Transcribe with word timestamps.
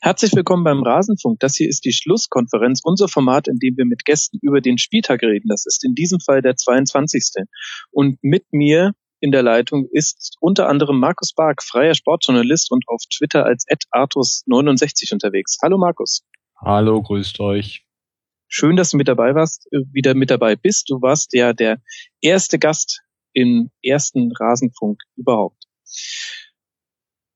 Herzlich 0.00 0.32
willkommen 0.34 0.64
beim 0.64 0.82
Rasenfunk. 0.82 1.40
Das 1.40 1.54
hier 1.54 1.68
ist 1.68 1.84
die 1.84 1.92
Schlusskonferenz, 1.92 2.80
unser 2.82 3.08
Format, 3.08 3.48
in 3.48 3.58
dem 3.58 3.76
wir 3.76 3.84
mit 3.84 4.04
Gästen 4.04 4.38
über 4.42 4.60
den 4.60 4.78
Spieltag 4.78 5.22
reden. 5.22 5.48
Das 5.48 5.66
ist 5.66 5.84
in 5.84 5.94
diesem 5.94 6.20
Fall 6.20 6.42
der 6.42 6.56
22. 6.56 7.44
Und 7.90 8.18
mit 8.22 8.44
mir 8.52 8.92
in 9.20 9.30
der 9.30 9.42
Leitung 9.42 9.86
ist 9.92 10.36
unter 10.40 10.68
anderem 10.68 10.98
Markus 10.98 11.32
Bark, 11.34 11.62
freier 11.62 11.94
Sportjournalist 11.94 12.72
und 12.72 12.84
auf 12.88 13.02
Twitter 13.14 13.44
als 13.44 13.66
artus69 13.92 15.12
unterwegs. 15.12 15.58
Hallo 15.62 15.78
Markus. 15.78 16.22
Hallo, 16.60 17.00
grüßt 17.02 17.38
euch. 17.40 17.84
Schön, 18.48 18.76
dass 18.76 18.90
du 18.90 18.96
mit 18.96 19.08
dabei 19.08 19.34
warst, 19.34 19.66
äh, 19.72 19.78
wieder 19.92 20.14
mit 20.14 20.30
dabei 20.30 20.56
bist. 20.56 20.90
Du 20.90 21.00
warst 21.00 21.32
ja 21.34 21.52
der 21.52 21.80
erste 22.20 22.58
Gast 22.58 23.02
im 23.32 23.70
ersten 23.82 24.32
Rasenfunk 24.32 25.00
überhaupt. 25.16 25.64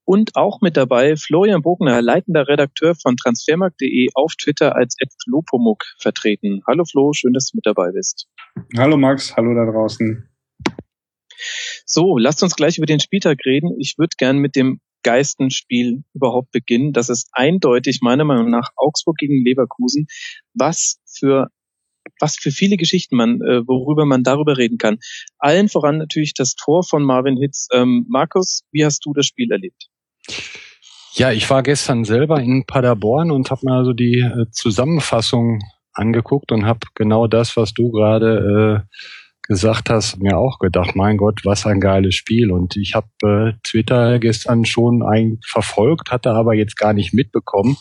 Und 0.07 0.36
auch 0.36 0.61
mit 0.61 0.77
dabei 0.77 1.16
Florian 1.16 1.62
Bogner, 1.62 2.00
leitender 2.00 2.46
Redakteur 2.46 2.95
von 2.95 3.16
transfermarkt.de 3.16 4.10
auf 4.15 4.34
Twitter 4.37 4.77
als 4.77 4.95
Lopomuk 5.27 5.82
vertreten. 5.98 6.62
Hallo 6.65 6.84
Flo, 6.84 7.12
schön, 7.12 7.32
dass 7.32 7.51
du 7.51 7.56
mit 7.56 7.66
dabei 7.66 7.91
bist. 7.91 8.29
Hallo 8.79 8.96
Max, 8.96 9.37
hallo 9.37 9.52
da 9.52 9.69
draußen. 9.69 10.29
So, 11.84 12.19
lasst 12.19 12.41
uns 12.45 12.55
gleich 12.55 12.79
über 12.79 12.87
den 12.87 13.01
Spieltag 13.01 13.41
reden. 13.45 13.74
Ich 13.80 13.98
würde 13.98 14.15
gern 14.16 14.38
mit 14.38 14.55
dem 14.55 14.80
Geistenspiel 15.02 16.05
überhaupt 16.15 16.52
beginnen. 16.52 16.93
Das 16.93 17.09
ist 17.09 17.29
eindeutig 17.32 17.98
meiner 18.01 18.24
Meinung 18.24 18.48
nach 18.48 18.70
Augsburg 18.77 19.16
gegen 19.16 19.45
Leverkusen. 19.45 20.07
Was 20.54 21.01
für 21.18 21.48
was 22.20 22.37
für 22.37 22.52
viele 22.52 22.77
Geschichten 22.77 23.16
man, 23.16 23.41
äh, 23.41 23.66
worüber 23.66 24.07
man 24.07 24.23
darüber 24.23 24.57
reden 24.57 24.79
kann. 24.79 24.98
Allen 25.38 25.68
voran 25.68 25.98
natürlich 25.98 26.34
das 26.34 26.54
Tor 26.54 26.84
von 26.84 27.02
Marvin 27.02 27.37
Hitz. 27.37 27.66
Ähm, 27.73 28.07
Markus, 28.09 28.62
wie 28.70 28.84
hast 28.84 29.04
du 29.04 29.12
das 29.12 29.27
Spiel 29.27 29.51
erlebt? 29.51 29.88
Ja, 31.15 31.33
ich 31.33 31.48
war 31.48 31.62
gestern 31.62 32.05
selber 32.05 32.41
in 32.41 32.66
Paderborn 32.66 33.30
und 33.30 33.51
habe 33.51 33.62
mir 33.65 33.73
also 33.73 33.95
die 33.95 34.19
äh, 34.19 34.51
Zusammenfassung 34.51 35.60
angeguckt 35.95 36.52
und 36.52 36.66
habe 36.66 36.80
genau 36.95 37.27
das, 37.27 37.57
was 37.57 37.73
du 37.73 37.91
gerade 37.91 38.85
äh, 38.85 38.96
gesagt 39.49 39.91
hast, 39.91 40.18
mir 40.18 40.37
auch 40.37 40.59
gedacht, 40.59 40.95
mein 40.95 41.16
Gott, 41.16 41.41
was 41.45 41.66
ein 41.66 41.80
geiles 41.80 42.15
Spiel. 42.15 42.51
Und 42.51 42.77
ich 42.77 42.95
habe 42.95 43.09
äh, 43.23 43.52
Twitter 43.63 44.18
gestern 44.18 44.65
schon 44.65 45.02
ein, 45.02 45.38
verfolgt, 45.46 46.10
hatte 46.10 46.33
aber 46.33 46.55
jetzt 46.55 46.77
gar 46.77 46.93
nicht 46.93 47.15
mitbekommen, 47.15 47.77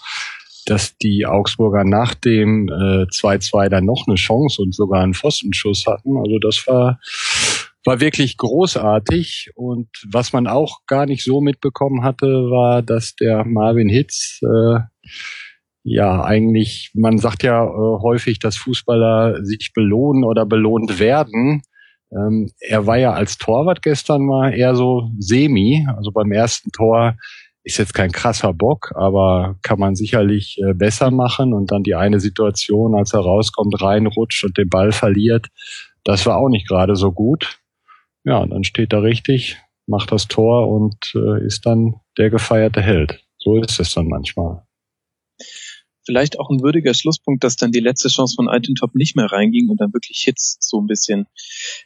dass 0.65 0.97
die 0.97 1.25
Augsburger 1.25 1.83
nach 1.83 2.13
dem 2.13 2.67
2-2 2.67 3.65
äh, 3.65 3.69
dann 3.69 3.85
noch 3.85 4.05
eine 4.07 4.15
Chance 4.15 4.61
und 4.61 4.73
sogar 4.73 5.03
einen 5.03 5.13
Pfostenschuss 5.13 5.85
hatten. 5.85 6.17
Also 6.17 6.39
das 6.39 6.65
war 6.67 6.99
war 7.85 8.01
wirklich 8.01 8.37
großartig. 8.37 9.51
Und 9.55 9.87
was 10.11 10.33
man 10.33 10.47
auch 10.47 10.79
gar 10.87 11.05
nicht 11.05 11.23
so 11.23 11.39
mitbekommen 11.39 12.03
hatte, 12.03 12.25
war, 12.25 12.81
dass 12.81 13.15
der 13.15 13.45
Marvin 13.45 13.87
Hitz 13.87 14.39
äh, 14.41 14.79
ja 15.83 16.23
eigentlich, 16.23 16.91
man 16.95 17.19
sagt 17.19 17.43
ja 17.43 17.63
äh, 17.63 18.01
häufig, 18.01 18.39
dass 18.39 18.57
Fußballer 18.57 19.45
sich 19.45 19.71
belohnen 19.73 20.23
oder 20.23 20.45
belohnt 20.45 20.99
werden. 20.99 21.61
Ähm, 22.11 22.49
er 22.59 22.87
war 22.87 22.97
ja 22.97 23.13
als 23.13 23.37
Torwart 23.37 23.83
gestern 23.83 24.25
mal 24.25 24.53
eher 24.53 24.75
so 24.75 25.11
semi. 25.19 25.85
Also 25.95 26.11
beim 26.11 26.31
ersten 26.31 26.71
Tor 26.71 27.15
ist 27.63 27.77
jetzt 27.77 27.93
kein 27.93 28.11
krasser 28.11 28.53
Bock, 28.53 28.93
aber 28.95 29.57
kann 29.61 29.79
man 29.79 29.95
sicherlich 29.95 30.57
äh, 30.57 30.73
besser 30.73 31.11
machen. 31.11 31.53
Und 31.53 31.71
dann 31.71 31.83
die 31.83 31.95
eine 31.95 32.19
Situation, 32.19 32.95
als 32.95 33.13
er 33.13 33.19
rauskommt, 33.19 33.79
reinrutscht 33.79 34.43
und 34.43 34.57
den 34.57 34.69
Ball 34.69 34.91
verliert, 34.91 35.47
das 36.03 36.25
war 36.25 36.37
auch 36.37 36.49
nicht 36.49 36.67
gerade 36.67 36.95
so 36.95 37.11
gut 37.11 37.59
ja, 38.25 38.45
dann 38.45 38.63
steht 38.63 38.91
er 38.91 39.03
richtig, 39.03 39.57
macht 39.87 40.11
das 40.11 40.27
Tor 40.27 40.67
und 40.67 41.13
äh, 41.15 41.45
ist 41.45 41.65
dann 41.65 41.95
der 42.17 42.29
gefeierte 42.29 42.81
Held. 42.81 43.23
So 43.37 43.57
ist 43.61 43.79
es 43.79 43.93
dann 43.93 44.07
manchmal. 44.07 44.63
Vielleicht 46.05 46.39
auch 46.39 46.49
ein 46.49 46.61
würdiger 46.61 46.93
Schlusspunkt, 46.93 47.43
dass 47.43 47.55
dann 47.55 47.71
die 47.71 47.79
letzte 47.79 48.09
Chance 48.09 48.35
von 48.35 48.49
Altintop 48.49 48.95
nicht 48.95 49.15
mehr 49.15 49.31
reinging 49.31 49.69
und 49.69 49.79
dann 49.79 49.93
wirklich 49.93 50.21
Hitz 50.25 50.57
so 50.59 50.79
ein 50.79 50.87
bisschen 50.87 51.27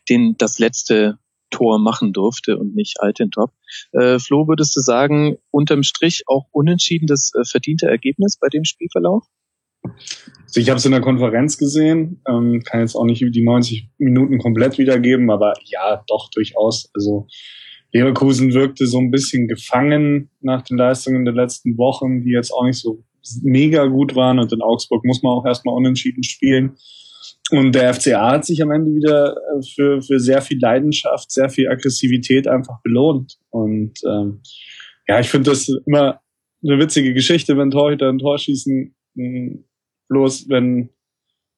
den 0.10 0.36
das 0.38 0.60
letzte 0.60 1.20
Tor 1.50 1.80
machen 1.80 2.14
durfte 2.14 2.58
und 2.58 2.76
nicht 2.76 3.02
Altintop. 3.02 3.52
Äh, 3.92 4.20
Flo, 4.20 4.48
würdest 4.48 4.76
du 4.76 4.82
sagen, 4.82 5.38
unterm 5.52 5.84
Strich 5.84 6.24
auch 6.28 6.48
unentschieden 6.52 7.08
das 7.08 7.32
äh, 7.34 7.44
verdiente 7.44 7.88
Ergebnis 7.88 8.38
bei 8.40 8.48
dem 8.50 8.66
Spielverlauf? 8.66 9.26
Also 10.46 10.60
ich 10.60 10.70
habe 10.70 10.78
es 10.78 10.86
in 10.86 10.92
der 10.92 11.02
Konferenz 11.02 11.58
gesehen, 11.58 12.22
ähm, 12.28 12.64
kann 12.66 12.82
jetzt 12.82 12.96
auch 12.96 13.06
nicht 13.06 13.22
die 13.22 13.44
90 13.44 13.90
Minuten 13.98 14.40
komplett 14.40 14.78
wiedergeben, 14.78 15.30
aber 15.30 15.54
ja, 15.66 16.04
doch 16.08 16.30
durchaus. 16.32 16.90
Also 16.94 17.28
Leverkusen 17.92 18.54
wirkte 18.54 18.88
so 18.88 19.00
ein 19.00 19.12
bisschen 19.12 19.48
gefangen 19.48 20.30
nach 20.42 20.64
den 20.64 20.78
Leistungen 20.78 21.26
der 21.26 21.34
letzten 21.34 21.78
Wochen, 21.78 22.22
die 22.22 22.32
jetzt 22.32 22.52
auch 22.52 22.64
nicht 22.64 22.80
so 22.80 23.04
mega 23.42 23.86
gut 23.86 24.16
waren. 24.16 24.40
Und 24.40 24.52
in 24.54 24.62
Augsburg 24.62 25.04
muss 25.06 25.24
man 25.24 25.34
auch 25.34 25.46
erstmal 25.46 25.76
unentschieden 25.76 26.24
spielen. 26.24 26.78
Und 27.52 27.74
der 27.74 27.94
FCA 27.94 28.32
hat 28.32 28.46
sich 28.46 28.62
am 28.62 28.72
Ende 28.72 28.92
wieder 28.94 29.36
äh, 29.36 29.62
für, 29.74 30.02
für 30.02 30.20
sehr 30.20 30.42
viel 30.42 30.60
Leidenschaft, 30.60 31.32
sehr 31.32 31.50
viel 31.50 31.68
Aggressivität 31.68 32.48
einfach 32.48 32.82
belohnt. 32.84 33.38
Und 33.50 34.00
ähm, 34.08 34.42
ja, 35.08 35.20
ich 35.20 35.30
finde 35.30 35.50
das 35.50 35.68
immer 35.88 36.22
eine 36.64 36.78
witzige 36.78 37.14
Geschichte, 37.14 37.58
wenn 37.58 37.72
Torhüter 37.72 38.10
ein 38.10 38.20
Tor 38.20 38.38
schießen, 38.38 38.96
Bloß 40.10 40.50
wenn 40.50 40.90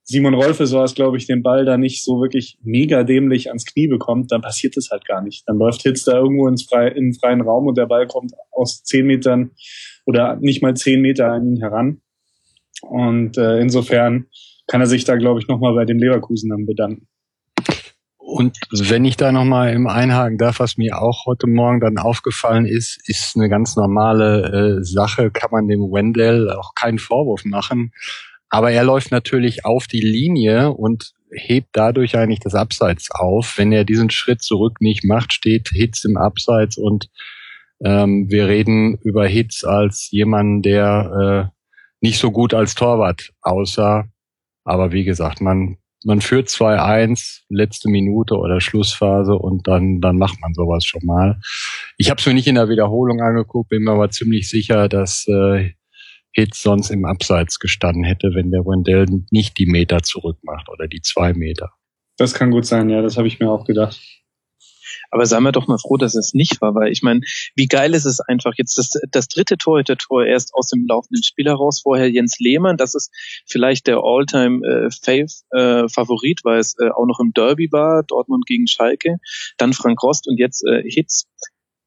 Simon 0.04 0.34
Rolfe 0.34 0.66
so 0.66 0.80
was, 0.80 0.96
glaube 0.96 1.18
ich, 1.18 1.28
den 1.28 1.44
Ball 1.44 1.64
da 1.64 1.78
nicht 1.78 2.04
so 2.04 2.22
wirklich 2.22 2.58
mega 2.64 3.04
dämlich 3.04 3.48
ans 3.48 3.66
Knie 3.66 3.88
bekommt, 3.88 4.32
dann 4.32 4.42
passiert 4.42 4.76
es 4.78 4.90
halt 4.92 5.06
gar 5.06 5.22
nicht. 5.22 5.48
Dann 5.48 5.58
läuft 5.58 5.84
Hitz 5.84 6.04
da 6.04 6.18
irgendwo 6.18 6.48
ins 6.48 6.64
frei, 6.64 6.88
in 6.90 7.06
den 7.06 7.14
freien 7.14 7.42
Raum 7.42 7.68
und 7.68 7.78
der 7.78 7.86
Ball 7.86 8.08
kommt 8.08 8.34
aus 8.52 8.84
zehn 8.84 9.06
Metern 9.06 9.52
oder 10.06 10.38
nicht 10.42 10.62
mal 10.62 10.76
zehn 10.76 11.02
Meter 11.02 11.32
an 11.32 11.48
ihn 11.48 11.62
heran. 11.62 12.02
Und 12.82 13.38
äh, 13.38 13.60
insofern 13.60 14.26
kann 14.68 14.82
er 14.82 14.88
sich 14.88 15.04
da, 15.04 15.16
glaube 15.16 15.40
ich, 15.40 15.48
nochmal 15.48 15.76
bei 15.76 15.86
dem 15.86 15.98
Leverkusen 15.98 16.50
dann 16.50 16.66
bedanken. 16.66 17.08
Und 18.18 18.58
wenn 18.72 19.06
ich 19.06 19.18
da 19.18 19.32
nochmal 19.32 19.74
im 19.74 19.88
Einhaken 19.88 20.38
darf, 20.38 20.60
was 20.60 20.78
mir 20.78 21.02
auch 21.02 21.26
heute 21.26 21.48
Morgen 21.48 21.82
dann 21.82 21.98
aufgefallen 21.98 22.66
ist, 22.66 22.98
ist 23.08 23.36
eine 23.36 23.50
ganz 23.50 23.76
normale 23.76 24.80
äh, 24.80 24.84
Sache, 24.84 25.32
kann 25.32 25.52
man 25.52 25.68
dem 25.68 25.82
Wendell 25.82 26.50
auch 26.50 26.74
keinen 26.74 26.98
Vorwurf 26.98 27.44
machen 27.46 27.92
aber 28.52 28.72
er 28.72 28.84
läuft 28.84 29.12
natürlich 29.12 29.64
auf 29.64 29.88
die 29.88 30.02
Linie 30.02 30.74
und 30.74 31.14
hebt 31.34 31.70
dadurch 31.72 32.18
eigentlich 32.18 32.42
das 32.42 32.54
Abseits 32.54 33.10
auf. 33.10 33.58
Wenn 33.58 33.72
er 33.72 33.86
diesen 33.86 34.10
Schritt 34.10 34.42
zurück 34.42 34.82
nicht 34.82 35.06
macht, 35.06 35.32
steht 35.32 35.70
Hitz 35.70 36.04
im 36.04 36.18
Abseits 36.18 36.78
und 36.78 37.08
ähm, 37.84 38.30
wir 38.30 38.50
reden 38.50 38.98
über 39.04 39.26
Hitz 39.26 39.64
als 39.64 40.10
jemand, 40.12 40.66
der 40.66 41.50
äh, 41.50 41.58
nicht 42.02 42.20
so 42.20 42.32
gut 42.32 42.54
als 42.54 42.76
Torwart 42.76 43.32
aussah. 43.42 44.10
Aber 44.66 44.92
wie 44.92 45.06
gesagt, 45.06 45.40
man, 45.40 45.78
man 46.04 46.20
führt 46.20 46.50
2-1, 46.50 47.44
letzte 47.48 47.90
Minute 47.90 48.36
oder 48.36 48.60
Schlussphase 48.60 49.34
und 49.34 49.66
dann, 49.66 50.02
dann 50.02 50.18
macht 50.18 50.42
man 50.42 50.54
sowas 50.54 50.84
schon 50.84 51.06
mal. 51.06 51.40
Ich 51.98 52.10
habe 52.10 52.20
es 52.20 52.28
mir 52.28 52.34
nicht 52.34 52.48
in 52.48 52.56
der 52.56 52.68
Wiederholung 52.68 53.22
angeguckt, 53.22 53.70
bin 53.70 53.84
mir 53.84 53.92
aber 53.92 54.10
ziemlich 54.10 54.50
sicher, 54.50 54.90
dass 54.90 55.26
äh, 55.30 55.72
Hitz 56.34 56.62
sonst 56.62 56.90
im 56.90 57.06
Abseits 57.06 57.60
gestanden 57.60 58.04
hätte, 58.04 58.32
wenn 58.34 58.52
der 58.52 58.62
Wendell 58.62 59.06
nicht 59.32 59.58
die 59.58 59.66
Meter 59.66 60.02
zurückmacht 60.02 60.70
oder 60.70 60.88
die 60.88 61.02
zwei 61.02 61.34
Meter. 61.34 61.72
Das 62.18 62.34
kann 62.34 62.52
gut 62.52 62.66
sein, 62.66 62.90
ja, 62.90 63.02
das 63.02 63.18
habe 63.18 63.28
ich 63.28 63.40
mir 63.40 63.50
auch 63.50 63.66
gedacht. 63.66 64.00
Aber 65.10 65.26
seien 65.26 65.44
wir 65.44 65.52
doch 65.52 65.68
mal 65.68 65.78
froh, 65.78 65.98
dass 65.98 66.16
es 66.16 66.34
nicht 66.34 66.62
war, 66.62 66.74
weil 66.74 66.92
ich 66.92 67.02
meine, 67.02 67.22
wie 67.56 67.68
geil 67.68 67.94
ist 67.94 68.06
es 68.06 68.20
einfach 68.22 68.54
jetzt 68.58 68.78
das, 68.78 68.94
das 69.12 69.28
dritte 69.28 69.58
Tor, 69.58 69.84
der 69.84 69.98
Tor 69.98 70.26
erst 70.26 70.54
aus 70.54 70.70
dem 70.70 70.86
laufenden 70.88 71.24
Spiel 71.24 71.48
heraus, 71.48 71.82
vorher 71.82 72.10
Jens 72.10 72.38
Lehmann, 72.40 72.78
das 72.78 72.96
ist 72.96 73.12
vielleicht 73.46 73.88
der 73.88 73.98
All-Time 73.98 74.62
äh, 74.66 74.88
äh, 74.88 75.90
Favorit, 75.90 76.42
weil 76.44 76.60
es 76.60 76.76
äh, 76.80 76.90
auch 76.90 77.06
noch 77.06 77.20
im 77.20 77.34
Derby 77.34 77.70
war, 77.72 78.04
Dortmund 78.04 78.46
gegen 78.46 78.68
Schalke, 78.68 79.18
dann 79.58 79.74
Frank 79.74 80.02
Rost 80.02 80.28
und 80.28 80.38
jetzt 80.38 80.64
äh, 80.66 80.82
Hitz. 80.86 81.26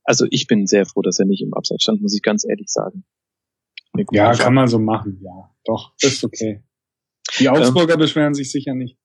Also 0.05 0.26
ich 0.31 0.47
bin 0.47 0.66
sehr 0.66 0.84
froh, 0.84 1.00
dass 1.00 1.19
er 1.19 1.26
nicht 1.26 1.43
im 1.43 1.55
Abseits 1.55 1.84
stand, 1.84 2.03
muss 2.03 2.15
ich 2.15 2.22
ganz 2.22 2.44
ehrlich 2.44 2.69
sagen. 2.69 3.05
Ja, 4.10 4.32
kann 4.34 4.55
man 4.55 4.69
so 4.69 4.79
machen, 4.79 5.20
ja. 5.23 5.50
Doch, 5.64 5.93
ist 6.00 6.25
okay. 6.25 6.62
Die 7.38 7.49
Augsburger 7.49 7.94
ähm, 7.94 8.00
beschweren 8.00 8.35
sich 8.35 8.50
sicher 8.50 8.75
nicht. 8.75 8.99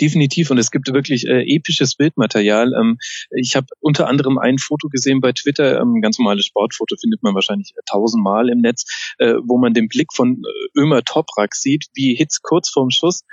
Definitiv 0.00 0.50
und 0.50 0.58
es 0.58 0.70
gibt 0.70 0.92
wirklich 0.92 1.26
äh, 1.26 1.42
episches 1.42 1.94
Bildmaterial. 1.94 2.72
Ähm, 2.72 2.96
ich 3.30 3.54
habe 3.54 3.66
unter 3.80 4.08
anderem 4.08 4.38
ein 4.38 4.56
Foto 4.58 4.88
gesehen 4.88 5.20
bei 5.20 5.32
Twitter, 5.32 5.80
ähm, 5.80 6.00
ganz 6.00 6.18
normales 6.18 6.46
Sportfoto 6.46 6.96
findet 6.98 7.22
man 7.22 7.34
wahrscheinlich 7.34 7.74
äh, 7.76 7.80
tausendmal 7.84 8.48
im 8.48 8.60
Netz, 8.60 8.84
äh, 9.18 9.34
wo 9.44 9.58
man 9.58 9.74
den 9.74 9.88
Blick 9.88 10.12
von 10.14 10.42
äh, 10.42 10.80
Ömer 10.80 11.02
Toprak 11.04 11.54
sieht, 11.54 11.86
wie 11.94 12.14
Hitz 12.14 12.40
kurz 12.40 12.70
vorm 12.70 12.90
Schuss 12.90 13.24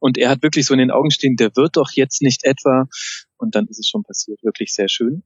und 0.00 0.18
er 0.18 0.30
hat 0.30 0.42
wirklich 0.42 0.66
so 0.66 0.74
in 0.74 0.80
den 0.80 0.90
Augen 0.90 1.12
stehen, 1.12 1.36
der 1.36 1.54
wird 1.54 1.76
doch 1.76 1.92
jetzt 1.92 2.22
nicht 2.22 2.44
etwa 2.44 2.86
und 3.36 3.54
dann 3.54 3.66
ist 3.68 3.78
es 3.78 3.88
schon 3.88 4.02
passiert. 4.02 4.42
Wirklich 4.42 4.74
sehr 4.74 4.88
schön. 4.88 5.22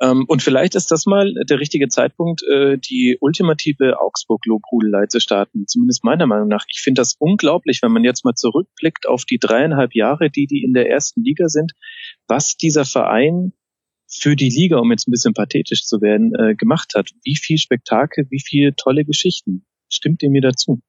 Ähm, 0.00 0.24
und 0.28 0.42
vielleicht 0.42 0.74
ist 0.74 0.90
das 0.90 1.06
mal 1.06 1.32
der 1.48 1.60
richtige 1.60 1.88
Zeitpunkt, 1.88 2.42
äh, 2.42 2.78
die 2.78 3.16
ultimative 3.20 4.00
Augsburg-Lobhudelei 4.00 5.06
zu 5.06 5.20
starten. 5.20 5.66
Zumindest 5.66 6.04
meiner 6.04 6.26
Meinung 6.26 6.48
nach. 6.48 6.64
Ich 6.68 6.80
finde 6.80 7.00
das 7.00 7.16
unglaublich, 7.18 7.80
wenn 7.82 7.92
man 7.92 8.04
jetzt 8.04 8.24
mal 8.24 8.34
zurückblickt 8.34 9.06
auf 9.06 9.24
die 9.24 9.38
dreieinhalb 9.38 9.94
Jahre, 9.94 10.30
die 10.30 10.46
die 10.46 10.62
in 10.62 10.72
der 10.72 10.88
ersten 10.88 11.22
Liga 11.22 11.48
sind, 11.48 11.72
was 12.26 12.56
dieser 12.56 12.84
Verein 12.84 13.52
für 14.08 14.34
die 14.34 14.50
Liga, 14.50 14.78
um 14.78 14.90
jetzt 14.90 15.06
ein 15.06 15.12
bisschen 15.12 15.34
pathetisch 15.34 15.84
zu 15.84 16.00
werden, 16.00 16.34
äh, 16.34 16.54
gemacht 16.54 16.94
hat. 16.96 17.10
Wie 17.22 17.36
viel 17.36 17.58
Spektakel, 17.58 18.26
wie 18.30 18.42
viele 18.44 18.74
tolle 18.74 19.04
Geschichten. 19.04 19.64
Stimmt 19.88 20.22
ihr 20.22 20.30
mir 20.30 20.42
dazu? 20.42 20.80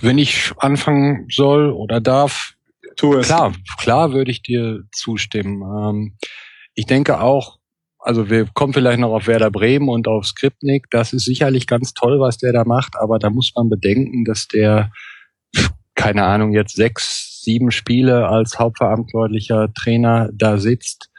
Wenn 0.00 0.18
ich 0.18 0.50
anfangen 0.58 1.26
soll 1.30 1.70
oder 1.70 2.00
darf, 2.00 2.54
tu 2.96 3.14
es. 3.14 3.26
Klar, 3.26 3.52
klar 3.78 4.12
würde 4.12 4.30
ich 4.30 4.42
dir 4.42 4.82
zustimmen. 4.92 5.62
Ähm, 5.62 6.16
ich 6.74 6.86
denke 6.86 7.20
auch, 7.20 7.58
also 7.98 8.28
wir 8.28 8.46
kommen 8.52 8.74
vielleicht 8.74 8.98
noch 8.98 9.12
auf 9.12 9.26
Werder 9.26 9.50
Bremen 9.50 9.88
und 9.88 10.08
auf 10.08 10.26
Skripnik. 10.26 10.86
Das 10.90 11.12
ist 11.12 11.24
sicherlich 11.24 11.66
ganz 11.66 11.94
toll, 11.94 12.20
was 12.20 12.36
der 12.36 12.52
da 12.52 12.64
macht, 12.64 12.96
aber 13.00 13.18
da 13.18 13.30
muss 13.30 13.52
man 13.56 13.70
bedenken, 13.70 14.24
dass 14.24 14.46
der, 14.46 14.90
keine 15.94 16.24
Ahnung, 16.24 16.52
jetzt 16.52 16.76
sechs, 16.76 17.40
sieben 17.42 17.70
Spiele 17.70 18.28
als 18.28 18.58
hauptverantwortlicher 18.58 19.72
Trainer 19.72 20.28
da 20.34 20.58
sitzt 20.58 21.10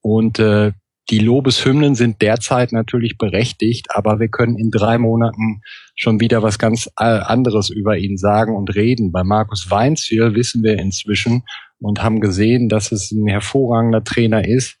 und 0.00 0.38
äh, 0.38 0.72
die 1.10 1.20
Lobeshymnen 1.20 1.94
sind 1.94 2.20
derzeit 2.20 2.72
natürlich 2.72 3.16
berechtigt, 3.16 3.86
aber 3.90 4.20
wir 4.20 4.28
können 4.28 4.58
in 4.58 4.70
drei 4.70 4.98
Monaten 4.98 5.62
schon 5.94 6.20
wieder 6.20 6.42
was 6.42 6.58
ganz 6.58 6.86
äh, 6.98 7.04
anderes 7.04 7.70
über 7.70 7.96
ihn 7.96 8.18
sagen 8.18 8.54
und 8.54 8.74
reden. 8.74 9.10
Bei 9.10 9.24
Markus 9.24 9.70
Weinziel 9.70 10.34
wissen 10.34 10.62
wir 10.62 10.78
inzwischen 10.78 11.44
und 11.80 12.02
haben 12.02 12.20
gesehen, 12.20 12.68
dass 12.68 12.92
es 12.92 13.10
ein 13.10 13.26
hervorragender 13.26 14.04
Trainer 14.04 14.46
ist, 14.46 14.76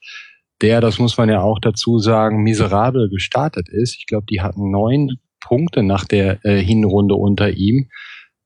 der, 0.60 0.80
das 0.80 0.98
muss 0.98 1.16
man 1.16 1.28
ja 1.28 1.40
auch 1.40 1.60
dazu 1.60 1.98
sagen, 1.98 2.42
miserabel 2.42 3.08
gestartet 3.08 3.68
ist. 3.68 3.96
Ich 3.96 4.06
glaube, 4.06 4.26
die 4.28 4.40
hatten 4.40 4.70
neun 4.70 5.18
Punkte 5.40 5.82
nach 5.82 6.04
der 6.04 6.44
äh, 6.44 6.60
Hinrunde 6.60 7.14
unter 7.14 7.50
ihm. 7.50 7.88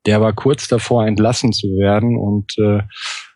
Der 0.04 0.20
war 0.20 0.32
kurz 0.34 0.68
davor, 0.68 1.06
entlassen 1.06 1.52
zu 1.52 1.68
werden 1.68 2.18
und 2.18 2.58
äh, 2.58 2.82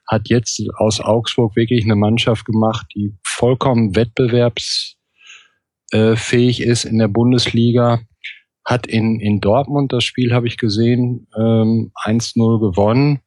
hat 0.07 0.29
jetzt 0.29 0.63
aus 0.77 1.01
Augsburg 1.01 1.57
wirklich 1.57 1.85
eine 1.85 1.97
Mannschaft 1.97 2.45
gemacht, 2.45 2.87
die 2.95 3.15
vollkommen 3.37 3.95
wettbewerbsfähig 3.95 6.63
ist 6.63 6.85
in 6.85 6.99
der 6.99 7.09
Bundesliga. 7.09 8.01
Hat 8.65 8.87
in, 8.87 9.21
in 9.21 9.41
Dortmund 9.41 9.93
das 9.93 10.05
Spiel, 10.05 10.33
habe 10.33 10.49
ich 10.49 10.57
gesehen, 10.57 11.29
ähm, 11.39 11.93
1-0 12.05 12.61
gewonnen. 12.61 13.21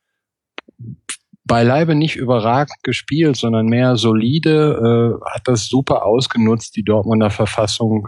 Beileibe 1.46 1.96
nicht 1.96 2.16
überragend 2.16 2.84
gespielt, 2.84 3.38
sondern 3.38 3.68
mehr 3.68 3.96
solide, 3.96 5.20
äh, 5.24 5.32
hat 5.32 5.44
das 5.46 5.68
super 5.68 6.06
ausgenutzt, 6.06 6.76
die 6.76 6.84
Dortmunder 6.84 7.30
Verfassung 7.30 8.08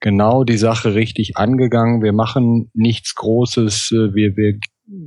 genau 0.00 0.44
die 0.44 0.56
Sache 0.56 0.94
richtig 0.94 1.36
angegangen. 1.36 2.02
Wir 2.02 2.12
machen 2.12 2.70
nichts 2.74 3.14
Großes, 3.14 3.92
äh, 3.92 4.14
wir, 4.14 4.36
wir 4.36 4.58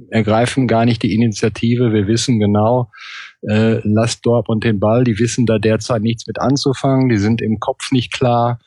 ergreifen 0.10 0.68
gar 0.68 0.86
nicht 0.86 1.04
die 1.04 1.14
Initiative. 1.14 1.94
Wir 1.94 2.08
wissen 2.08 2.40
genau, 2.40 2.92
äh, 3.42 3.80
lasst 3.84 4.26
Dortmund 4.26 4.64
den 4.64 4.80
Ball. 4.80 5.04
Die 5.04 5.20
wissen 5.20 5.46
da 5.46 5.60
derzeit 5.60 6.02
nichts 6.02 6.28
mit 6.28 6.40
anzufangen. 6.40 7.10
Die 7.10 7.18
sind 7.18 7.42
im 7.42 7.60
Kopf 7.60 7.92
nicht 7.92 8.12
klar. 8.14 8.60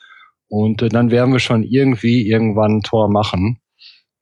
Und 0.48 0.82
äh, 0.82 0.88
dann 0.88 1.10
werden 1.10 1.32
wir 1.32 1.40
schon 1.40 1.62
irgendwie 1.62 2.28
irgendwann 2.28 2.78
ein 2.78 2.82
Tor 2.82 3.10
machen. 3.10 3.58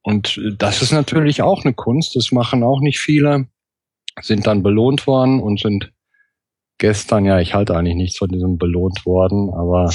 Und 0.01 0.37
äh, 0.37 0.55
das 0.57 0.81
ist 0.81 0.91
natürlich 0.91 1.41
auch 1.41 1.65
eine 1.65 1.73
Kunst. 1.73 2.15
Das 2.15 2.31
machen 2.31 2.63
auch 2.63 2.79
nicht 2.81 2.99
viele. 2.99 3.47
Sind 4.21 4.47
dann 4.47 4.63
belohnt 4.63 5.07
worden 5.07 5.41
und 5.41 5.59
sind 5.59 5.91
gestern, 6.77 7.25
ja, 7.25 7.39
ich 7.39 7.53
halte 7.53 7.75
eigentlich 7.75 7.95
nichts 7.95 8.17
von 8.17 8.29
diesem 8.29 8.57
belohnt 8.57 9.05
worden, 9.05 9.49
aber 9.53 9.89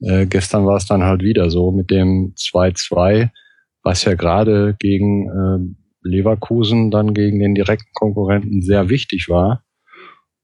äh, 0.00 0.26
gestern 0.26 0.66
war 0.66 0.76
es 0.76 0.86
dann 0.86 1.02
halt 1.02 1.22
wieder 1.22 1.50
so 1.50 1.72
mit 1.72 1.90
dem 1.90 2.34
2-2, 2.36 3.30
was 3.82 4.04
ja 4.04 4.14
gerade 4.14 4.76
gegen 4.78 5.28
äh, 5.28 5.79
Leverkusen 6.02 6.90
dann 6.90 7.14
gegen 7.14 7.38
den 7.38 7.54
direkten 7.54 7.92
Konkurrenten 7.92 8.62
sehr 8.62 8.88
wichtig 8.88 9.28
war. 9.28 9.64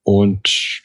Und 0.03 0.83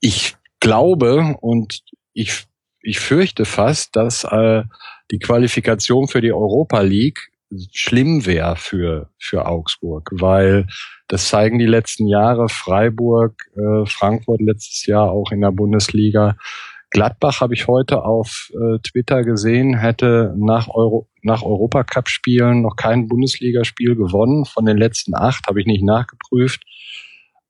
ich 0.00 0.36
glaube 0.60 1.36
und 1.40 1.82
ich, 2.12 2.44
ich 2.80 2.98
fürchte 2.98 3.44
fast, 3.44 3.96
dass 3.96 4.24
äh, 4.24 4.62
die 5.10 5.18
Qualifikation 5.18 6.08
für 6.08 6.20
die 6.20 6.32
Europa 6.32 6.80
League 6.80 7.30
schlimm 7.72 8.26
wäre 8.26 8.56
für, 8.56 9.10
für 9.18 9.46
Augsburg, 9.46 10.10
weil 10.12 10.66
das 11.08 11.28
zeigen 11.28 11.58
die 11.58 11.66
letzten 11.66 12.08
Jahre 12.08 12.48
Freiburg, 12.48 13.34
äh, 13.56 13.86
Frankfurt 13.86 14.40
letztes 14.40 14.86
Jahr 14.86 15.10
auch 15.10 15.30
in 15.30 15.40
der 15.40 15.52
Bundesliga. 15.52 16.36
Gladbach 16.90 17.40
habe 17.40 17.54
ich 17.54 17.66
heute 17.66 18.04
auf 18.04 18.50
äh, 18.54 18.78
Twitter 18.78 19.22
gesehen, 19.22 19.76
hätte 19.76 20.34
nach, 20.38 20.68
Euro, 20.68 21.08
nach 21.22 21.42
Europacup-Spielen 21.42 22.62
noch 22.62 22.76
kein 22.76 23.08
Bundesligaspiel 23.08 23.96
gewonnen. 23.96 24.44
Von 24.44 24.66
den 24.66 24.76
letzten 24.76 25.14
acht 25.14 25.46
habe 25.48 25.60
ich 25.60 25.66
nicht 25.66 25.84
nachgeprüft. 25.84 26.62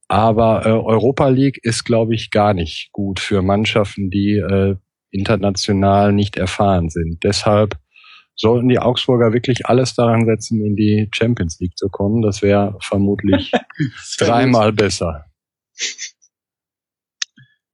Aber 0.08 0.64
äh, 0.64 0.70
Europa 0.70 1.28
League 1.28 1.58
ist, 1.62 1.84
glaube 1.84 2.14
ich, 2.14 2.30
gar 2.30 2.54
nicht 2.54 2.90
gut 2.92 3.20
für 3.20 3.42
Mannschaften, 3.42 4.10
die 4.10 4.36
äh, 4.36 4.76
international 5.10 6.12
nicht 6.12 6.36
erfahren 6.36 6.88
sind. 6.88 7.22
Deshalb 7.24 7.76
sollten 8.36 8.68
die 8.68 8.78
Augsburger 8.78 9.32
wirklich 9.32 9.66
alles 9.66 9.94
daran 9.94 10.26
setzen, 10.26 10.64
in 10.64 10.76
die 10.76 11.08
Champions 11.12 11.58
League 11.58 11.76
zu 11.76 11.88
kommen. 11.88 12.22
Das 12.22 12.42
wäre 12.42 12.76
vermutlich 12.80 13.50
dreimal 14.18 14.72
besser. 14.72 15.24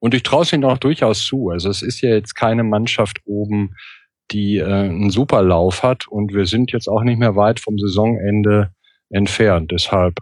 Und 0.02 0.14
ich 0.14 0.24
traue 0.24 0.42
es 0.42 0.52
ihnen 0.52 0.64
auch 0.64 0.78
durchaus 0.78 1.24
zu. 1.24 1.50
Also 1.50 1.70
es 1.70 1.80
ist 1.80 2.00
ja 2.00 2.10
jetzt 2.10 2.34
keine 2.34 2.64
Mannschaft 2.64 3.20
oben, 3.24 3.76
die 4.32 4.56
äh, 4.56 4.64
einen 4.64 5.10
super 5.10 5.44
Lauf 5.44 5.84
hat 5.84 6.08
und 6.08 6.34
wir 6.34 6.46
sind 6.46 6.72
jetzt 6.72 6.88
auch 6.88 7.04
nicht 7.04 7.20
mehr 7.20 7.36
weit 7.36 7.60
vom 7.60 7.78
Saisonende 7.78 8.72
entfernt. 9.10 9.70
Deshalb, 9.70 10.18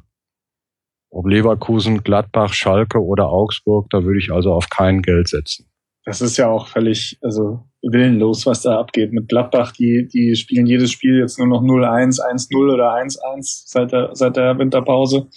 ob 1.08 1.26
Leverkusen, 1.26 2.04
Gladbach, 2.04 2.52
Schalke 2.52 3.02
oder 3.02 3.30
Augsburg, 3.30 3.88
da 3.88 4.04
würde 4.04 4.18
ich 4.18 4.30
also 4.30 4.52
auf 4.52 4.68
kein 4.68 5.00
Geld 5.00 5.28
setzen. 5.28 5.66
Das 6.04 6.20
ist 6.20 6.36
ja 6.36 6.50
auch 6.50 6.68
völlig, 6.68 7.18
also 7.22 7.64
willenlos, 7.80 8.44
was 8.44 8.60
da 8.60 8.78
abgeht. 8.78 9.14
Mit 9.14 9.30
Gladbach, 9.30 9.72
die, 9.72 10.06
die 10.12 10.36
spielen 10.36 10.66
jedes 10.66 10.90
Spiel 10.90 11.18
jetzt 11.18 11.38
nur 11.38 11.48
noch 11.48 11.62
0-1, 11.62 12.20
1-0 12.20 12.74
oder 12.74 12.92
1-1 12.96 13.62
seit 13.64 13.92
der, 13.92 14.10
seit 14.12 14.36
der 14.36 14.58
Winterpause. 14.58 15.28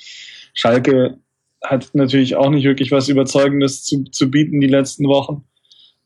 Schalke 0.54 1.23
hat 1.64 1.92
natürlich 1.94 2.36
auch 2.36 2.50
nicht 2.50 2.66
wirklich 2.66 2.92
was 2.92 3.10
Überzeugendes 3.10 3.84
zu, 3.84 4.04
zu 4.06 4.30
bieten 4.30 4.60
die 4.60 4.68
letzten 4.68 5.08
Wochen. 5.08 5.46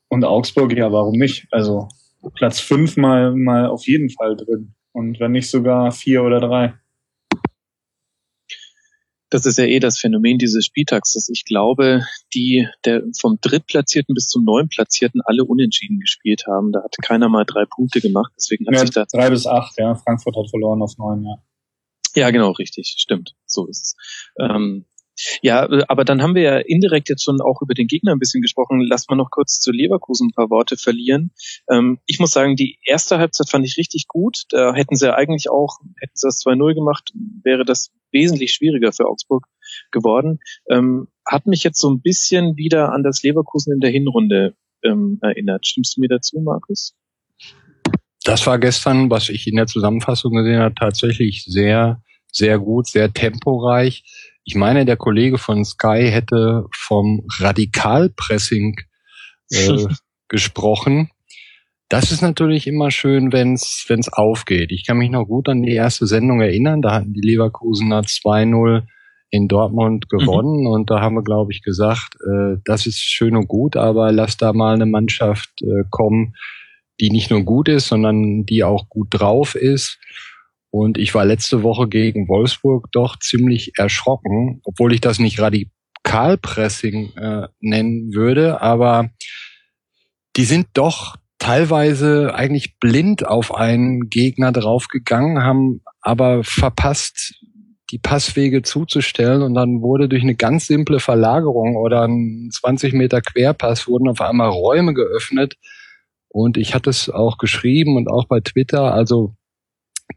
Und 0.08 0.24
Augsburg, 0.24 0.76
ja, 0.78 0.92
warum 0.92 1.18
nicht? 1.18 1.48
Also 1.52 1.90
Platz 2.36 2.60
fünf 2.60 2.98
mal, 2.98 3.36
mal 3.36 3.68
auf 3.68 3.88
jeden 3.88 4.10
Fall 4.10 4.38
drin. 4.38 4.76
Und 4.94 5.20
wenn 5.20 5.32
nicht 5.32 5.50
sogar 5.50 5.92
vier 5.92 6.24
oder 6.24 6.40
drei. 6.40 6.74
Das 9.30 9.46
ist 9.46 9.58
ja 9.58 9.66
eh 9.66 9.80
das 9.80 10.00
Phänomen 10.00 10.38
dieses 10.38 10.66
Spieltags, 10.66 11.14
dass 11.14 11.28
ich 11.28 11.44
glaube, 11.44 12.02
die 12.34 12.66
der 12.86 13.04
vom 13.20 13.38
Drittplatzierten 13.42 14.16
bis 14.16 14.28
zum 14.28 14.46
Neunplatzierten 14.46 15.22
alle 15.26 15.44
unentschieden 15.44 16.00
gespielt 16.00 16.46
haben. 16.48 16.72
Da 16.72 16.82
hat 16.82 16.96
keiner 17.02 17.28
mal 17.28 17.44
drei 17.44 17.66
Punkte 17.66 18.00
gemacht. 18.00 18.32
Deswegen 18.38 18.66
hat 18.68 18.76
ja, 18.76 18.80
sich 18.80 18.92
da 18.92 19.06
drei 19.06 19.30
bis 19.30 19.46
acht. 19.46 19.78
Ja, 19.78 19.96
Frankfurt 19.96 20.38
hat 20.38 20.50
verloren 20.50 20.82
auf 20.82 20.98
neun. 20.98 21.26
Ja. 21.26 21.44
Ja, 22.16 22.32
genau, 22.32 22.52
richtig, 22.52 22.96
stimmt. 22.98 23.36
So 23.46 23.68
ist 23.68 23.82
es. 23.82 23.96
Ähm, 24.40 24.86
ja, 25.42 25.66
äh, 25.66 25.84
aber 25.88 26.06
dann 26.06 26.22
haben 26.22 26.36
wir 26.36 26.42
ja 26.42 26.58
indirekt 26.58 27.10
jetzt 27.10 27.24
schon 27.24 27.42
auch 27.42 27.62
über 27.62 27.74
den 27.74 27.88
Gegner 27.88 28.12
ein 28.14 28.20
bisschen 28.20 28.42
gesprochen. 28.42 28.82
Lass 28.82 29.08
mal 29.08 29.16
noch 29.16 29.32
kurz 29.32 29.60
zu 29.60 29.72
Leverkusen 29.72 30.28
ein 30.28 30.36
paar 30.36 30.50
Worte 30.50 30.78
verlieren. 30.78 31.32
Ähm, 31.70 32.00
ich 32.06 32.20
muss 32.20 32.32
sagen, 32.32 32.56
die 32.56 32.80
erste 32.86 33.18
Halbzeit 33.18 33.50
fand 33.50 33.66
ich 33.66 33.78
richtig 33.78 34.08
gut. 34.08 34.44
Da 34.50 34.74
hätten 34.74 34.96
sie 34.96 35.14
eigentlich 35.14 35.50
auch, 35.50 35.80
hätten 36.00 36.16
sie 36.16 36.28
das 36.28 36.42
2-0 36.46 36.76
gemacht, 36.76 37.12
wäre 37.44 37.66
das 37.66 37.92
wesentlich 38.12 38.54
schwieriger 38.54 38.92
für 38.92 39.08
Augsburg 39.08 39.46
geworden. 39.92 40.40
Ähm, 40.70 41.08
hat 41.26 41.46
mich 41.46 41.64
jetzt 41.64 41.80
so 41.80 41.90
ein 41.90 42.02
bisschen 42.02 42.56
wieder 42.56 42.94
an 42.94 43.04
das 43.04 43.24
Leverkusen 43.24 43.74
in 43.74 43.80
der 43.80 43.92
Hinrunde 43.92 44.56
ähm, 44.84 45.20
erinnert. 45.22 45.66
Stimmst 45.66 45.98
du 45.98 46.02
mir 46.02 46.08
dazu, 46.08 46.40
Markus? 46.40 46.96
Das 48.24 48.46
war 48.46 48.60
gestern, 48.60 49.10
was 49.10 49.30
ich 49.30 49.48
in 49.48 49.56
der 49.56 49.68
Zusammenfassung 49.68 50.34
gesehen 50.34 50.60
habe, 50.60 50.76
tatsächlich 50.76 51.46
sehr, 51.46 52.02
sehr 52.32 52.60
gut, 52.60 52.88
sehr 52.88 53.12
temporeich 53.12 54.04
ich 54.48 54.56
meine, 54.56 54.86
der 54.86 54.96
Kollege 54.96 55.38
von 55.38 55.66
Sky 55.66 56.08
hätte 56.10 56.68
vom 56.74 57.28
Radikalpressing 57.38 58.78
äh, 59.52 59.86
gesprochen. 60.30 61.10
Das 61.90 62.14
ist 62.14 62.22
natürlich 62.22 62.66
immer 62.66 62.90
schön, 62.90 63.34
wenn 63.34 63.56
es 63.56 64.14
aufgeht. 64.14 64.72
Ich 64.72 64.88
kann 64.88 65.00
mich 65.00 65.10
noch 65.10 65.26
gut 65.26 65.50
an 65.50 65.64
die 65.64 65.74
erste 65.74 66.08
Sendung 66.08 66.40
erinnern. 66.40 66.82
Da 66.82 66.94
hatten 66.94 67.12
die 67.12 67.28
Leverkusener 67.28 68.04
2-0 68.04 68.84
in 69.32 69.50
Dortmund 69.50 70.06
mhm. 70.10 70.18
gewonnen 70.18 70.62
mhm. 70.62 70.68
und 70.68 70.90
da 70.90 71.02
haben 71.02 71.16
wir, 71.16 71.24
glaube 71.24 71.52
ich, 71.52 71.62
gesagt, 71.62 72.16
äh, 72.26 72.56
das 72.64 72.86
ist 72.86 73.02
schön 73.02 73.36
und 73.36 73.50
gut, 73.50 73.76
aber 73.76 74.14
lass 74.14 74.38
da 74.38 74.54
mal 74.54 74.76
eine 74.76 74.86
Mannschaft 74.86 75.62
äh, 75.62 75.84
kommen, 75.90 76.36
die 77.02 77.10
nicht 77.10 77.32
nur 77.32 77.44
gut 77.44 77.68
ist, 77.68 77.90
sondern 77.90 78.46
die 78.46 78.64
auch 78.64 78.88
gut 78.88 79.08
drauf 79.12 79.56
ist. 79.56 80.00
Und 80.70 80.98
ich 80.98 81.16
war 81.16 81.26
letzte 81.26 81.64
Woche 81.64 81.88
gegen 81.88 82.28
Wolfsburg 82.28 82.92
doch 82.92 83.18
ziemlich 83.20 83.74
erschrocken, 83.78 84.62
obwohl 84.64 84.94
ich 84.94 85.02
das 85.02 85.20
nicht 85.20 85.40
Radikalpressing 85.40 87.16
äh, 87.16 87.48
nennen 87.60 88.14
würde, 88.14 88.62
aber 88.62 89.10
die 90.36 90.44
sind 90.44 90.68
doch 90.74 91.16
teilweise 91.40 92.34
eigentlich 92.36 92.78
blind 92.80 93.26
auf 93.26 93.56
einen 93.56 94.10
Gegner 94.10 94.52
draufgegangen, 94.52 95.44
haben 95.44 95.82
aber 96.02 96.44
verpasst, 96.44 97.36
die 97.92 98.00
Passwege 98.00 98.64
zuzustellen 98.64 99.42
und 99.42 99.54
dann 99.54 99.82
wurde 99.82 100.10
durch 100.10 100.22
eine 100.22 100.36
ganz 100.36 100.68
simple 100.68 101.00
Verlagerung 101.00 101.78
oder 101.78 102.04
ein 102.04 102.50
20 102.52 102.94
Meter 102.94 103.22
Querpass 103.22 103.88
wurden 103.88 104.10
auf 104.10 104.20
einmal 104.20 104.50
Räume 104.50 104.94
geöffnet. 104.94 105.56
Und 106.28 106.58
ich 106.58 106.76
hatte 106.76 106.90
es 106.90 107.10
auch 107.10 107.38
geschrieben 107.38 107.96
und 107.96 108.10
auch 108.10 108.26
bei 108.26 108.42
Twitter, 108.42 108.94
also 108.94 109.36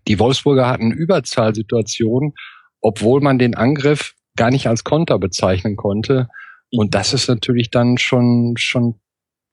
die 0.06 0.18
Wolfsburger 0.18 0.68
hatten 0.68 0.92
Überzahlsituationen, 0.92 2.34
obwohl 2.80 3.20
man 3.20 3.38
den 3.38 3.54
Angriff 3.54 4.14
gar 4.36 4.50
nicht 4.50 4.66
als 4.66 4.84
Konter 4.84 5.18
bezeichnen 5.18 5.76
konnte 5.76 6.28
und 6.72 6.94
das 6.94 7.12
ist 7.12 7.28
natürlich 7.28 7.70
dann 7.70 7.98
schon 7.98 8.54
schon 8.56 9.00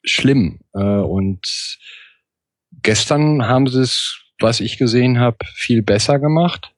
schlimm 0.04 0.60
äh, 0.74 0.80
und 0.80 1.80
gestern 2.84 3.48
haben 3.48 3.68
sie 3.68 3.82
es, 3.82 4.22
was 4.40 4.60
ich 4.60 4.78
gesehen 4.78 5.20
habe, 5.20 5.38
viel 5.54 5.82
besser 5.82 6.20
gemacht 6.20 6.74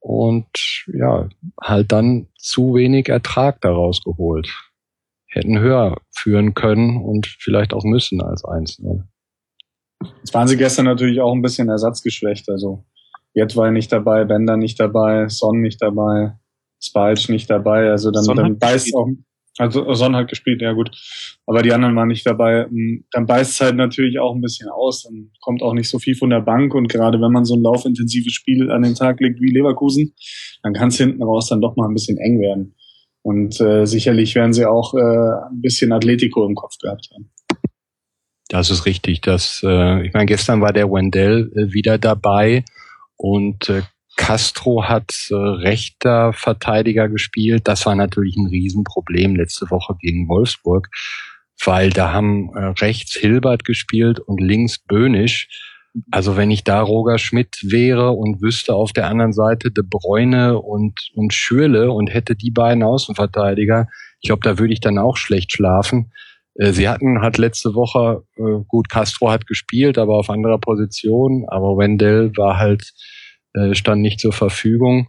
und 0.00 0.48
ja, 0.92 1.28
halt 1.60 1.92
dann 1.92 2.28
zu 2.36 2.74
wenig 2.74 3.08
Ertrag 3.08 3.60
daraus 3.60 4.02
geholt. 4.02 4.50
Hätten 5.26 5.60
höher 5.60 6.00
führen 6.10 6.54
können 6.54 6.96
und 6.96 7.26
vielleicht 7.26 7.72
auch 7.72 7.84
müssen 7.84 8.20
als 8.20 8.42
1-0. 8.42 9.04
Jetzt 10.02 10.34
waren 10.34 10.48
sie 10.48 10.56
gestern 10.56 10.86
natürlich 10.86 11.20
auch 11.20 11.32
ein 11.32 11.42
bisschen 11.42 11.68
ersatzgeschwächt. 11.68 12.48
Also 12.48 12.84
Jet 13.34 13.56
war 13.56 13.70
nicht 13.70 13.92
dabei, 13.92 14.24
Bender 14.24 14.56
nicht 14.56 14.80
dabei, 14.80 15.28
Son 15.28 15.60
nicht 15.60 15.80
dabei, 15.80 16.32
Spalch 16.80 17.28
nicht 17.28 17.50
dabei. 17.50 17.90
Also 17.90 18.10
dann, 18.10 18.24
dann 18.24 18.58
beißt 18.58 18.94
auch, 18.94 19.08
also 19.58 19.92
Son 19.94 20.16
hat 20.16 20.28
gespielt, 20.28 20.62
ja 20.62 20.72
gut. 20.72 20.90
Aber 21.46 21.62
die 21.62 21.72
anderen 21.72 21.94
waren 21.96 22.08
nicht 22.08 22.26
dabei. 22.26 22.64
Hm, 22.64 23.04
dann 23.10 23.26
beißt 23.26 23.52
es 23.52 23.60
halt 23.60 23.76
natürlich 23.76 24.18
auch 24.18 24.34
ein 24.34 24.40
bisschen 24.40 24.68
aus. 24.70 25.02
Dann 25.02 25.30
kommt 25.40 25.62
auch 25.62 25.74
nicht 25.74 25.90
so 25.90 25.98
viel 25.98 26.14
von 26.14 26.30
der 26.30 26.40
Bank. 26.40 26.74
Und 26.74 26.88
gerade 26.88 27.20
wenn 27.20 27.32
man 27.32 27.44
so 27.44 27.54
ein 27.56 27.62
laufintensives 27.62 28.32
Spiel 28.32 28.70
an 28.70 28.82
den 28.82 28.94
Tag 28.94 29.20
legt 29.20 29.40
wie 29.40 29.52
Leverkusen, 29.52 30.14
dann 30.62 30.72
kann 30.72 30.88
es 30.88 30.96
hinten 30.96 31.22
raus 31.22 31.48
dann 31.48 31.60
doch 31.60 31.76
mal 31.76 31.88
ein 31.88 31.94
bisschen 31.94 32.18
eng 32.18 32.40
werden. 32.40 32.74
Und 33.22 33.60
äh, 33.60 33.84
sicherlich 33.84 34.34
werden 34.34 34.54
sie 34.54 34.64
auch 34.64 34.94
äh, 34.94 34.98
ein 35.50 35.60
bisschen 35.60 35.92
Atletico 35.92 36.46
im 36.46 36.54
Kopf 36.54 36.78
gehabt 36.78 37.10
haben. 37.12 37.30
Das 38.50 38.68
ist 38.68 38.84
richtig. 38.84 39.20
Das, 39.20 39.62
äh, 39.64 40.04
ich 40.04 40.12
meine, 40.12 40.26
gestern 40.26 40.60
war 40.60 40.72
der 40.72 40.90
Wendell 40.90 41.52
äh, 41.54 41.72
wieder 41.72 41.98
dabei 41.98 42.64
und 43.16 43.68
äh, 43.68 43.82
Castro 44.16 44.88
hat 44.88 45.12
äh, 45.30 45.34
rechter 45.34 46.32
Verteidiger 46.32 47.08
gespielt. 47.08 47.68
Das 47.68 47.86
war 47.86 47.94
natürlich 47.94 48.36
ein 48.36 48.48
Riesenproblem 48.48 49.36
letzte 49.36 49.70
Woche 49.70 49.94
gegen 50.00 50.28
Wolfsburg, 50.28 50.88
weil 51.64 51.90
da 51.90 52.12
haben 52.12 52.50
äh, 52.56 52.74
rechts 52.80 53.14
Hilbert 53.14 53.64
gespielt 53.64 54.18
und 54.18 54.40
links 54.40 54.80
Böhnisch. 54.80 55.48
Also 56.10 56.36
wenn 56.36 56.50
ich 56.50 56.64
da 56.64 56.80
Roger 56.80 57.18
Schmidt 57.18 57.56
wäre 57.62 58.10
und 58.10 58.42
wüsste 58.42 58.74
auf 58.74 58.92
der 58.92 59.06
anderen 59.06 59.32
Seite 59.32 59.70
De 59.70 59.84
Bräune 59.88 60.58
und, 60.58 61.08
und 61.14 61.32
Schürle 61.32 61.92
und 61.92 62.12
hätte 62.12 62.34
die 62.34 62.50
beiden 62.50 62.82
Außenverteidiger, 62.82 63.86
ich 64.20 64.28
glaube, 64.28 64.42
da 64.42 64.58
würde 64.58 64.72
ich 64.72 64.80
dann 64.80 64.98
auch 64.98 65.16
schlecht 65.16 65.52
schlafen. 65.52 66.10
Äh, 66.54 66.72
sie 66.72 66.88
hatten 66.88 67.20
hat 67.22 67.38
letzte 67.38 67.74
Woche, 67.74 68.22
äh, 68.36 68.64
gut, 68.68 68.88
Castro 68.88 69.30
hat 69.30 69.46
gespielt, 69.46 69.98
aber 69.98 70.16
auf 70.16 70.30
anderer 70.30 70.58
Position, 70.58 71.44
aber 71.48 71.76
Wendell 71.76 72.32
war 72.36 72.58
halt 72.58 72.92
äh, 73.54 73.74
stand 73.74 74.02
nicht 74.02 74.20
zur 74.20 74.32
Verfügung. 74.32 75.08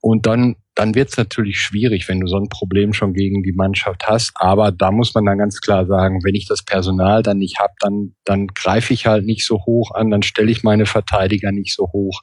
Und 0.00 0.26
dann, 0.26 0.56
dann 0.74 0.94
wird 0.94 1.08
es 1.08 1.16
natürlich 1.16 1.58
schwierig, 1.58 2.08
wenn 2.08 2.20
du 2.20 2.26
so 2.28 2.36
ein 2.36 2.48
Problem 2.48 2.92
schon 2.92 3.12
gegen 3.12 3.42
die 3.42 3.52
Mannschaft 3.52 4.06
hast. 4.06 4.32
Aber 4.36 4.70
da 4.70 4.92
muss 4.92 5.14
man 5.14 5.24
dann 5.24 5.38
ganz 5.38 5.60
klar 5.60 5.86
sagen, 5.86 6.20
wenn 6.22 6.34
ich 6.34 6.46
das 6.46 6.64
Personal 6.64 7.22
dann 7.22 7.38
nicht 7.38 7.58
habe, 7.58 7.72
dann, 7.80 8.14
dann 8.24 8.46
greife 8.48 8.92
ich 8.92 9.06
halt 9.06 9.24
nicht 9.24 9.44
so 9.44 9.58
hoch 9.66 9.92
an, 9.94 10.10
dann 10.10 10.22
stelle 10.22 10.50
ich 10.50 10.62
meine 10.62 10.86
Verteidiger 10.86 11.50
nicht 11.50 11.74
so 11.74 11.90
hoch, 11.92 12.20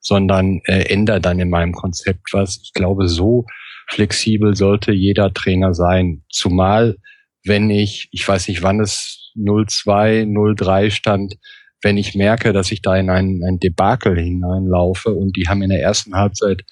sondern 0.00 0.60
äh, 0.64 0.84
ändere 0.92 1.20
dann 1.20 1.38
in 1.38 1.50
meinem 1.50 1.72
Konzept 1.72 2.32
was. 2.32 2.60
Ich 2.62 2.72
glaube, 2.72 3.08
so 3.08 3.44
flexibel 3.88 4.54
sollte 4.54 4.92
jeder 4.92 5.32
Trainer 5.34 5.74
sein. 5.74 6.22
Zumal, 6.30 6.96
wenn 7.44 7.70
ich, 7.70 8.08
ich 8.12 8.26
weiß 8.26 8.48
nicht, 8.48 8.62
wann 8.62 8.80
es 8.80 9.32
0-2, 9.36 10.24
0-3 10.24 10.90
stand, 10.90 11.36
wenn 11.82 11.96
ich 11.96 12.14
merke, 12.14 12.52
dass 12.52 12.72
ich 12.72 12.82
da 12.82 12.96
in 12.96 13.10
ein, 13.10 13.42
ein 13.44 13.58
Debakel 13.58 14.18
hineinlaufe 14.18 15.10
und 15.10 15.36
die 15.36 15.48
haben 15.48 15.62
in 15.62 15.70
der 15.70 15.80
ersten 15.80 16.14
Halbzeit 16.14 16.64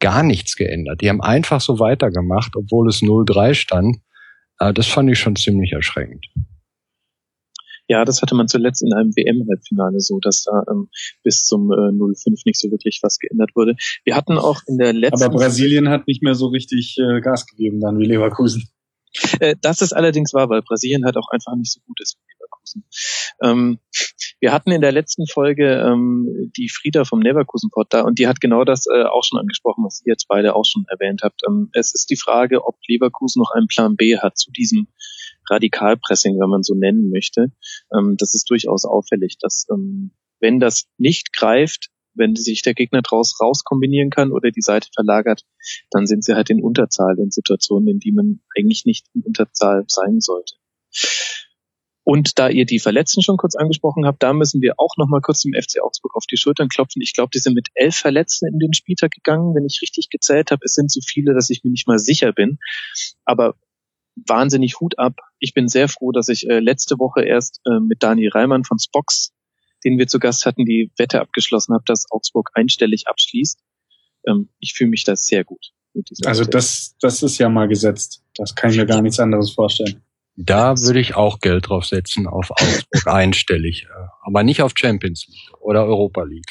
gar 0.00 0.22
nichts 0.22 0.56
geändert. 0.56 1.00
Die 1.00 1.08
haben 1.08 1.20
einfach 1.20 1.60
so 1.60 1.78
weitergemacht, 1.78 2.56
obwohl 2.56 2.88
es 2.88 3.02
0-3 3.02 3.54
stand. 3.54 3.98
Äh, 4.58 4.72
das 4.72 4.86
fand 4.86 5.10
ich 5.10 5.18
schon 5.18 5.36
ziemlich 5.36 5.72
erschreckend. 5.72 6.26
Ja, 7.86 8.04
das 8.04 8.22
hatte 8.22 8.36
man 8.36 8.46
zuletzt 8.46 8.82
in 8.82 8.92
einem 8.94 9.10
WM-Halbfinale 9.16 9.98
so, 9.98 10.20
dass 10.20 10.44
da 10.44 10.62
ähm, 10.70 10.88
bis 11.24 11.42
zum 11.42 11.72
äh, 11.72 11.90
0-5 11.90 12.42
nicht 12.44 12.60
so 12.60 12.70
wirklich 12.70 13.00
was 13.02 13.18
geändert 13.18 13.50
wurde. 13.56 13.74
Wir 14.04 14.14
hatten 14.14 14.38
auch 14.38 14.60
in 14.68 14.78
der 14.78 14.92
letzten... 14.92 15.24
Aber 15.24 15.34
Brasilien 15.34 15.88
hat 15.88 16.06
nicht 16.06 16.22
mehr 16.22 16.34
so 16.34 16.46
richtig 16.46 16.96
äh, 16.98 17.20
Gas 17.20 17.46
gegeben 17.46 17.80
dann 17.80 17.98
wie 17.98 18.06
Leverkusen. 18.06 18.70
Äh, 19.40 19.56
das 19.60 19.80
ist 19.80 19.92
allerdings 19.92 20.34
wahr, 20.34 20.50
weil 20.50 20.62
Brasilien 20.62 21.04
halt 21.04 21.16
auch 21.16 21.28
einfach 21.30 21.54
nicht 21.56 21.72
so 21.72 21.80
gut 21.86 22.00
ist 22.00 22.18
wie 22.18 22.32
Leverkusen. 22.34 22.84
Ähm, 23.42 23.78
wir 24.40 24.52
hatten 24.52 24.70
in 24.70 24.80
der 24.80 24.92
letzten 24.92 25.26
Folge 25.26 25.80
ähm, 25.80 26.50
die 26.56 26.68
Frieda 26.68 27.04
vom 27.04 27.20
Leverkusen 27.20 27.70
Pod 27.70 27.88
da 27.90 28.02
und 28.02 28.18
die 28.18 28.26
hat 28.26 28.40
genau 28.40 28.64
das 28.64 28.86
äh, 28.86 29.04
auch 29.04 29.24
schon 29.24 29.38
angesprochen, 29.38 29.84
was 29.84 30.02
ihr 30.04 30.12
jetzt 30.12 30.28
beide 30.28 30.54
auch 30.54 30.64
schon 30.64 30.84
erwähnt 30.88 31.22
habt. 31.22 31.42
Ähm, 31.48 31.70
es 31.72 31.94
ist 31.94 32.10
die 32.10 32.16
Frage, 32.16 32.64
ob 32.64 32.76
Leverkusen 32.86 33.40
noch 33.40 33.50
einen 33.54 33.66
Plan 33.66 33.96
B 33.96 34.18
hat 34.18 34.36
zu 34.36 34.50
diesem 34.50 34.88
Radikalpressing, 35.48 36.38
wenn 36.38 36.50
man 36.50 36.62
so 36.62 36.74
nennen 36.74 37.10
möchte. 37.10 37.52
Ähm, 37.96 38.16
das 38.18 38.34
ist 38.34 38.50
durchaus 38.50 38.84
auffällig, 38.84 39.36
dass 39.40 39.66
ähm, 39.70 40.12
wenn 40.40 40.60
das 40.60 40.84
nicht 40.98 41.32
greift, 41.32 41.90
wenn 42.14 42.36
sich 42.36 42.62
der 42.62 42.74
Gegner 42.74 43.02
draus 43.02 43.40
raus 43.40 43.64
kombinieren 43.64 44.10
kann 44.10 44.32
oder 44.32 44.50
die 44.50 44.62
Seite 44.62 44.88
verlagert, 44.94 45.42
dann 45.90 46.06
sind 46.06 46.24
sie 46.24 46.34
halt 46.34 46.50
in 46.50 46.62
Unterzahl 46.62 47.18
in 47.18 47.30
Situationen, 47.30 47.88
in 47.88 47.98
die 47.98 48.12
man 48.12 48.40
eigentlich 48.56 48.84
nicht 48.84 49.06
in 49.14 49.22
Unterzahl 49.22 49.84
sein 49.88 50.20
sollte. 50.20 50.54
Und 52.02 52.38
da 52.38 52.48
ihr 52.48 52.64
die 52.64 52.80
Verletzten 52.80 53.22
schon 53.22 53.36
kurz 53.36 53.54
angesprochen 53.54 54.06
habt, 54.06 54.22
da 54.22 54.32
müssen 54.32 54.60
wir 54.62 54.74
auch 54.78 54.96
noch 54.96 55.06
mal 55.06 55.20
kurz 55.20 55.42
dem 55.42 55.52
FC 55.52 55.80
Augsburg 55.82 56.16
auf 56.16 56.24
die 56.26 56.38
Schultern 56.38 56.68
klopfen. 56.68 57.02
Ich 57.02 57.14
glaube, 57.14 57.30
die 57.32 57.38
sind 57.38 57.54
mit 57.54 57.68
elf 57.74 57.94
Verletzten 57.94 58.48
in 58.48 58.58
den 58.58 58.72
Spieltag 58.72 59.12
gegangen, 59.12 59.54
wenn 59.54 59.64
ich 59.64 59.80
richtig 59.82 60.08
gezählt 60.08 60.50
habe. 60.50 60.62
Es 60.64 60.72
sind 60.72 60.90
so 60.90 61.00
viele, 61.06 61.34
dass 61.34 61.50
ich 61.50 61.62
mir 61.62 61.70
nicht 61.70 61.86
mal 61.86 61.98
sicher 61.98 62.32
bin. 62.32 62.58
Aber 63.24 63.54
wahnsinnig 64.16 64.80
Hut 64.80 64.98
ab. 64.98 65.20
Ich 65.38 65.54
bin 65.54 65.68
sehr 65.68 65.88
froh, 65.88 66.10
dass 66.10 66.28
ich 66.28 66.48
äh, 66.48 66.58
letzte 66.58 66.98
Woche 66.98 67.22
erst 67.22 67.60
äh, 67.64 67.78
mit 67.80 68.02
Daniel 68.02 68.30
Reimann 68.30 68.64
von 68.64 68.78
Spox 68.78 69.32
den 69.84 69.98
wir 69.98 70.06
zu 70.06 70.18
Gast 70.18 70.46
hatten, 70.46 70.64
die 70.64 70.90
Wette 70.96 71.20
abgeschlossen 71.20 71.74
habe, 71.74 71.84
dass 71.86 72.06
Augsburg 72.10 72.50
einstellig 72.54 73.04
abschließt. 73.06 73.60
Ähm, 74.26 74.48
ich 74.58 74.74
fühle 74.74 74.90
mich 74.90 75.04
da 75.04 75.16
sehr 75.16 75.44
gut. 75.44 75.72
also 76.24 76.44
das, 76.44 76.96
das 77.00 77.22
ist 77.22 77.38
ja 77.38 77.48
mal 77.48 77.68
gesetzt. 77.68 78.22
Das 78.34 78.54
kann 78.54 78.70
ich 78.70 78.76
mir 78.76 78.86
gar 78.86 79.02
nichts 79.02 79.18
anderes 79.18 79.50
vorstellen. 79.52 80.02
Da 80.36 80.78
würde 80.78 81.00
ich 81.00 81.16
auch 81.16 81.40
Geld 81.40 81.68
drauf 81.68 81.84
setzen 81.84 82.26
auf 82.26 82.50
Augsburg 82.50 83.06
einstellig, 83.06 83.86
äh, 83.90 84.06
aber 84.22 84.42
nicht 84.42 84.62
auf 84.62 84.72
Champions 84.74 85.26
League 85.28 85.60
oder 85.60 85.84
Europa 85.84 86.22
League. 86.22 86.46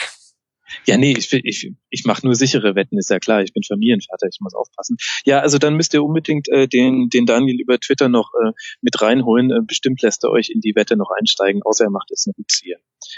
Ja, 0.85 0.97
nee, 0.97 1.13
ich, 1.17 1.31
ich, 1.33 1.71
ich 1.89 2.05
mache 2.05 2.25
nur 2.25 2.35
sichere 2.35 2.75
Wetten, 2.75 2.97
ist 2.97 3.09
ja 3.09 3.19
klar. 3.19 3.41
Ich 3.41 3.53
bin 3.53 3.63
Familienvater, 3.63 4.27
ich 4.27 4.39
muss 4.39 4.53
aufpassen. 4.53 4.97
Ja, 5.25 5.39
also 5.39 5.57
dann 5.57 5.75
müsst 5.75 5.93
ihr 5.93 6.03
unbedingt 6.03 6.47
äh, 6.49 6.67
den, 6.67 7.09
den 7.09 7.25
Daniel 7.25 7.59
über 7.59 7.79
Twitter 7.79 8.09
noch 8.09 8.31
äh, 8.33 8.51
mit 8.81 9.01
reinholen. 9.01 9.51
Äh, 9.51 9.61
bestimmt 9.65 10.01
lässt 10.01 10.23
er 10.23 10.31
euch 10.31 10.49
in 10.49 10.61
die 10.61 10.75
Wette 10.75 10.95
noch 10.97 11.09
einsteigen, 11.17 11.61
außer 11.63 11.85
er 11.85 11.91
macht 11.91 12.09
jetzt 12.09 12.27
einen 12.27 12.35
Rückzieher. 12.38 12.77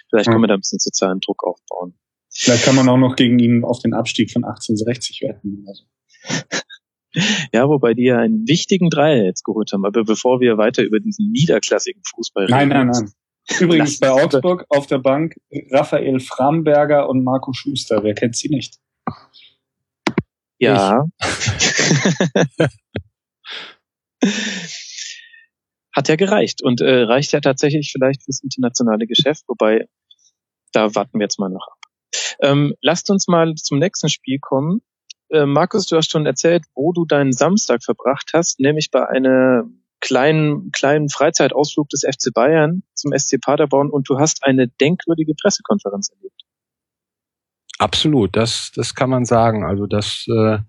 Vielleicht 0.09 0.27
hm. 0.27 0.33
können 0.33 0.43
wir 0.43 0.47
da 0.47 0.53
ein 0.55 0.61
bisschen 0.61 0.79
sozialen 0.79 1.19
Druck 1.19 1.43
aufbauen. 1.43 1.95
Vielleicht 2.33 2.63
kann 2.63 2.75
man 2.75 2.87
auch 2.87 2.97
noch 2.97 3.15
gegen 3.15 3.39
ihn 3.39 3.65
auf 3.65 3.79
den 3.79 3.93
Abstieg 3.93 4.31
von 4.31 4.43
1860 4.43 5.21
wetten. 5.21 5.65
Also. 5.67 5.83
Ja, 7.51 7.67
wobei 7.67 7.93
die 7.93 8.05
ja 8.05 8.19
einen 8.19 8.47
wichtigen 8.47 8.89
Dreier 8.89 9.25
jetzt 9.25 9.43
geholt 9.43 9.73
haben. 9.73 9.85
Aber 9.85 10.05
bevor 10.05 10.39
wir 10.39 10.57
weiter 10.57 10.81
über 10.81 11.01
diesen 11.01 11.29
niederklassigen 11.31 12.01
Fußball 12.05 12.45
reden. 12.45 12.55
Nein, 12.55 12.69
nein, 12.69 12.87
nein. 12.87 13.11
Übrigens 13.59 13.99
bei 13.99 14.09
Augsburg 14.11 14.65
auf 14.69 14.87
der 14.87 14.99
Bank 14.99 15.35
Raphael 15.71 16.19
Framberger 16.19 17.09
und 17.09 17.23
Marco 17.23 17.53
Schuster. 17.53 18.03
Wer 18.03 18.13
kennt 18.13 18.35
sie 18.35 18.49
nicht? 18.49 18.79
Ja. 20.59 21.05
Hat 25.93 26.07
ja 26.07 26.15
gereicht 26.15 26.61
und 26.61 26.79
äh, 26.81 27.01
reicht 27.01 27.33
ja 27.33 27.41
tatsächlich 27.41 27.91
vielleicht 27.91 28.23
fürs 28.23 28.41
internationale 28.43 29.07
Geschäft, 29.07 29.43
wobei 29.47 29.87
da 30.71 30.95
warten 30.95 31.19
wir 31.19 31.25
jetzt 31.25 31.39
mal 31.39 31.49
noch 31.49 31.67
ab. 31.67 31.79
Ähm, 32.41 32.75
lasst 32.81 33.09
uns 33.09 33.27
mal 33.27 33.55
zum 33.55 33.79
nächsten 33.79 34.07
Spiel 34.09 34.37
kommen. 34.39 34.81
Äh, 35.29 35.45
Markus, 35.45 35.85
du 35.87 35.97
hast 35.97 36.11
schon 36.11 36.25
erzählt, 36.25 36.63
wo 36.75 36.93
du 36.93 37.05
deinen 37.05 37.33
Samstag 37.33 37.83
verbracht 37.83 38.31
hast, 38.33 38.59
nämlich 38.59 38.91
bei 38.91 39.07
einer 39.07 39.65
kleinen, 40.01 40.71
kleinen 40.71 41.09
Freizeitausflug 41.09 41.87
des 41.89 42.01
FC 42.01 42.33
Bayern 42.33 42.83
zum 42.93 43.17
SC 43.17 43.39
Paderborn 43.39 43.89
und 43.89 44.09
du 44.09 44.19
hast 44.19 44.43
eine 44.43 44.67
denkwürdige 44.67 45.33
Pressekonferenz 45.39 46.09
erlebt. 46.09 46.41
Absolut, 47.77 48.35
das, 48.35 48.71
das 48.75 48.93
kann 48.93 49.09
man 49.09 49.25
sagen. 49.25 49.65
Also 49.65 49.87
das 49.87 50.25
äh, 50.27 50.59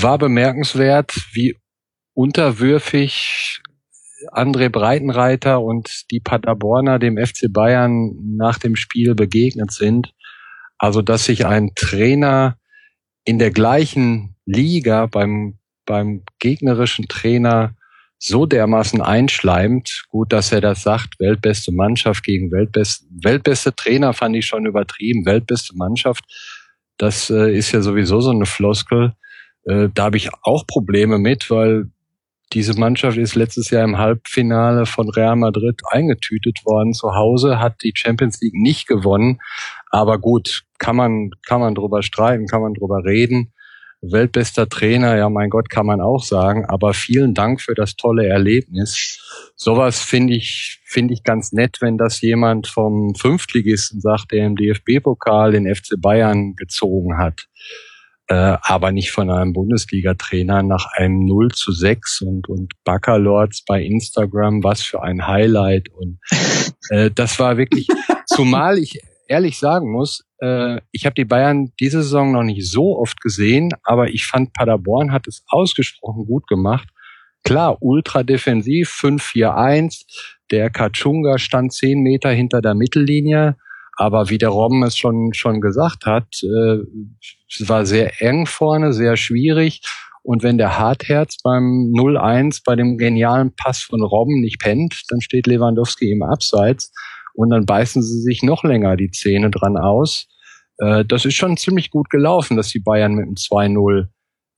war 0.00 0.18
bemerkenswert, 0.18 1.14
wie 1.32 1.56
unterwürfig 2.14 3.60
André 4.32 4.70
Breitenreiter 4.70 5.60
und 5.60 6.10
die 6.10 6.20
Paderborner 6.20 6.98
dem 6.98 7.18
FC 7.18 7.52
Bayern 7.52 8.16
nach 8.36 8.58
dem 8.58 8.74
Spiel 8.74 9.14
begegnet 9.14 9.70
sind. 9.70 10.14
Also 10.78 11.02
dass 11.02 11.26
sich 11.26 11.46
ein 11.46 11.72
Trainer 11.74 12.58
in 13.24 13.38
der 13.38 13.50
gleichen 13.50 14.36
Liga 14.46 15.06
beim, 15.06 15.58
beim 15.84 16.24
gegnerischen 16.38 17.08
Trainer 17.08 17.76
so 18.18 18.46
dermaßen 18.46 19.00
einschleimt. 19.02 20.04
Gut, 20.08 20.32
dass 20.32 20.52
er 20.52 20.60
das 20.60 20.82
sagt, 20.82 21.20
weltbeste 21.20 21.72
Mannschaft 21.72 22.24
gegen 22.24 22.50
weltbeste, 22.50 23.06
weltbeste 23.22 23.74
Trainer 23.74 24.12
fand 24.12 24.36
ich 24.36 24.46
schon 24.46 24.66
übertrieben, 24.66 25.26
weltbeste 25.26 25.76
Mannschaft. 25.76 26.24
Das 26.96 27.30
äh, 27.30 27.54
ist 27.54 27.72
ja 27.72 27.82
sowieso 27.82 28.20
so 28.20 28.30
eine 28.30 28.46
Floskel. 28.46 29.14
Äh, 29.64 29.88
da 29.92 30.04
habe 30.04 30.16
ich 30.16 30.30
auch 30.42 30.66
Probleme 30.66 31.18
mit, 31.18 31.50
weil 31.50 31.90
diese 32.52 32.78
Mannschaft 32.78 33.18
ist 33.18 33.34
letztes 33.34 33.70
Jahr 33.70 33.84
im 33.84 33.98
Halbfinale 33.98 34.86
von 34.86 35.10
Real 35.10 35.36
Madrid 35.36 35.80
eingetütet 35.90 36.64
worden 36.64 36.92
zu 36.92 37.14
Hause, 37.14 37.58
hat 37.58 37.82
die 37.82 37.92
Champions 37.94 38.40
League 38.40 38.54
nicht 38.54 38.86
gewonnen. 38.86 39.40
Aber 39.90 40.18
gut, 40.18 40.62
kann 40.78 40.96
man, 40.96 41.30
kann 41.46 41.60
man 41.60 41.74
drüber 41.74 42.02
streiten, 42.02 42.46
kann 42.46 42.62
man 42.62 42.74
drüber 42.74 43.04
reden. 43.04 43.52
Weltbester 44.12 44.68
Trainer, 44.68 45.16
ja 45.16 45.28
mein 45.28 45.50
Gott, 45.50 45.70
kann 45.70 45.86
man 45.86 46.00
auch 46.00 46.22
sagen. 46.22 46.64
Aber 46.66 46.94
vielen 46.94 47.34
Dank 47.34 47.60
für 47.60 47.74
das 47.74 47.96
tolle 47.96 48.26
Erlebnis. 48.26 49.20
Sowas 49.56 50.00
finde 50.00 50.34
ich, 50.34 50.80
finde 50.84 51.14
ich 51.14 51.22
ganz 51.22 51.52
nett, 51.52 51.78
wenn 51.80 51.98
das 51.98 52.20
jemand 52.20 52.66
vom 52.66 53.14
Fünftligisten 53.14 54.00
sagt, 54.00 54.32
der 54.32 54.46
im 54.46 54.56
DFB-Pokal 54.56 55.52
den 55.52 55.72
FC 55.74 55.94
Bayern 56.00 56.54
gezogen 56.56 57.18
hat 57.18 57.46
äh, 58.28 58.56
aber 58.62 58.92
nicht 58.92 59.12
von 59.12 59.30
einem 59.30 59.52
Bundesliga-Trainer 59.52 60.62
nach 60.62 60.86
einem 60.94 61.24
0 61.24 61.52
zu 61.52 61.72
6 61.72 62.22
und, 62.22 62.48
und 62.48 62.72
Backerlords 62.84 63.64
bei 63.64 63.82
Instagram, 63.82 64.64
was 64.64 64.82
für 64.82 65.02
ein 65.02 65.26
Highlight. 65.26 65.88
Und 65.90 66.18
äh, 66.90 67.10
das 67.14 67.38
war 67.38 67.56
wirklich, 67.56 67.86
zumal 68.26 68.78
ich 68.78 69.00
ehrlich 69.28 69.58
sagen 69.58 69.90
muss, 69.90 70.24
äh, 70.40 70.80
ich 70.92 71.06
habe 71.06 71.14
die 71.14 71.24
Bayern 71.24 71.72
diese 71.80 72.02
Saison 72.02 72.32
noch 72.32 72.42
nicht 72.42 72.70
so 72.70 72.98
oft 72.98 73.20
gesehen, 73.20 73.70
aber 73.82 74.08
ich 74.08 74.26
fand 74.26 74.52
Paderborn 74.52 75.12
hat 75.12 75.26
es 75.26 75.44
ausgesprochen 75.48 76.26
gut 76.26 76.46
gemacht. 76.46 76.88
Klar, 77.44 77.78
ultra 77.80 78.22
defensiv, 78.22 78.90
5-4-1. 78.90 80.04
Der 80.50 80.70
Kachunga 80.70 81.38
stand 81.38 81.72
zehn 81.72 82.00
Meter 82.00 82.30
hinter 82.30 82.60
der 82.60 82.74
Mittellinie. 82.74 83.56
Aber 83.96 84.28
wie 84.28 84.38
der 84.38 84.50
Robben 84.50 84.82
es 84.82 84.96
schon, 84.96 85.32
schon 85.32 85.60
gesagt 85.60 86.04
hat, 86.06 86.26
äh, 86.42 86.78
es 87.48 87.68
war 87.68 87.86
sehr 87.86 88.20
eng 88.20 88.46
vorne, 88.46 88.92
sehr 88.92 89.16
schwierig. 89.16 89.80
Und 90.22 90.42
wenn 90.42 90.58
der 90.58 90.76
Hartherz 90.76 91.38
beim 91.42 91.92
0-1 91.96 92.62
bei 92.64 92.74
dem 92.74 92.98
genialen 92.98 93.54
Pass 93.54 93.82
von 93.82 94.02
Robben 94.02 94.40
nicht 94.40 94.58
pennt, 94.58 95.04
dann 95.08 95.20
steht 95.20 95.46
Lewandowski 95.46 96.10
im 96.10 96.22
Abseits 96.22 96.92
und 97.36 97.50
dann 97.50 97.66
beißen 97.66 98.02
sie 98.02 98.20
sich 98.20 98.42
noch 98.42 98.64
länger 98.64 98.96
die 98.96 99.10
Zähne 99.10 99.50
dran 99.50 99.76
aus. 99.76 100.26
Äh, 100.78 101.04
das 101.04 101.24
ist 101.24 101.34
schon 101.34 101.56
ziemlich 101.56 101.90
gut 101.90 102.10
gelaufen, 102.10 102.56
dass 102.56 102.68
die 102.68 102.80
Bayern 102.80 103.14
mit 103.14 103.26
dem 103.26 103.34
2-0 103.34 104.08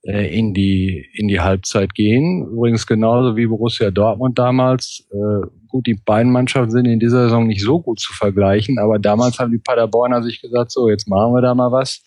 äh, 0.03 0.37
in 0.37 0.53
die 0.53 1.05
in 1.13 1.27
die 1.27 1.41
Halbzeit 1.41 1.93
gehen. 1.93 2.47
Übrigens 2.51 2.87
genauso 2.87 3.35
wie 3.35 3.47
Borussia 3.47 3.91
Dortmund 3.91 4.39
damals. 4.39 5.07
Äh, 5.11 5.47
gut, 5.67 5.87
die 5.87 5.99
beiden 6.05 6.31
Mannschaften 6.31 6.71
sind 6.71 6.85
in 6.85 6.99
dieser 6.99 7.23
Saison 7.23 7.47
nicht 7.47 7.61
so 7.61 7.81
gut 7.81 7.99
zu 7.99 8.13
vergleichen, 8.13 8.79
aber 8.79 8.97
damals 8.97 9.39
haben 9.39 9.51
die 9.51 9.59
Paderborner 9.59 10.23
sich 10.23 10.41
gesagt, 10.41 10.71
so 10.71 10.89
jetzt 10.89 11.07
machen 11.07 11.33
wir 11.33 11.41
da 11.41 11.53
mal 11.53 11.71
was. 11.71 12.01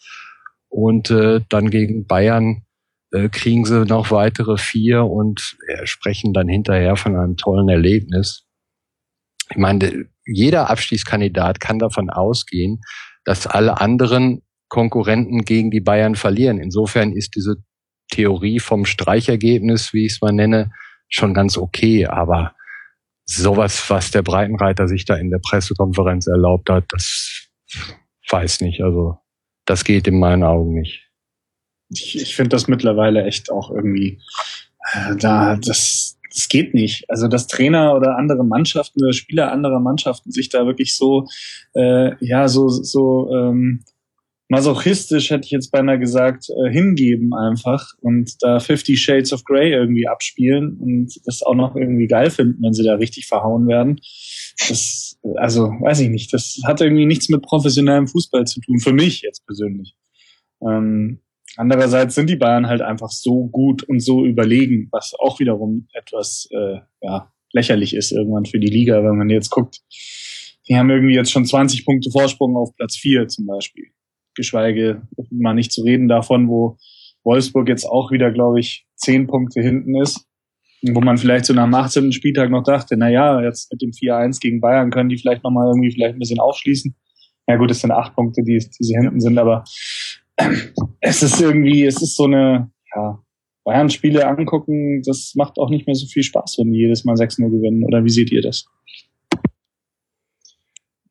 Und 0.68 1.10
äh, 1.10 1.40
dann 1.50 1.68
gegen 1.68 2.06
Bayern 2.06 2.62
äh, 3.12 3.28
kriegen 3.28 3.66
sie 3.66 3.84
noch 3.84 4.10
weitere 4.10 4.56
vier 4.56 5.04
und 5.04 5.58
äh, 5.68 5.86
sprechen 5.86 6.32
dann 6.32 6.48
hinterher 6.48 6.96
von 6.96 7.14
einem 7.14 7.36
tollen 7.36 7.68
Erlebnis. 7.68 8.46
Ich 9.50 9.58
meine, 9.58 10.06
jeder 10.24 10.70
Abstiegskandidat 10.70 11.60
kann 11.60 11.78
davon 11.78 12.10
ausgehen, 12.10 12.80
dass 13.24 13.46
alle 13.46 13.80
anderen 13.80 14.42
Konkurrenten 14.68 15.44
gegen 15.44 15.70
die 15.70 15.80
Bayern 15.80 16.14
verlieren. 16.14 16.58
Insofern 16.58 17.12
ist 17.12 17.34
diese 17.36 17.56
Theorie 18.10 18.58
vom 18.58 18.84
Streichergebnis, 18.84 19.92
wie 19.92 20.06
ich 20.06 20.12
es 20.14 20.20
mal 20.20 20.32
nenne, 20.32 20.70
schon 21.08 21.34
ganz 21.34 21.56
okay. 21.58 22.06
Aber 22.06 22.54
sowas, 23.24 23.88
was 23.90 24.10
der 24.10 24.22
Breitenreiter 24.22 24.88
sich 24.88 25.04
da 25.04 25.16
in 25.16 25.30
der 25.30 25.40
Pressekonferenz 25.40 26.26
erlaubt 26.26 26.70
hat, 26.70 26.84
das 26.88 27.48
weiß 28.30 28.60
nicht. 28.62 28.82
Also 28.82 29.18
das 29.64 29.84
geht 29.84 30.06
in 30.06 30.18
meinen 30.18 30.42
Augen 30.42 30.74
nicht. 30.74 31.08
Ich, 31.90 32.16
ich 32.16 32.34
finde 32.34 32.50
das 32.50 32.68
mittlerweile 32.68 33.24
echt 33.24 33.50
auch 33.50 33.70
irgendwie 33.70 34.20
äh, 34.92 35.16
da 35.16 35.56
das 35.56 36.18
das 36.32 36.48
geht 36.48 36.74
nicht. 36.74 37.04
Also 37.08 37.28
dass 37.28 37.46
Trainer 37.46 37.94
oder 37.94 38.16
andere 38.16 38.44
Mannschaften 38.44 39.02
oder 39.02 39.12
Spieler 39.12 39.52
anderer 39.52 39.80
Mannschaften 39.80 40.30
sich 40.30 40.48
da 40.48 40.66
wirklich 40.66 40.96
so 40.96 41.26
äh, 41.74 42.12
ja 42.24 42.48
so 42.48 42.68
so 42.68 43.30
ähm, 43.32 43.84
masochistisch, 44.52 45.30
hätte 45.30 45.46
ich 45.46 45.50
jetzt 45.50 45.70
beinahe 45.70 45.98
gesagt, 45.98 46.50
äh, 46.50 46.70
hingeben 46.70 47.32
einfach 47.32 47.86
und 48.02 48.30
da 48.42 48.60
Fifty 48.60 48.98
Shades 48.98 49.32
of 49.32 49.44
Grey 49.44 49.72
irgendwie 49.72 50.06
abspielen 50.06 50.76
und 50.78 51.10
das 51.24 51.42
auch 51.42 51.54
noch 51.54 51.74
irgendwie 51.74 52.06
geil 52.06 52.28
finden, 52.28 52.62
wenn 52.62 52.74
sie 52.74 52.84
da 52.84 52.96
richtig 52.96 53.26
verhauen 53.26 53.66
werden. 53.66 53.98
Das, 54.68 55.18
also, 55.36 55.68
weiß 55.80 56.00
ich 56.00 56.10
nicht, 56.10 56.34
das 56.34 56.60
hat 56.64 56.82
irgendwie 56.82 57.06
nichts 57.06 57.30
mit 57.30 57.40
professionellem 57.40 58.06
Fußball 58.08 58.44
zu 58.44 58.60
tun, 58.60 58.78
für 58.78 58.92
mich 58.92 59.22
jetzt 59.22 59.46
persönlich. 59.46 59.96
Ähm, 60.60 61.20
andererseits 61.56 62.14
sind 62.14 62.30
die 62.30 62.36
Bayern 62.36 62.66
halt 62.66 62.82
einfach 62.82 63.10
so 63.10 63.48
gut 63.48 63.82
und 63.82 64.00
so 64.00 64.24
überlegen, 64.24 64.88
was 64.90 65.14
auch 65.18 65.40
wiederum 65.40 65.88
etwas 65.92 66.48
äh, 66.50 66.78
ja, 67.00 67.32
lächerlich 67.52 67.94
ist 67.94 68.12
irgendwann 68.12 68.46
für 68.46 68.58
die 68.58 68.70
Liga, 68.70 69.02
wenn 69.04 69.16
man 69.16 69.30
jetzt 69.30 69.50
guckt. 69.50 69.80
Die 70.68 70.76
haben 70.76 70.90
irgendwie 70.90 71.14
jetzt 71.14 71.32
schon 71.32 71.44
20 71.44 71.84
Punkte 71.84 72.10
Vorsprung 72.10 72.56
auf 72.56 72.74
Platz 72.76 72.96
4 72.96 73.28
zum 73.28 73.46
Beispiel 73.46 73.92
geschweige 74.34 75.02
mal 75.30 75.54
nicht 75.54 75.72
zu 75.72 75.82
reden 75.82 76.08
davon, 76.08 76.48
wo 76.48 76.76
Wolfsburg 77.24 77.68
jetzt 77.68 77.84
auch 77.84 78.10
wieder, 78.10 78.30
glaube 78.32 78.60
ich, 78.60 78.86
zehn 78.96 79.26
Punkte 79.26 79.60
hinten 79.60 80.00
ist. 80.00 80.26
Wo 80.84 81.00
man 81.00 81.16
vielleicht 81.16 81.44
so 81.44 81.54
nach 81.54 81.64
dem 81.64 81.74
18. 81.74 82.12
Spieltag 82.12 82.50
noch 82.50 82.64
dachte, 82.64 82.96
na 82.96 83.08
ja, 83.08 83.40
jetzt 83.40 83.70
mit 83.70 83.82
dem 83.82 83.90
4-1 83.90 84.40
gegen 84.40 84.60
Bayern 84.60 84.90
können 84.90 85.08
die 85.08 85.16
vielleicht 85.16 85.44
nochmal 85.44 85.68
irgendwie 85.68 85.92
vielleicht 85.92 86.16
ein 86.16 86.18
bisschen 86.18 86.40
aufschließen. 86.40 86.96
Ja 87.46 87.56
gut, 87.56 87.70
es 87.70 87.80
sind 87.80 87.92
acht 87.92 88.16
Punkte, 88.16 88.42
die, 88.42 88.58
die 88.58 88.84
sie 88.84 88.96
hinten 89.00 89.20
sind, 89.20 89.38
aber 89.38 89.62
es 91.00 91.22
ist 91.22 91.40
irgendwie, 91.40 91.84
es 91.84 92.00
ist 92.02 92.16
so 92.16 92.24
eine, 92.24 92.70
ja, 92.94 93.18
Bayern-Spiele 93.64 94.26
angucken, 94.26 95.02
das 95.02 95.34
macht 95.36 95.58
auch 95.58 95.70
nicht 95.70 95.86
mehr 95.86 95.94
so 95.94 96.06
viel 96.06 96.22
Spaß, 96.22 96.56
wenn 96.58 96.72
die 96.72 96.80
jedes 96.80 97.04
Mal 97.04 97.14
6-0 97.14 97.48
gewinnen. 97.48 97.84
Oder 97.84 98.04
wie 98.04 98.10
seht 98.10 98.32
ihr 98.32 98.42
das? 98.42 98.66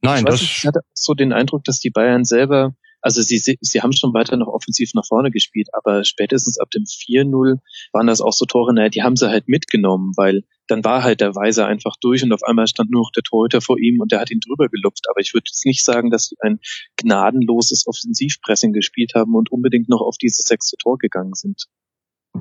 Nein, 0.02 0.20
ich 0.20 0.26
das 0.26 0.41
ich 0.41 0.65
hatte 0.65 0.82
so 0.94 1.13
den 1.13 1.32
Eindruck, 1.32 1.63
dass 1.63 1.80
die 1.80 1.91
Bayern 1.91 2.26
selber 2.26 2.76
also 3.02 3.22
sie, 3.22 3.38
sie 3.38 3.82
haben 3.82 3.94
schon 3.94 4.14
weiter 4.14 4.38
noch 4.38 4.48
offensiv 4.48 4.92
nach 4.94 5.06
vorne 5.06 5.32
gespielt, 5.32 5.70
aber 5.74 6.04
spätestens 6.04 6.60
ab 6.60 6.70
dem 6.72 6.84
4-0 6.84 7.58
waren 7.94 8.08
das 8.08 8.22
auch 8.22 8.34
so 8.34 8.46
Tore, 8.46 8.74
naja, 8.74 8.90
die 8.90 9.04
haben 9.04 9.16
sie 9.16 9.30
halt 9.30 9.48
mitgenommen, 9.48 10.14
weil 10.16 10.44
dann 10.68 10.84
war 10.84 11.04
halt 11.04 11.20
der 11.20 11.36
Weiser 11.36 11.68
einfach 11.68 11.96
durch 12.00 12.24
und 12.24 12.32
auf 12.32 12.44
einmal 12.44 12.68
stand 12.68 12.92
nur 12.92 13.02
noch 13.02 13.12
der 13.12 13.24
Torhüter 13.24 13.60
vor 13.62 13.78
ihm 13.80 14.00
und 14.00 14.12
der 14.12 14.22
hat 14.22 14.32
ihn 14.32 14.40
drüber 14.40 14.70
gelupft. 14.70 15.06
Aber 15.10 15.20
ich 15.20 15.34
würde 15.34 15.46
jetzt 15.48 15.66
nicht 15.66 15.84
sagen, 15.84 16.10
dass 16.10 16.28
sie 16.28 16.38
ein 16.40 16.60
gnadenloses 16.98 17.86
Offensivpressing 17.88 18.72
gespielt 18.72 19.12
haben 19.14 19.36
und 19.36 19.52
unbedingt 19.52 19.90
noch 19.90 20.02
auf 20.02 20.18
dieses 20.18 20.46
sechste 20.46 20.78
Tor 20.78 20.98
gegangen 20.98 21.34
sind. 21.34 21.66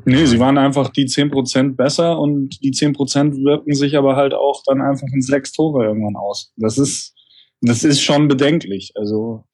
Nee, 0.05 0.25
sie 0.27 0.38
waren 0.38 0.59
einfach 0.59 0.90
die 0.90 1.07
zehn 1.07 1.31
Prozent 1.31 1.77
besser 1.77 2.18
und 2.20 2.62
die 2.62 2.70
zehn 2.70 2.92
Prozent 2.92 3.35
wirken 3.35 3.75
sich 3.75 3.96
aber 3.96 4.14
halt 4.14 4.35
auch 4.35 4.62
dann 4.64 4.81
einfach 4.81 5.09
in 5.12 5.20
sechs 5.20 5.53
Tore 5.53 5.85
irgendwann 5.85 6.16
aus. 6.16 6.53
Das 6.57 6.79
ist, 6.79 7.14
das 7.61 7.83
ist 7.83 8.01
schon 8.01 8.29
bedenklich. 8.29 8.92
Also 8.94 9.44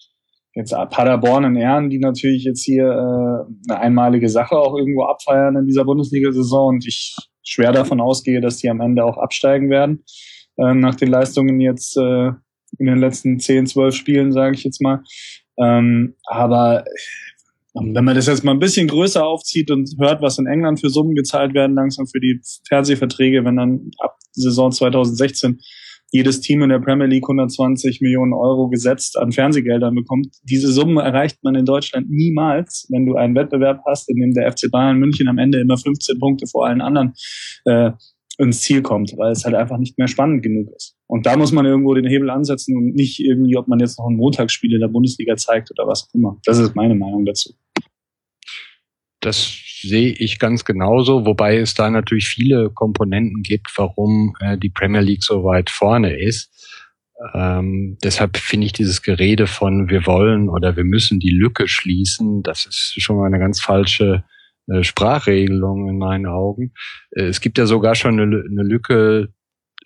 jetzt 0.57 0.75
Paderborn 0.90 1.45
in 1.45 1.57
Ehren, 1.57 1.90
die 1.90 1.99
natürlich 1.99 2.45
jetzt 2.45 2.64
hier 2.64 2.87
äh, 2.87 3.71
eine 3.71 3.81
einmalige 3.81 4.29
Sache 4.29 4.57
auch 4.57 4.77
irgendwo 4.77 5.05
abfeiern 5.05 5.57
in 5.57 5.66
dieser 5.66 5.85
Bundesliga-Saison 5.85 6.69
und 6.69 6.87
ich 6.87 7.14
schwer 7.42 7.73
davon 7.73 8.01
ausgehe, 8.01 8.40
dass 8.40 8.57
die 8.57 8.71
am 8.71 8.81
Ende 8.81 9.05
auch 9.05 9.19
absteigen 9.19 9.71
werden 9.71 10.03
äh, 10.57 10.75
nach 10.75 10.95
den 10.95 11.09
Leistungen 11.09 11.61
jetzt 11.61 11.97
äh, 11.99 12.31
in 12.79 12.87
den 12.87 12.99
letzten 12.99 13.38
10, 13.38 13.66
12 13.66 13.95
Spielen, 13.95 14.33
sage 14.33 14.55
ich 14.55 14.64
jetzt 14.64 14.81
mal. 14.81 15.03
Ähm, 15.59 16.14
aber 16.25 16.85
wenn 17.75 18.05
man 18.05 18.14
das 18.14 18.27
jetzt 18.27 18.42
mal 18.42 18.53
ein 18.53 18.59
bisschen 18.59 18.88
größer 18.88 19.25
aufzieht 19.25 19.71
und 19.71 19.90
hört, 19.99 20.23
was 20.23 20.38
in 20.38 20.47
England 20.47 20.81
für 20.81 20.88
Summen 20.88 21.14
gezahlt 21.14 21.53
werden, 21.53 21.77
langsam 21.77 22.07
für 22.07 22.21
die 22.21 22.40
Fernsehverträge, 22.66 23.45
wenn 23.45 23.57
dann 23.57 23.90
ab 23.99 24.16
Saison 24.33 24.73
2016 24.73 25.61
jedes 26.12 26.40
Team 26.40 26.62
in 26.62 26.69
der 26.69 26.79
Premier 26.79 27.07
League 27.07 27.25
120 27.25 28.01
Millionen 28.01 28.33
Euro 28.33 28.69
gesetzt 28.69 29.19
an 29.19 29.33
Fernsehgeldern 29.33 29.95
bekommt. 29.95 30.29
Diese 30.45 30.71
Summe 30.73 31.03
erreicht 31.03 31.42
man 31.42 31.55
in 31.55 31.64
Deutschland 31.64 32.09
niemals, 32.09 32.87
wenn 32.90 33.07
du 33.07 33.16
einen 33.16 33.35
Wettbewerb 33.35 33.81
hast, 33.87 34.09
in 34.09 34.16
dem 34.16 34.33
der 34.33 34.51
FC 34.51 34.71
Bayern 34.71 34.99
München 34.99 35.29
am 35.29 35.38
Ende 35.38 35.61
immer 35.61 35.77
15 35.77 36.19
Punkte 36.19 36.47
vor 36.47 36.66
allen 36.66 36.81
anderen 36.81 37.14
äh, 37.64 37.90
ins 38.38 38.61
Ziel 38.61 38.83
kommt, 38.83 39.14
weil 39.16 39.33
es 39.33 39.45
halt 39.45 39.55
einfach 39.55 39.79
nicht 39.79 39.99
mehr 39.99 40.09
spannend 40.09 40.42
genug 40.42 40.71
ist. 40.77 40.97
Und 41.07 41.27
da 41.27 41.37
muss 41.37 41.53
man 41.53 41.64
irgendwo 41.64 41.95
den 41.95 42.07
Hebel 42.07 42.31
ansetzen 42.31 42.77
und 42.77 42.95
nicht 42.95 43.19
irgendwie, 43.21 43.57
ob 43.57 43.66
man 43.66 43.79
jetzt 43.79 43.99
noch 43.99 44.07
ein 44.07 44.16
Montagsspiel 44.16 44.75
in 44.75 44.81
der 44.81 44.88
Bundesliga 44.88 45.37
zeigt 45.37 45.71
oder 45.71 45.88
was 45.88 46.09
auch 46.09 46.14
immer. 46.14 46.38
Das 46.45 46.59
ist 46.59 46.75
meine 46.75 46.95
Meinung 46.95 47.25
dazu. 47.25 47.55
Das 49.21 49.38
sehe 49.88 50.12
ich 50.12 50.38
ganz 50.38 50.64
genauso, 50.64 51.27
wobei 51.27 51.59
es 51.59 51.75
da 51.75 51.90
natürlich 51.90 52.29
viele 52.29 52.70
Komponenten 52.70 53.42
gibt, 53.42 53.72
warum 53.77 54.35
äh, 54.40 54.59
die 54.59 54.70
Premier 54.70 55.01
League 55.01 55.25
so 55.25 55.44
weit 55.44 55.70
vorne 55.70 56.18
ist. 56.18 56.53
Ähm, 57.33 57.96
deshalb 58.05 58.37
finde 58.37 58.66
ich 58.66 58.72
dieses 58.72 59.03
Gerede 59.03 59.46
von 59.46 59.88
wir 59.88 60.07
wollen 60.07 60.49
oder 60.49 60.77
wir 60.77 60.85
müssen 60.85 61.18
die 61.18 61.31
Lücke 61.31 61.66
schließen, 61.66 62.42
das 62.42 62.66
ist 62.66 62.94
schon 62.99 63.16
mal 63.16 63.27
eine 63.27 63.38
ganz 63.38 63.61
falsche 63.61 64.25
äh, 64.68 64.83
Sprachregelung 64.83 65.88
in 65.88 65.99
meinen 65.99 66.27
Augen. 66.27 66.72
Äh, 67.12 67.25
es 67.25 67.40
gibt 67.40 67.57
ja 67.57 67.66
sogar 67.66 67.94
schon 67.94 68.20
eine, 68.20 68.44
eine 68.49 68.62
Lücke 68.62 69.33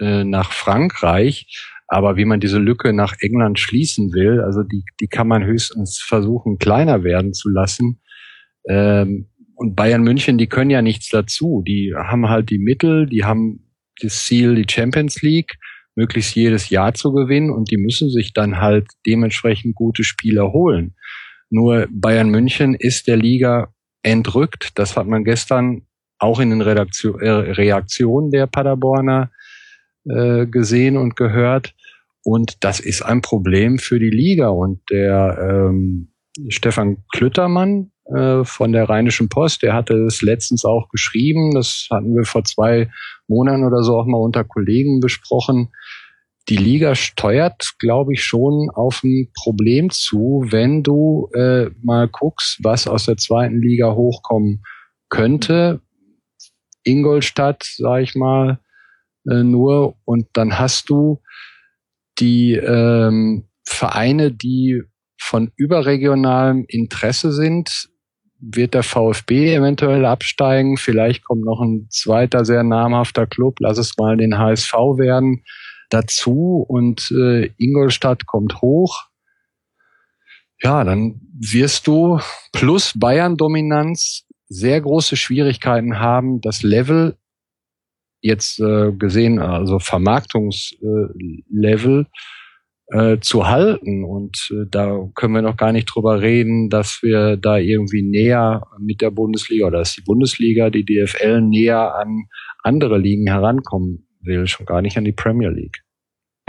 äh, 0.00 0.24
nach 0.24 0.50
Frankreich, 0.52 1.46
aber 1.86 2.16
wie 2.16 2.24
man 2.24 2.40
diese 2.40 2.58
Lücke 2.58 2.92
nach 2.92 3.14
England 3.20 3.58
schließen 3.58 4.12
will, 4.12 4.40
also 4.40 4.62
die, 4.62 4.84
die 5.00 5.08
kann 5.08 5.28
man 5.28 5.44
höchstens 5.44 5.98
versuchen, 6.00 6.58
kleiner 6.58 7.04
werden 7.04 7.32
zu 7.32 7.48
lassen. 7.48 8.00
Ähm, 8.68 9.28
und 9.60 9.76
Bayern 9.76 10.02
München, 10.02 10.38
die 10.38 10.46
können 10.46 10.70
ja 10.70 10.80
nichts 10.80 11.10
dazu. 11.10 11.62
Die 11.68 11.92
haben 11.94 12.30
halt 12.30 12.48
die 12.48 12.58
Mittel, 12.58 13.04
die 13.04 13.24
haben 13.24 13.70
das 14.00 14.24
Ziel, 14.24 14.54
die 14.54 14.64
Champions 14.66 15.20
League 15.20 15.58
möglichst 15.94 16.34
jedes 16.34 16.70
Jahr 16.70 16.94
zu 16.94 17.12
gewinnen 17.12 17.50
und 17.50 17.70
die 17.70 17.76
müssen 17.76 18.08
sich 18.08 18.32
dann 18.32 18.56
halt 18.56 18.86
dementsprechend 19.06 19.74
gute 19.74 20.02
Spieler 20.02 20.54
holen. 20.54 20.94
Nur 21.50 21.86
Bayern 21.90 22.30
München 22.30 22.74
ist 22.74 23.06
der 23.06 23.18
Liga 23.18 23.74
entrückt. 24.02 24.78
Das 24.78 24.96
hat 24.96 25.06
man 25.06 25.24
gestern 25.24 25.82
auch 26.18 26.40
in 26.40 26.48
den 26.48 26.62
Redaktion, 26.62 27.20
äh, 27.20 27.28
Reaktionen 27.28 28.30
der 28.30 28.46
Paderborner 28.46 29.30
äh, 30.08 30.46
gesehen 30.46 30.96
und 30.96 31.16
gehört. 31.16 31.74
Und 32.24 32.64
das 32.64 32.80
ist 32.80 33.02
ein 33.02 33.20
Problem 33.20 33.78
für 33.78 33.98
die 33.98 34.08
Liga. 34.08 34.48
Und 34.48 34.80
der 34.90 35.68
ähm, 35.68 36.14
Stefan 36.48 37.04
Klüttermann 37.12 37.90
äh, 38.14 38.44
von 38.44 38.72
der 38.72 38.88
Rheinischen 38.88 39.28
Post, 39.28 39.62
der 39.62 39.74
hatte 39.74 39.94
es 39.94 40.22
letztens 40.22 40.64
auch 40.64 40.88
geschrieben. 40.88 41.52
Das 41.54 41.88
hatten 41.90 42.14
wir 42.14 42.24
vor 42.24 42.44
zwei 42.44 42.90
Monaten 43.28 43.64
oder 43.64 43.82
so 43.82 43.98
auch 43.98 44.06
mal 44.06 44.18
unter 44.18 44.44
Kollegen 44.44 45.00
besprochen 45.00 45.70
die 46.50 46.56
Liga 46.56 46.96
steuert, 46.96 47.74
glaube 47.78 48.14
ich, 48.14 48.24
schon 48.24 48.70
auf 48.70 49.02
ein 49.04 49.30
Problem 49.34 49.88
zu, 49.90 50.44
wenn 50.48 50.82
du 50.82 51.28
äh, 51.32 51.70
mal 51.82 52.08
guckst, 52.08 52.58
was 52.62 52.88
aus 52.88 53.06
der 53.06 53.16
zweiten 53.16 53.62
Liga 53.62 53.94
hochkommen 53.94 54.62
könnte. 55.08 55.80
Ingolstadt, 56.82 57.62
sag 57.76 58.02
ich 58.02 58.16
mal, 58.16 58.58
äh, 59.30 59.44
nur. 59.44 59.94
Und 60.04 60.26
dann 60.32 60.58
hast 60.58 60.90
du 60.90 61.20
die 62.18 62.54
ähm, 62.54 63.44
Vereine, 63.64 64.32
die 64.32 64.82
von 65.20 65.52
überregionalem 65.54 66.64
Interesse 66.66 67.32
sind, 67.32 67.89
wird 68.40 68.74
der 68.74 68.82
VfB 68.82 69.54
eventuell 69.54 70.04
absteigen. 70.04 70.76
Vielleicht 70.76 71.24
kommt 71.24 71.44
noch 71.44 71.60
ein 71.60 71.86
zweiter 71.90 72.44
sehr 72.44 72.62
namhafter 72.62 73.26
Club, 73.26 73.56
lass 73.60 73.78
es 73.78 73.96
mal 73.98 74.16
den 74.16 74.38
HSV 74.38 74.72
werden. 74.72 75.44
Dazu 75.90 76.64
und 76.66 77.10
äh, 77.10 77.50
Ingolstadt 77.58 78.26
kommt 78.26 78.62
hoch, 78.62 79.10
ja, 80.62 80.84
dann 80.84 81.20
wirst 81.32 81.86
du 81.86 82.20
plus 82.52 82.92
Bayern-Dominanz 82.94 84.26
sehr 84.46 84.80
große 84.80 85.16
Schwierigkeiten 85.16 85.98
haben, 85.98 86.40
das 86.40 86.62
Level 86.62 87.16
jetzt 88.20 88.60
äh, 88.60 88.92
gesehen, 88.92 89.38
also 89.38 89.78
Vermarktungslevel 89.78 92.00
äh, 92.02 92.04
äh, 92.92 93.18
zu 93.20 93.46
halten. 93.46 94.04
Und 94.04 94.50
äh, 94.52 94.66
da 94.70 95.08
können 95.14 95.34
wir 95.34 95.42
noch 95.42 95.56
gar 95.56 95.72
nicht 95.72 95.86
drüber 95.86 96.20
reden, 96.20 96.70
dass 96.70 97.00
wir 97.02 97.36
da 97.36 97.56
irgendwie 97.56 98.02
näher 98.02 98.66
mit 98.78 99.00
der 99.00 99.10
Bundesliga 99.10 99.66
oder 99.66 99.78
dass 99.78 99.94
die 99.94 100.02
Bundesliga, 100.02 100.70
die 100.70 100.84
DFL 100.84 101.40
näher 101.40 101.94
an 101.94 102.26
andere 102.62 102.98
Ligen 102.98 103.26
herankommen 103.28 104.06
will, 104.22 104.46
schon 104.46 104.66
gar 104.66 104.82
nicht 104.82 104.98
an 104.98 105.04
die 105.04 105.12
Premier 105.12 105.50
League. 105.50 105.82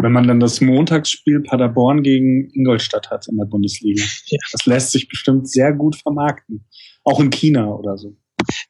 Wenn 0.01 0.13
man 0.13 0.27
dann 0.27 0.39
das 0.39 0.61
Montagsspiel 0.61 1.41
Paderborn 1.41 2.01
gegen 2.01 2.49
Ingolstadt 2.53 3.11
hat 3.11 3.27
in 3.27 3.37
der 3.37 3.45
Bundesliga. 3.45 4.03
Ja. 4.25 4.37
Das 4.51 4.65
lässt 4.65 4.91
sich 4.91 5.07
bestimmt 5.07 5.47
sehr 5.47 5.73
gut 5.73 5.95
vermarkten. 5.95 6.65
Auch 7.03 7.19
in 7.19 7.29
China 7.29 7.67
oder 7.67 7.97
so. 7.97 8.17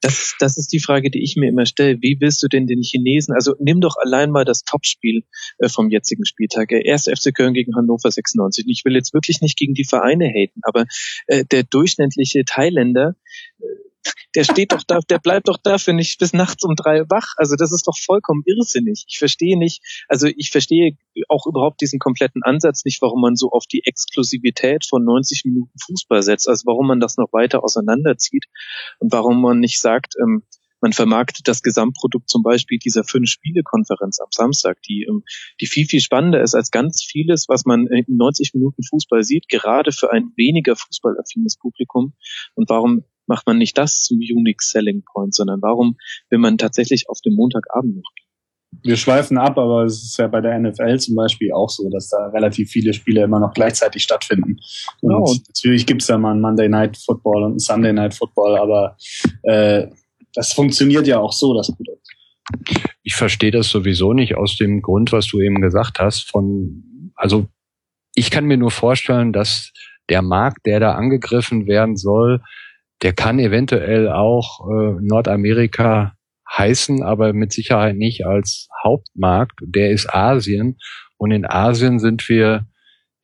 Das, 0.02 0.36
das 0.40 0.58
ist 0.58 0.74
die 0.74 0.80
Frage, 0.80 1.10
die 1.10 1.24
ich 1.24 1.36
mir 1.36 1.50
immer 1.50 1.66
stelle. 1.66 1.98
Wie 2.02 2.18
willst 2.20 2.42
du 2.44 2.48
denn 2.48 2.68
den 2.68 2.82
Chinesen, 2.82 3.34
also 3.34 3.56
nimm 3.60 3.82
doch 3.82 3.96
allein 4.02 4.32
mal 4.32 4.46
das 4.46 4.64
Topspiel 4.64 5.24
äh, 5.60 5.70
vom 5.70 5.90
jetzigen 5.90 6.26
Spieltag. 6.26 6.72
Erst 6.72 7.10
FC 7.10 7.34
Köln 7.34 7.54
gegen 7.54 7.76
Hannover 7.76 8.12
96. 8.12 8.66
Und 8.66 8.72
ich 8.72 8.86
will 8.86 8.96
jetzt 8.96 9.14
wirklich 9.14 9.42
nicht 9.42 9.58
gegen 9.58 9.74
die 9.74 9.86
Vereine 9.86 10.26
haten, 10.26 10.62
aber 10.64 10.86
äh, 11.28 11.46
der 11.46 11.64
durchschnittliche 11.64 12.44
Thailänder 12.46 13.16
äh, 13.60 13.66
der 14.36 14.44
steht 14.44 14.72
doch 14.72 14.84
da, 14.84 15.00
der 15.10 15.20
bleibt 15.20 15.48
doch 15.48 15.58
dafür 15.62 15.94
nicht 15.94 16.20
bis 16.20 16.34
nachts 16.34 16.64
um 16.64 16.76
drei 16.76 17.02
wach. 17.10 17.34
Also 17.38 17.56
das 17.56 17.72
ist 17.72 17.88
doch 17.88 17.98
vollkommen 17.98 18.44
irrsinnig. 18.46 19.06
Ich 19.08 19.20
verstehe 19.20 19.58
nicht, 19.58 19.82
also 20.08 20.28
ich 20.28 20.52
verstehe 20.52 20.98
auch 21.28 21.46
überhaupt 21.46 21.82
diesen 21.82 22.00
kompletten 22.00 22.44
Ansatz 22.44 22.86
nicht, 22.86 23.02
warum 23.02 23.22
man 23.22 23.36
so 23.36 23.52
auf 23.52 23.66
die 23.66 23.84
Exklusivität 23.86 24.86
von 24.86 25.04
90 25.04 25.44
Minuten 25.46 25.78
Fußball 25.86 26.24
setzt, 26.24 26.48
also 26.48 26.64
warum 26.66 26.88
man 26.88 27.00
das 27.00 27.18
noch 27.18 27.32
weiter 27.34 27.64
auseinanderzieht 27.64 28.46
und 29.00 29.12
warum 29.12 29.42
man 29.42 29.60
nicht 29.60 29.80
sagt, 29.80 30.16
ähm, 30.22 30.44
man 30.82 30.94
vermarktet 30.94 31.48
das 31.48 31.62
Gesamtprodukt 31.62 32.28
zum 32.28 32.42
Beispiel 32.42 32.80
dieser 32.80 33.04
Fünf-Spiele-Konferenz 33.04 34.20
am 34.20 34.30
Samstag, 34.32 34.82
die, 34.82 35.06
ähm, 35.08 35.24
die 35.62 35.68
viel, 35.68 35.86
viel 35.86 36.02
spannender 36.02 36.42
ist 36.42 36.56
als 36.56 36.72
ganz 36.72 37.04
vieles, 37.04 37.46
was 37.48 37.66
man 37.66 37.86
in 37.86 38.06
90 38.08 38.56
Minuten 38.56 38.82
Fußball 38.84 39.24
sieht, 39.24 39.48
gerade 39.48 39.92
für 39.92 40.12
ein 40.12 40.32
weniger 40.36 40.76
fußballaffines 40.76 41.58
Publikum. 41.58 42.14
Und 42.56 42.70
warum 42.70 43.04
macht 43.28 43.48
man 43.48 43.58
nicht 43.58 43.78
das 43.78 44.04
zum 44.04 44.18
Unique 44.18 44.62
Selling 44.62 45.04
Point, 45.12 45.34
sondern 45.34 45.62
warum 45.62 45.98
will 46.30 46.40
man 46.40 46.58
tatsächlich 46.58 47.10
auf 47.10 47.20
dem 47.22 47.36
Montagabend 47.36 47.96
noch 47.96 48.12
gehen? 48.16 48.28
Wir 48.84 48.96
schweifen 48.96 49.38
ab, 49.38 49.58
aber 49.58 49.84
es 49.84 50.02
ist 50.02 50.18
ja 50.18 50.28
bei 50.28 50.40
der 50.40 50.58
NFL 50.58 50.98
zum 50.98 51.16
Beispiel 51.16 51.52
auch 51.52 51.70
so, 51.70 51.90
dass 51.90 52.08
da 52.10 52.28
relativ 52.28 52.72
viele 52.72 52.94
Spiele 52.94 53.24
immer 53.24 53.40
noch 53.40 53.54
gleichzeitig 53.54 54.02
stattfinden. 54.02 54.58
Und 55.02 55.14
oh. 55.14 55.36
natürlich 55.48 55.86
gibt's 55.86 56.08
da 56.08 56.18
mal 56.18 56.34
ein 56.34 56.42
Monday 56.42 56.70
Night 56.70 56.98
Football 56.98 57.44
und 57.44 57.56
ein 57.56 57.60
Sunday 57.60 57.92
Night 57.92 58.14
Football, 58.14 58.58
aber 58.58 58.96
äh, 59.44 59.88
das 60.34 60.54
funktioniert 60.54 61.06
ja 61.06 61.20
auch 61.20 61.34
so, 61.34 61.54
das 61.54 61.68
Produkt. 61.68 62.08
Ich 63.04 63.16
verstehe 63.16 63.52
das 63.52 63.70
sowieso 63.70 64.14
nicht 64.14 64.36
aus 64.36 64.56
dem 64.58 64.82
Grund, 64.82 65.12
was 65.12 65.28
du 65.28 65.42
eben 65.42 65.62
gesagt 65.62 66.00
hast, 66.00 66.30
von, 66.30 67.12
also 67.16 67.48
ich 68.16 68.32
kann 68.32 68.46
mir 68.46 68.58
nur 68.58 68.72
vorstellen, 68.72 69.34
dass 69.34 69.72
der 70.10 70.22
Markt, 70.22 70.66
der 70.66 70.80
da 70.80 70.94
angegriffen 70.96 71.68
werden 71.68 71.96
soll, 71.96 72.42
der 73.02 73.14
kann 73.14 73.40
eventuell 73.40 74.10
auch 74.10 74.62
äh, 74.70 74.94
Nordamerika 75.02 76.14
heißen, 76.52 77.02
aber 77.04 77.34
mit 77.34 77.54
Sicherheit 77.54 77.96
nicht 77.96 78.26
als 78.26 78.68
Hauptmarkt. 78.84 79.60
Der 79.62 79.92
ist 79.92 80.14
Asien. 80.14 80.78
Und 81.18 81.32
in 81.32 81.46
Asien 81.46 82.00
sind 82.00 82.28
wir 82.30 82.68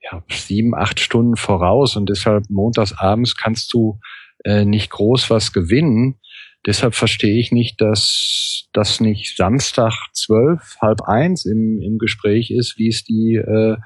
ja, 0.02 0.24
sieben, 0.30 0.76
acht 0.76 1.00
Stunden 1.00 1.36
voraus 1.36 1.96
und 1.96 2.10
deshalb 2.10 2.46
montags 2.50 2.94
abends 2.94 3.36
kannst 3.36 3.74
du 3.74 4.00
äh, 4.46 4.64
nicht 4.64 4.90
groß 4.90 5.30
was 5.30 5.52
gewinnen. 5.52 6.20
Deshalb 6.66 6.96
verstehe 6.96 7.40
ich 7.40 7.52
nicht, 7.52 7.82
dass 7.82 8.68
das 8.74 9.00
nicht 9.00 9.36
Samstag 9.36 9.94
zwölf, 10.14 10.78
halb 10.82 11.02
eins 11.02 11.46
im, 11.46 11.82
im 11.82 11.98
Gespräch 11.98 12.52
ist, 12.52 12.78
wie 12.78 12.90
es 12.90 13.04
die 13.04 13.36
äh, 13.36 13.78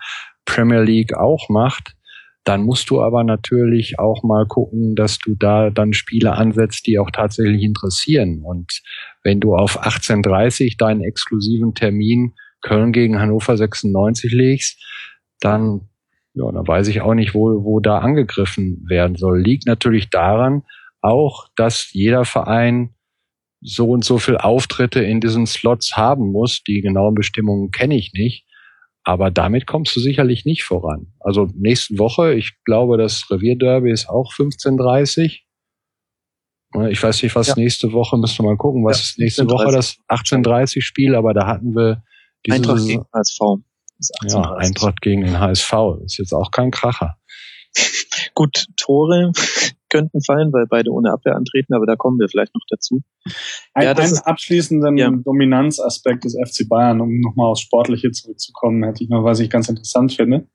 Premier 0.45 0.81
League 0.81 1.15
auch 1.15 1.49
macht. 1.49 1.95
Dann 2.43 2.63
musst 2.63 2.89
du 2.89 3.01
aber 3.01 3.23
natürlich 3.23 3.99
auch 3.99 4.23
mal 4.23 4.47
gucken, 4.47 4.95
dass 4.95 5.19
du 5.19 5.35
da 5.35 5.69
dann 5.69 5.93
Spiele 5.93 6.33
ansetzt, 6.33 6.87
die 6.87 6.97
auch 6.97 7.11
tatsächlich 7.11 7.61
interessieren. 7.61 8.41
Und 8.43 8.81
wenn 9.23 9.39
du 9.39 9.55
auf 9.55 9.83
18.30 9.83 10.77
deinen 10.77 11.01
exklusiven 11.01 11.75
Termin 11.75 12.33
Köln 12.61 12.91
gegen 12.91 13.19
Hannover 13.19 13.57
96 13.57 14.31
legst, 14.31 14.83
dann, 15.39 15.89
ja, 16.33 16.51
dann 16.51 16.67
weiß 16.67 16.87
ich 16.87 17.01
auch 17.01 17.13
nicht, 17.13 17.33
wo, 17.33 17.63
wo 17.63 17.79
da 17.79 17.99
angegriffen 17.99 18.85
werden 18.87 19.15
soll. 19.15 19.41
Liegt 19.41 19.65
natürlich 19.67 20.09
daran 20.09 20.63
auch, 21.01 21.47
dass 21.55 21.91
jeder 21.93 22.25
Verein 22.25 22.95
so 23.61 23.89
und 23.89 24.03
so 24.03 24.17
viel 24.17 24.37
Auftritte 24.37 25.01
in 25.03 25.19
diesen 25.19 25.45
Slots 25.45 25.95
haben 25.95 26.31
muss. 26.31 26.63
Die 26.63 26.81
genauen 26.81 27.13
Bestimmungen 27.13 27.71
kenne 27.71 27.95
ich 27.95 28.13
nicht. 28.13 28.45
Aber 29.03 29.31
damit 29.31 29.65
kommst 29.65 29.95
du 29.95 29.99
sicherlich 29.99 30.45
nicht 30.45 30.63
voran. 30.63 31.13
Also 31.19 31.47
nächste 31.55 31.97
Woche, 31.97 32.33
ich 32.33 32.53
glaube, 32.65 32.97
das 32.97 33.29
Revierderby 33.31 33.91
ist 33.91 34.07
auch 34.07 34.33
15.30. 34.33 35.39
Ich 36.89 37.03
weiß 37.03 37.23
nicht, 37.23 37.35
was 37.35 37.47
ja. 37.47 37.55
nächste 37.57 37.91
Woche, 37.91 38.17
müsste 38.17 38.43
mal 38.43 38.55
gucken, 38.55 38.85
was 38.85 38.97
ja, 38.97 39.01
ist 39.03 39.19
nächste 39.19 39.49
Woche 39.49 39.71
das 39.71 39.97
18.30 40.07 40.81
Spiel, 40.81 41.15
aber 41.15 41.33
da 41.33 41.47
hatten 41.47 41.75
wir 41.75 42.03
diese 42.45 42.55
Eintracht 42.55 42.87
gegen 42.87 43.05
HSV. 43.13 43.39
Ja, 44.29 44.53
Eintracht 44.55 45.01
gegen 45.01 45.21
den 45.21 45.39
HSV. 45.39 45.73
Ist 46.05 46.17
jetzt 46.17 46.33
auch 46.33 46.51
kein 46.51 46.71
Kracher. 46.71 47.17
Gut, 48.35 48.65
Tore 48.77 49.31
könnten 49.91 50.21
fallen, 50.21 50.51
weil 50.51 50.65
beide 50.67 50.89
ohne 50.89 51.11
Abwehr 51.11 51.35
antreten, 51.35 51.73
aber 51.73 51.85
da 51.85 51.95
kommen 51.95 52.17
wir 52.17 52.27
vielleicht 52.29 52.55
noch 52.55 52.65
dazu. 52.69 53.01
Ein, 53.73 53.83
ja, 53.83 53.91
einen 53.91 54.17
abschließenden 54.17 54.97
ja. 54.97 55.11
Dominanzaspekt 55.11 56.23
des 56.23 56.35
FC 56.35 56.67
Bayern, 56.67 57.01
um 57.01 57.19
nochmal 57.19 57.51
aufs 57.51 57.61
Sportliche 57.61 58.11
zurückzukommen, 58.11 58.83
hätte 58.83 59.03
ich 59.03 59.09
noch, 59.09 59.23
was 59.23 59.39
ich 59.39 59.49
ganz 59.49 59.69
interessant 59.69 60.13
finde. 60.13 60.47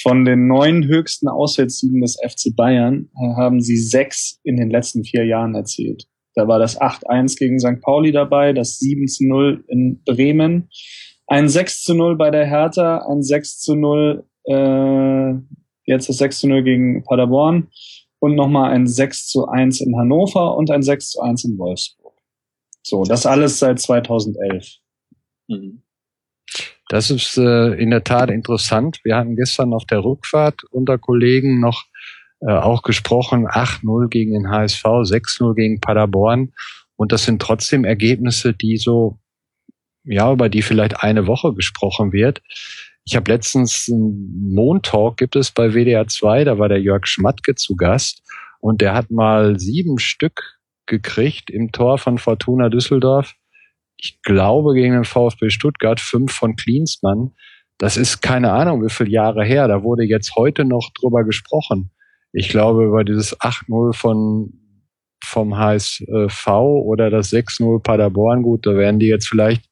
Von 0.00 0.24
den 0.24 0.46
neun 0.46 0.86
höchsten 0.86 1.28
Auswärtssiegen 1.28 2.02
des 2.02 2.18
FC 2.22 2.54
Bayern 2.54 3.08
äh, 3.16 3.34
haben 3.36 3.60
sie 3.60 3.76
sechs 3.76 4.38
in 4.44 4.56
den 4.56 4.70
letzten 4.70 5.02
vier 5.02 5.24
Jahren 5.24 5.54
erzielt. 5.54 6.04
Da 6.34 6.46
war 6.46 6.60
das 6.60 6.80
8-1 6.80 7.36
gegen 7.36 7.58
St. 7.58 7.80
Pauli 7.80 8.12
dabei, 8.12 8.52
das 8.52 8.78
7-0 8.78 9.64
in 9.66 10.02
Bremen, 10.04 10.68
ein 11.26 11.48
6 11.48 11.82
zu 11.82 11.94
0 11.94 12.16
bei 12.16 12.30
der 12.30 12.46
Hertha, 12.46 13.06
ein 13.10 13.22
6 13.22 13.58
zu 13.58 13.74
0, 13.74 14.24
äh, 14.44 15.32
jetzt 15.84 16.08
das 16.08 16.18
6 16.18 16.40
zu 16.40 16.48
0 16.48 16.62
gegen 16.62 17.02
Paderborn 17.02 17.68
und 18.20 18.34
nochmal 18.34 18.72
ein 18.72 18.86
6 18.86 19.26
zu 19.26 19.46
1 19.46 19.80
in 19.80 19.96
Hannover 19.96 20.56
und 20.56 20.70
ein 20.70 20.82
6 20.82 21.10
zu 21.10 21.20
1 21.20 21.44
in 21.44 21.58
Wolfsburg. 21.58 22.14
So, 22.82 23.04
das 23.04 23.26
alles 23.26 23.58
seit 23.58 23.80
2011. 23.80 24.78
Mhm. 25.48 25.82
Das 26.88 27.10
ist 27.10 27.36
äh, 27.36 27.74
in 27.74 27.90
der 27.90 28.02
Tat 28.02 28.30
interessant. 28.30 29.00
Wir 29.04 29.16
hatten 29.16 29.36
gestern 29.36 29.74
auf 29.74 29.84
der 29.84 30.02
Rückfahrt 30.02 30.64
unter 30.70 30.96
Kollegen 30.96 31.60
noch 31.60 31.84
äh, 32.40 32.52
auch 32.52 32.82
gesprochen, 32.82 33.46
8-0 33.46 34.08
gegen 34.08 34.32
den 34.32 34.48
HSV, 34.48 34.84
6-0 34.84 35.54
gegen 35.54 35.80
Paderborn. 35.80 36.52
Und 36.96 37.12
das 37.12 37.24
sind 37.24 37.42
trotzdem 37.42 37.84
Ergebnisse, 37.84 38.54
die 38.54 38.78
so, 38.78 39.18
ja, 40.04 40.32
über 40.32 40.48
die 40.48 40.62
vielleicht 40.62 41.02
eine 41.02 41.26
Woche 41.26 41.52
gesprochen 41.52 42.12
wird. 42.12 42.42
Ich 43.10 43.16
habe 43.16 43.32
letztens 43.32 43.88
einen 43.90 44.52
Montalk 44.52 45.16
gibt 45.16 45.34
es 45.34 45.50
bei 45.50 45.72
WDR 45.72 46.06
2, 46.06 46.44
da 46.44 46.58
war 46.58 46.68
der 46.68 46.82
Jörg 46.82 47.06
Schmatke 47.06 47.54
zu 47.54 47.74
Gast 47.74 48.22
und 48.60 48.82
der 48.82 48.92
hat 48.92 49.10
mal 49.10 49.58
sieben 49.58 49.98
Stück 49.98 50.58
gekriegt 50.84 51.48
im 51.48 51.72
Tor 51.72 51.96
von 51.96 52.18
Fortuna 52.18 52.68
Düsseldorf. 52.68 53.32
Ich 53.96 54.20
glaube 54.20 54.74
gegen 54.74 54.92
den 54.92 55.04
VfB 55.04 55.48
Stuttgart, 55.48 56.00
fünf 56.00 56.32
von 56.32 56.54
Klinsmann. 56.56 57.30
Das 57.78 57.96
ist 57.96 58.20
keine 58.20 58.52
Ahnung, 58.52 58.84
wie 58.84 58.90
viele 58.90 59.08
Jahre 59.08 59.42
her. 59.42 59.68
Da 59.68 59.82
wurde 59.82 60.04
jetzt 60.04 60.36
heute 60.36 60.66
noch 60.66 60.90
drüber 60.92 61.24
gesprochen. 61.24 61.90
Ich 62.34 62.50
glaube, 62.50 62.84
über 62.84 63.04
dieses 63.04 63.34
8-0 63.40 63.94
von 63.94 64.52
vom 65.24 65.56
HSV 65.56 66.46
oder 66.46 67.08
das 67.08 67.32
6-0 67.32 67.82
Paderborn, 67.82 68.42
gut, 68.42 68.66
da 68.66 68.74
werden 68.74 69.00
die 69.00 69.08
jetzt 69.08 69.28
vielleicht 69.28 69.64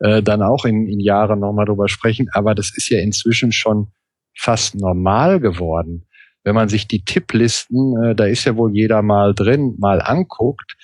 äh, 0.00 0.22
dann 0.22 0.42
auch 0.42 0.64
in, 0.64 0.86
in 0.86 1.00
Jahren 1.00 1.40
nochmal 1.40 1.66
drüber 1.66 1.88
sprechen. 1.88 2.28
Aber 2.32 2.54
das 2.54 2.76
ist 2.76 2.88
ja 2.88 3.00
inzwischen 3.00 3.52
schon 3.52 3.88
fast 4.36 4.74
normal 4.74 5.40
geworden. 5.40 6.06
Wenn 6.44 6.54
man 6.54 6.68
sich 6.68 6.86
die 6.86 7.04
Tipplisten, 7.04 8.02
äh, 8.02 8.14
da 8.14 8.24
ist 8.24 8.44
ja 8.44 8.56
wohl 8.56 8.74
jeder 8.74 9.02
mal 9.02 9.34
drin, 9.34 9.74
mal 9.78 10.00
anguckt, 10.00 10.76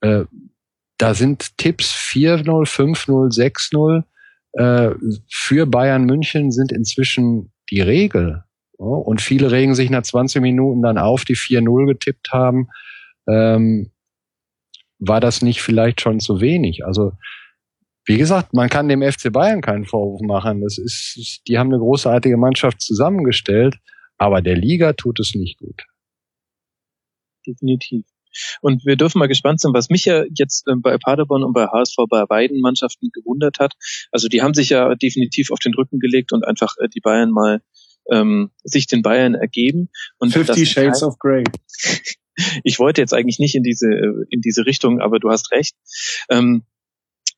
äh, 0.00 0.24
da 0.98 1.14
sind 1.14 1.56
Tipps 1.56 1.94
4-0, 1.94 2.44
5-0, 2.44 3.34
6-0 3.34 4.04
äh, 4.52 4.94
für 5.30 5.66
Bayern 5.66 6.04
München 6.04 6.50
sind 6.50 6.72
inzwischen 6.72 7.52
die 7.70 7.80
Regel. 7.80 8.44
Und 8.76 9.20
viele 9.20 9.50
regen 9.50 9.74
sich 9.74 9.90
nach 9.90 10.02
20 10.02 10.40
Minuten 10.40 10.82
dann 10.82 10.96
auf, 10.96 11.24
die 11.24 11.36
4-0 11.36 11.86
getippt 11.86 12.32
haben. 12.32 12.68
Ähm, 13.28 13.90
war 14.98 15.20
das 15.20 15.42
nicht 15.42 15.60
vielleicht 15.60 16.00
schon 16.00 16.18
zu 16.18 16.40
wenig? 16.40 16.84
Also 16.84 17.12
wie 18.10 18.18
gesagt, 18.18 18.54
man 18.54 18.68
kann 18.68 18.88
dem 18.88 19.02
FC 19.02 19.32
Bayern 19.32 19.60
keinen 19.60 19.84
Vorwurf 19.84 20.20
machen. 20.20 20.62
Das 20.62 20.78
ist, 20.78 21.42
die 21.46 21.58
haben 21.58 21.68
eine 21.68 21.78
großartige 21.78 22.36
Mannschaft 22.36 22.80
zusammengestellt, 22.80 23.76
aber 24.18 24.42
der 24.42 24.56
Liga 24.56 24.94
tut 24.94 25.20
es 25.20 25.36
nicht 25.36 25.58
gut. 25.58 25.84
Definitiv. 27.46 28.04
Und 28.62 28.84
wir 28.84 28.96
dürfen 28.96 29.20
mal 29.20 29.28
gespannt 29.28 29.60
sein, 29.60 29.72
was 29.74 29.90
mich 29.90 30.06
ja 30.06 30.24
jetzt 30.34 30.66
äh, 30.66 30.74
bei 30.74 30.98
Paderborn 30.98 31.44
und 31.44 31.52
bei 31.52 31.66
HSV 31.68 31.94
bei 32.08 32.26
beiden 32.26 32.60
Mannschaften 32.60 33.10
gewundert 33.12 33.60
hat. 33.60 33.74
Also 34.10 34.26
die 34.26 34.42
haben 34.42 34.54
sich 34.54 34.70
ja 34.70 34.92
definitiv 34.96 35.52
auf 35.52 35.60
den 35.60 35.74
Rücken 35.74 36.00
gelegt 36.00 36.32
und 36.32 36.44
einfach 36.44 36.74
äh, 36.78 36.88
die 36.88 37.00
Bayern 37.00 37.30
mal 37.30 37.62
ähm, 38.10 38.50
sich 38.64 38.88
den 38.88 39.02
Bayern 39.02 39.36
ergeben. 39.36 39.88
Und 40.18 40.32
50 40.32 40.68
Shades 40.68 41.04
of 41.04 41.16
Grey. 41.20 41.44
ich 42.64 42.80
wollte 42.80 43.00
jetzt 43.00 43.14
eigentlich 43.14 43.38
nicht 43.38 43.54
in 43.54 43.62
diese 43.62 43.86
äh, 43.86 44.26
in 44.30 44.40
diese 44.40 44.66
Richtung, 44.66 45.00
aber 45.00 45.20
du 45.20 45.30
hast 45.30 45.52
recht. 45.52 45.76
Ähm, 46.28 46.64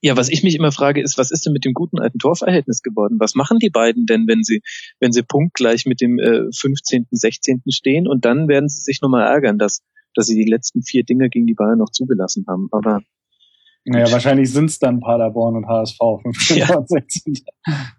ja, 0.03 0.17
was 0.17 0.29
ich 0.29 0.43
mich 0.43 0.57
immer 0.57 0.73
frage, 0.73 1.01
ist, 1.01 1.17
was 1.17 1.31
ist 1.31 1.47
denn 1.47 1.53
mit 1.53 1.65
dem 1.65 1.75
guten 1.75 2.01
alten 2.01 2.19
Torverhältnis 2.19 2.83
geworden? 2.83 3.19
Was 3.21 3.37
machen 3.37 3.61
die 3.61 3.71
beiden 3.71 4.05
denn, 4.05 4.27
wenn 4.27 4.43
sie, 4.43 4.61
wenn 4.99 5.13
sie 5.13 5.23
punktgleich 5.23 5.87
mit 5.87 6.01
dem 6.01 6.19
äh, 6.19 6.43
15., 6.53 7.07
16. 7.13 7.63
stehen 7.69 8.09
und 8.09 8.25
dann 8.25 8.49
werden 8.49 8.69
sie 8.69 8.81
sich 8.81 9.01
nochmal 9.01 9.33
ärgern, 9.33 9.59
dass, 9.59 9.83
dass 10.17 10.27
sie 10.27 10.35
die 10.35 10.51
letzten 10.51 10.83
vier 10.83 11.05
Dinge 11.05 11.31
gegen 11.31 11.47
die 11.47 11.55
Bayern 11.55 11.79
noch 11.79 11.91
zugelassen 11.91 12.45
haben. 12.49 12.67
Aber 12.73 13.01
naja, 13.85 14.11
wahrscheinlich 14.11 14.53
sind 14.53 14.71
es 14.71 14.79
dann 14.81 15.01
Paderborn 15.01 15.57
und 15.57 15.67
HSV, 15.67 15.99
15. 16.23 16.57
Ja. 16.57 16.77
und 16.77 16.89
16. 16.89 17.35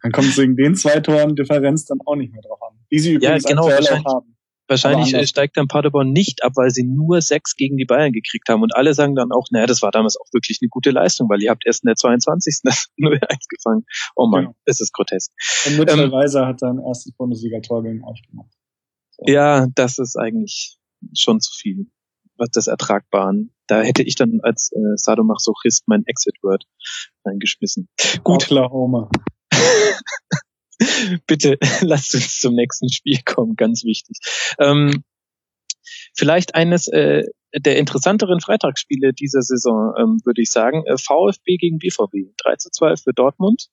Dann 0.01 0.11
kommt 0.11 0.27
es 0.27 0.37
wegen 0.37 0.57
den 0.57 0.75
zwei 0.75 0.99
Toren 0.99 1.35
Differenz 1.35 1.85
dann 1.85 1.99
auch 2.05 2.15
nicht 2.15 2.33
mehr 2.33 2.41
drauf 2.41 2.61
an. 2.61 2.77
Die 2.91 2.99
sie 2.99 3.13
übrigens 3.13 3.43
ja, 3.43 3.49
genau, 3.49 3.67
aktuell 3.67 3.99
auch 3.99 4.15
haben. 4.15 4.32
Wahrscheinlich 4.67 5.27
steigt 5.27 5.57
dann 5.57 5.67
Paderborn 5.67 6.11
nicht 6.11 6.43
ab, 6.43 6.53
weil 6.55 6.69
sie 6.69 6.83
nur 6.83 7.21
sechs 7.21 7.55
gegen 7.55 7.75
die 7.75 7.85
Bayern 7.85 8.13
gekriegt 8.13 8.47
haben. 8.47 8.61
Und 8.61 8.75
alle 8.75 8.93
sagen 8.93 9.13
dann 9.13 9.31
auch, 9.31 9.47
naja, 9.51 9.65
das 9.65 9.81
war 9.81 9.91
damals 9.91 10.17
auch 10.17 10.27
wirklich 10.31 10.59
eine 10.61 10.69
gute 10.69 10.91
Leistung, 10.91 11.29
weil 11.29 11.41
ihr 11.41 11.49
habt 11.49 11.65
erst 11.65 11.83
in 11.83 11.87
der 11.87 11.95
22. 11.95 12.59
das 12.63 12.87
0-1 12.97 13.19
gefangen. 13.49 13.85
Oh 14.15 14.27
man, 14.27 14.45
genau. 14.45 14.55
es 14.65 14.79
ist 14.79 14.93
grotesk. 14.93 15.31
Und 15.67 15.77
Mitchell 15.77 16.11
ähm, 16.13 16.45
hat 16.45 16.61
dann 16.61 16.79
erstes 16.79 17.13
Bundesliga-Tor 17.13 17.83
gegen 17.83 18.03
euch 18.05 18.21
gemacht. 18.29 18.51
So. 19.11 19.25
Ja, 19.27 19.67
das 19.75 19.99
ist 19.99 20.17
eigentlich 20.17 20.77
schon 21.13 21.41
zu 21.41 21.51
viel. 21.53 21.87
Was 22.37 22.49
das 22.49 22.67
Ertragbaren. 22.67 23.53
Da 23.67 23.81
hätte 23.81 24.01
ich 24.01 24.15
dann 24.15 24.39
als 24.41 24.71
äh, 24.71 24.95
Sadomasochist 24.95 25.83
mein 25.87 26.03
Exit-Word 26.05 26.65
reingeschmissen. 27.25 27.89
Gut. 28.23 28.43
Oklahoma. 28.43 29.09
Bitte 31.27 31.57
lasst 31.81 32.15
uns 32.15 32.39
zum 32.39 32.55
nächsten 32.55 32.91
Spiel 32.91 33.19
kommen, 33.25 33.55
ganz 33.55 33.83
wichtig. 33.83 34.17
Ähm, 34.59 35.03
vielleicht 36.15 36.55
eines 36.55 36.87
äh, 36.87 37.23
der 37.55 37.77
interessanteren 37.77 38.39
Freitagsspiele 38.39 39.13
dieser 39.13 39.41
Saison, 39.41 39.93
ähm, 39.97 40.19
würde 40.25 40.41
ich 40.41 40.49
sagen. 40.49 40.83
Äh, 40.85 40.97
VfB 40.97 41.57
gegen 41.57 41.77
BVB. 41.77 42.35
3 42.43 42.55
zu 42.55 42.69
2 42.71 42.95
für 42.97 43.13
Dortmund. 43.13 43.67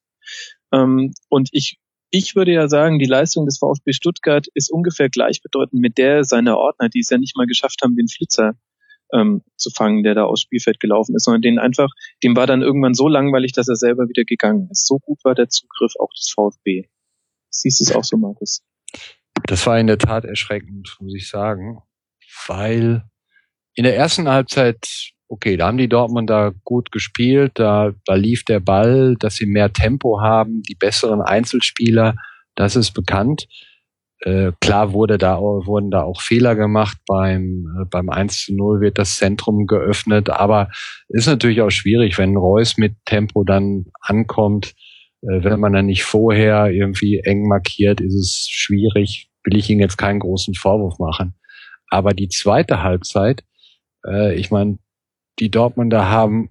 Ähm, 0.72 1.14
und 1.28 1.48
ich, 1.52 1.78
ich 2.10 2.34
würde 2.34 2.52
ja 2.52 2.68
sagen, 2.68 2.98
die 2.98 3.06
Leistung 3.06 3.46
des 3.46 3.58
VfB 3.58 3.92
Stuttgart 3.92 4.46
ist 4.54 4.70
ungefähr 4.70 5.08
gleichbedeutend 5.08 5.80
mit 5.80 5.96
der 5.96 6.24
seiner 6.24 6.58
Ordner, 6.58 6.88
die 6.88 7.00
es 7.00 7.10
ja 7.10 7.18
nicht 7.18 7.36
mal 7.36 7.46
geschafft 7.46 7.80
haben, 7.82 7.96
den 7.96 8.08
Flitzer 8.08 8.54
ähm, 9.14 9.42
zu 9.56 9.70
fangen, 9.70 10.02
der 10.02 10.14
da 10.14 10.24
aus 10.24 10.40
Spielfeld 10.40 10.80
gelaufen 10.80 11.14
ist, 11.14 11.24
sondern 11.24 11.42
den 11.42 11.58
einfach, 11.58 11.90
dem 12.22 12.36
war 12.36 12.46
dann 12.46 12.62
irgendwann 12.62 12.94
so 12.94 13.08
langweilig, 13.08 13.52
dass 13.52 13.68
er 13.68 13.76
selber 13.76 14.08
wieder 14.08 14.24
gegangen 14.24 14.68
ist. 14.70 14.86
So 14.86 14.98
gut 14.98 15.18
war 15.24 15.34
der 15.34 15.48
Zugriff 15.48 15.92
auch 15.98 16.10
des 16.16 16.32
VfB. 16.34 16.88
Siehst 17.50 17.80
du 17.80 17.84
es 17.84 17.92
auch 17.94 18.04
so, 18.04 18.16
Markus? 18.16 18.62
Das 19.46 19.66
war 19.66 19.78
in 19.78 19.86
der 19.86 19.98
Tat 19.98 20.24
erschreckend, 20.24 20.96
muss 21.00 21.14
ich 21.14 21.28
sagen, 21.28 21.78
weil 22.46 23.04
in 23.74 23.84
der 23.84 23.96
ersten 23.96 24.28
Halbzeit, 24.28 25.12
okay, 25.28 25.56
da 25.56 25.66
haben 25.66 25.78
die 25.78 25.88
Dortmunder 25.88 26.52
gut 26.64 26.92
gespielt, 26.92 27.52
da, 27.54 27.92
da 28.04 28.14
lief 28.14 28.44
der 28.44 28.60
Ball, 28.60 29.16
dass 29.18 29.36
sie 29.36 29.46
mehr 29.46 29.72
Tempo 29.72 30.20
haben, 30.20 30.62
die 30.62 30.74
besseren 30.74 31.22
Einzelspieler, 31.22 32.14
das 32.54 32.76
ist 32.76 32.92
bekannt. 32.92 33.46
Äh, 34.20 34.52
klar 34.60 34.92
wurde 34.92 35.16
da, 35.16 35.38
wurden 35.40 35.90
da 35.90 36.02
auch 36.02 36.20
Fehler 36.20 36.54
gemacht. 36.54 36.98
Beim, 37.06 37.66
äh, 37.80 37.84
beim 37.86 38.10
1 38.10 38.44
zu 38.44 38.54
0 38.54 38.80
wird 38.80 38.98
das 38.98 39.16
Zentrum 39.16 39.66
geöffnet. 39.66 40.28
Aber 40.28 40.70
ist 41.08 41.26
natürlich 41.26 41.62
auch 41.62 41.70
schwierig, 41.70 42.18
wenn 42.18 42.36
Reus 42.36 42.76
mit 42.76 42.94
Tempo 43.06 43.44
dann 43.44 43.86
ankommt. 44.00 44.74
Äh, 45.22 45.42
wenn 45.44 45.60
man 45.60 45.72
dann 45.72 45.86
nicht 45.86 46.04
vorher 46.04 46.70
irgendwie 46.70 47.20
eng 47.20 47.48
markiert, 47.48 48.00
ist 48.00 48.14
es 48.14 48.46
schwierig. 48.50 49.30
Will 49.44 49.56
ich 49.56 49.70
Ihnen 49.70 49.80
jetzt 49.80 49.96
keinen 49.96 50.20
großen 50.20 50.54
Vorwurf 50.54 50.98
machen. 50.98 51.34
Aber 51.88 52.12
die 52.12 52.28
zweite 52.28 52.82
Halbzeit, 52.82 53.42
äh, 54.06 54.34
ich 54.34 54.50
meine, 54.50 54.78
die 55.38 55.50
Dortmunder 55.50 56.10
haben 56.10 56.50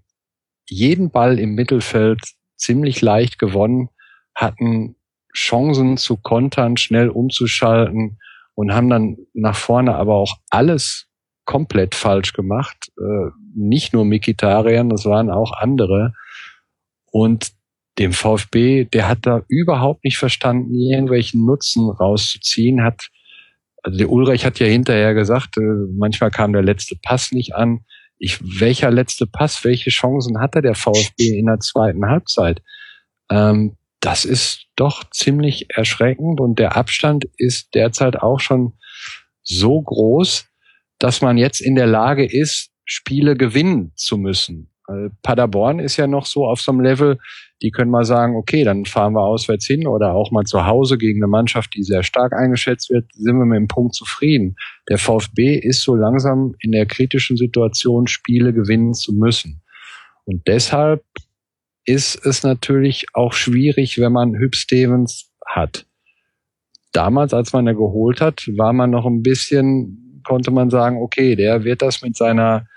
jeden 0.67 1.11
Ball 1.11 1.39
im 1.39 1.53
Mittelfeld 1.53 2.19
ziemlich 2.57 3.01
leicht 3.01 3.39
gewonnen, 3.39 3.89
hatten 4.35 4.95
Chancen 5.33 5.97
zu 5.97 6.17
kontern, 6.17 6.77
schnell 6.77 7.09
umzuschalten 7.09 8.19
und 8.55 8.73
haben 8.73 8.89
dann 8.89 9.17
nach 9.33 9.55
vorne 9.55 9.95
aber 9.95 10.15
auch 10.15 10.37
alles 10.49 11.07
komplett 11.45 11.95
falsch 11.95 12.33
gemacht. 12.33 12.91
Äh, 12.99 13.31
nicht 13.55 13.93
nur 13.93 14.05
Mikitarian, 14.05 14.89
das 14.89 15.05
waren 15.05 15.29
auch 15.29 15.51
andere. 15.53 16.13
Und 17.11 17.51
dem 17.97 18.13
VfB, 18.13 18.85
der 18.85 19.07
hat 19.07 19.19
da 19.23 19.41
überhaupt 19.47 20.03
nicht 20.03 20.17
verstanden, 20.17 20.73
irgendwelchen 20.73 21.45
Nutzen 21.45 21.89
rauszuziehen, 21.89 22.83
hat, 22.83 23.09
also 23.83 23.97
der 23.97 24.09
Ulrich 24.09 24.45
hat 24.45 24.59
ja 24.59 24.67
hinterher 24.67 25.13
gesagt, 25.13 25.57
äh, 25.57 25.61
manchmal 25.97 26.31
kam 26.31 26.53
der 26.53 26.61
letzte 26.61 26.95
Pass 27.01 27.31
nicht 27.31 27.55
an. 27.55 27.79
Ich, 28.17 28.39
welcher 28.59 28.91
letzte 28.91 29.25
Pass, 29.25 29.63
welche 29.63 29.89
Chancen 29.89 30.39
hatte 30.39 30.61
der 30.61 30.75
VfB 30.75 31.39
in 31.39 31.47
der 31.47 31.59
zweiten 31.59 32.05
Halbzeit? 32.05 32.61
Ähm, 33.31 33.77
das 33.99 34.25
ist 34.25 34.67
doch 34.75 35.03
ziemlich 35.11 35.67
erschreckend 35.69 36.39
und 36.39 36.59
der 36.59 36.75
Abstand 36.75 37.25
ist 37.37 37.75
derzeit 37.75 38.17
auch 38.17 38.39
schon 38.39 38.73
so 39.43 39.81
groß, 39.81 40.47
dass 40.99 41.21
man 41.21 41.37
jetzt 41.37 41.59
in 41.59 41.75
der 41.75 41.87
Lage 41.87 42.25
ist, 42.25 42.71
Spiele 42.85 43.35
gewinnen 43.35 43.91
zu 43.95 44.17
müssen. 44.17 44.71
Paderborn 45.21 45.79
ist 45.79 45.97
ja 45.97 46.07
noch 46.07 46.25
so 46.25 46.47
auf 46.47 46.61
so 46.61 46.71
einem 46.71 46.81
Level, 46.81 47.19
die 47.61 47.71
können 47.71 47.91
mal 47.91 48.05
sagen, 48.05 48.35
okay, 48.35 48.63
dann 48.63 48.85
fahren 48.85 49.13
wir 49.13 49.21
auswärts 49.21 49.67
hin 49.67 49.85
oder 49.85 50.13
auch 50.13 50.31
mal 50.31 50.45
zu 50.45 50.65
Hause 50.65 50.97
gegen 50.97 51.19
eine 51.19 51.27
Mannschaft, 51.27 51.75
die 51.75 51.83
sehr 51.83 52.03
stark 52.03 52.33
eingeschätzt 52.33 52.89
wird, 52.89 53.05
sind 53.13 53.37
wir 53.37 53.45
mit 53.45 53.57
dem 53.57 53.67
Punkt 53.67 53.93
zufrieden. 53.93 54.55
Der 54.89 54.97
VfB 54.97 55.55
ist 55.55 55.83
so 55.83 55.95
langsam 55.95 56.55
in 56.59 56.71
der 56.71 56.85
kritischen 56.85 57.37
Situation, 57.37 58.07
Spiele 58.07 58.53
gewinnen 58.53 58.93
zu 58.93 59.13
müssen. 59.13 59.61
Und 60.25 60.47
deshalb 60.47 61.03
ist 61.85 62.25
es 62.25 62.43
natürlich 62.43 63.07
auch 63.13 63.33
schwierig, 63.33 63.99
wenn 63.99 64.11
man 64.11 64.35
Hüb 64.35 64.55
Stevens 64.55 65.31
hat. 65.45 65.85
Damals, 66.91 67.33
als 67.33 67.53
man 67.53 67.67
er 67.67 67.75
geholt 67.75 68.21
hat, 68.21 68.47
war 68.57 68.73
man 68.73 68.89
noch 68.89 69.05
ein 69.05 69.21
bisschen, 69.21 70.21
konnte 70.23 70.51
man 70.51 70.69
sagen, 70.69 70.97
okay, 71.01 71.35
der 71.35 71.63
wird 71.63 71.81
das 71.81 72.01
mit 72.01 72.15
seiner 72.15 72.67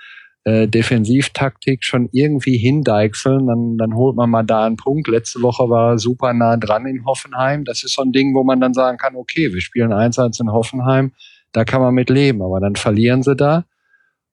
äh, 0.45 0.67
Defensivtaktik 0.67 1.85
schon 1.85 2.09
irgendwie 2.13 2.57
hindeichseln, 2.57 3.47
dann, 3.47 3.77
dann 3.79 3.95
holt 3.95 4.17
man 4.17 4.29
mal 4.29 4.43
da 4.43 4.67
einen 4.67 4.77
Punkt. 4.77 5.09
Letzte 5.09 5.41
Woche 5.41 5.71
war 5.71 5.93
er 5.93 5.99
super 5.99 6.33
nah 6.33 6.57
dran 6.57 6.87
in 6.87 7.05
Hoffenheim. 7.05 7.65
Das 7.65 7.85
ist 7.85 7.95
so 7.95 8.03
ein 8.03 8.13
Ding, 8.13 8.35
wo 8.35 8.43
man 8.43 8.61
dann 8.61 8.75
sagen 8.75 8.99
kann, 8.99 9.15
okay, 9.15 9.53
wir 9.53 9.61
spielen 9.61 9.93
1-1 9.93 10.41
in 10.41 10.51
Hoffenheim, 10.51 11.13
da 11.53 11.65
kann 11.65 11.81
man 11.81 11.95
mit 11.95 12.11
leben, 12.11 12.43
aber 12.43 12.61
dann 12.61 12.77
verlieren 12.77 13.23
sie 13.23 13.37
da 13.37 13.67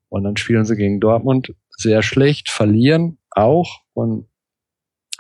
und 0.10 0.24
dann 0.24 0.38
spielen 0.38 0.66
sie 0.66 0.76
gegen 0.76 1.00
Dortmund 1.00 1.54
sehr 1.70 2.02
schlecht, 2.02 2.50
verlieren 2.50 3.20
auch 3.32 3.82
und 3.94 4.29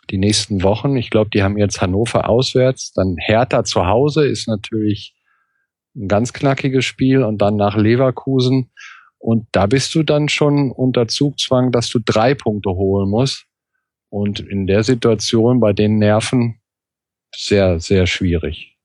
die 0.10 0.18
nächsten 0.18 0.64
Wochen, 0.64 0.96
ich 0.96 1.10
glaube, 1.10 1.30
die 1.32 1.44
haben 1.44 1.58
jetzt 1.58 1.82
Hannover 1.82 2.30
auswärts, 2.30 2.92
dann 2.94 3.16
Hertha 3.18 3.64
zu 3.64 3.86
Hause 3.86 4.28
ist 4.28 4.48
natürlich 4.48 5.16
ein 5.96 6.08
ganz 6.08 6.34
knackiges 6.34 6.86
Spiel 6.86 7.24
und 7.24 7.40
dann 7.40 7.56
nach 7.56 7.76
Leverkusen 7.76 8.72
und 9.20 9.48
da 9.52 9.68
bist 9.68 9.94
du 9.94 10.04
dann 10.04 10.30
schon 10.30 10.72
unter 10.72 11.08
Zugzwang, 11.08 11.72
dass 11.72 11.90
du 11.90 12.00
drei 12.00 12.34
Punkte 12.34 12.72
holen 12.72 13.10
musst. 13.10 13.46
Und 14.10 14.40
in 14.40 14.66
der 14.66 14.84
Situation 14.84 15.60
bei 15.60 15.74
den 15.74 16.00
Nerven 16.00 16.62
sehr, 17.36 17.80
sehr 17.80 18.08
schwierig. 18.08 18.78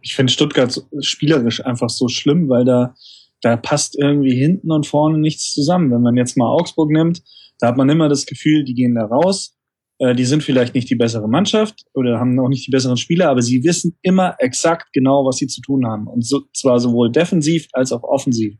Ich 0.00 0.16
finde 0.16 0.32
Stuttgart 0.32 0.82
spielerisch 1.00 1.64
einfach 1.64 1.90
so 1.90 2.08
schlimm, 2.08 2.48
weil 2.48 2.64
da, 2.64 2.94
da 3.42 3.56
passt 3.56 3.96
irgendwie 3.96 4.34
hinten 4.34 4.72
und 4.72 4.86
vorne 4.86 5.18
nichts 5.18 5.52
zusammen. 5.52 5.92
Wenn 5.92 6.02
man 6.02 6.16
jetzt 6.16 6.36
mal 6.36 6.48
Augsburg 6.48 6.90
nimmt, 6.90 7.22
da 7.60 7.68
hat 7.68 7.76
man 7.76 7.88
immer 7.88 8.08
das 8.08 8.26
Gefühl, 8.26 8.64
die 8.64 8.74
gehen 8.74 8.96
da 8.96 9.04
raus, 9.04 9.55
die 9.98 10.24
sind 10.24 10.42
vielleicht 10.42 10.74
nicht 10.74 10.90
die 10.90 10.94
bessere 10.94 11.28
Mannschaft 11.28 11.84
oder 11.94 12.18
haben 12.20 12.34
noch 12.34 12.48
nicht 12.48 12.66
die 12.66 12.70
besseren 12.70 12.98
Spieler, 12.98 13.30
aber 13.30 13.40
sie 13.40 13.64
wissen 13.64 13.96
immer 14.02 14.34
exakt 14.38 14.92
genau, 14.92 15.24
was 15.24 15.36
sie 15.36 15.46
zu 15.46 15.62
tun 15.62 15.86
haben. 15.86 16.06
Und 16.06 16.26
so, 16.26 16.42
zwar 16.52 16.80
sowohl 16.80 17.10
defensiv 17.10 17.66
als 17.72 17.92
auch 17.92 18.02
offensiv. 18.02 18.56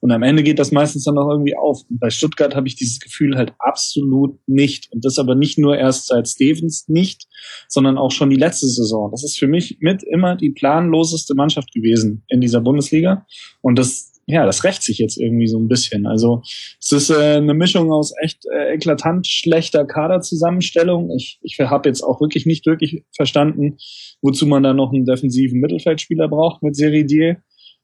Und 0.00 0.12
am 0.12 0.22
Ende 0.22 0.42
geht 0.42 0.58
das 0.58 0.72
meistens 0.72 1.04
dann 1.04 1.18
auch 1.18 1.28
irgendwie 1.30 1.56
auf. 1.56 1.80
Und 1.88 1.98
bei 1.98 2.10
Stuttgart 2.10 2.54
habe 2.54 2.68
ich 2.68 2.76
dieses 2.76 3.00
Gefühl 3.00 3.36
halt 3.36 3.54
absolut 3.58 4.38
nicht. 4.46 4.88
Und 4.92 5.04
das 5.04 5.18
aber 5.18 5.34
nicht 5.34 5.58
nur 5.58 5.76
erst 5.76 6.06
seit 6.06 6.28
Stevens 6.28 6.86
nicht, 6.88 7.26
sondern 7.68 7.98
auch 7.98 8.12
schon 8.12 8.30
die 8.30 8.36
letzte 8.36 8.68
Saison. 8.68 9.10
Das 9.10 9.24
ist 9.24 9.38
für 9.38 9.48
mich 9.48 9.78
mit 9.80 10.02
immer 10.04 10.36
die 10.36 10.50
planloseste 10.50 11.34
Mannschaft 11.34 11.72
gewesen 11.72 12.24
in 12.28 12.40
dieser 12.40 12.60
Bundesliga. 12.60 13.26
Und 13.62 13.78
das 13.78 14.15
ja, 14.26 14.44
das 14.44 14.64
rächt 14.64 14.82
sich 14.82 14.98
jetzt 14.98 15.18
irgendwie 15.18 15.46
so 15.46 15.58
ein 15.58 15.68
bisschen. 15.68 16.06
Also 16.06 16.42
es 16.80 16.90
ist 16.90 17.10
äh, 17.10 17.36
eine 17.36 17.54
Mischung 17.54 17.92
aus 17.92 18.12
echt 18.20 18.44
äh, 18.46 18.74
eklatant 18.74 19.26
schlechter 19.26 19.86
Kaderzusammenstellung. 19.86 21.10
Ich, 21.16 21.38
ich 21.42 21.58
habe 21.60 21.88
jetzt 21.88 22.02
auch 22.02 22.20
wirklich 22.20 22.44
nicht 22.44 22.66
wirklich 22.66 23.04
verstanden, 23.14 23.76
wozu 24.22 24.46
man 24.46 24.64
da 24.64 24.74
noch 24.74 24.92
einen 24.92 25.06
defensiven 25.06 25.60
Mittelfeldspieler 25.60 26.28
braucht 26.28 26.62
mit 26.62 26.74
Serie 26.74 27.06
D 27.06 27.36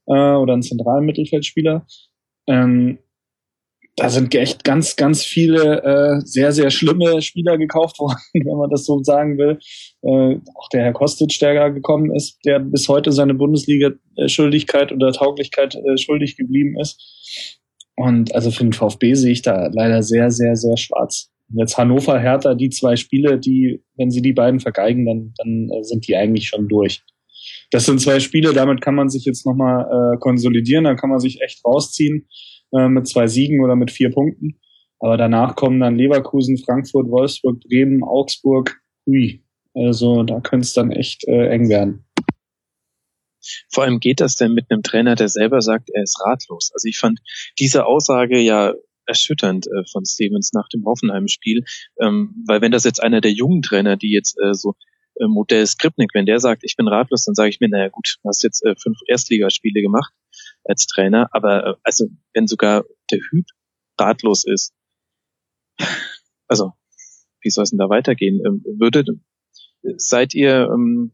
äh, 0.07 0.33
oder 0.35 0.53
einen 0.53 0.63
zentralen 0.63 1.05
Mittelfeldspieler. 1.05 1.87
Ähm, 2.47 2.99
da 3.95 4.09
sind 4.09 4.33
echt 4.33 4.63
ganz, 4.63 4.95
ganz 4.95 5.23
viele 5.23 5.83
äh, 5.83 6.21
sehr, 6.25 6.51
sehr 6.51 6.71
schlimme 6.71 7.21
Spieler 7.21 7.57
gekauft 7.57 7.99
worden, 7.99 8.17
wenn 8.33 8.57
man 8.57 8.69
das 8.69 8.85
so 8.85 9.03
sagen 9.03 9.37
will. 9.37 9.59
Äh, 10.01 10.39
auch 10.55 10.69
der 10.69 10.83
Herr 10.83 10.93
Kostic, 10.93 11.37
der 11.39 11.71
gekommen 11.71 12.13
ist, 12.15 12.39
der 12.45 12.59
bis 12.59 12.89
heute 12.89 13.11
seine 13.11 13.35
Bundesliga-Schuldigkeit 13.35 14.91
oder 14.91 15.11
Tauglichkeit 15.11 15.75
äh, 15.75 15.97
schuldig 15.97 16.37
geblieben 16.37 16.79
ist. 16.79 17.59
Und 17.95 18.33
also 18.33 18.49
für 18.49 18.63
den 18.63 18.73
VfB 18.73 19.13
sehe 19.13 19.31
ich 19.31 19.43
da 19.43 19.69
leider 19.71 20.01
sehr, 20.01 20.31
sehr, 20.31 20.55
sehr 20.55 20.77
schwarz. 20.77 21.29
Jetzt 21.55 21.77
Hannover, 21.77 22.19
Hertha, 22.19 22.55
die 22.55 22.69
zwei 22.69 22.95
Spiele, 22.95 23.37
die, 23.37 23.83
wenn 23.97 24.09
sie 24.09 24.23
die 24.23 24.33
beiden 24.33 24.59
vergeigen, 24.59 25.05
dann, 25.05 25.33
dann 25.37 25.69
äh, 25.69 25.83
sind 25.83 26.07
die 26.07 26.15
eigentlich 26.15 26.47
schon 26.47 26.67
durch. 26.67 27.03
Das 27.69 27.85
sind 27.85 28.01
zwei 28.01 28.19
Spiele, 28.19 28.53
damit 28.53 28.81
kann 28.81 28.95
man 28.95 29.09
sich 29.09 29.25
jetzt 29.25 29.45
nochmal 29.45 29.85
äh, 29.85 30.17
konsolidieren, 30.19 30.85
da 30.85 30.95
kann 30.95 31.11
man 31.11 31.19
sich 31.19 31.41
echt 31.41 31.63
rausziehen 31.63 32.27
äh, 32.73 32.87
mit 32.87 33.07
zwei 33.07 33.27
Siegen 33.27 33.63
oder 33.63 33.75
mit 33.75 33.91
vier 33.91 34.11
Punkten. 34.11 34.59
Aber 34.99 35.17
danach 35.17 35.55
kommen 35.55 35.79
dann 35.79 35.97
Leverkusen, 35.97 36.57
Frankfurt, 36.57 37.09
Wolfsburg, 37.09 37.59
Bremen, 37.67 38.03
Augsburg. 38.03 38.81
Ui, 39.05 39.43
also 39.73 40.23
da 40.23 40.39
könnte 40.39 40.65
es 40.65 40.73
dann 40.73 40.91
echt 40.91 41.27
äh, 41.27 41.47
eng 41.47 41.69
werden. 41.69 42.05
Vor 43.69 43.83
allem 43.83 43.99
geht 43.99 44.21
das 44.21 44.35
denn 44.35 44.53
mit 44.53 44.67
einem 44.69 44.83
Trainer, 44.83 45.15
der 45.15 45.27
selber 45.27 45.61
sagt, 45.61 45.89
er 45.93 46.03
ist 46.03 46.21
ratlos. 46.25 46.71
Also 46.73 46.87
ich 46.87 46.97
fand 46.97 47.19
diese 47.59 47.85
Aussage 47.85 48.39
ja 48.39 48.73
erschütternd 49.05 49.67
äh, 49.67 49.83
von 49.91 50.05
Stevens 50.05 50.53
nach 50.53 50.69
dem 50.69 50.85
Hoffenheim-Spiel, 50.85 51.65
ähm, 51.99 52.43
weil 52.47 52.61
wenn 52.61 52.71
das 52.71 52.85
jetzt 52.85 53.03
einer 53.03 53.19
der 53.19 53.33
jungen 53.33 53.61
Trainer, 53.61 53.97
die 53.97 54.13
jetzt 54.13 54.37
äh, 54.41 54.53
so 54.53 54.75
äh, 55.19 55.27
Modell 55.27 55.67
Skripnik, 55.67 56.11
wenn 56.13 56.25
der 56.25 56.39
sagt, 56.39 56.63
ich 56.63 56.75
bin 56.77 56.87
ratlos, 56.87 57.25
dann 57.25 57.35
sage 57.35 57.49
ich 57.49 57.59
mir, 57.59 57.67
naja 57.67 57.89
gut, 57.89 58.17
du 58.23 58.29
hast 58.29 58.43
jetzt 58.43 58.65
äh, 58.65 58.75
fünf 58.81 58.97
Erstligaspiele 59.07 59.81
gemacht, 59.81 60.13
als 60.65 60.85
Trainer. 60.85 61.27
Aber 61.31 61.65
äh, 61.65 61.73
also 61.83 62.07
wenn 62.33 62.47
sogar 62.47 62.83
der 63.11 63.19
Hüb 63.19 63.45
ratlos 63.99 64.45
ist, 64.45 64.73
also 66.47 66.73
wie 67.41 67.49
soll 67.49 67.63
es 67.63 67.71
denn 67.71 67.79
da 67.79 67.89
weitergehen? 67.89 68.41
Ähm, 68.45 68.63
würdet, 68.79 69.09
seid 69.97 70.33
ihr, 70.33 70.69
ähm, 70.73 71.13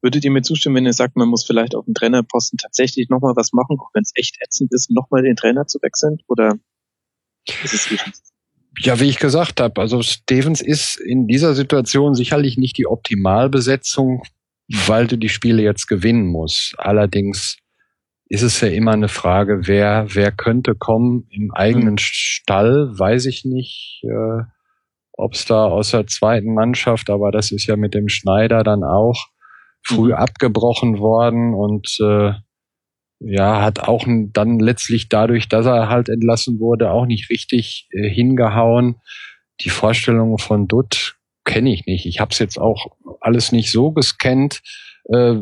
würdet 0.00 0.24
ihr 0.24 0.30
mir 0.30 0.42
zustimmen, 0.42 0.76
wenn 0.76 0.86
ihr 0.86 0.92
sagt, 0.92 1.16
man 1.16 1.28
muss 1.28 1.44
vielleicht 1.44 1.74
auf 1.74 1.84
dem 1.84 1.94
Trainerposten 1.94 2.58
tatsächlich 2.58 3.08
nochmal 3.08 3.36
was 3.36 3.52
machen, 3.52 3.76
auch 3.78 3.90
wenn 3.94 4.02
es 4.02 4.12
echt 4.14 4.36
ätzend 4.42 4.72
ist, 4.72 4.90
nochmal 4.90 5.22
den 5.22 5.36
Trainer 5.36 5.66
zu 5.66 5.78
wechseln? 5.82 6.18
Oder 6.26 6.58
ist 7.62 7.74
es 7.74 7.90
nicht? 7.90 8.04
Ja, 8.78 8.98
wie 9.00 9.08
ich 9.08 9.18
gesagt 9.18 9.60
habe, 9.60 9.80
also 9.80 10.02
Stevens 10.02 10.62
ist 10.62 10.98
in 10.98 11.26
dieser 11.26 11.54
Situation 11.54 12.14
sicherlich 12.14 12.56
nicht 12.56 12.78
die 12.78 12.86
Optimalbesetzung, 12.86 14.22
weil 14.86 15.06
du 15.06 15.18
die 15.18 15.28
Spiele 15.28 15.62
jetzt 15.62 15.86
gewinnen 15.86 16.26
musst. 16.26 16.74
Allerdings 16.78 17.58
ist 18.32 18.40
es 18.40 18.62
ja 18.62 18.68
immer 18.68 18.92
eine 18.92 19.08
Frage, 19.08 19.66
wer, 19.66 20.06
wer 20.08 20.32
könnte 20.32 20.74
kommen 20.74 21.26
im 21.28 21.52
eigenen 21.52 21.92
mhm. 21.92 21.98
Stall, 21.98 22.88
weiß 22.98 23.26
ich 23.26 23.44
nicht, 23.44 24.02
äh, 24.04 24.44
ob 25.12 25.34
es 25.34 25.44
da 25.44 25.66
aus 25.66 25.90
der 25.90 26.06
zweiten 26.06 26.54
Mannschaft, 26.54 27.10
aber 27.10 27.30
das 27.30 27.52
ist 27.52 27.66
ja 27.66 27.76
mit 27.76 27.92
dem 27.92 28.08
Schneider 28.08 28.64
dann 28.64 28.84
auch 28.84 29.26
früh 29.82 30.12
mhm. 30.12 30.14
abgebrochen 30.14 30.98
worden 30.98 31.52
und 31.52 31.98
äh, 32.00 32.32
ja, 33.20 33.60
hat 33.60 33.80
auch 33.80 34.06
dann 34.08 34.58
letztlich 34.58 35.10
dadurch, 35.10 35.50
dass 35.50 35.66
er 35.66 35.90
halt 35.90 36.08
entlassen 36.08 36.58
wurde, 36.58 36.90
auch 36.90 37.04
nicht 37.04 37.28
richtig 37.28 37.86
äh, 37.90 38.08
hingehauen. 38.08 38.96
Die 39.60 39.68
Vorstellungen 39.68 40.38
von 40.38 40.68
Dutt 40.68 41.16
kenne 41.44 41.70
ich 41.70 41.84
nicht. 41.84 42.06
Ich 42.06 42.18
habe 42.18 42.30
es 42.30 42.38
jetzt 42.38 42.58
auch 42.58 42.96
alles 43.20 43.52
nicht 43.52 43.70
so 43.70 43.92
gescannt 43.92 44.62
äh, 45.04 45.34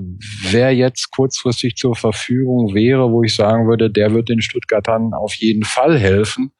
wer 0.50 0.74
jetzt 0.74 1.10
kurzfristig 1.10 1.76
zur 1.76 1.94
Verfügung 1.94 2.74
wäre, 2.74 3.10
wo 3.10 3.22
ich 3.22 3.34
sagen 3.34 3.68
würde, 3.68 3.90
der 3.90 4.12
wird 4.14 4.28
den 4.28 4.40
Stuttgartern 4.40 5.12
auf 5.12 5.34
jeden 5.34 5.64
Fall 5.64 5.98
helfen. 5.98 6.52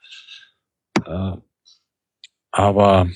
Äh, 1.06 1.36
aber 2.50 3.08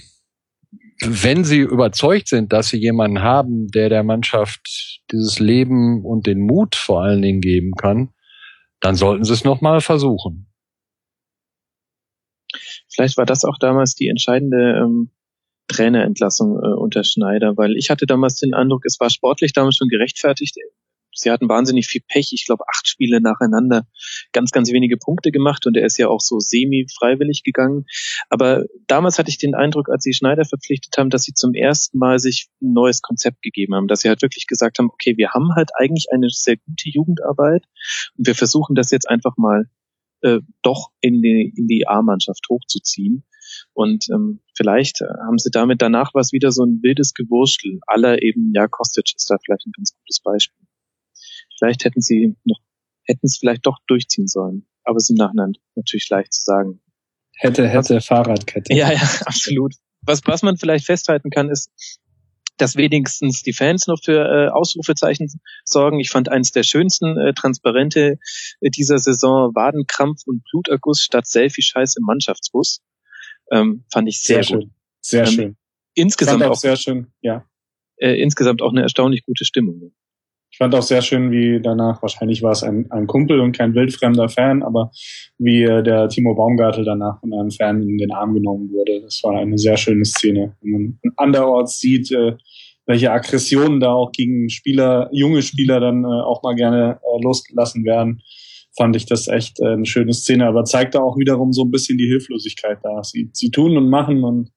wenn 1.01 1.45
sie 1.45 1.59
überzeugt 1.59 2.29
sind, 2.29 2.53
dass 2.53 2.69
sie 2.69 2.79
jemanden 2.79 3.21
haben, 3.21 3.69
der 3.69 3.89
der 3.89 4.05
Mannschaft 4.05 5.03
dieses 5.11 5.39
Leben 5.39 6.05
und 6.05 6.27
den 6.27 6.41
Mut 6.41 6.77
vor 6.77 7.03
allen 7.03 7.21
Dingen 7.21 7.41
geben 7.41 7.73
kann, 7.73 8.11
dann 8.81 8.95
sollten 8.95 9.25
sie 9.25 9.33
es 9.33 9.45
nochmal 9.45 9.81
versuchen. 9.81 10.47
Vielleicht 12.89 13.17
war 13.17 13.27
das 13.27 13.45
auch 13.45 13.59
damals 13.59 13.95
die 13.95 14.09
entscheidende 14.09 14.83
ähm, 14.83 15.11
Trainerentlassung 15.69 16.59
äh, 16.63 16.75
unter 16.75 17.05
Schneider, 17.05 17.57
weil 17.57 17.77
ich 17.77 17.91
hatte 17.91 18.07
damals 18.07 18.37
den 18.37 18.55
Eindruck, 18.55 18.85
es 18.85 18.99
war 19.01 19.11
sportlich 19.11 19.53
damals 19.53 19.77
schon 19.77 19.89
gerechtfertigt. 19.89 20.57
Sie 21.17 21.31
hatten 21.31 21.49
wahnsinnig 21.49 21.87
viel 21.87 22.03
Pech. 22.07 22.33
Ich 22.33 22.45
glaube, 22.45 22.65
acht 22.69 22.89
Spiele 22.89 23.21
nacheinander, 23.21 23.87
ganz, 24.33 24.51
ganz 24.51 24.73
wenige 24.73 24.97
Punkte 24.97 25.31
gemacht 25.31 25.67
und 25.67 25.77
er 25.77 25.87
ist 25.87 25.97
ja 25.97 26.09
auch 26.09 26.21
so 26.21 26.41
semi-freiwillig 26.41 27.45
gegangen. 27.45 27.85
Aber 28.31 28.65
damals 28.89 29.19
hatte 29.19 29.31
ich 29.31 29.39
den 29.39 29.55
Eindruck, 29.55 29.89
als 29.89 30.03
sie 30.03 30.13
Schneider 30.13 30.45
verpflichtet 30.45 30.97
haben, 30.99 31.11
dass 31.11 31.23
sie 31.23 31.33
zum 31.33 31.55
ersten 31.55 31.99
Mal 31.99 32.19
sich 32.19 32.49
ein 32.61 32.73
neues 32.73 33.01
Konzept 33.01 33.43
gegeben 33.43 33.75
haben, 33.75 33.87
dass 33.87 34.01
sie 34.01 34.09
halt 34.09 34.23
wirklich 34.23 34.47
gesagt 34.47 34.79
haben, 34.79 34.91
okay, 34.91 35.17
wir 35.17 35.31
haben 35.31 35.55
halt 35.55 35.71
eigentlich 35.79 36.07
eine 36.13 36.29
sehr 36.31 36.57
gute 36.57 36.91
Jugendarbeit 36.91 37.65
und 38.19 38.27
wir 38.27 38.35
versuchen 38.35 38.75
das 38.75 38.91
jetzt 38.91 39.09
einfach 39.09 39.37
mal 39.37 39.67
äh, 40.23 40.41
doch 40.63 40.91
in 41.01 41.23
die, 41.23 41.53
in 41.57 41.69
die 41.69 41.87
A-Mannschaft 41.87 42.47
hochzuziehen. 42.51 43.25
Und 43.73 44.07
ähm, 44.13 44.41
vielleicht 44.55 45.01
äh, 45.01 45.07
haben 45.27 45.39
sie 45.39 45.51
damit 45.51 45.83
danach 45.83 46.15
was 46.15 46.33
wieder 46.33 46.51
so 46.51 46.65
ein 46.65 46.81
wildes 46.83 47.15
Gewurschtel. 47.15 47.81
Aller 47.87 48.23
eben, 48.23 48.53
ja, 48.55 48.69
Kostic 48.69 49.13
ist 49.15 49.31
da 49.31 49.37
vielleicht 49.45 49.67
ein 49.67 49.73
ganz 49.73 49.95
gutes 49.99 50.21
Beispiel. 50.21 50.67
Vielleicht 51.59 51.85
hätten 51.85 52.01
sie 52.01 52.37
noch, 52.45 52.61
hätten 53.05 53.27
es 53.27 53.39
vielleicht 53.39 53.67
doch 53.67 53.79
durchziehen 53.87 54.27
sollen. 54.27 54.67
Aber 54.85 54.97
es 54.97 55.05
ist 55.05 55.11
im 55.11 55.17
Nachhinein 55.17 55.53
natürlich 55.75 56.09
leicht 56.09 56.33
zu 56.33 56.43
sagen. 56.43 56.81
Hätte, 57.37 57.67
hätte, 57.69 57.97
was, 57.97 58.07
Fahrradkette. 58.07 58.75
Ja, 58.75 58.93
ja, 58.93 59.01
absolut. 59.27 59.75
Was, 60.03 60.21
was 60.27 60.43
man 60.43 60.57
vielleicht 60.57 60.87
festhalten 60.87 61.31
kann, 61.31 61.49
ist, 61.49 61.71
dass 62.57 62.77
wenigstens 62.77 63.43
die 63.43 63.53
Fans 63.53 63.87
noch 63.87 63.99
für 64.03 64.21
äh, 64.21 64.49
Ausrufezeichen 64.49 65.29
sorgen. 65.65 65.99
Ich 65.99 66.11
fand 66.11 66.29
eines 66.29 66.53
der 66.53 66.63
schönsten 66.63 67.19
äh, 67.19 67.33
Transparente 67.35 68.19
äh, 68.61 68.71
dieser 68.71 68.99
Saison 68.99 69.55
Wadenkrampf 69.55 70.23
und 70.27 70.45
Bluterguss 70.51 71.03
statt 71.03 71.27
Selfie-Scheiß 71.27 71.97
im 71.97 72.05
Mannschaftsbus. 72.05 72.81
Ähm, 73.51 73.85
fand 73.93 74.09
ich 74.09 74.23
sehr, 74.23 74.43
sehr 74.43 74.59
gut. 74.59 74.71
Sehr 75.01 75.27
ähm, 75.27 75.31
schön. 75.31 75.57
Insgesamt 75.95 76.43
auch, 76.43 76.51
auch, 76.51 76.57
sehr 76.57 76.77
schön, 76.77 77.09
ja. 77.23 77.45
Äh, 77.97 78.21
insgesamt 78.21 78.63
auch 78.63 78.73
eine 78.73 78.83
erstaunlich 78.83 79.25
gute 79.25 79.45
Stimmung. 79.45 79.93
Ich 80.51 80.59
fand 80.59 80.73
auch 80.75 80.83
sehr 80.83 81.03
schön, 81.03 81.33
wie 81.33 81.61
danach, 81.61 82.01
wahrscheinlich 82.01 82.43
war 82.43 82.53
es 82.53 82.63
ein, 82.63 82.89
ein 82.93 83.09
Kumpel 83.09 83.41
und 83.41 83.57
kein 83.57 83.75
wildfremder 83.75 84.29
Fan, 84.29 84.63
aber 84.63 84.93
wie 85.37 85.65
äh, 85.65 85.83
der 85.83 86.09
Timo 86.09 86.35
Baumgartel 86.35 86.85
danach 86.85 87.19
von 87.19 87.33
einem 87.33 87.51
Fan 87.51 87.83
in 87.83 87.99
den 87.99 88.13
Arm 88.13 88.35
genommen 88.35 88.71
wurde. 88.71 89.01
Das 89.03 89.21
war 89.25 89.37
eine 89.37 89.59
sehr 89.59 89.77
schöne 89.77 90.05
Szene. 90.05 90.57
Wenn 90.61 90.71
man 90.71 90.99
anderorts 91.17 91.81
sieht, 91.81 92.13
äh, 92.13 92.37
welche 92.87 93.11
Aggressionen 93.11 93.81
da 93.81 93.93
auch 93.93 94.13
gegen 94.13 94.49
Spieler, 94.49 95.09
junge 95.13 95.43
Spieler 95.43 95.81
dann 95.81 96.05
äh, 96.05 96.07
auch 96.07 96.43
mal 96.45 96.55
gerne 96.55 97.01
äh, 97.03 97.23
losgelassen 97.23 97.85
werden, 97.85 98.23
fand 98.77 98.97
ich 98.97 99.07
das 99.07 99.29
echt 99.29 99.61
äh, 99.61 99.73
eine 99.73 99.87
schöne 99.87 100.13
Szene, 100.13 100.47
aber 100.47 100.65
zeigte 100.65 101.03
auch 101.03 101.17
wiederum 101.17 101.53
so 101.53 101.65
ein 101.65 101.71
bisschen 101.71 101.99
die 101.99 102.07
Hilflosigkeit 102.07 102.79
da. 102.83 103.03
Sie, 103.03 103.31
sie 103.33 103.51
tun 103.51 103.77
und 103.77 103.89
machen 103.89 104.25
und 104.25 104.51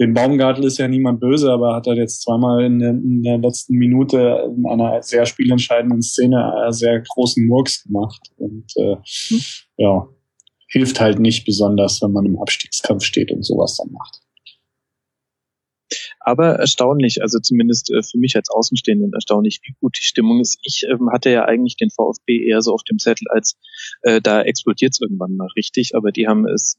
den 0.00 0.12
Baumgartel 0.12 0.64
ist 0.64 0.78
ja 0.78 0.88
niemand 0.88 1.20
böse, 1.20 1.52
aber 1.52 1.76
hat 1.76 1.86
er 1.86 1.94
jetzt 1.94 2.22
zweimal 2.22 2.64
in 2.64 2.80
der, 2.80 2.90
in 2.90 3.22
der 3.22 3.38
letzten 3.38 3.74
Minute 3.74 4.52
in 4.56 4.66
einer 4.66 5.00
sehr 5.02 5.24
spielentscheidenden 5.24 6.02
Szene 6.02 6.52
einen 6.62 6.72
sehr 6.72 7.00
großen 7.00 7.46
Murks 7.46 7.84
gemacht. 7.84 8.20
Und 8.36 8.72
äh, 8.76 8.96
hm. 9.28 9.40
ja, 9.76 10.08
hilft 10.68 11.00
halt 11.00 11.20
nicht 11.20 11.44
besonders, 11.44 12.02
wenn 12.02 12.10
man 12.10 12.26
im 12.26 12.40
Abstiegskampf 12.40 13.04
steht 13.04 13.30
und 13.30 13.44
sowas 13.44 13.76
dann 13.76 13.92
macht. 13.92 14.20
Aber 16.26 16.54
erstaunlich, 16.54 17.20
also 17.20 17.38
zumindest 17.38 17.90
äh, 17.92 18.02
für 18.02 18.16
mich 18.18 18.34
als 18.34 18.48
Außenstehenden 18.50 19.12
erstaunlich, 19.12 19.60
wie 19.62 19.74
gut 19.78 19.96
die 19.98 20.04
Stimmung 20.04 20.40
ist. 20.40 20.58
Ich 20.62 20.86
ähm, 20.90 21.10
hatte 21.12 21.30
ja 21.30 21.44
eigentlich 21.44 21.76
den 21.76 21.90
VfB 21.90 22.48
eher 22.48 22.62
so 22.62 22.72
auf 22.72 22.82
dem 22.82 22.98
Zettel, 22.98 23.26
als 23.28 23.58
äh, 24.02 24.22
da 24.22 24.40
explodiert 24.40 24.92
es 24.92 25.00
irgendwann 25.02 25.36
mal 25.36 25.48
richtig, 25.54 25.94
aber 25.94 26.12
die 26.12 26.26
haben 26.26 26.48
es 26.48 26.78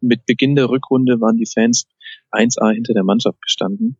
mit 0.00 0.26
Beginn 0.26 0.54
der 0.54 0.68
Rückrunde 0.68 1.20
waren 1.20 1.38
die 1.38 1.50
Fans 1.52 1.88
1A 2.30 2.72
hinter 2.72 2.92
der 2.92 3.04
Mannschaft 3.04 3.40
gestanden. 3.42 3.96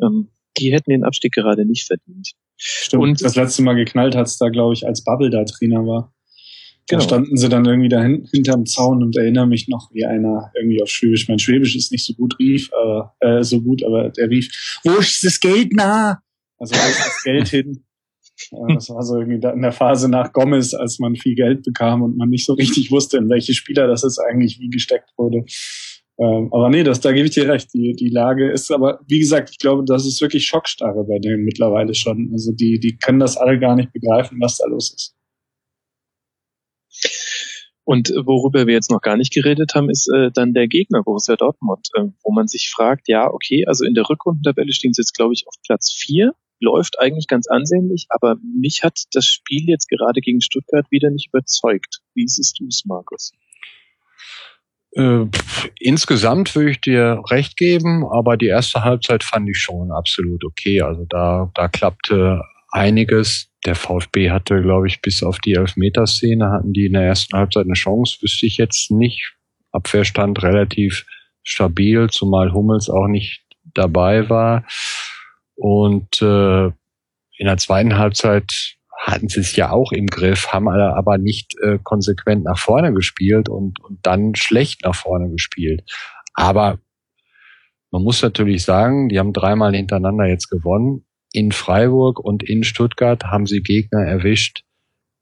Ähm, 0.00 0.30
die 0.56 0.72
hätten 0.72 0.90
den 0.90 1.04
Abstieg 1.04 1.32
gerade 1.32 1.66
nicht 1.66 1.86
verdient. 1.86 2.32
Stimmt. 2.56 3.02
Und 3.02 3.22
das 3.22 3.36
letzte 3.36 3.62
Mal 3.62 3.74
geknallt 3.74 4.14
hat's 4.14 4.38
da, 4.38 4.48
glaube 4.48 4.72
ich, 4.72 4.86
als 4.86 5.04
Bubble 5.04 5.30
da 5.30 5.44
Trainer 5.44 5.84
war. 5.84 6.14
Genau. 6.88 7.00
Da 7.00 7.04
standen 7.04 7.36
sie 7.36 7.48
dann 7.48 7.64
irgendwie 7.64 7.88
da 7.88 8.02
hinterm 8.02 8.64
Zaun 8.64 9.02
und 9.02 9.16
erinnere 9.16 9.46
mich 9.46 9.66
noch, 9.66 9.90
wie 9.92 10.04
einer 10.04 10.52
irgendwie 10.54 10.80
auf 10.82 10.88
Schwäbisch, 10.88 11.28
mein 11.28 11.40
Schwäbisch 11.40 11.74
ist 11.74 11.90
nicht 11.90 12.04
so 12.04 12.14
gut 12.14 12.38
rief, 12.38 12.70
aber, 12.72 13.14
äh, 13.20 13.42
so 13.42 13.60
gut, 13.60 13.82
aber 13.84 14.10
der 14.10 14.30
rief, 14.30 14.80
wo 14.84 14.92
ist 14.92 15.24
das 15.24 15.40
Geld 15.40 15.72
nah? 15.72 16.20
Also 16.58 16.74
wo 16.74 16.88
ist 16.88 16.98
das 16.98 17.22
Geld 17.24 17.48
hin? 17.48 17.82
Das 18.74 18.90
war 18.90 19.02
so 19.02 19.18
irgendwie 19.18 19.46
in 19.48 19.62
der 19.62 19.72
Phase 19.72 20.08
nach 20.08 20.32
Gomez, 20.32 20.74
als 20.74 20.98
man 20.98 21.16
viel 21.16 21.34
Geld 21.34 21.62
bekam 21.62 22.02
und 22.02 22.16
man 22.16 22.28
nicht 22.28 22.44
so 22.44 22.52
richtig 22.52 22.90
wusste, 22.90 23.16
in 23.16 23.28
welche 23.30 23.54
Spieler 23.54 23.86
das 23.86 24.02
jetzt 24.02 24.18
eigentlich 24.18 24.60
wie 24.60 24.68
gesteckt 24.68 25.10
wurde. 25.16 25.44
Ähm, 26.18 26.48
aber 26.52 26.70
nee, 26.70 26.82
das, 26.82 27.00
da 27.00 27.12
gebe 27.12 27.26
ich 27.26 27.34
dir 27.34 27.48
recht. 27.48 27.72
Die, 27.74 27.94
die 27.94 28.08
Lage 28.08 28.50
ist 28.50 28.70
aber, 28.70 29.00
wie 29.06 29.18
gesagt, 29.18 29.50
ich 29.50 29.58
glaube, 29.58 29.84
das 29.86 30.06
ist 30.06 30.20
wirklich 30.20 30.46
Schockstarre 30.46 31.04
bei 31.04 31.18
denen 31.18 31.44
mittlerweile 31.44 31.94
schon. 31.94 32.30
Also 32.32 32.52
die, 32.52 32.78
die 32.78 32.96
können 32.96 33.18
das 33.18 33.36
alle 33.36 33.58
gar 33.58 33.74
nicht 33.74 33.92
begreifen, 33.92 34.38
was 34.40 34.58
da 34.58 34.66
los 34.66 34.94
ist. 34.94 35.14
Und 37.86 38.08
worüber 38.08 38.66
wir 38.66 38.74
jetzt 38.74 38.90
noch 38.90 39.00
gar 39.00 39.16
nicht 39.16 39.32
geredet 39.32 39.76
haben, 39.76 39.88
ist 39.88 40.10
äh, 40.12 40.32
dann 40.32 40.54
der 40.54 40.66
Gegner 40.66 41.04
Borussia 41.04 41.36
Dortmund, 41.36 41.88
äh, 41.94 42.02
wo 42.24 42.32
man 42.32 42.48
sich 42.48 42.68
fragt, 42.68 43.06
ja, 43.06 43.30
okay, 43.30 43.64
also 43.68 43.84
in 43.84 43.94
der 43.94 44.10
Rückrundentabelle 44.10 44.72
stehen 44.72 44.92
sie 44.92 45.02
jetzt, 45.02 45.14
glaube 45.14 45.34
ich, 45.34 45.46
auf 45.46 45.54
Platz 45.64 45.92
vier, 45.92 46.32
läuft 46.58 46.98
eigentlich 46.98 47.28
ganz 47.28 47.46
ansehnlich, 47.46 48.06
aber 48.08 48.38
mich 48.42 48.82
hat 48.82 49.04
das 49.12 49.26
Spiel 49.26 49.68
jetzt 49.68 49.88
gerade 49.88 50.20
gegen 50.20 50.40
Stuttgart 50.40 50.86
wieder 50.90 51.10
nicht 51.10 51.28
überzeugt. 51.28 52.00
Wie 52.12 52.26
siehst 52.26 52.58
du 52.58 52.66
es, 52.66 52.82
Markus? 52.86 53.30
Äh, 54.96 55.26
insgesamt 55.78 56.56
würde 56.56 56.70
ich 56.72 56.80
dir 56.80 57.22
recht 57.30 57.56
geben, 57.56 58.04
aber 58.04 58.36
die 58.36 58.48
erste 58.48 58.82
Halbzeit 58.82 59.22
fand 59.22 59.48
ich 59.48 59.58
schon 59.58 59.92
absolut 59.92 60.44
okay. 60.44 60.80
Also 60.80 61.04
da, 61.08 61.52
da 61.54 61.68
klappte 61.68 62.42
einiges. 62.76 63.50
Der 63.64 63.74
VfB 63.74 64.30
hatte, 64.30 64.62
glaube 64.62 64.86
ich, 64.86 65.00
bis 65.00 65.22
auf 65.22 65.38
die 65.38 65.54
Elfmeterszene 65.54 66.50
hatten 66.50 66.72
die 66.72 66.86
in 66.86 66.92
der 66.92 67.02
ersten 67.02 67.36
Halbzeit 67.36 67.64
eine 67.64 67.74
Chance. 67.74 68.18
Wüsste 68.20 68.46
ich 68.46 68.58
jetzt 68.58 68.90
nicht. 68.90 69.34
Abwehrstand 69.72 70.42
relativ 70.42 71.04
stabil, 71.42 72.08
zumal 72.10 72.52
Hummels 72.52 72.88
auch 72.88 73.08
nicht 73.08 73.44
dabei 73.74 74.28
war. 74.28 74.64
Und 75.54 76.22
äh, 76.22 76.66
in 76.66 77.46
der 77.46 77.56
zweiten 77.56 77.98
Halbzeit 77.98 78.76
hatten 78.98 79.28
sie 79.28 79.40
es 79.40 79.56
ja 79.56 79.70
auch 79.70 79.92
im 79.92 80.06
Griff, 80.06 80.48
haben 80.52 80.68
aber 80.68 81.18
nicht 81.18 81.54
äh, 81.62 81.78
konsequent 81.82 82.44
nach 82.44 82.58
vorne 82.58 82.92
gespielt 82.92 83.48
und, 83.48 83.80
und 83.80 83.98
dann 84.02 84.34
schlecht 84.34 84.84
nach 84.84 84.94
vorne 84.94 85.30
gespielt. 85.30 85.82
Aber 86.34 86.78
man 87.90 88.02
muss 88.02 88.22
natürlich 88.22 88.64
sagen, 88.64 89.08
die 89.08 89.18
haben 89.18 89.32
dreimal 89.32 89.74
hintereinander 89.74 90.26
jetzt 90.26 90.48
gewonnen 90.48 91.05
in 91.36 91.52
Freiburg 91.52 92.18
und 92.18 92.42
in 92.42 92.64
Stuttgart 92.64 93.24
haben 93.24 93.44
sie 93.44 93.60
Gegner 93.62 94.00
erwischt, 94.00 94.64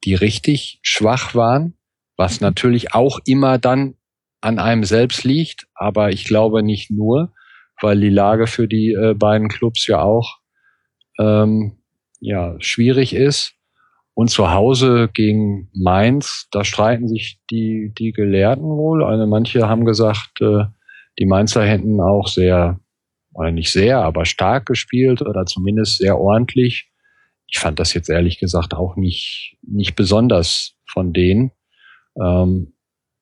die 0.04 0.14
richtig 0.14 0.78
schwach 0.82 1.34
waren, 1.34 1.74
was 2.16 2.40
natürlich 2.40 2.94
auch 2.94 3.18
immer 3.26 3.58
dann 3.58 3.96
an 4.40 4.60
einem 4.60 4.84
selbst 4.84 5.24
liegt, 5.24 5.66
aber 5.74 6.10
ich 6.10 6.24
glaube 6.24 6.62
nicht 6.62 6.88
nur, 6.88 7.32
weil 7.80 7.98
die 7.98 8.10
Lage 8.10 8.46
für 8.46 8.68
die 8.68 8.92
äh, 8.92 9.14
beiden 9.14 9.48
Clubs 9.48 9.88
ja 9.88 10.02
auch 10.02 10.38
ähm, 11.18 11.78
ja 12.20 12.54
schwierig 12.60 13.12
ist. 13.12 13.54
Und 14.16 14.30
zu 14.30 14.52
Hause 14.52 15.10
gegen 15.12 15.68
Mainz, 15.74 16.46
da 16.52 16.62
streiten 16.62 17.08
sich 17.08 17.40
die 17.50 17.92
die 17.98 18.12
Gelehrten 18.12 18.62
wohl. 18.62 19.02
Also 19.02 19.26
manche 19.26 19.68
haben 19.68 19.84
gesagt, 19.84 20.40
äh, 20.40 20.66
die 21.18 21.26
Mainzer 21.26 21.64
hätten 21.64 22.00
auch 22.00 22.28
sehr 22.28 22.78
oder 23.34 23.50
nicht 23.50 23.72
sehr, 23.72 23.98
aber 23.98 24.24
stark 24.24 24.66
gespielt 24.66 25.22
oder 25.22 25.44
zumindest 25.46 25.98
sehr 25.98 26.18
ordentlich. 26.18 26.90
Ich 27.46 27.58
fand 27.58 27.78
das 27.78 27.94
jetzt 27.94 28.08
ehrlich 28.08 28.38
gesagt 28.38 28.74
auch 28.74 28.96
nicht, 28.96 29.56
nicht 29.62 29.96
besonders 29.96 30.76
von 30.86 31.12
denen. 31.12 31.50
Ähm, 32.20 32.74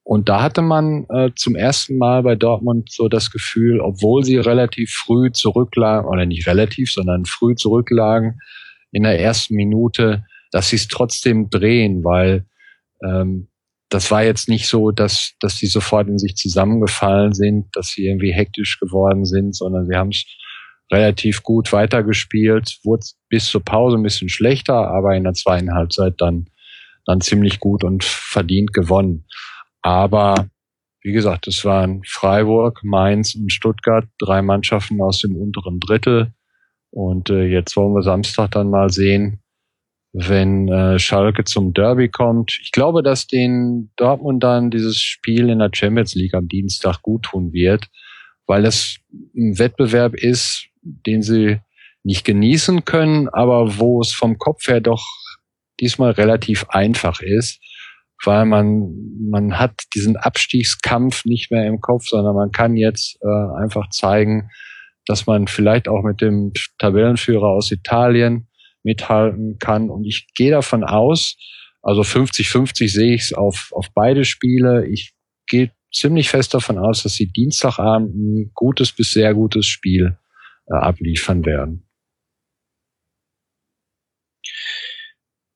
und 0.04 0.28
da 0.28 0.42
hatte 0.42 0.62
man 0.62 1.06
äh, 1.10 1.30
zum 1.36 1.54
ersten 1.54 1.96
Mal 1.96 2.22
bei 2.22 2.34
Dortmund 2.34 2.90
so 2.90 3.08
das 3.08 3.30
Gefühl, 3.30 3.80
obwohl 3.80 4.24
sie 4.24 4.36
relativ 4.36 4.90
früh 4.90 5.30
zurücklagen, 5.30 6.08
oder 6.08 6.26
nicht 6.26 6.46
relativ, 6.46 6.92
sondern 6.92 7.24
früh 7.24 7.54
zurücklagen 7.54 8.38
in 8.90 9.04
der 9.04 9.18
ersten 9.20 9.54
Minute, 9.54 10.24
dass 10.50 10.68
sie 10.70 10.76
es 10.76 10.88
trotzdem 10.88 11.50
drehen, 11.50 12.04
weil 12.04 12.46
ähm, 13.04 13.48
das 13.92 14.10
war 14.10 14.24
jetzt 14.24 14.48
nicht 14.48 14.68
so, 14.68 14.90
dass, 14.90 15.34
dass 15.40 15.56
die 15.56 15.66
sofort 15.66 16.08
in 16.08 16.18
sich 16.18 16.34
zusammengefallen 16.34 17.34
sind, 17.34 17.66
dass 17.76 17.88
sie 17.88 18.06
irgendwie 18.06 18.32
hektisch 18.32 18.80
geworden 18.80 19.26
sind, 19.26 19.54
sondern 19.54 19.86
sie 19.86 19.96
haben 19.96 20.08
es 20.08 20.24
relativ 20.90 21.42
gut 21.42 21.72
weitergespielt, 21.72 22.78
wurde 22.84 23.04
bis 23.28 23.46
zur 23.46 23.62
Pause 23.62 23.98
ein 23.98 24.02
bisschen 24.02 24.30
schlechter, 24.30 24.88
aber 24.88 25.14
in 25.14 25.24
der 25.24 25.34
zweiten 25.34 25.74
Halbzeit 25.74 26.14
dann, 26.18 26.46
dann 27.04 27.20
ziemlich 27.20 27.60
gut 27.60 27.84
und 27.84 28.02
verdient 28.02 28.72
gewonnen. 28.72 29.26
Aber 29.82 30.48
wie 31.02 31.12
gesagt, 31.12 31.46
es 31.46 31.64
waren 31.64 32.02
Freiburg, 32.06 32.80
Mainz 32.84 33.34
und 33.34 33.52
Stuttgart, 33.52 34.06
drei 34.18 34.40
Mannschaften 34.40 35.02
aus 35.02 35.18
dem 35.18 35.36
unteren 35.36 35.80
Drittel. 35.80 36.32
Und 36.90 37.28
äh, 37.28 37.44
jetzt 37.44 37.76
wollen 37.76 37.94
wir 37.94 38.02
Samstag 38.02 38.52
dann 38.52 38.70
mal 38.70 38.90
sehen, 38.90 39.41
wenn 40.12 40.68
äh, 40.68 40.98
Schalke 40.98 41.44
zum 41.44 41.72
Derby 41.72 42.08
kommt. 42.08 42.58
Ich 42.62 42.70
glaube, 42.70 43.02
dass 43.02 43.26
den 43.26 43.90
Dortmund 43.96 44.42
dann 44.42 44.70
dieses 44.70 45.00
Spiel 45.00 45.48
in 45.48 45.58
der 45.58 45.70
Champions 45.72 46.14
League 46.14 46.34
am 46.34 46.48
Dienstag 46.48 47.00
gut 47.00 47.24
tun 47.24 47.52
wird, 47.52 47.88
weil 48.46 48.62
das 48.62 48.96
ein 49.34 49.58
Wettbewerb 49.58 50.14
ist, 50.14 50.66
den 50.82 51.22
sie 51.22 51.60
nicht 52.04 52.24
genießen 52.24 52.84
können, 52.84 53.28
aber 53.28 53.78
wo 53.78 54.00
es 54.00 54.12
vom 54.12 54.36
Kopf 54.36 54.68
her 54.68 54.80
doch 54.80 55.06
diesmal 55.80 56.10
relativ 56.10 56.66
einfach 56.68 57.20
ist, 57.20 57.60
weil 58.24 58.44
man 58.44 58.92
man 59.30 59.58
hat 59.58 59.72
diesen 59.94 60.16
Abstiegskampf 60.16 61.24
nicht 61.24 61.50
mehr 61.50 61.66
im 61.66 61.80
Kopf, 61.80 62.04
sondern 62.06 62.36
man 62.36 62.50
kann 62.50 62.76
jetzt 62.76 63.18
äh, 63.22 63.62
einfach 63.62 63.88
zeigen, 63.90 64.50
dass 65.06 65.26
man 65.26 65.46
vielleicht 65.48 65.88
auch 65.88 66.02
mit 66.02 66.20
dem 66.20 66.52
Tabellenführer 66.78 67.46
aus 67.46 67.72
Italien 67.72 68.48
mithalten 68.82 69.58
kann. 69.58 69.90
Und 69.90 70.04
ich 70.04 70.26
gehe 70.34 70.50
davon 70.50 70.84
aus, 70.84 71.36
also 71.82 72.02
50-50 72.02 72.88
sehe 72.88 73.14
ich 73.14 73.22
es 73.22 73.32
auf, 73.32 73.70
auf 73.72 73.88
beide 73.94 74.24
Spiele. 74.24 74.86
Ich 74.86 75.14
gehe 75.46 75.72
ziemlich 75.92 76.28
fest 76.28 76.54
davon 76.54 76.78
aus, 76.78 77.02
dass 77.02 77.14
sie 77.14 77.30
Dienstagabend 77.30 78.14
ein 78.14 78.50
gutes 78.54 78.92
bis 78.92 79.10
sehr 79.10 79.34
gutes 79.34 79.66
Spiel 79.66 80.18
äh, 80.66 80.74
abliefern 80.74 81.44
werden. 81.44 81.88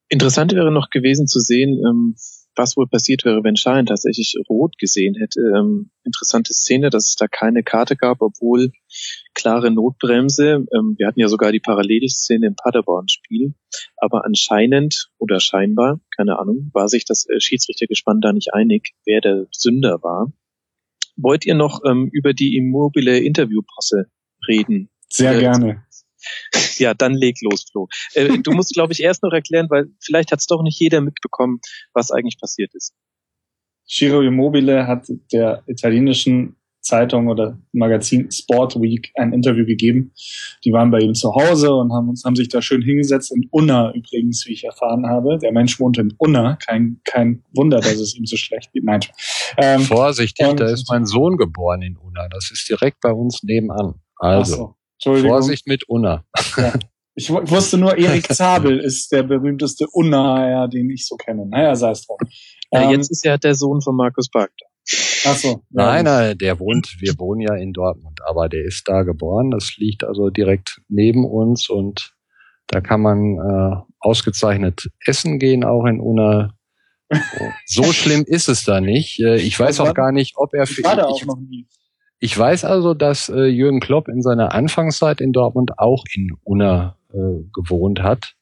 Interessant 0.09 0.53
wäre 0.53 0.71
noch 0.71 0.91
gewesen 0.91 1.27
zu 1.27 1.41
sehen, 1.41 1.83
ähm, 1.85 2.15
was 2.57 2.77
wohl 2.77 2.89
passiert 2.89 3.25
wäre, 3.25 3.45
wenn 3.45 3.57
Schein 3.57 3.87
tatsächlich 3.87 4.35
rot 4.49 4.79
gesehen 4.79 5.15
hätte. 5.15 5.41
Ähm, 5.57 5.91
interessante 6.05 6.53
Szene, 6.53 6.91
dass 6.91 7.09
es 7.11 7.15
da 7.15 7.27
keine 7.29 7.63
Karte 7.63 7.97
gab, 7.97 8.23
obwohl 8.23 8.73
klare 9.35 9.71
Notbremse. 9.71 10.67
Ähm, 10.75 10.95
wir 10.97 11.07
hatten 11.07 11.21
ja 11.21 11.29
sogar 11.29 11.53
die 11.53 11.61
Parallelszene 11.61 12.47
im 12.47 12.55
Paderborn-Spiel. 12.57 13.55
Aber 13.97 14.25
anscheinend 14.25 15.11
oder 15.19 15.41
scheinbar, 15.41 16.01
keine 16.17 16.39
Ahnung, 16.39 16.71
war 16.73 16.89
sich 16.89 17.05
das 17.05 17.27
äh, 17.29 17.41
Schiedsrichtergespann 17.41 18.21
da 18.21 18.33
nicht 18.33 18.55
einig, 18.55 18.95
wer 19.05 19.21
der 19.21 19.47
Sünder 19.53 20.03
war. 20.03 20.33
wollt 21.17 21.47
ihr 21.47 21.55
noch 21.55 21.81
ähm, 21.85 22.09
über 22.13 22.33
die 22.35 22.57
immobile 22.57 23.19
Interviewposse 23.19 24.11
reden? 24.47 24.91
Sehr 25.09 25.37
äh, 25.37 25.41
gerne. 25.41 25.86
Ja, 26.79 26.93
dann 26.93 27.15
leg 27.15 27.37
los, 27.41 27.65
Flo. 27.71 27.89
Äh, 28.15 28.39
du 28.39 28.53
musst, 28.53 28.75
glaube 28.75 28.93
ich, 28.93 29.03
erst 29.03 29.23
noch 29.23 29.33
erklären, 29.33 29.67
weil 29.71 29.87
vielleicht 30.01 30.31
hat 30.31 30.41
es 30.41 30.47
doch 30.47 30.63
nicht 30.63 30.79
jeder 30.79 31.01
mitbekommen, 31.01 31.61
was 31.95 32.11
eigentlich 32.11 32.39
passiert 32.39 32.75
ist. 32.75 32.93
Giro 33.89 34.21
Immobile 34.21 34.87
hat 34.87 35.07
der 35.33 35.63
italienischen 35.67 36.57
Zeitung 36.87 37.27
oder 37.27 37.59
Magazin 37.73 38.31
Sport 38.31 38.81
Week 38.81 39.11
ein 39.17 39.33
Interview 39.33 39.67
gegeben. 39.67 40.13
Die 40.65 40.73
waren 40.73 40.91
bei 40.91 41.01
ihm 41.01 41.15
zu 41.15 41.35
Hause 41.35 41.75
und 41.75 41.93
haben 41.93 42.09
uns 42.09 42.25
haben 42.25 42.37
sich 42.37 42.49
da 42.49 42.63
schön 42.63 42.83
hingesetzt 42.83 43.33
in 43.35 43.49
Unna 43.51 43.93
übrigens, 43.93 44.47
wie 44.47 44.53
ich 44.53 44.65
erfahren 44.65 45.07
habe. 45.07 45.39
Der 45.39 45.53
Mensch 45.53 45.79
wohnt 45.81 45.99
in 45.99 46.15
Unna. 46.17 46.57
Kein 46.65 47.01
kein 47.05 47.43
Wunder, 47.53 47.81
dass 47.81 47.97
es 47.97 48.15
ihm 48.15 48.25
so 48.25 48.37
schlecht 48.37 48.73
geht. 48.73 48.85
Nein. 48.85 49.01
Ähm, 49.59 49.81
Vorsichtig, 49.81 50.47
da 50.57 50.67
ist 50.67 50.89
mein 50.89 51.07
Sohn 51.07 51.37
geboren 51.37 51.83
in 51.83 51.97
Unna. 51.97 52.29
Das 52.29 52.51
ist 52.51 52.69
direkt 52.69 53.01
bei 53.01 53.13
uns 53.13 53.43
nebenan. 53.43 53.95
Also 54.19 54.77
so, 54.99 55.17
Vorsicht 55.17 55.67
mit 55.67 55.89
Unna. 55.89 56.25
Ja. 56.57 56.75
Ich 57.19 57.31
wusste 57.31 57.79
nur, 57.79 57.97
Erik 57.97 58.27
Zabel 58.33 58.79
ist 58.79 59.11
der 59.11 59.23
berühmteste 59.23 59.87
Unnaher, 59.91 60.69
den 60.69 60.91
ich 60.91 61.07
so 61.07 61.17
kenne. 61.17 61.47
Naja, 61.47 61.75
sei 61.75 61.93
es 61.93 62.07
drum. 62.07 62.19
Ja, 62.71 62.83
ähm, 62.83 62.91
jetzt 62.91 63.11
ist 63.11 63.25
ja 63.25 63.39
der 63.39 63.55
Sohn 63.55 63.81
von 63.81 63.97
Markus 63.97 64.29
Bark 64.29 64.53
da. 64.61 64.67
Ach 65.25 65.35
so. 65.35 65.63
Nein, 65.71 66.05
nein, 66.05 66.39
der 66.39 66.61
wohnt, 66.61 66.97
wir 67.01 67.19
wohnen 67.19 67.41
ja 67.41 67.55
in 67.55 67.73
Dortmund, 67.73 68.21
aber 68.25 68.49
der 68.49 68.65
ist 68.65 68.87
da 68.87 69.03
geboren. 69.03 69.51
Das 69.51 69.77
liegt 69.79 70.05
also 70.05 70.29
direkt 70.31 70.81
neben 70.89 71.25
uns 71.25 71.69
und 71.71 72.15
da 72.69 72.81
kann 72.81 73.01
man 73.01 73.39
äh, 73.39 73.77
ausgezeichnet 73.99 74.91
essen 75.05 75.39
gehen, 75.39 75.65
auch 75.65 75.87
in 75.87 76.01
Unna. 76.01 76.55
so 77.67 77.85
schlimm 77.93 78.25
ist 78.27 78.49
es 78.49 78.65
da 78.65 78.81
nicht. 78.81 79.21
Äh, 79.21 79.37
ich 79.37 79.59
weiß 79.59 79.81
auch 79.81 79.95
gar 79.95 80.13
nicht, 80.13 80.35
ob 80.37 80.53
er 80.55 80.67
für. 80.67 80.85
War 80.85 80.97
da 80.97 81.07
auch 81.07 81.25
noch 81.25 81.39
nie. 81.39 81.67
Ich 82.19 82.37
weiß 82.37 82.65
also, 82.65 82.95
dass 82.95 83.29
äh, 83.29 83.45
Jürgen 83.45 83.81
Klopp 83.81 84.09
in 84.09 84.23
seiner 84.23 84.55
Anfangszeit 84.55 85.21
in 85.21 85.33
Dortmund 85.33 85.79
auch 85.79 86.05
in 86.15 86.31
Unna 86.45 86.97
äh, 87.13 87.43
gewohnt 87.53 88.03
hat. 88.03 88.35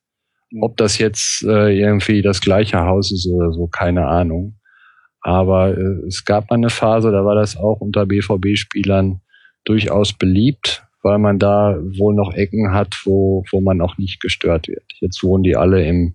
Ob 0.61 0.77
das 0.77 0.99
jetzt 0.99 1.43
äh, 1.43 1.77
irgendwie 1.77 2.23
das 2.23 2.41
gleiche 2.41 2.81
Haus 2.81 3.11
ist 3.11 3.27
oder 3.27 3.53
so, 3.53 3.67
keine 3.67 4.07
Ahnung. 4.07 4.61
Aber 5.21 5.77
äh, 5.77 6.07
es 6.07 6.25
gab 6.25 6.51
mal 6.51 6.57
eine 6.57 6.71
Phase, 6.71 7.11
da 7.11 7.25
war 7.25 7.35
das 7.35 7.57
auch 7.57 7.81
unter 7.81 8.07
BVB-Spielern 8.07 9.21
durchaus 9.65 10.13
beliebt, 10.13 10.87
weil 11.03 11.19
man 11.19 11.39
da 11.41 11.77
wohl 11.99 12.15
noch 12.15 12.33
Ecken 12.35 12.73
hat, 12.73 12.95
wo, 13.05 13.43
wo 13.51 13.61
man 13.61 13.81
auch 13.81 13.99
nicht 13.99 14.21
gestört 14.21 14.69
wird. 14.69 14.85
Jetzt 15.01 15.25
wohnen 15.25 15.43
die 15.43 15.57
alle 15.57 15.85
im 15.85 16.15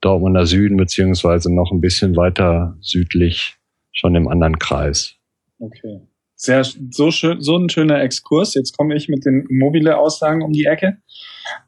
Dortmunder 0.00 0.46
Süden, 0.46 0.76
beziehungsweise 0.76 1.54
noch 1.54 1.70
ein 1.70 1.80
bisschen 1.80 2.16
weiter 2.16 2.76
südlich, 2.80 3.58
schon 3.92 4.14
im 4.14 4.28
anderen 4.28 4.58
Kreis. 4.58 5.14
Okay. 5.60 6.07
Sehr, 6.40 6.64
so 6.64 7.10
schön, 7.10 7.40
so 7.40 7.56
ein 7.56 7.68
schöner 7.68 8.00
Exkurs. 8.00 8.54
Jetzt 8.54 8.76
komme 8.78 8.94
ich 8.94 9.08
mit 9.08 9.26
den 9.26 9.44
Mobile-Aussagen 9.50 10.42
um 10.42 10.52
die 10.52 10.66
Ecke. 10.66 10.98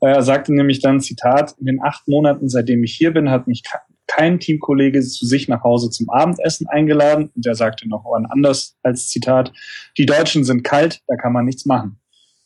Er 0.01 0.23
sagte 0.23 0.55
nämlich 0.55 0.81
dann, 0.81 1.01
Zitat, 1.01 1.57
in 1.59 1.67
den 1.67 1.83
acht 1.83 2.07
Monaten, 2.07 2.49
seitdem 2.49 2.85
ich 2.85 2.95
hier 2.95 3.13
bin, 3.13 3.31
hat 3.31 3.49
mich 3.49 3.65
kein 4.07 4.39
Teamkollege 4.39 5.01
zu 5.01 5.27
sich 5.27 5.49
nach 5.49 5.65
Hause 5.65 5.91
zum 5.91 6.09
Abendessen 6.09 6.69
eingeladen. 6.69 7.31
Und 7.35 7.45
er 7.45 7.57
sagte 7.57 7.89
noch 7.89 8.05
anders 8.29 8.79
als 8.85 9.09
Zitat, 9.09 9.53
die 9.99 10.07
Deutschen 10.07 10.45
sind 10.45 10.63
kalt, 10.63 11.01
da 11.09 11.17
kann 11.17 11.33
man 11.33 11.47
nichts 11.47 11.67
machen. 11.67 11.99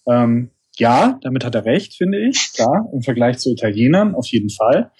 Ähm, 0.08 0.50
ja, 0.76 1.18
damit 1.20 1.44
hat 1.44 1.54
er 1.54 1.66
recht, 1.66 1.94
finde 1.94 2.26
ich, 2.26 2.52
klar, 2.54 2.88
im 2.94 3.02
Vergleich 3.02 3.36
zu 3.36 3.50
Italienern 3.50 4.14
auf 4.14 4.28
jeden 4.28 4.50
Fall. 4.50 4.90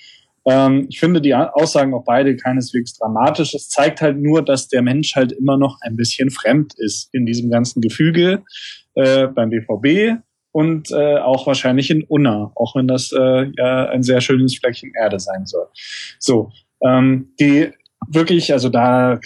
Ähm, 0.46 0.86
ich 0.90 1.00
finde 1.00 1.20
die 1.20 1.34
Aussagen 1.34 1.94
auch 1.94 2.04
beide 2.04 2.36
keineswegs 2.36 2.96
dramatisch. 2.98 3.54
Es 3.54 3.68
zeigt 3.68 4.00
halt 4.00 4.18
nur, 4.18 4.44
dass 4.44 4.68
der 4.68 4.82
Mensch 4.82 5.16
halt 5.16 5.32
immer 5.32 5.56
noch 5.56 5.78
ein 5.80 5.96
bisschen 5.96 6.30
fremd 6.30 6.74
ist 6.76 7.08
in 7.12 7.26
diesem 7.26 7.50
ganzen 7.50 7.80
Gefüge 7.80 8.42
äh, 8.94 9.26
beim 9.28 9.50
BVB 9.50 10.20
und 10.52 10.90
äh, 10.92 11.18
auch 11.18 11.46
wahrscheinlich 11.46 11.90
in 11.90 12.04
Unna, 12.04 12.52
auch 12.54 12.76
wenn 12.76 12.86
das 12.86 13.10
äh, 13.12 13.50
ja 13.56 13.88
ein 13.88 14.02
sehr 14.02 14.20
schönes 14.20 14.56
Fleckchen 14.56 14.92
Erde 14.96 15.18
sein 15.18 15.46
soll. 15.46 15.66
So, 16.18 16.52
ähm, 16.86 17.32
die 17.40 17.70
wirklich, 18.08 18.52
also 18.52 18.68
da 18.68 19.18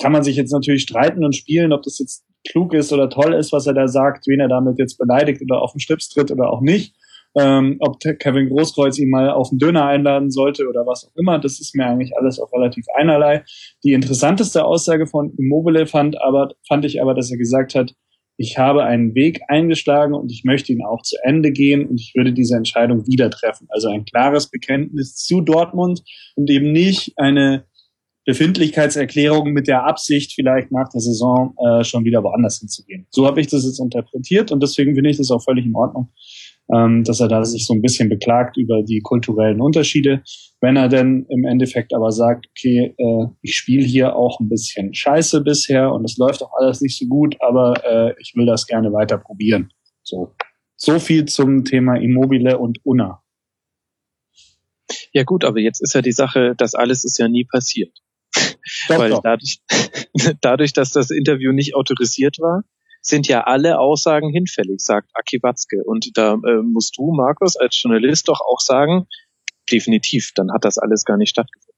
kann 0.00 0.12
man 0.12 0.22
sich 0.22 0.36
jetzt 0.36 0.52
natürlich 0.52 0.82
streiten 0.82 1.24
und 1.24 1.36
spielen, 1.36 1.72
ob 1.72 1.82
das 1.82 1.98
jetzt 1.98 2.24
klug 2.48 2.74
ist 2.74 2.92
oder 2.92 3.10
toll 3.10 3.34
ist, 3.34 3.52
was 3.52 3.66
er 3.66 3.74
da 3.74 3.88
sagt, 3.88 4.26
wen 4.26 4.40
er 4.40 4.48
damit 4.48 4.78
jetzt 4.78 4.98
beleidigt 4.98 5.42
oder 5.42 5.60
auf 5.60 5.72
den 5.72 5.80
Schlips 5.80 6.08
tritt 6.08 6.30
oder 6.30 6.50
auch 6.50 6.60
nicht. 6.60 6.94
Ähm, 7.36 7.76
ob 7.80 7.98
Kevin 8.00 8.48
Großkreuz 8.48 8.98
ihn 8.98 9.10
mal 9.10 9.30
auf 9.30 9.50
den 9.50 9.58
Döner 9.58 9.86
einladen 9.86 10.30
sollte 10.30 10.68
oder 10.68 10.86
was 10.86 11.04
auch 11.04 11.16
immer, 11.16 11.38
das 11.38 11.60
ist 11.60 11.74
mir 11.74 11.86
eigentlich 11.86 12.16
alles 12.16 12.38
auch 12.38 12.52
relativ 12.52 12.84
einerlei. 12.94 13.44
Die 13.82 13.92
interessanteste 13.92 14.64
Aussage 14.64 15.06
von 15.06 15.34
Immobile 15.36 15.86
fand 15.86 16.20
aber, 16.22 16.50
fand 16.68 16.84
ich 16.84 17.02
aber, 17.02 17.14
dass 17.14 17.30
er 17.30 17.38
gesagt 17.38 17.74
hat, 17.74 17.94
ich 18.36 18.58
habe 18.58 18.84
einen 18.84 19.14
Weg 19.14 19.42
eingeschlagen 19.48 20.14
und 20.14 20.32
ich 20.32 20.42
möchte 20.44 20.72
ihn 20.72 20.84
auch 20.84 21.02
zu 21.02 21.16
Ende 21.22 21.52
gehen 21.52 21.86
und 21.86 22.00
ich 22.00 22.12
würde 22.16 22.32
diese 22.32 22.56
Entscheidung 22.56 23.06
wieder 23.06 23.30
treffen. 23.30 23.66
Also 23.70 23.88
ein 23.88 24.04
klares 24.04 24.50
Bekenntnis 24.50 25.14
zu 25.14 25.40
Dortmund 25.40 26.02
und 26.34 26.50
eben 26.50 26.72
nicht 26.72 27.12
eine 27.16 27.64
Befindlichkeitserklärung 28.26 29.52
mit 29.52 29.68
der 29.68 29.84
Absicht, 29.84 30.32
vielleicht 30.32 30.72
nach 30.72 30.88
der 30.88 31.00
Saison 31.00 31.54
äh, 31.64 31.84
schon 31.84 32.04
wieder 32.04 32.24
woanders 32.24 32.58
hinzugehen. 32.58 33.06
So 33.10 33.26
habe 33.26 33.40
ich 33.40 33.48
das 33.48 33.64
jetzt 33.64 33.80
interpretiert 33.80 34.50
und 34.50 34.62
deswegen 34.62 34.94
finde 34.94 35.10
ich 35.10 35.18
das 35.18 35.30
auch 35.30 35.42
völlig 35.42 35.66
in 35.66 35.76
Ordnung, 35.76 36.08
ähm, 36.72 37.04
dass 37.04 37.20
er 37.20 37.28
da 37.28 37.44
sich 37.44 37.66
so 37.66 37.74
ein 37.74 37.82
bisschen 37.82 38.08
beklagt 38.08 38.56
über 38.56 38.82
die 38.82 39.00
kulturellen 39.00 39.60
Unterschiede. 39.60 40.22
Wenn 40.60 40.76
er 40.76 40.88
denn 40.88 41.26
im 41.28 41.44
Endeffekt 41.44 41.94
aber 41.94 42.10
sagt, 42.10 42.46
okay, 42.50 42.94
äh, 42.96 43.26
ich 43.42 43.56
spiele 43.56 43.84
hier 43.84 44.16
auch 44.16 44.40
ein 44.40 44.48
bisschen 44.48 44.94
Scheiße 44.94 45.42
bisher 45.42 45.92
und 45.92 46.04
es 46.04 46.16
läuft 46.16 46.42
auch 46.42 46.52
alles 46.58 46.80
nicht 46.80 46.98
so 46.98 47.06
gut, 47.06 47.36
aber 47.40 47.74
äh, 47.84 48.14
ich 48.20 48.32
will 48.34 48.46
das 48.46 48.66
gerne 48.66 48.92
weiter 48.92 49.18
probieren. 49.18 49.70
So. 50.02 50.34
So 50.76 50.98
viel 50.98 51.26
zum 51.26 51.64
Thema 51.64 51.96
Immobile 51.96 52.58
und 52.58 52.78
Unna. 52.84 53.22
Ja 55.12 55.22
gut, 55.22 55.44
aber 55.44 55.60
jetzt 55.60 55.80
ist 55.82 55.94
ja 55.94 56.02
die 56.02 56.12
Sache, 56.12 56.54
das 56.56 56.74
alles 56.74 57.04
ist 57.04 57.18
ja 57.18 57.28
nie 57.28 57.44
passiert. 57.44 57.96
Doch, 58.88 58.98
Weil 58.98 59.10
doch. 59.10 59.22
Dadurch, 59.22 59.60
dadurch, 60.40 60.72
dass 60.72 60.90
das 60.90 61.10
Interview 61.10 61.52
nicht 61.52 61.74
autorisiert 61.74 62.38
war, 62.40 62.64
sind 63.04 63.28
ja 63.28 63.42
alle 63.42 63.78
Aussagen 63.78 64.30
hinfällig, 64.30 64.80
sagt 64.80 65.10
Aki 65.14 65.40
Watzke. 65.42 65.82
Und 65.84 66.10
da 66.14 66.34
äh, 66.34 66.62
musst 66.62 66.96
du, 66.96 67.12
Markus, 67.12 67.54
als 67.56 67.80
Journalist 67.80 68.28
doch 68.28 68.40
auch 68.40 68.60
sagen, 68.60 69.06
definitiv, 69.70 70.32
dann 70.34 70.50
hat 70.52 70.64
das 70.64 70.78
alles 70.78 71.04
gar 71.04 71.18
nicht 71.18 71.30
stattgefunden. 71.30 71.74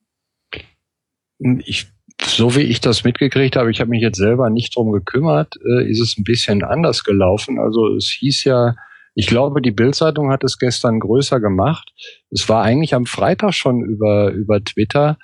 Ich, 1.65 1.89
so 2.23 2.55
wie 2.55 2.63
ich 2.63 2.81
das 2.81 3.03
mitgekriegt 3.05 3.57
habe, 3.57 3.71
ich 3.71 3.81
habe 3.81 3.91
mich 3.91 4.03
jetzt 4.03 4.19
selber 4.19 4.51
nicht 4.51 4.77
drum 4.77 4.93
gekümmert, 4.93 5.55
äh, 5.57 5.91
ist 5.91 6.01
es 6.01 6.17
ein 6.17 6.25
bisschen 6.25 6.63
anders 6.63 7.03
gelaufen. 7.03 7.59
Also 7.59 7.95
es 7.95 8.09
hieß 8.09 8.45
ja, 8.45 8.77
ich 9.15 9.27
glaube, 9.27 9.61
die 9.61 9.73
Bildzeitung 9.73 10.31
hat 10.31 10.45
es 10.45 10.59
gestern 10.59 11.01
größer 11.01 11.41
gemacht. 11.41 11.93
Es 12.31 12.49
war 12.49 12.63
eigentlich 12.63 12.95
am 12.95 13.07
Freitag 13.07 13.53
schon 13.53 13.83
über, 13.83 14.31
über 14.31 14.63
Twitter. 14.63 15.19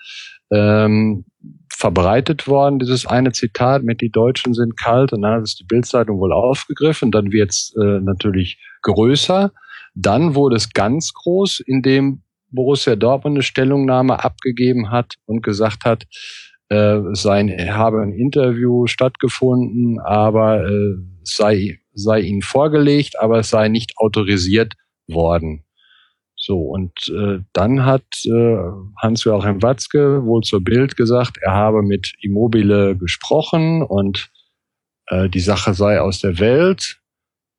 Ähm, 0.51 1.27
verbreitet 1.83 2.47
worden, 2.47 2.79
dieses 2.79 3.07
eine 3.07 3.33
Zitat 3.33 3.83
mit 3.83 4.01
die 4.03 4.11
Deutschen 4.13 4.55
sind 4.55 4.79
kalt 4.79 5.13
und 5.13 5.23
dann 5.23 5.35
hat 5.35 5.43
es 5.43 5.57
die 5.57 5.65
Bildzeitung 5.65 6.21
wohl 6.21 6.33
aufgegriffen, 6.33 7.11
dann 7.11 7.33
wird 7.33 7.51
es 7.51 7.75
äh, 7.77 7.99
natürlich 7.99 8.61
größer, 8.83 9.51
dann 9.97 10.37
wurde 10.37 10.55
es 10.55 10.73
ganz 10.73 11.13
groß, 11.13 11.59
indem 11.59 12.23
Borussia 12.53 12.95
Dortmund 12.95 13.35
eine 13.35 13.43
Stellungnahme 13.43 14.23
abgegeben 14.23 14.93
hat 14.93 15.15
und 15.27 15.43
gesagt 15.43 15.85
hat, 15.85 16.05
äh, 16.69 16.99
es 17.11 17.23
sei, 17.23 17.49
habe 17.73 18.01
ein 18.01 18.13
Interview 18.13 18.87
stattgefunden, 18.87 19.99
aber 19.99 20.65
äh, 20.65 20.95
sei, 21.25 21.81
sei 21.95 22.21
ihnen 22.21 22.43
vorgelegt, 22.43 23.19
aber 23.19 23.41
es 23.41 23.51
sei 23.51 23.67
nicht 23.67 23.95
autorisiert 23.97 24.75
worden. 25.09 25.65
So, 26.45 26.59
und 26.59 26.91
äh, 27.09 27.39
dann 27.53 27.87
hat 27.87 28.03
äh, 28.25 28.57
Hans-Joachim 29.01 29.63
Watzke 29.63 30.25
wohl 30.25 30.43
zur 30.43 30.61
Bild 30.61 30.97
gesagt, 30.97 31.39
er 31.41 31.53
habe 31.53 31.83
mit 31.83 32.15
Immobile 32.21 32.97
gesprochen 32.97 33.81
und 33.83 34.29
äh, 35.07 35.29
die 35.29 35.39
Sache 35.39 35.73
sei 35.73 36.01
aus 36.01 36.19
der 36.19 36.41
Welt. 36.41 36.99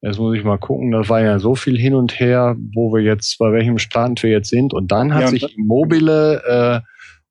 Jetzt 0.02 0.20
muss 0.20 0.36
ich 0.36 0.44
mal 0.44 0.58
gucken, 0.58 0.92
da 0.92 1.08
war 1.08 1.22
ja 1.22 1.40
so 1.40 1.56
viel 1.56 1.80
hin 1.80 1.96
und 1.96 2.20
her, 2.20 2.58
wo 2.76 2.94
wir 2.94 3.02
jetzt, 3.02 3.38
bei 3.40 3.54
welchem 3.54 3.78
Stand 3.78 4.22
wir 4.22 4.32
jetzt 4.32 4.50
sind. 4.50 4.74
Und 4.74 4.92
dann 4.92 5.14
hat 5.14 5.22
ja, 5.22 5.28
sich 5.30 5.58
Immobile 5.58 6.44
äh, 6.44 6.82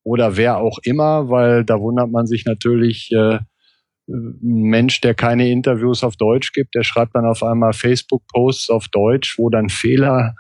oder 0.05 0.39
wer 0.39 0.57
auch 0.57 0.79
immer, 0.85 1.29
weil 1.29 1.67
da 1.67 1.79
wundert 1.79 2.11
man 2.11 2.27
sich 2.27 2.47
natürlich, 2.47 3.13
äh, 3.13 3.41
ein 4.09 4.63
Mensch, 4.71 5.03
der 5.03 5.13
keine 5.13 5.51
Interviews 5.51 6.03
auf 6.03 6.17
Deutsch 6.17 6.53
gibt, 6.53 6.75
der 6.75 6.83
schreibt 6.83 7.15
dann 7.15 7.27
auf 7.27 7.43
einmal 7.43 7.75
Facebook-Posts 7.75 8.71
auf 8.71 8.89
Deutsch, 8.89 9.39
wo 9.39 9.51
dann 9.51 9.69
Fehler 9.69 10.35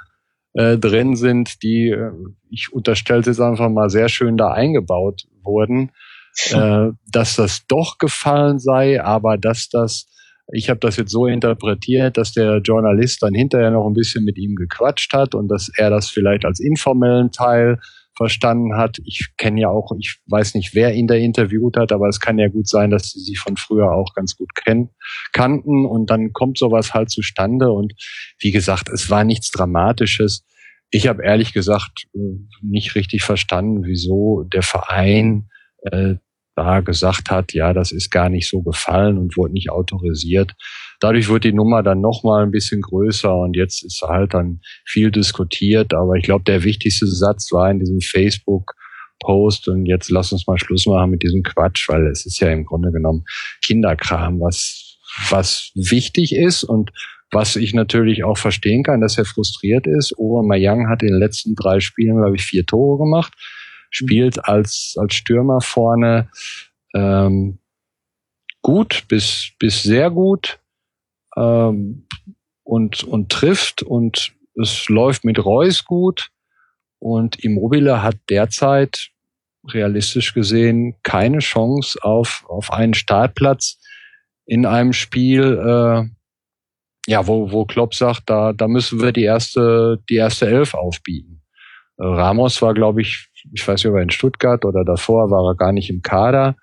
äh, 0.54 0.78
drin 0.78 1.16
sind, 1.16 1.62
die, 1.62 1.88
äh, 1.90 2.12
ich 2.50 2.72
unterstelle 2.72 3.22
es 3.22 3.40
einfach 3.40 3.68
mal, 3.68 3.90
sehr 3.90 4.08
schön 4.08 4.36
da 4.36 4.52
eingebaut 4.52 5.22
wurden, 5.42 5.90
äh, 6.50 6.88
dass 7.10 7.36
das 7.36 7.66
doch 7.66 7.98
gefallen 7.98 8.58
sei, 8.58 9.02
aber 9.02 9.38
dass 9.38 9.68
das, 9.68 10.08
ich 10.52 10.68
habe 10.68 10.80
das 10.80 10.96
jetzt 10.96 11.10
so 11.10 11.26
interpretiert, 11.26 12.16
dass 12.16 12.32
der 12.32 12.58
Journalist 12.58 13.22
dann 13.22 13.34
hinterher 13.34 13.70
noch 13.70 13.86
ein 13.86 13.94
bisschen 13.94 14.24
mit 14.24 14.38
ihm 14.38 14.54
gequatscht 14.54 15.12
hat 15.12 15.34
und 15.34 15.48
dass 15.48 15.70
er 15.76 15.90
das 15.90 16.08
vielleicht 16.08 16.44
als 16.44 16.60
informellen 16.60 17.30
Teil 17.30 17.78
verstanden 18.16 18.76
hat. 18.76 18.98
Ich 19.04 19.28
kenne 19.36 19.60
ja 19.60 19.68
auch, 19.68 19.92
ich 19.98 20.18
weiß 20.26 20.54
nicht, 20.54 20.74
wer 20.74 20.94
ihn 20.94 21.06
da 21.06 21.14
interviewt 21.14 21.76
hat, 21.76 21.92
aber 21.92 22.08
es 22.08 22.20
kann 22.20 22.38
ja 22.38 22.48
gut 22.48 22.68
sein, 22.68 22.90
dass 22.90 23.10
sie 23.10 23.20
sich 23.20 23.38
von 23.38 23.56
früher 23.56 23.92
auch 23.92 24.14
ganz 24.14 24.36
gut 24.36 24.54
kennen, 24.54 24.90
kannten 25.32 25.86
und 25.86 26.10
dann 26.10 26.32
kommt 26.32 26.58
sowas 26.58 26.94
halt 26.94 27.10
zustande 27.10 27.70
und 27.70 27.94
wie 28.38 28.50
gesagt, 28.50 28.88
es 28.88 29.10
war 29.10 29.24
nichts 29.24 29.50
Dramatisches. 29.50 30.44
Ich 30.90 31.06
habe 31.08 31.24
ehrlich 31.24 31.52
gesagt 31.52 32.04
äh, 32.14 32.18
nicht 32.60 32.94
richtig 32.94 33.22
verstanden, 33.22 33.84
wieso 33.84 34.44
der 34.44 34.62
Verein 34.62 35.48
äh, 35.90 36.16
da 36.54 36.80
gesagt 36.80 37.30
hat, 37.30 37.54
ja, 37.54 37.72
das 37.72 37.92
ist 37.92 38.10
gar 38.10 38.28
nicht 38.28 38.48
so 38.48 38.62
gefallen 38.62 39.18
und 39.18 39.36
wurde 39.36 39.54
nicht 39.54 39.70
autorisiert. 39.70 40.52
Dadurch 41.02 41.28
wird 41.28 41.42
die 41.42 41.52
Nummer 41.52 41.82
dann 41.82 42.00
noch 42.00 42.22
mal 42.22 42.44
ein 42.44 42.52
bisschen 42.52 42.80
größer 42.80 43.34
und 43.34 43.56
jetzt 43.56 43.84
ist 43.84 44.02
halt 44.02 44.34
dann 44.34 44.60
viel 44.84 45.10
diskutiert. 45.10 45.94
Aber 45.94 46.14
ich 46.14 46.22
glaube, 46.22 46.44
der 46.44 46.62
wichtigste 46.62 47.06
Satz 47.06 47.50
war 47.50 47.70
in 47.70 47.80
diesem 47.80 48.00
Facebook 48.00 48.74
Post 49.18 49.66
und 49.66 49.86
jetzt 49.86 50.10
lass 50.10 50.30
uns 50.32 50.46
mal 50.46 50.58
Schluss 50.58 50.86
machen 50.86 51.10
mit 51.10 51.24
diesem 51.24 51.42
Quatsch, 51.42 51.88
weil 51.88 52.06
es 52.06 52.24
ist 52.24 52.38
ja 52.38 52.50
im 52.50 52.64
Grunde 52.64 52.92
genommen 52.92 53.24
Kinderkram, 53.62 54.40
was, 54.40 54.98
was 55.28 55.72
wichtig 55.74 56.36
ist 56.36 56.62
und 56.62 56.92
was 57.32 57.56
ich 57.56 57.74
natürlich 57.74 58.22
auch 58.22 58.38
verstehen 58.38 58.84
kann, 58.84 59.00
dass 59.00 59.18
er 59.18 59.24
frustriert 59.24 59.88
ist. 59.88 60.14
Mayang 60.18 60.88
hat 60.88 61.02
in 61.02 61.08
den 61.08 61.18
letzten 61.18 61.56
drei 61.56 61.80
Spielen, 61.80 62.18
glaube 62.18 62.36
ich, 62.36 62.42
vier 62.42 62.64
Tore 62.64 62.98
gemacht 62.98 63.32
spielt 63.92 64.44
als, 64.48 64.96
als 64.98 65.14
Stürmer 65.14 65.60
vorne 65.60 66.28
ähm, 66.94 67.58
gut 68.62 69.04
bis, 69.08 69.50
bis 69.58 69.82
sehr 69.82 70.10
gut 70.10 70.58
ähm, 71.36 72.06
und, 72.62 73.04
und 73.04 73.30
trifft 73.30 73.82
und 73.82 74.32
es 74.60 74.88
läuft 74.88 75.24
mit 75.24 75.44
Reus 75.44 75.84
gut 75.84 76.30
und 76.98 77.42
Immobile 77.42 78.02
hat 78.02 78.16
derzeit 78.30 79.08
realistisch 79.68 80.34
gesehen 80.34 80.96
keine 81.02 81.38
Chance 81.38 81.98
auf, 82.02 82.44
auf 82.48 82.72
einen 82.72 82.94
Startplatz 82.94 83.78
in 84.44 84.66
einem 84.66 84.92
Spiel, 84.92 85.58
äh, 85.58 87.10
ja, 87.10 87.26
wo, 87.26 87.50
wo 87.50 87.64
Klopp 87.64 87.94
sagt, 87.94 88.22
da, 88.26 88.52
da 88.52 88.68
müssen 88.68 89.00
wir 89.00 89.12
die 89.12 89.24
erste, 89.24 89.98
die 90.08 90.16
erste 90.16 90.46
Elf 90.46 90.74
aufbieten. 90.74 91.42
Äh, 91.98 92.04
Ramos 92.04 92.60
war, 92.62 92.74
glaube 92.74 93.02
ich, 93.02 93.28
ich 93.52 93.66
weiß 93.66 93.82
nicht, 93.82 93.90
ob 93.90 93.96
er 93.96 94.02
in 94.02 94.10
Stuttgart 94.10 94.64
oder 94.64 94.84
davor 94.84 95.30
war 95.30 95.50
er 95.50 95.56
gar 95.56 95.72
nicht 95.72 95.90
im 95.90 96.02
Kader. 96.02 96.56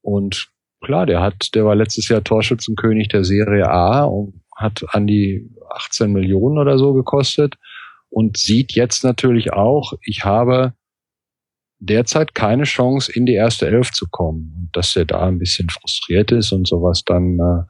Und 0.00 0.48
klar, 0.82 1.06
der 1.06 1.20
hat, 1.20 1.54
der 1.54 1.64
war 1.64 1.74
letztes 1.74 2.08
Jahr 2.08 2.22
Torschützenkönig 2.22 3.08
der 3.08 3.24
Serie 3.24 3.68
A 3.68 4.04
und 4.04 4.42
hat 4.56 4.84
an 4.88 5.06
die 5.06 5.50
18 5.70 6.12
Millionen 6.12 6.58
oder 6.58 6.78
so 6.78 6.92
gekostet 6.92 7.56
und 8.10 8.36
sieht 8.36 8.72
jetzt 8.72 9.04
natürlich 9.04 9.52
auch, 9.52 9.94
ich 10.04 10.24
habe 10.24 10.74
derzeit 11.78 12.34
keine 12.34 12.64
Chance, 12.64 13.10
in 13.12 13.26
die 13.26 13.34
erste 13.34 13.66
Elf 13.66 13.90
zu 13.90 14.06
kommen. 14.08 14.54
Und 14.56 14.76
dass 14.76 14.94
er 14.94 15.04
da 15.04 15.26
ein 15.26 15.38
bisschen 15.38 15.68
frustriert 15.68 16.30
ist 16.30 16.52
und 16.52 16.68
sowas 16.68 17.02
dann 17.04 17.38
äh, 17.38 17.64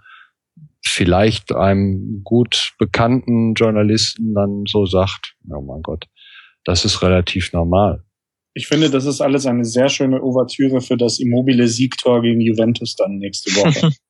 vielleicht 0.85 1.55
einem 1.55 2.23
gut 2.23 2.75
bekannten 2.79 3.55
Journalisten 3.55 4.35
dann 4.35 4.65
so 4.67 4.85
sagt, 4.85 5.35
oh 5.49 5.63
mein 5.63 5.83
Gott, 5.83 6.07
das 6.65 6.85
ist 6.85 7.03
relativ 7.03 7.53
normal. 7.53 8.05
Ich 8.55 8.67
finde, 8.67 8.91
das 8.91 9.07
ist 9.07 9.21
alles 9.21 9.47
eine 9.47 9.65
sehr 9.65 9.89
schöne 9.89 10.23
Ouvertüre 10.23 10.81
für 10.81 10.97
das 10.97 11.19
immobile 11.19 11.69
Siegtor 11.69 12.23
gegen 12.23 12.41
Juventus 12.41 12.95
dann 12.97 13.19
nächste 13.19 13.51
Woche. 13.53 13.91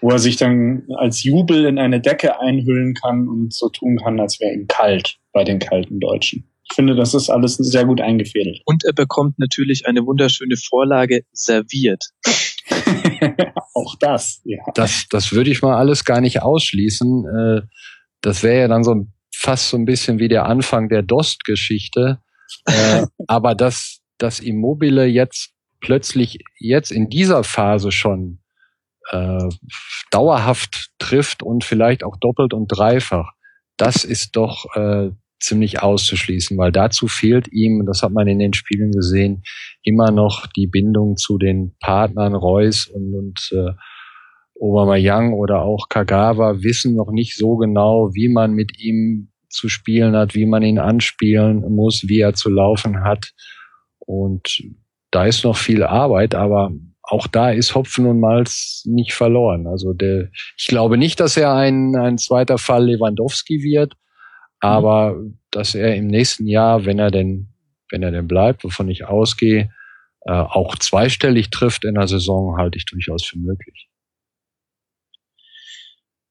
wo 0.00 0.10
er 0.10 0.18
sich 0.18 0.36
dann 0.36 0.84
als 0.96 1.22
Jubel 1.22 1.64
in 1.64 1.78
eine 1.78 2.00
Decke 2.00 2.40
einhüllen 2.40 2.94
kann 2.94 3.28
und 3.28 3.52
so 3.52 3.68
tun 3.68 3.96
kann, 3.96 4.20
als 4.20 4.40
wäre 4.40 4.52
ihm 4.52 4.66
kalt 4.66 5.18
bei 5.32 5.44
den 5.44 5.58
kalten 5.58 6.00
Deutschen. 6.00 6.48
Ich 6.70 6.76
finde, 6.76 6.94
das 6.94 7.14
ist 7.14 7.28
alles 7.28 7.56
sehr 7.56 7.84
gut 7.84 8.00
eingefädelt. 8.00 8.60
Und 8.64 8.84
er 8.84 8.92
bekommt 8.92 9.38
natürlich 9.38 9.86
eine 9.86 10.06
wunderschöne 10.06 10.56
Vorlage 10.56 11.22
serviert. 11.32 12.04
Auch 13.74 13.96
das, 14.00 14.40
ja. 14.44 14.58
Das, 14.74 15.06
das 15.10 15.32
würde 15.32 15.50
ich 15.50 15.62
mal 15.62 15.76
alles 15.76 16.04
gar 16.04 16.20
nicht 16.20 16.42
ausschließen. 16.42 17.24
Äh, 17.26 17.62
das 18.22 18.42
wäre 18.42 18.60
ja 18.60 18.68
dann 18.68 18.84
so 18.84 19.06
fast 19.34 19.68
so 19.68 19.76
ein 19.76 19.84
bisschen 19.84 20.18
wie 20.18 20.28
der 20.28 20.46
Anfang 20.46 20.88
der 20.88 21.02
Dost-Geschichte 21.02 22.20
äh, 22.66 23.06
aber 23.26 23.54
dass 23.54 24.00
das 24.18 24.40
Immobile 24.40 25.06
jetzt 25.06 25.52
plötzlich 25.80 26.38
jetzt 26.58 26.90
in 26.90 27.08
dieser 27.08 27.44
Phase 27.44 27.92
schon 27.92 28.38
äh, 29.10 29.48
dauerhaft 30.10 30.90
trifft 30.98 31.42
und 31.42 31.64
vielleicht 31.64 32.04
auch 32.04 32.16
doppelt 32.16 32.54
und 32.54 32.68
dreifach, 32.68 33.32
das 33.76 34.04
ist 34.04 34.36
doch 34.36 34.64
äh, 34.76 35.10
ziemlich 35.40 35.82
auszuschließen, 35.82 36.56
weil 36.56 36.72
dazu 36.72 37.06
fehlt 37.06 37.52
ihm, 37.52 37.84
das 37.86 38.02
hat 38.02 38.12
man 38.12 38.26
in 38.28 38.38
den 38.38 38.54
Spielen 38.54 38.92
gesehen, 38.92 39.42
immer 39.82 40.10
noch 40.10 40.46
die 40.46 40.66
Bindung 40.66 41.16
zu 41.16 41.38
den 41.38 41.76
Partnern 41.80 42.34
Reus 42.34 42.86
und, 42.86 43.14
und 43.14 43.52
äh, 43.52 43.72
Young 44.56 45.34
oder 45.34 45.62
auch 45.62 45.88
Kagawa 45.88 46.62
wissen 46.62 46.94
noch 46.94 47.10
nicht 47.10 47.36
so 47.36 47.56
genau, 47.56 48.14
wie 48.14 48.28
man 48.28 48.52
mit 48.52 48.80
ihm 48.80 49.28
zu 49.54 49.68
spielen 49.68 50.16
hat, 50.16 50.34
wie 50.34 50.46
man 50.46 50.62
ihn 50.62 50.78
anspielen 50.78 51.60
muss, 51.74 52.08
wie 52.08 52.20
er 52.20 52.34
zu 52.34 52.50
laufen 52.50 53.04
hat. 53.04 53.32
Und 53.98 54.62
da 55.10 55.26
ist 55.26 55.44
noch 55.44 55.56
viel 55.56 55.82
Arbeit, 55.82 56.34
aber 56.34 56.72
auch 57.02 57.26
da 57.26 57.50
ist 57.50 57.74
Hopfen 57.74 58.06
und 58.06 58.20
Malz 58.20 58.82
nicht 58.86 59.12
verloren. 59.14 59.66
Also 59.66 59.92
der, 59.92 60.30
ich 60.56 60.66
glaube 60.66 60.98
nicht, 60.98 61.20
dass 61.20 61.36
er 61.36 61.54
ein, 61.54 61.94
ein 61.96 62.18
zweiter 62.18 62.58
Fall 62.58 62.86
Lewandowski 62.86 63.62
wird, 63.62 63.94
aber 64.60 65.14
mhm. 65.14 65.38
dass 65.50 65.74
er 65.74 65.94
im 65.94 66.06
nächsten 66.06 66.46
Jahr, 66.46 66.84
wenn 66.84 66.98
er 66.98 67.10
denn, 67.10 67.48
wenn 67.90 68.02
er 68.02 68.10
denn 68.10 68.26
bleibt, 68.26 68.64
wovon 68.64 68.88
ich 68.88 69.04
ausgehe, 69.04 69.70
äh, 70.22 70.32
auch 70.32 70.76
zweistellig 70.76 71.50
trifft 71.50 71.84
in 71.84 71.94
der 71.94 72.08
Saison, 72.08 72.56
halte 72.56 72.78
ich 72.78 72.86
durchaus 72.86 73.24
für 73.24 73.38
möglich 73.38 73.88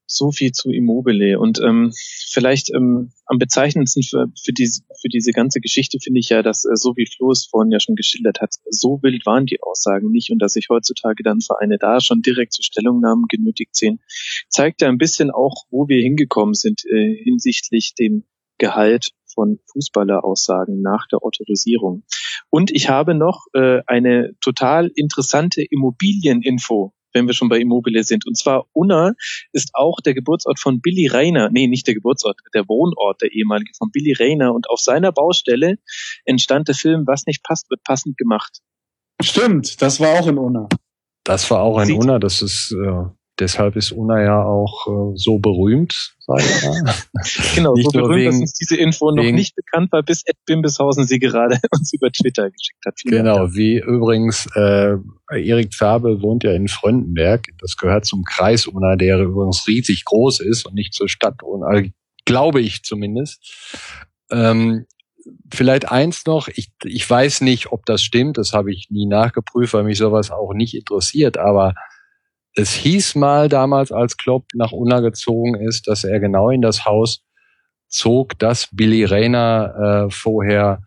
so 0.06 0.32
viel 0.32 0.52
zu 0.52 0.72
Immobile. 0.72 1.40
Und 1.40 1.60
ähm, 1.62 1.92
vielleicht 2.30 2.74
ähm, 2.74 3.12
am 3.26 3.38
bezeichnendsten 3.38 4.04
für, 4.04 4.28
für, 4.44 4.54
diese, 4.54 4.84
für 5.02 5.10
diese 5.10 5.32
ganze 5.32 5.60
Geschichte 5.60 6.00
finde 6.00 6.20
ich 6.20 6.30
ja, 6.30 6.44
dass, 6.44 6.66
äh, 6.66 6.76
so 6.76 6.96
wie 6.96 7.06
Flo 7.06 7.32
es 7.32 7.46
vorhin 7.46 7.72
ja 7.72 7.80
schon 7.80 7.96
geschildert 7.96 8.42
hat, 8.42 8.56
so 8.70 9.00
wild 9.02 9.26
waren 9.26 9.46
die 9.46 9.62
Aussagen 9.62 10.12
nicht 10.12 10.32
und 10.32 10.40
dass 10.40 10.54
sich 10.54 10.68
heutzutage 10.70 11.24
dann 11.24 11.42
Vereine 11.42 11.78
da 11.78 12.02
schon 12.02 12.22
direkt 12.22 12.54
zu 12.54 12.62
Stellungnahmen 12.62 13.26
genötigt 13.28 13.76
sehen, 13.76 14.00
zeigt 14.50 14.82
ja 14.82 14.90
ein 14.90 14.98
bisschen 14.98 15.32
auch, 15.32 15.66
wo 15.70 15.88
wir 15.88 16.02
hingekommen 16.02 16.54
sind 16.54 16.84
äh, 16.86 17.16
hinsichtlich 17.24 17.96
dem 17.96 18.26
Gehalt 18.58 19.12
von 19.34 19.60
Fußballeraussagen 19.72 20.82
nach 20.82 21.08
der 21.08 21.24
Autorisierung. 21.24 22.04
Und 22.50 22.72
ich 22.72 22.90
habe 22.90 23.16
noch 23.16 23.48
äh, 23.54 23.82
eine 23.88 24.36
total 24.42 24.92
interessante 24.96 25.64
Immobilieninfo 25.64 26.94
wenn 27.14 27.28
wir 27.28 27.34
schon 27.34 27.50
bei 27.50 27.60
Immobile 27.60 28.04
sind. 28.04 28.26
Und 28.26 28.38
zwar 28.38 28.66
Unna 28.74 29.14
ist 29.52 29.72
auch 29.74 30.00
der 30.02 30.14
Geburtsort 30.14 30.60
von 30.60 30.82
Billy 30.82 31.08
Rayner. 31.08 31.50
Nee, 31.52 31.68
nicht 31.68 31.88
der 31.88 31.94
Geburtsort, 31.94 32.40
der 32.54 32.68
Wohnort 32.68 33.22
der 33.22 33.32
ehemalige 33.32 33.72
von 33.78 33.92
Billy 33.92 34.14
Rayner. 34.14 34.54
Und 34.54 34.70
auf 34.70 34.80
seiner 34.80 35.12
Baustelle 35.12 35.78
entstand 36.26 36.68
der 36.68 36.76
Film 36.76 37.06
Was 37.08 37.26
nicht 37.26 37.44
passt, 37.44 37.70
wird 37.70 37.84
passend 37.84 38.18
gemacht. 38.18 38.60
Stimmt, 39.22 39.82
das 39.82 40.00
war 40.00 40.20
auch 40.20 40.28
in 40.28 40.38
Unna. 40.38 40.68
Das 41.24 41.50
war 41.50 41.62
auch 41.62 41.80
in 41.82 41.94
Unna. 41.94 42.20
Das 42.20 42.42
ist 42.42 42.74
äh, 42.74 43.06
Deshalb 43.40 43.76
ist 43.76 43.92
Una 43.92 44.22
ja 44.22 44.44
auch 44.44 44.86
äh, 44.88 45.16
so 45.16 45.40
berühmt, 45.40 46.16
sag 46.20 46.40
ich 46.40 46.64
mal. 46.64 46.94
genau, 47.56 47.74
nicht 47.74 47.92
so 47.92 48.00
berühmt, 48.00 48.20
wegen, 48.20 48.32
dass 48.32 48.40
uns 48.42 48.54
diese 48.54 48.78
Info 48.78 49.10
noch 49.10 49.24
wegen, 49.24 49.36
nicht 49.36 49.56
bekannt 49.56 49.92
war, 49.92 50.04
bis 50.04 50.22
Ed 50.26 50.38
Bimbishausen 50.46 51.08
sie 51.08 51.18
gerade 51.18 51.58
uns 51.72 51.92
über 51.94 52.12
Twitter 52.12 52.52
geschickt 52.52 52.86
hat. 52.86 52.94
Vielen 53.00 53.24
genau, 53.24 53.38
Dank. 53.40 53.56
wie 53.56 53.80
übrigens 53.80 54.48
äh, 54.56 54.98
Erik 55.32 55.74
Zabel 55.74 56.22
wohnt 56.22 56.44
ja 56.44 56.52
in 56.52 56.68
Fröndenberg. 56.68 57.48
Das 57.60 57.76
gehört 57.76 58.06
zum 58.06 58.24
Kreis 58.24 58.68
Una, 58.68 58.96
der 58.96 59.18
übrigens 59.20 59.68
riesig 59.68 60.06
groß 60.06 60.40
ist 60.42 60.68
und 60.68 60.76
nicht 60.76 60.94
zur 60.94 61.10
Stadt 61.10 61.42
Una, 61.42 61.82
glaube 62.26 62.62
ich 62.62 62.84
zumindest. 62.84 63.90
Ähm, 64.30 64.86
vielleicht 65.52 65.92
eins 65.92 66.26
noch, 66.28 66.50
ich, 66.50 66.72
ich 66.84 67.10
weiß 67.10 67.42
nicht, 67.42 67.72
ob 67.72 67.86
das 67.88 68.04
stimmt, 68.04 68.38
das 68.38 68.54
habe 68.54 68.72
ich 68.72 68.90
nie 68.92 69.08
nachgeprüft, 69.08 69.74
weil 69.74 69.84
mich 69.84 69.98
sowas 69.98 70.30
auch 70.30 70.54
nicht 70.54 70.76
interessiert, 70.76 71.38
aber 71.38 71.74
es 72.56 72.74
hieß 72.74 73.16
mal 73.16 73.50
damals, 73.50 73.92
als 73.92 74.18
Klopp 74.18 74.46
nach 74.54 74.72
Unna 74.72 75.00
gezogen 75.00 75.56
ist, 75.56 75.88
dass 75.88 76.04
er 76.04 76.20
genau 76.20 76.50
in 76.50 76.62
das 76.62 76.86
Haus 76.86 77.24
zog, 77.88 78.38
das 78.40 78.70
Billy 78.72 79.06
Rayner 79.06 80.06
äh, 80.08 80.12
vorher 80.12 80.84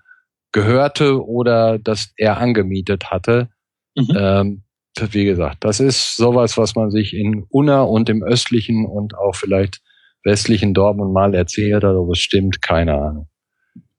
gehörte 0.52 1.24
oder 1.24 1.78
das 1.78 2.12
er 2.16 2.38
angemietet 2.38 3.10
hatte. 3.10 3.48
Mhm. 3.96 4.16
Ähm, 4.16 4.62
wie 5.10 5.24
gesagt, 5.24 5.58
das 5.60 5.80
ist 5.80 6.16
sowas, 6.16 6.56
was 6.56 6.74
man 6.74 6.90
sich 6.90 7.12
in 7.14 7.44
Unna 7.50 7.82
und 7.82 8.08
im 8.08 8.22
östlichen 8.22 8.86
und 8.86 9.14
auch 9.14 9.34
vielleicht 9.34 9.82
westlichen 10.24 10.72
Dortmund 10.72 11.12
mal 11.12 11.34
erzählt 11.34 11.84
hat, 11.84 11.84
aber 11.84 12.10
es 12.12 12.18
stimmt, 12.18 12.62
keine 12.62 12.94
Ahnung. 12.94 13.28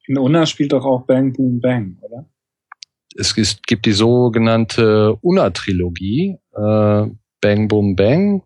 In 0.07 0.18
Unna 0.18 0.45
spielt 0.45 0.74
doch 0.74 0.86
auch 0.86 1.05
Bang 1.05 1.34
Boom 1.34 1.59
Bang, 1.59 1.97
oder? 2.01 2.26
Es 3.15 3.36
gibt 3.36 3.86
die 3.86 3.91
sogenannte 3.91 5.15
Unna-Trilogie. 5.22 6.38
Äh, 6.55 7.07
Bang 7.42 7.68
Boom 7.68 7.96
Bang. 7.96 8.44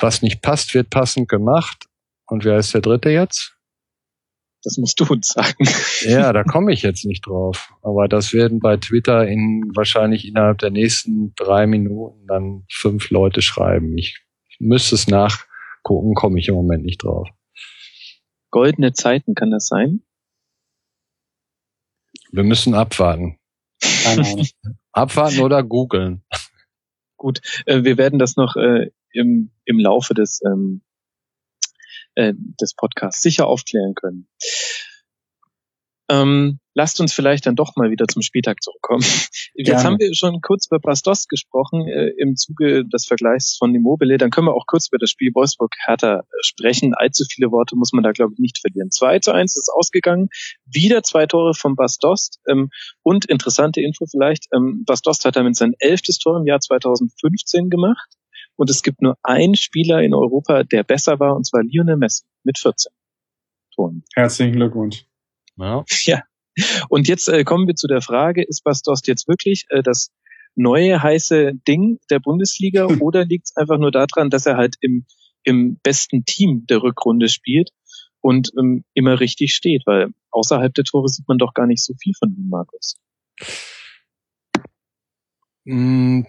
Was 0.00 0.22
nicht 0.22 0.42
passt, 0.42 0.74
wird 0.74 0.90
passend 0.90 1.28
gemacht. 1.28 1.86
Und 2.26 2.44
wer 2.44 2.58
ist 2.58 2.74
der 2.74 2.80
dritte 2.80 3.10
jetzt? 3.10 3.56
Das 4.62 4.78
musst 4.78 4.98
du 4.98 5.04
uns 5.04 5.28
sagen. 5.28 5.68
Ja, 6.00 6.32
da 6.34 6.42
komme 6.42 6.72
ich 6.72 6.82
jetzt 6.82 7.04
nicht 7.04 7.26
drauf. 7.26 7.72
Aber 7.82 8.08
das 8.08 8.32
werden 8.32 8.58
bei 8.58 8.76
Twitter 8.76 9.26
in 9.26 9.70
wahrscheinlich 9.74 10.26
innerhalb 10.26 10.58
der 10.58 10.70
nächsten 10.70 11.34
drei 11.36 11.66
Minuten 11.68 12.26
dann 12.26 12.64
fünf 12.68 13.10
Leute 13.10 13.42
schreiben. 13.42 13.96
Ich 13.96 14.18
müsste 14.58 14.96
es 14.96 15.06
nachgucken, 15.06 16.14
komme 16.14 16.40
ich 16.40 16.48
im 16.48 16.56
Moment 16.56 16.84
nicht 16.84 17.04
drauf. 17.04 17.28
Goldene 18.50 18.92
Zeiten, 18.92 19.34
kann 19.34 19.50
das 19.50 19.68
sein? 19.68 20.02
Wir 22.32 22.42
müssen 22.42 22.74
abwarten. 22.74 23.38
Abwarten 24.92 25.40
oder 25.40 25.62
googeln. 25.62 26.24
Gut, 27.16 27.40
äh, 27.66 27.82
wir 27.84 27.98
werden 27.98 28.18
das 28.18 28.36
noch 28.36 28.56
äh, 28.56 28.90
im, 29.12 29.50
im 29.64 29.78
Laufe 29.78 30.14
des 30.14 30.40
ähm, 30.44 30.82
äh, 32.14 32.34
des 32.60 32.74
Podcasts 32.74 33.22
sicher 33.22 33.46
aufklären 33.46 33.94
können. 33.94 34.28
Ähm, 36.08 36.60
lasst 36.74 37.00
uns 37.00 37.12
vielleicht 37.12 37.46
dann 37.46 37.56
doch 37.56 37.74
mal 37.74 37.90
wieder 37.90 38.06
zum 38.06 38.22
Spieltag 38.22 38.62
zurückkommen. 38.62 39.02
Jetzt 39.54 39.68
Gerne. 39.68 39.82
haben 39.82 39.98
wir 39.98 40.14
schon 40.14 40.40
kurz 40.40 40.66
über 40.66 40.78
Bastos 40.78 41.26
gesprochen 41.26 41.88
äh, 41.88 42.10
im 42.18 42.36
Zuge 42.36 42.84
des 42.84 43.06
Vergleichs 43.06 43.56
von 43.56 43.74
Immobile. 43.74 44.18
Dann 44.18 44.30
können 44.30 44.46
wir 44.46 44.54
auch 44.54 44.66
kurz 44.66 44.88
über 44.88 44.98
das 44.98 45.10
Spiel 45.10 45.32
Wolfsburg-Hertha 45.34 46.20
äh, 46.20 46.22
sprechen. 46.42 46.94
Allzu 46.94 47.24
viele 47.28 47.50
Worte 47.50 47.76
muss 47.76 47.92
man 47.92 48.04
da, 48.04 48.12
glaube 48.12 48.34
ich, 48.34 48.38
nicht 48.38 48.58
verlieren. 48.58 48.90
2 48.90 49.18
zu 49.20 49.32
1 49.32 49.56
ist 49.56 49.70
ausgegangen. 49.74 50.28
Wieder 50.64 51.02
zwei 51.02 51.26
Tore 51.26 51.54
von 51.54 51.74
Bastos. 51.74 52.30
Ähm, 52.48 52.70
und 53.02 53.24
interessante 53.24 53.80
Info 53.80 54.06
vielleicht, 54.06 54.46
ähm, 54.54 54.84
Bastos 54.86 55.24
hat 55.24 55.36
damit 55.36 55.56
sein 55.56 55.74
elftes 55.78 56.18
Tor 56.18 56.38
im 56.38 56.46
Jahr 56.46 56.60
2015 56.60 57.70
gemacht. 57.70 58.08
Und 58.54 58.70
es 58.70 58.82
gibt 58.82 59.02
nur 59.02 59.16
einen 59.22 59.56
Spieler 59.56 60.02
in 60.02 60.14
Europa, 60.14 60.62
der 60.62 60.82
besser 60.82 61.20
war, 61.20 61.36
und 61.36 61.46
zwar 61.46 61.62
Lionel 61.62 61.96
Messi 61.96 62.24
mit 62.42 62.58
14 62.58 62.92
Toren. 63.74 64.04
Herzlichen 64.14 64.52
Glückwunsch. 64.52 65.04
Ja. 65.56 65.84
Ja. 66.04 66.22
Und 66.88 67.06
jetzt 67.06 67.28
äh, 67.28 67.44
kommen 67.44 67.66
wir 67.66 67.74
zu 67.74 67.86
der 67.86 68.00
Frage, 68.00 68.42
ist 68.42 68.64
Bastos 68.64 69.02
jetzt 69.06 69.28
wirklich 69.28 69.66
äh, 69.68 69.82
das 69.82 70.10
neue 70.54 71.02
heiße 71.02 71.52
Ding 71.68 71.98
der 72.08 72.18
Bundesliga 72.18 72.86
oder 73.00 73.26
liegt 73.26 73.48
es 73.48 73.56
einfach 73.56 73.76
nur 73.76 73.90
daran, 73.90 74.30
dass 74.30 74.46
er 74.46 74.56
halt 74.56 74.76
im, 74.80 75.04
im 75.44 75.78
besten 75.82 76.24
Team 76.24 76.64
der 76.66 76.82
Rückrunde 76.82 77.28
spielt 77.28 77.70
und 78.22 78.52
ähm, 78.58 78.84
immer 78.94 79.20
richtig 79.20 79.54
steht? 79.54 79.82
Weil 79.84 80.08
außerhalb 80.30 80.72
der 80.72 80.84
Tore 80.84 81.08
sieht 81.08 81.28
man 81.28 81.36
doch 81.36 81.52
gar 81.52 81.66
nicht 81.66 81.84
so 81.84 81.92
viel 82.00 82.14
von 82.18 82.30
ihm, 82.30 82.48
Markus. 82.48 82.96
Mm, 85.64 86.22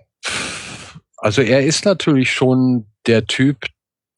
Also 1.17 1.41
er 1.41 1.65
ist 1.65 1.86
natürlich 1.86 2.32
schon 2.32 2.88
der 3.07 3.25
Typ, 3.25 3.65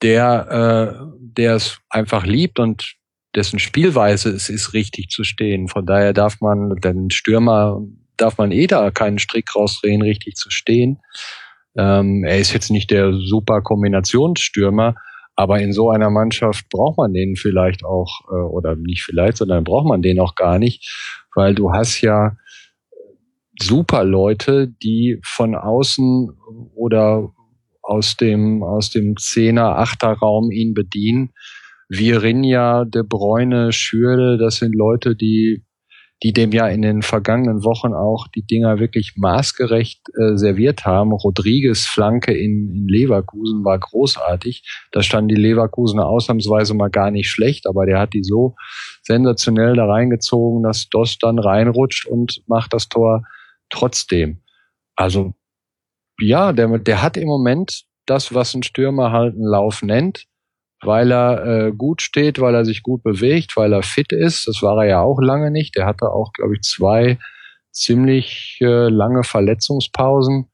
der 0.01 0.99
äh, 0.99 1.17
der 1.19 1.55
es 1.55 1.79
einfach 1.89 2.25
liebt 2.25 2.59
und 2.59 2.95
dessen 3.35 3.59
Spielweise 3.59 4.29
es 4.29 4.49
ist, 4.49 4.73
richtig 4.73 5.09
zu 5.09 5.23
stehen. 5.23 5.67
Von 5.67 5.85
daher 5.85 6.13
darf 6.13 6.41
man 6.41 6.75
den 6.75 7.09
Stürmer 7.09 7.81
darf 8.19 8.37
man 8.37 8.51
eh 8.51 8.67
da 8.67 8.91
keinen 8.91 9.19
Strick 9.19 9.55
rausdrehen, 9.55 10.01
richtig 10.01 10.35
zu 10.35 10.49
stehen. 10.49 10.99
Ähm, 11.77 12.23
er 12.23 12.39
ist 12.39 12.53
jetzt 12.53 12.69
nicht 12.69 12.91
der 12.91 13.13
super 13.13 13.61
Kombinationsstürmer, 13.61 14.95
aber 15.35 15.61
in 15.61 15.71
so 15.71 15.89
einer 15.89 16.09
Mannschaft 16.09 16.67
braucht 16.69 16.97
man 16.97 17.13
den 17.13 17.35
vielleicht 17.35 17.85
auch, 17.85 18.21
äh, 18.29 18.35
oder 18.35 18.75
nicht 18.75 19.03
vielleicht, 19.03 19.37
sondern 19.37 19.63
braucht 19.63 19.87
man 19.87 20.01
den 20.01 20.19
auch 20.19 20.35
gar 20.35 20.59
nicht, 20.59 21.23
weil 21.35 21.55
du 21.55 21.71
hast 21.71 22.01
ja 22.01 22.35
super 23.61 24.03
Leute, 24.03 24.67
die 24.83 25.19
von 25.23 25.55
außen 25.55 26.29
oder 26.75 27.31
aus 27.81 28.17
dem, 28.17 28.63
aus 28.63 28.89
dem 28.89 29.17
Zehner, 29.17 29.77
Achter 29.77 30.13
Raum 30.13 30.51
ihn 30.51 30.73
bedienen. 30.73 31.31
Virinja, 31.89 32.85
De 32.85 33.03
Bruyne, 33.03 33.71
Schürle, 33.71 34.37
das 34.37 34.57
sind 34.57 34.75
Leute, 34.75 35.15
die, 35.15 35.65
die 36.21 36.33
dem 36.33 36.51
ja 36.51 36.67
in 36.67 36.83
den 36.83 37.01
vergangenen 37.01 37.63
Wochen 37.63 37.93
auch 37.93 38.27
die 38.27 38.45
Dinger 38.45 38.79
wirklich 38.79 39.13
maßgerecht 39.17 40.01
äh, 40.09 40.37
serviert 40.37 40.85
haben. 40.85 41.11
Rodriguez 41.11 41.87
Flanke 41.87 42.31
in, 42.31 42.69
in 42.75 42.87
Leverkusen 42.87 43.65
war 43.65 43.79
großartig. 43.79 44.63
Da 44.91 45.01
standen 45.01 45.29
die 45.29 45.41
Leverkusener 45.41 46.05
ausnahmsweise 46.05 46.75
mal 46.75 46.89
gar 46.91 47.09
nicht 47.09 47.29
schlecht, 47.29 47.65
aber 47.67 47.87
der 47.87 47.99
hat 47.99 48.13
die 48.13 48.23
so 48.23 48.55
sensationell 49.01 49.75
da 49.75 49.85
reingezogen, 49.85 50.61
dass 50.61 50.89
Dost 50.89 51.23
dann 51.23 51.39
reinrutscht 51.39 52.05
und 52.05 52.43
macht 52.47 52.73
das 52.73 52.87
Tor 52.87 53.23
trotzdem. 53.71 54.43
Also 54.95 55.33
ja, 56.19 56.53
der, 56.53 56.77
der 56.77 57.01
hat 57.01 57.17
im 57.17 57.27
Moment 57.27 57.85
das, 58.05 58.33
was 58.33 58.53
ein 58.53 58.63
Stürmer 58.63 59.11
halt 59.11 59.33
einen 59.33 59.45
Lauf 59.45 59.81
nennt, 59.81 60.25
weil 60.81 61.11
er 61.11 61.45
äh, 61.45 61.71
gut 61.71 62.01
steht, 62.01 62.39
weil 62.39 62.55
er 62.55 62.65
sich 62.65 62.83
gut 62.83 63.03
bewegt, 63.03 63.57
weil 63.57 63.73
er 63.73 63.83
fit 63.83 64.11
ist. 64.11 64.47
Das 64.47 64.61
war 64.61 64.83
er 64.83 64.89
ja 64.89 65.01
auch 65.01 65.19
lange 65.19 65.51
nicht. 65.51 65.75
Der 65.75 65.85
hatte 65.85 66.11
auch, 66.11 66.31
glaube 66.33 66.55
ich, 66.55 66.61
zwei 66.61 67.17
ziemlich 67.71 68.57
äh, 68.61 68.89
lange 68.89 69.23
Verletzungspausen. 69.23 70.49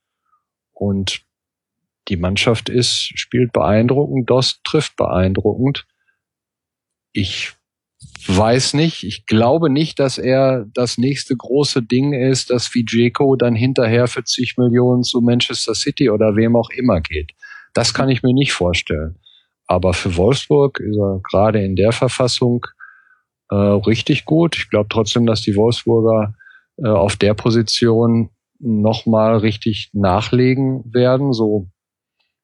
Und 0.72 1.22
die 2.08 2.18
Mannschaft 2.18 2.70
ist, 2.70 3.12
spielt 3.18 3.52
beeindruckend, 3.54 4.30
Dost 4.30 4.64
trifft 4.64 4.96
beeindruckend. 4.96 5.86
Ich 7.14 7.54
weiß 8.28 8.74
nicht, 8.74 9.04
ich 9.04 9.26
glaube 9.26 9.70
nicht, 9.70 10.00
dass 10.00 10.18
er 10.18 10.66
das 10.74 10.98
nächste 10.98 11.36
große 11.36 11.82
Ding 11.82 12.14
ist, 12.14 12.50
dass 12.50 12.74
Vijeko 12.74 13.36
dann 13.36 13.56
hinterher 13.56 14.08
für 14.08 14.24
zig 14.24 14.56
Millionen 14.58 15.04
zu 15.04 15.22
Manchester 15.22 15.76
City 15.76 16.10
oder 16.10 16.36
wem 16.36 16.56
auch 16.56 16.70
immer 16.72 17.02
geht. 17.02 17.32
Das 17.74 17.94
kann 17.94 18.10
ich 18.10 18.24
mir 18.24 18.34
nicht 18.34 18.54
vorstellen. 18.54 19.20
Aber 19.68 19.94
für 19.94 20.16
Wolfsburg 20.16 20.80
ist 20.80 20.98
er 20.98 21.22
gerade 21.30 21.64
in 21.64 21.76
der 21.76 21.92
Verfassung 21.92 22.66
äh, 23.50 23.56
richtig 23.56 24.26
gut. 24.26 24.56
Ich 24.58 24.70
glaube 24.70 24.88
trotzdem, 24.90 25.26
dass 25.26 25.42
die 25.42 25.56
Wolfsburger 25.56 26.34
äh, 26.78 26.88
auf 26.88 27.16
der 27.16 27.34
Position 27.34 28.30
nochmal 28.60 29.38
richtig 29.38 29.90
nachlegen 29.94 30.84
werden. 30.94 31.34
So 31.34 31.68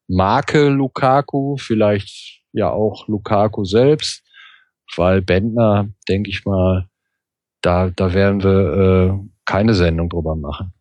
Marke 0.08 0.68
Lukaku, 0.68 1.56
vielleicht 1.56 2.42
ja 2.52 2.70
auch 2.70 3.08
Lukaku 3.08 3.64
selbst, 3.64 4.24
weil 4.96 5.22
Bentner, 5.22 5.88
denke 6.08 6.30
ich 6.30 6.44
mal, 6.44 6.88
da, 7.62 7.90
da 7.90 8.12
werden 8.12 8.42
wir 8.42 9.12
äh, 9.12 9.28
keine 9.46 9.74
Sendung 9.74 10.08
drüber 10.08 10.36
machen. 10.36 10.72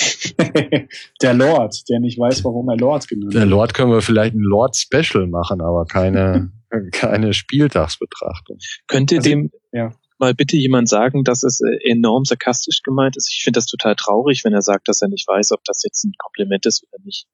der 1.22 1.34
Lord, 1.34 1.88
der 1.88 2.00
nicht 2.00 2.18
weiß, 2.18 2.44
warum 2.44 2.68
er 2.68 2.76
Lord 2.76 3.08
genannt 3.08 3.34
Der 3.34 3.42
wird. 3.42 3.50
Lord 3.50 3.74
können 3.74 3.92
wir 3.92 4.02
vielleicht 4.02 4.34
ein 4.34 4.42
Lord 4.42 4.76
Special 4.76 5.26
machen, 5.26 5.60
aber 5.60 5.84
keine, 5.86 6.52
keine 6.92 7.32
Spieltagsbetrachtung. 7.34 8.58
Könnte 8.86 9.16
Also, 9.16 9.28
dem 9.28 9.50
ja. 9.72 9.92
mal 10.18 10.34
bitte 10.34 10.56
jemand 10.56 10.88
sagen, 10.88 11.24
dass 11.24 11.42
es 11.42 11.60
äh, 11.60 11.90
enorm 11.90 12.24
sarkastisch 12.24 12.82
gemeint 12.82 13.16
ist? 13.16 13.30
Ich 13.30 13.42
finde 13.42 13.58
das 13.58 13.66
total 13.66 13.96
traurig, 13.96 14.44
wenn 14.44 14.52
er 14.52 14.62
sagt, 14.62 14.88
dass 14.88 15.02
er 15.02 15.08
nicht 15.08 15.26
weiß, 15.28 15.52
ob 15.52 15.64
das 15.64 15.82
jetzt 15.82 16.04
ein 16.04 16.12
Kompliment 16.18 16.66
ist 16.66 16.84
oder 16.84 17.02
nicht. 17.04 17.26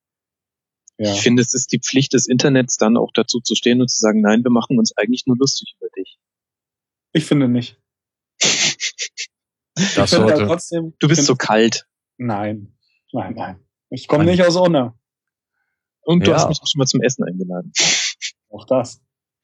Ja. 0.98 1.12
Ich 1.12 1.20
finde, 1.20 1.42
es 1.42 1.52
ist 1.52 1.72
die 1.72 1.80
Pflicht 1.80 2.14
des 2.14 2.26
Internets, 2.26 2.78
dann 2.78 2.96
auch 2.96 3.10
dazu 3.12 3.40
zu 3.40 3.54
stehen 3.54 3.80
und 3.80 3.90
zu 3.90 4.00
sagen, 4.00 4.22
nein, 4.22 4.42
wir 4.44 4.50
machen 4.50 4.78
uns 4.78 4.96
eigentlich 4.96 5.24
nur 5.26 5.36
lustig 5.36 5.74
über 5.78 5.88
dich. 5.96 6.18
Ich 7.12 7.26
finde 7.26 7.48
nicht. 7.48 7.78
Das 9.94 10.10
sollte, 10.10 10.46
trotzdem, 10.46 10.94
Du 10.98 11.08
bist 11.08 11.24
so 11.26 11.36
kalt. 11.36 11.86
Nein, 12.18 12.74
nein, 13.12 13.34
nein. 13.34 13.60
Ich 13.90 14.08
komme 14.08 14.24
nicht 14.24 14.42
aus 14.42 14.56
Unna. 14.56 14.98
Und 16.02 16.26
du 16.26 16.30
Ja. 16.30 16.36
hast 16.36 16.48
mich 16.48 16.60
auch 16.62 16.66
schon 16.66 16.78
mal 16.78 16.86
zum 16.86 17.02
Essen 17.02 17.24
eingeladen. 17.24 17.72
Auch 18.50 18.64
das. 18.66 19.02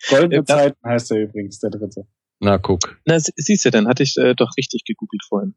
Goldene 0.08 0.42
das- 0.44 0.56
Zeiten 0.56 0.78
heißt 0.84 1.10
er 1.10 1.22
übrigens, 1.22 1.58
der 1.58 1.70
dritte. 1.70 2.06
na 2.40 2.58
guck. 2.58 3.00
Na, 3.04 3.18
sie- 3.20 3.32
siehst 3.36 3.64
du, 3.64 3.70
dann 3.70 3.86
hatte 3.88 4.02
ich 4.02 4.16
äh, 4.16 4.34
doch 4.34 4.50
richtig 4.56 4.84
gegoogelt 4.84 5.22
vorhin. 5.28 5.54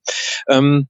Ähm, 0.49 0.87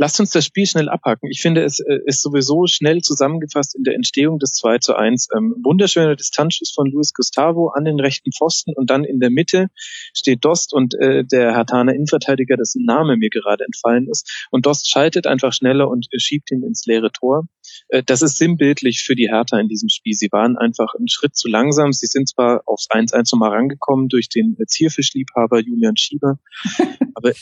lasst 0.00 0.18
uns 0.18 0.30
das 0.30 0.46
Spiel 0.46 0.64
schnell 0.64 0.88
abhaken. 0.88 1.28
Ich 1.30 1.42
finde, 1.42 1.62
es 1.62 1.78
äh, 1.78 1.98
ist 2.06 2.22
sowieso 2.22 2.66
schnell 2.66 3.02
zusammengefasst 3.02 3.76
in 3.76 3.84
der 3.84 3.94
Entstehung 3.94 4.38
des 4.38 4.52
2 4.52 4.78
zu 4.78 4.96
1. 4.96 5.28
Ähm, 5.36 5.54
wunderschöner 5.62 6.16
Distanzschuss 6.16 6.72
von 6.74 6.90
Luis 6.90 7.12
Gustavo 7.12 7.68
an 7.68 7.84
den 7.84 8.00
rechten 8.00 8.32
Pfosten 8.32 8.72
und 8.74 8.88
dann 8.88 9.04
in 9.04 9.20
der 9.20 9.28
Mitte 9.28 9.66
steht 10.14 10.42
Dost 10.42 10.72
und 10.72 10.94
äh, 10.94 11.22
der 11.26 11.54
Hartaner 11.54 11.92
Innenverteidiger, 11.92 12.56
dessen 12.56 12.86
Name 12.86 13.18
mir 13.18 13.28
gerade 13.28 13.62
entfallen 13.64 14.08
ist. 14.08 14.46
Und 14.50 14.64
Dost 14.64 14.88
schaltet 14.88 15.26
einfach 15.26 15.52
schneller 15.52 15.90
und 15.90 16.06
äh, 16.12 16.18
schiebt 16.18 16.50
ihn 16.50 16.62
ins 16.62 16.86
leere 16.86 17.12
Tor. 17.12 17.44
Äh, 17.88 18.02
das 18.02 18.22
ist 18.22 18.38
sinnbildlich 18.38 19.02
für 19.02 19.14
die 19.14 19.28
Hertha 19.28 19.60
in 19.60 19.68
diesem 19.68 19.90
Spiel. 19.90 20.14
Sie 20.14 20.28
waren 20.32 20.56
einfach 20.56 20.94
einen 20.94 21.08
Schritt 21.08 21.36
zu 21.36 21.46
langsam. 21.46 21.92
Sie 21.92 22.06
sind 22.06 22.26
zwar 22.26 22.62
aufs 22.64 22.88
1-1 22.88 23.34
nochmal 23.34 23.50
rangekommen 23.50 24.08
durch 24.08 24.30
den 24.30 24.56
äh, 24.58 24.64
Zierfischliebhaber 24.64 25.60
Julian 25.60 25.98
Schieber, 25.98 26.38
aber 27.14 27.32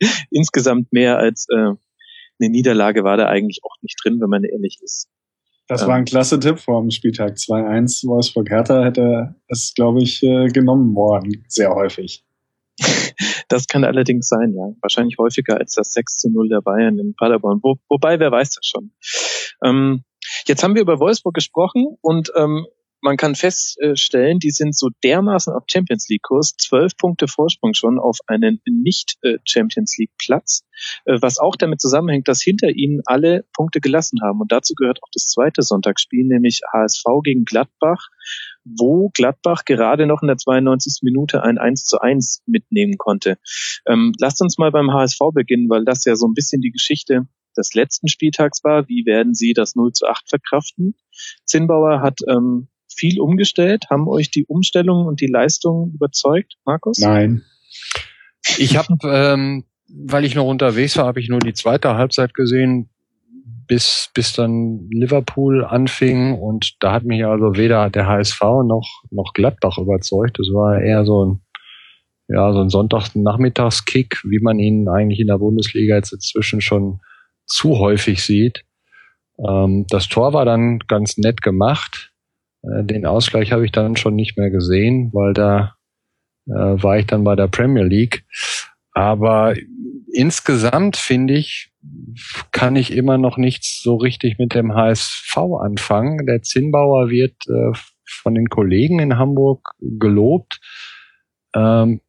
insgesamt 0.30 0.92
mehr 0.92 1.18
als 1.18 1.46
äh, 1.50 1.56
eine 2.40 2.50
Niederlage 2.50 3.04
war 3.04 3.16
da 3.16 3.26
eigentlich 3.26 3.60
auch 3.64 3.76
nicht 3.82 3.96
drin, 4.02 4.20
wenn 4.20 4.30
man 4.30 4.44
ehrlich 4.44 4.78
ist. 4.82 5.08
Das 5.66 5.82
Ähm. 5.82 5.88
war 5.88 5.94
ein 5.96 6.04
klasse 6.04 6.38
Tipp 6.40 6.58
vor 6.58 6.80
dem 6.80 6.90
Spieltag 6.90 7.34
2-1. 7.34 8.06
Wolfsburg 8.06 8.50
Hertha 8.50 8.84
hätte 8.84 9.34
es, 9.48 9.72
glaube 9.74 10.02
ich, 10.02 10.22
äh, 10.22 10.48
genommen 10.48 10.94
worden. 10.94 11.44
Sehr 11.48 11.74
häufig. 11.74 12.24
Das 13.48 13.68
kann 13.68 13.84
allerdings 13.84 14.26
sein, 14.26 14.54
ja. 14.54 14.72
Wahrscheinlich 14.80 15.18
häufiger 15.18 15.58
als 15.58 15.74
das 15.74 15.92
6 15.92 16.16
zu 16.16 16.30
0 16.30 16.48
der 16.48 16.62
Bayern 16.62 16.98
in 16.98 17.14
Paderborn. 17.14 17.60
Wo, 17.62 17.76
wobei, 17.88 18.18
wer 18.18 18.32
weiß 18.32 18.50
das 18.54 18.66
schon. 18.66 18.90
Ähm, 19.62 20.02
jetzt 20.46 20.64
haben 20.64 20.74
wir 20.74 20.82
über 20.82 20.98
Wolfsburg 20.98 21.34
gesprochen 21.34 21.96
und 22.00 22.32
ähm, 22.36 22.66
man 23.04 23.18
kann 23.18 23.34
feststellen, 23.34 24.38
die 24.38 24.50
sind 24.50 24.74
so 24.74 24.88
dermaßen 25.04 25.52
auf 25.52 25.64
Champions 25.70 26.08
League 26.08 26.22
Kurs, 26.22 26.56
zwölf 26.56 26.96
Punkte 26.96 27.28
Vorsprung 27.28 27.74
schon 27.74 27.98
auf 27.98 28.16
einen 28.26 28.60
nicht 28.64 29.18
äh, 29.20 29.36
Champions 29.44 29.96
League 29.98 30.12
Platz, 30.18 30.62
äh, 31.04 31.18
was 31.20 31.38
auch 31.38 31.54
damit 31.54 31.82
zusammenhängt, 31.82 32.28
dass 32.28 32.40
hinter 32.40 32.70
ihnen 32.70 33.02
alle 33.04 33.44
Punkte 33.52 33.80
gelassen 33.80 34.20
haben. 34.22 34.40
Und 34.40 34.50
dazu 34.50 34.72
gehört 34.74 35.00
auch 35.02 35.10
das 35.12 35.26
zweite 35.26 35.60
Sonntagsspiel, 35.60 36.26
nämlich 36.26 36.62
HSV 36.72 37.04
gegen 37.22 37.44
Gladbach, 37.44 38.08
wo 38.64 39.10
Gladbach 39.10 39.66
gerade 39.66 40.06
noch 40.06 40.22
in 40.22 40.28
der 40.28 40.38
92. 40.38 41.00
Minute 41.02 41.42
ein 41.42 41.58
1 41.58 41.84
zu 41.84 42.00
1 42.00 42.42
mitnehmen 42.46 42.96
konnte. 42.96 43.36
Ähm, 43.86 44.12
lasst 44.18 44.40
uns 44.40 44.56
mal 44.56 44.70
beim 44.70 44.90
HSV 44.90 45.18
beginnen, 45.34 45.68
weil 45.68 45.84
das 45.84 46.06
ja 46.06 46.16
so 46.16 46.26
ein 46.26 46.34
bisschen 46.34 46.62
die 46.62 46.72
Geschichte 46.72 47.28
des 47.54 47.74
letzten 47.74 48.08
Spieltags 48.08 48.64
war. 48.64 48.88
Wie 48.88 49.04
werden 49.04 49.34
sie 49.34 49.52
das 49.52 49.74
0 49.74 49.92
zu 49.92 50.06
8 50.06 50.26
verkraften? 50.26 50.94
Zinnbauer 51.44 52.00
hat 52.00 52.20
ähm, 52.26 52.68
viel 52.96 53.20
umgestellt. 53.20 53.86
Haben 53.90 54.08
euch 54.08 54.30
die 54.30 54.44
Umstellung 54.46 55.06
und 55.06 55.20
die 55.20 55.26
Leistung 55.26 55.92
überzeugt, 55.94 56.54
Markus? 56.64 56.98
Nein. 56.98 57.42
Ich 58.58 58.76
habe, 58.76 58.96
ähm, 59.04 59.64
weil 59.88 60.24
ich 60.24 60.34
noch 60.34 60.46
unterwegs 60.46 60.96
war, 60.96 61.06
habe 61.06 61.20
ich 61.20 61.28
nur 61.28 61.40
die 61.40 61.54
zweite 61.54 61.94
Halbzeit 61.96 62.34
gesehen, 62.34 62.90
bis 63.66 64.10
bis 64.14 64.32
dann 64.32 64.88
Liverpool 64.90 65.64
anfing 65.64 66.34
und 66.34 66.76
da 66.80 66.92
hat 66.92 67.04
mich 67.04 67.24
also 67.24 67.56
weder 67.56 67.88
der 67.90 68.06
HSV 68.06 68.40
noch 68.64 69.02
noch 69.10 69.32
Gladbach 69.32 69.78
überzeugt. 69.78 70.38
Das 70.38 70.48
war 70.48 70.80
eher 70.80 71.04
so 71.04 71.24
ein 71.24 71.40
ja 72.28 72.52
so 72.52 72.60
ein 72.60 72.70
Sonntagnachmittagskick, 72.70 74.22
wie 74.24 74.40
man 74.40 74.58
ihn 74.58 74.88
eigentlich 74.88 75.20
in 75.20 75.28
der 75.28 75.38
Bundesliga 75.38 75.96
jetzt 75.96 76.12
inzwischen 76.12 76.60
schon 76.60 77.00
zu 77.46 77.78
häufig 77.78 78.22
sieht. 78.22 78.64
Ähm, 79.38 79.86
das 79.88 80.08
Tor 80.08 80.32
war 80.32 80.44
dann 80.44 80.80
ganz 80.80 81.18
nett 81.18 81.42
gemacht. 81.42 82.12
Äh, 82.64 82.84
den 82.84 83.06
Ausgleich 83.06 83.52
habe 83.52 83.64
ich 83.64 83.72
dann 83.72 83.96
schon 83.96 84.14
nicht 84.14 84.36
mehr 84.36 84.50
gesehen, 84.50 85.10
weil 85.12 85.34
da 85.34 85.74
äh, 86.46 86.52
war 86.52 86.98
ich 86.98 87.06
dann 87.06 87.24
bei 87.24 87.36
der 87.36 87.48
Premier 87.48 87.84
League. 87.84 88.24
Aber 88.92 89.54
insgesamt 90.12 90.96
finde 90.96 91.34
ich, 91.34 91.72
kann 92.52 92.76
ich 92.76 92.92
immer 92.92 93.18
noch 93.18 93.36
nichts 93.36 93.82
so 93.82 93.96
richtig 93.96 94.38
mit 94.38 94.54
dem 94.54 94.74
HSV 94.74 95.36
anfangen. 95.60 96.26
Der 96.26 96.42
Zinnbauer 96.42 97.10
wird 97.10 97.34
äh, 97.48 97.76
von 98.06 98.34
den 98.34 98.48
Kollegen 98.48 99.00
in 99.00 99.18
Hamburg 99.18 99.72
gelobt. 99.80 100.60
Ähm, 101.54 102.00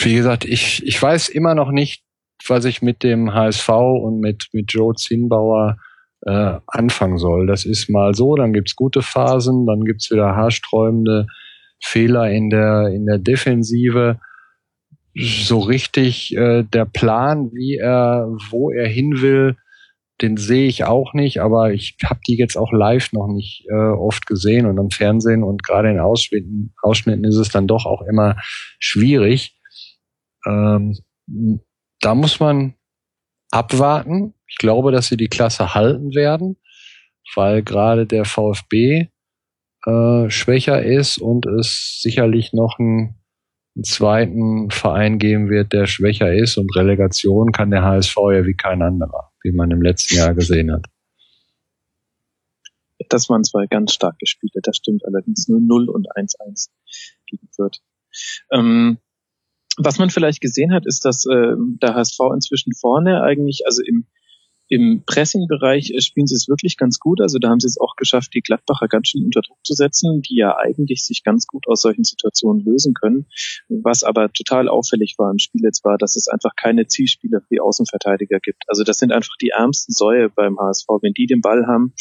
wie 0.00 0.14
gesagt, 0.14 0.44
ich, 0.44 0.84
ich 0.84 1.00
weiß 1.00 1.28
immer 1.28 1.54
noch 1.54 1.70
nicht, 1.70 2.04
was 2.46 2.64
ich 2.64 2.82
mit 2.82 3.02
dem 3.02 3.32
HSV 3.32 3.68
und 3.68 4.20
mit, 4.20 4.48
mit 4.52 4.72
Joe 4.72 4.94
Zinnbauer 4.94 5.78
äh, 6.22 6.58
anfangen 6.66 7.18
soll. 7.18 7.46
Das 7.46 7.64
ist 7.64 7.88
mal 7.88 8.14
so, 8.14 8.34
dann 8.36 8.52
gibt's 8.52 8.76
gute 8.76 9.02
Phasen, 9.02 9.66
dann 9.66 9.84
gibt's 9.84 10.10
wieder 10.10 10.34
haarsträubende 10.34 11.26
Fehler 11.82 12.30
in 12.30 12.50
der, 12.50 12.88
in 12.88 13.06
der 13.06 13.18
Defensive. 13.18 14.18
So 15.14 15.60
richtig 15.60 16.36
äh, 16.36 16.62
der 16.62 16.84
Plan, 16.84 17.50
wie 17.52 17.76
er, 17.76 18.28
wo 18.50 18.70
er 18.70 18.86
hin 18.86 19.20
will, 19.20 19.56
den 20.22 20.36
sehe 20.36 20.66
ich 20.66 20.84
auch 20.84 21.12
nicht, 21.12 21.40
aber 21.40 21.72
ich 21.72 21.96
habe 22.04 22.20
die 22.26 22.36
jetzt 22.36 22.56
auch 22.56 22.72
live 22.72 23.12
noch 23.12 23.26
nicht 23.26 23.66
äh, 23.68 23.74
oft 23.74 24.26
gesehen 24.26 24.66
und 24.66 24.78
am 24.78 24.90
Fernsehen 24.90 25.42
und 25.42 25.62
gerade 25.62 25.90
in 25.90 25.98
Ausschnitten, 25.98 26.74
Ausschnitten 26.80 27.24
ist 27.24 27.36
es 27.36 27.50
dann 27.50 27.66
doch 27.66 27.84
auch 27.84 28.02
immer 28.02 28.36
schwierig. 28.78 29.58
Ähm, 30.46 30.96
da 32.00 32.14
muss 32.14 32.40
man 32.40 32.74
abwarten. 33.50 34.32
Ich 34.48 34.56
glaube, 34.56 34.92
dass 34.92 35.08
sie 35.08 35.16
die 35.16 35.28
Klasse 35.28 35.74
halten 35.74 36.14
werden, 36.14 36.56
weil 37.34 37.62
gerade 37.62 38.06
der 38.06 38.24
VfB 38.24 39.08
äh, 39.86 40.30
schwächer 40.30 40.82
ist 40.82 41.18
und 41.18 41.46
es 41.46 42.00
sicherlich 42.00 42.52
noch 42.52 42.78
einen, 42.78 43.16
einen 43.74 43.84
zweiten 43.84 44.70
Verein 44.70 45.18
geben 45.18 45.48
wird, 45.48 45.72
der 45.72 45.86
schwächer 45.86 46.32
ist 46.34 46.56
und 46.56 46.74
Relegation 46.76 47.52
kann 47.52 47.70
der 47.70 47.82
HSV 47.82 48.16
ja 48.32 48.46
wie 48.46 48.56
kein 48.56 48.82
anderer, 48.82 49.32
wie 49.42 49.52
man 49.52 49.70
im 49.70 49.82
letzten 49.82 50.16
Jahr 50.16 50.34
gesehen 50.34 50.72
hat. 50.72 50.86
Das 53.08 53.28
waren 53.28 53.44
zwei 53.44 53.66
ganz 53.66 53.92
starke 53.92 54.26
Spiele, 54.26 54.60
das 54.62 54.76
stimmt 54.76 55.04
allerdings 55.04 55.48
nur 55.48 55.60
0 55.60 55.88
und 55.88 56.08
1-1 56.16 56.70
gegen 57.26 57.48
Fürth. 57.54 57.80
Ähm, 58.50 58.98
was 59.76 59.98
man 59.98 60.10
vielleicht 60.10 60.40
gesehen 60.40 60.72
hat, 60.72 60.86
ist, 60.86 61.04
dass 61.04 61.26
äh, 61.26 61.54
der 61.82 61.94
HSV 61.94 62.18
inzwischen 62.34 62.72
vorne 62.72 63.22
eigentlich, 63.22 63.62
also 63.66 63.82
im, 63.82 64.06
im 64.68 65.04
Pressing-Bereich 65.06 65.92
äh, 65.92 66.00
spielen 66.00 66.26
sie 66.26 66.34
es 66.34 66.48
wirklich 66.48 66.76
ganz 66.76 66.98
gut. 66.98 67.20
Also 67.20 67.38
da 67.38 67.50
haben 67.50 67.60
sie 67.60 67.68
es 67.68 67.78
auch 67.78 67.94
geschafft, 67.96 68.34
die 68.34 68.40
Gladbacher 68.40 68.88
ganz 68.88 69.08
schön 69.08 69.24
unter 69.24 69.40
Druck 69.40 69.58
zu 69.62 69.74
setzen, 69.74 70.22
die 70.22 70.36
ja 70.36 70.56
eigentlich 70.56 71.04
sich 71.04 71.22
ganz 71.22 71.46
gut 71.46 71.66
aus 71.68 71.82
solchen 71.82 72.04
Situationen 72.04 72.64
lösen 72.64 72.94
können. 72.94 73.26
Was 73.68 74.02
aber 74.02 74.32
total 74.32 74.68
auffällig 74.68 75.14
war 75.18 75.30
im 75.30 75.38
Spiel 75.38 75.62
jetzt 75.62 75.84
war, 75.84 75.98
dass 75.98 76.16
es 76.16 76.28
einfach 76.28 76.56
keine 76.56 76.86
Zielspieler 76.86 77.40
für 77.40 77.54
die 77.54 77.60
Außenverteidiger 77.60 78.40
gibt. 78.40 78.64
Also 78.66 78.82
das 78.82 78.98
sind 78.98 79.12
einfach 79.12 79.36
die 79.40 79.50
ärmsten 79.50 79.92
Säue 79.92 80.30
beim 80.30 80.58
HSV. 80.58 80.86
Wenn 81.00 81.12
die 81.12 81.26
den 81.26 81.40
Ball 81.40 81.66
haben 81.66 81.94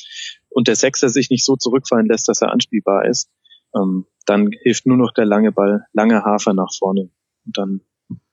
und 0.49 0.68
der 0.68 0.76
Sechser 0.76 1.09
sich 1.09 1.30
nicht 1.30 1.45
so 1.45 1.55
zurückfallen 1.55 2.07
lässt, 2.07 2.28
dass 2.28 2.41
er 2.41 2.51
anspielbar 2.51 3.05
ist, 3.05 3.30
ähm, 3.76 4.05
dann 4.26 4.51
hilft 4.63 4.88
nur 4.88 4.97
noch 4.97 5.13
der 5.13 5.26
lange 5.26 5.51
Ball, 5.51 5.86
lange 5.93 6.24
Hafer 6.24 6.53
nach 6.53 6.74
vorne 6.78 7.11
und 7.45 7.57
dann 7.57 7.82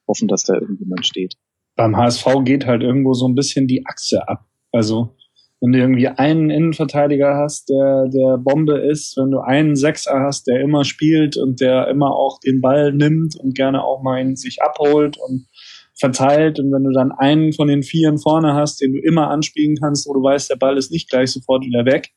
hoffen, 0.08 0.28
dass 0.28 0.44
da 0.44 0.54
irgendjemand 0.54 1.06
steht. 1.06 1.36
Beim 1.76 1.96
HSV 1.96 2.26
geht 2.44 2.66
halt 2.66 2.82
irgendwo 2.82 3.14
so 3.14 3.26
ein 3.26 3.34
bisschen 3.34 3.66
die 3.66 3.84
Achse 3.86 4.28
ab. 4.28 4.44
Also 4.72 5.16
wenn 5.60 5.72
du 5.72 5.78
irgendwie 5.78 6.08
einen 6.08 6.50
Innenverteidiger 6.50 7.36
hast, 7.36 7.68
der 7.68 8.08
der 8.08 8.36
Bombe 8.36 8.78
ist, 8.78 9.16
wenn 9.16 9.30
du 9.30 9.38
einen 9.40 9.76
Sechser 9.76 10.20
hast, 10.20 10.48
der 10.48 10.60
immer 10.60 10.84
spielt 10.84 11.36
und 11.36 11.60
der 11.60 11.88
immer 11.88 12.10
auch 12.16 12.40
den 12.40 12.60
Ball 12.60 12.92
nimmt 12.92 13.36
und 13.36 13.54
gerne 13.54 13.84
auch 13.84 14.02
mal 14.02 14.20
ihn 14.20 14.34
sich 14.34 14.60
abholt 14.60 15.16
und 15.18 15.46
verteilt 15.94 16.58
und 16.58 16.72
wenn 16.72 16.82
du 16.82 16.90
dann 16.90 17.12
einen 17.12 17.52
von 17.52 17.68
den 17.68 17.84
Vieren 17.84 18.18
vorne 18.18 18.54
hast, 18.54 18.80
den 18.80 18.92
du 18.92 18.98
immer 18.98 19.30
anspielen 19.30 19.76
kannst, 19.80 20.08
wo 20.08 20.14
du 20.14 20.22
weißt, 20.22 20.50
der 20.50 20.56
Ball 20.56 20.76
ist 20.76 20.90
nicht 20.90 21.08
gleich 21.08 21.30
sofort 21.30 21.64
wieder 21.64 21.84
weg, 21.84 22.10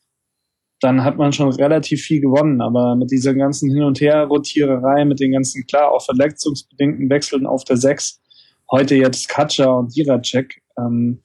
dann 0.82 1.04
hat 1.04 1.18
man 1.18 1.32
schon 1.32 1.50
relativ 1.50 2.02
viel 2.02 2.22
gewonnen. 2.22 2.62
Aber 2.62 2.96
mit 2.96 3.12
dieser 3.12 3.34
ganzen 3.34 3.72
Hin- 3.72 3.84
und 3.84 4.02
Her-Rotiererei, 4.02 5.06
mit 5.06 5.20
den 5.20 5.32
ganzen, 5.32 5.66
klar, 5.66 5.92
auch 5.92 6.04
verletzungsbedingten 6.04 7.10
Wechseln 7.10 7.46
auf 7.46 7.64
der 7.64 7.78
6, 7.78 8.22
heute 8.72 8.96
jetzt 8.96 9.30
Katscha 9.30 9.72
und 9.72 9.96
Jiracek, 9.96 10.62
ähm, 10.78 11.22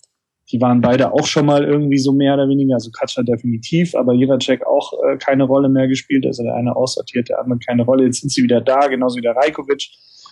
die 0.52 0.60
waren 0.60 0.80
beide 0.80 1.12
auch 1.12 1.26
schon 1.26 1.46
mal 1.46 1.64
irgendwie 1.64 1.98
so 1.98 2.12
mehr 2.12 2.34
oder 2.34 2.48
weniger, 2.48 2.74
also 2.74 2.90
Katscha 2.90 3.22
definitiv, 3.22 3.94
aber 3.94 4.14
Jiracek 4.14 4.66
auch 4.66 4.92
äh, 5.04 5.16
keine 5.16 5.44
Rolle 5.44 5.68
mehr 5.68 5.86
gespielt, 5.86 6.26
also 6.26 6.42
der 6.42 6.54
eine 6.54 6.74
aussortiert, 6.74 7.28
der 7.28 7.40
andere 7.40 7.58
keine 7.64 7.84
Rolle. 7.84 8.04
Jetzt 8.04 8.20
sind 8.20 8.30
sie 8.30 8.42
wieder 8.42 8.60
da, 8.60 8.88
genauso 8.88 9.16
wie 9.16 9.22
der 9.22 9.36
Rajkovic. 9.36 9.88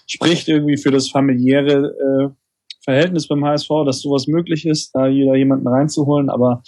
Spricht 0.07 0.49
irgendwie 0.49 0.77
für 0.77 0.91
das 0.91 1.09
familiäre 1.09 1.95
äh, 1.95 2.29
Verhältnis 2.83 3.29
beim 3.29 3.45
HSV, 3.45 3.69
dass 3.85 4.01
sowas 4.01 4.27
möglich 4.27 4.67
ist, 4.67 4.95
da 4.95 5.07
jeder 5.07 5.37
jemanden 5.37 5.69
reinzuholen, 5.69 6.31
aber 6.31 6.63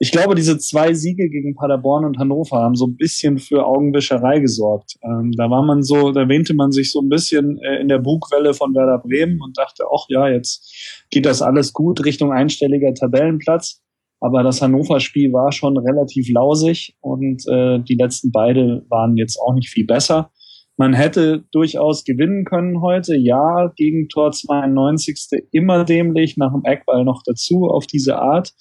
ich 0.00 0.12
glaube, 0.12 0.36
diese 0.36 0.58
zwei 0.58 0.94
Siege 0.94 1.28
gegen 1.28 1.54
Paderborn 1.54 2.04
und 2.04 2.18
Hannover 2.18 2.58
haben 2.58 2.76
so 2.76 2.86
ein 2.86 2.96
bisschen 2.96 3.38
für 3.38 3.66
Augenwischerei 3.66 4.38
gesorgt. 4.38 4.96
Ähm, 5.02 5.32
da 5.36 5.50
war 5.50 5.64
man 5.64 5.82
so, 5.82 6.12
da 6.12 6.28
wähnte 6.28 6.54
man 6.54 6.70
sich 6.70 6.92
so 6.92 7.00
ein 7.00 7.08
bisschen 7.08 7.58
äh, 7.58 7.80
in 7.80 7.88
der 7.88 7.98
Bugwelle 7.98 8.54
von 8.54 8.74
Werder 8.74 8.98
Bremen 8.98 9.40
und 9.42 9.58
dachte, 9.58 9.84
ach 9.92 10.04
ja, 10.08 10.28
jetzt 10.28 11.04
geht 11.10 11.26
das 11.26 11.42
alles 11.42 11.72
gut 11.72 12.04
Richtung 12.04 12.32
einstelliger 12.32 12.94
Tabellenplatz. 12.94 13.82
Aber 14.20 14.42
das 14.42 14.62
Hannover-Spiel 14.62 15.32
war 15.32 15.52
schon 15.52 15.76
relativ 15.76 16.28
lausig 16.30 16.96
und 17.00 17.46
äh, 17.48 17.80
die 17.80 17.94
letzten 17.94 18.32
beide 18.32 18.84
waren 18.88 19.16
jetzt 19.16 19.38
auch 19.40 19.54
nicht 19.54 19.70
viel 19.70 19.86
besser. 19.86 20.30
Man 20.76 20.92
hätte 20.92 21.44
durchaus 21.50 22.04
gewinnen 22.04 22.44
können 22.44 22.82
heute. 22.82 23.16
Ja, 23.16 23.72
gegen 23.74 24.08
Tor 24.08 24.30
92. 24.30 25.48
immer 25.50 25.84
dämlich, 25.84 26.36
nach 26.36 26.52
dem 26.52 26.64
Eckball 26.64 27.04
noch 27.04 27.22
dazu 27.24 27.66
auf 27.66 27.86
diese 27.86 28.18
Art. 28.18 28.54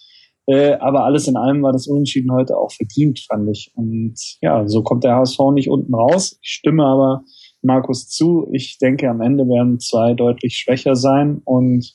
Äh, 0.48 0.74
aber 0.80 1.04
alles 1.04 1.28
in 1.28 1.36
allem 1.36 1.62
war 1.62 1.74
das 1.74 1.88
Unentschieden 1.88 2.32
heute 2.32 2.58
auch 2.58 2.72
verdient, 2.72 3.20
fand 3.20 3.50
ich. 3.50 3.72
Und 3.76 4.16
ja, 4.42 4.66
so 4.68 4.82
kommt 4.82 5.04
der 5.04 5.16
HSV 5.16 5.38
nicht 5.54 5.70
unten 5.70 5.94
raus. 5.94 6.40
Ich 6.42 6.50
stimme 6.50 6.86
aber 6.86 7.24
Markus 7.62 8.08
zu. 8.08 8.48
Ich 8.54 8.78
denke, 8.78 9.10
am 9.10 9.22
Ende 9.22 9.44
werden 9.48 9.80
zwei 9.80 10.14
deutlich 10.14 10.56
schwächer 10.58 10.96
sein 10.96 11.42
und 11.44 11.94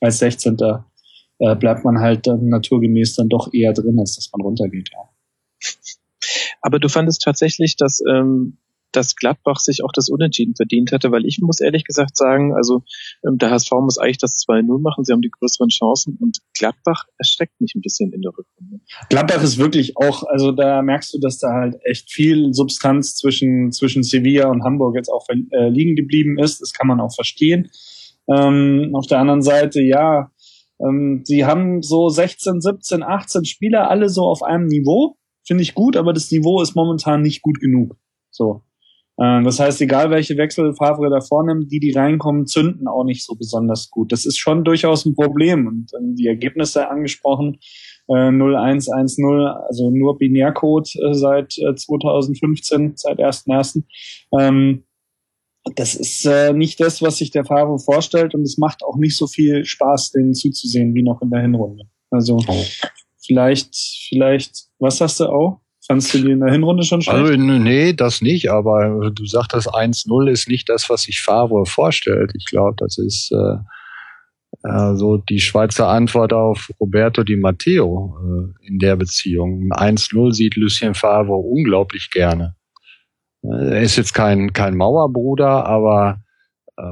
als 0.00 0.18
16. 0.18 0.58
Äh, 1.38 1.56
bleibt 1.56 1.84
man 1.84 2.00
halt 2.00 2.26
dann 2.26 2.48
naturgemäß 2.48 3.16
dann 3.16 3.28
doch 3.28 3.52
eher 3.52 3.72
drin, 3.72 3.98
als 3.98 4.16
dass 4.16 4.30
man 4.32 4.42
runtergeht. 4.42 4.90
Ja. 4.92 5.08
Aber 6.60 6.78
du 6.78 6.88
fandest 6.88 7.22
tatsächlich, 7.22 7.76
dass 7.76 8.02
ähm, 8.10 8.58
dass 8.96 9.14
Gladbach 9.14 9.58
sich 9.58 9.84
auch 9.84 9.92
das 9.92 10.08
Unentschieden 10.08 10.54
verdient 10.54 10.92
hatte, 10.92 11.10
weil 11.12 11.26
ich 11.26 11.40
muss 11.40 11.60
ehrlich 11.60 11.84
gesagt 11.84 12.16
sagen, 12.16 12.54
also 12.54 12.82
ähm, 13.26 13.38
der 13.38 13.50
HSV 13.50 13.70
muss 13.82 13.98
eigentlich 13.98 14.18
das 14.18 14.44
2-0 14.48 14.80
machen, 14.80 15.04
sie 15.04 15.12
haben 15.12 15.22
die 15.22 15.30
größeren 15.30 15.68
Chancen 15.68 16.16
und 16.20 16.38
Gladbach 16.58 17.04
erschreckt 17.18 17.60
mich 17.60 17.74
ein 17.74 17.82
bisschen 17.82 18.12
in 18.12 18.22
der 18.22 18.32
Rückrunde. 18.32 18.80
Gladbach 19.10 19.42
ist 19.42 19.58
wirklich 19.58 19.96
auch, 19.96 20.24
also 20.24 20.52
da 20.52 20.82
merkst 20.82 21.14
du, 21.14 21.18
dass 21.18 21.38
da 21.38 21.48
halt 21.52 21.76
echt 21.84 22.10
viel 22.10 22.52
Substanz 22.52 23.14
zwischen, 23.14 23.72
zwischen 23.72 24.02
Sevilla 24.02 24.48
und 24.48 24.64
Hamburg 24.64 24.96
jetzt 24.96 25.08
auch 25.08 25.26
äh, 25.28 25.68
liegen 25.68 25.96
geblieben 25.96 26.38
ist, 26.38 26.60
das 26.60 26.72
kann 26.72 26.86
man 26.86 27.00
auch 27.00 27.14
verstehen. 27.14 27.70
Ähm, 28.28 28.92
auf 28.94 29.06
der 29.06 29.18
anderen 29.18 29.42
Seite, 29.42 29.82
ja, 29.82 30.30
ähm, 30.80 31.22
sie 31.24 31.44
haben 31.44 31.82
so 31.82 32.08
16, 32.08 32.60
17, 32.60 33.02
18 33.02 33.44
Spieler 33.44 33.90
alle 33.90 34.08
so 34.08 34.22
auf 34.22 34.42
einem 34.42 34.66
Niveau 34.66 35.16
finde 35.46 35.62
ich 35.62 35.74
gut, 35.74 35.96
aber 35.96 36.12
das 36.12 36.30
Niveau 36.30 36.60
ist 36.60 36.74
momentan 36.74 37.22
nicht 37.22 37.42
gut 37.42 37.60
genug. 37.60 37.96
So. 38.30 38.62
Äh, 39.18 39.42
das 39.42 39.60
heißt, 39.60 39.80
egal 39.80 40.10
welche 40.10 40.36
Wechsel 40.36 40.74
Favre 40.74 41.10
da 41.10 41.20
vornimmt, 41.20 41.70
die, 41.70 41.80
die 41.80 41.92
reinkommen, 41.92 42.46
zünden 42.46 42.86
auch 42.88 43.04
nicht 43.04 43.24
so 43.24 43.34
besonders 43.34 43.90
gut. 43.90 44.12
Das 44.12 44.26
ist 44.26 44.38
schon 44.38 44.64
durchaus 44.64 45.06
ein 45.06 45.14
Problem. 45.14 45.66
Und 45.66 45.92
äh, 45.94 46.14
die 46.14 46.26
Ergebnisse 46.26 46.88
angesprochen, 46.90 47.58
äh, 48.08 48.30
0110, 48.30 49.26
also 49.68 49.90
nur 49.90 50.18
Binärcode 50.18 50.88
äh, 50.96 51.14
seit 51.14 51.56
äh, 51.58 51.74
2015, 51.74 52.92
seit 52.96 53.18
1.1. 53.18 53.82
Ähm, 54.38 54.84
das 55.74 55.96
ist 55.96 56.24
äh, 56.26 56.52
nicht 56.52 56.78
das, 56.78 57.02
was 57.02 57.16
sich 57.16 57.32
der 57.32 57.44
Favre 57.44 57.78
vorstellt 57.78 58.34
und 58.34 58.42
es 58.42 58.56
macht 58.56 58.84
auch 58.84 58.96
nicht 58.96 59.16
so 59.16 59.26
viel 59.26 59.64
Spaß, 59.64 60.12
denen 60.12 60.32
zuzusehen 60.32 60.94
wie 60.94 61.02
noch 61.02 61.20
in 61.22 61.30
der 61.30 61.40
Hinrunde. 61.40 61.86
Also 62.10 62.36
oh. 62.46 62.64
vielleicht, 63.24 63.74
vielleicht, 64.08 64.68
was 64.78 64.98
sagst 64.98 65.18
du 65.18 65.24
auch? 65.24 65.60
Fandst 65.86 66.14
du 66.14 66.18
die 66.18 66.32
in 66.32 66.40
der 66.40 66.52
Hinrunde 66.52 66.82
schon 66.82 67.00
schlecht? 67.00 67.16
Also, 67.16 67.36
nee, 67.36 67.92
das 67.92 68.20
nicht, 68.20 68.50
aber 68.50 69.10
du 69.12 69.24
sagtest 69.24 69.68
1-0 69.72 70.30
ist 70.30 70.48
nicht 70.48 70.68
das, 70.68 70.90
was 70.90 71.02
sich 71.02 71.20
Favre 71.20 71.64
vorstellt. 71.64 72.32
Ich 72.36 72.46
glaube, 72.46 72.74
das 72.78 72.98
ist 72.98 73.30
äh, 73.32 73.56
äh, 74.64 74.96
so 74.96 75.18
die 75.18 75.38
Schweizer 75.38 75.88
Antwort 75.88 76.32
auf 76.32 76.70
Roberto 76.80 77.22
Di 77.22 77.36
Matteo 77.36 78.16
äh, 78.20 78.66
in 78.66 78.78
der 78.78 78.96
Beziehung. 78.96 79.70
1-0 79.72 80.32
sieht 80.32 80.56
Lucien 80.56 80.94
Favre 80.94 81.36
unglaublich 81.36 82.10
gerne. 82.10 82.56
Äh, 83.42 83.76
er 83.76 83.82
ist 83.82 83.96
jetzt 83.96 84.12
kein, 84.12 84.52
kein 84.52 84.76
Mauerbruder, 84.76 85.66
aber 85.66 86.20
äh, 86.76 86.82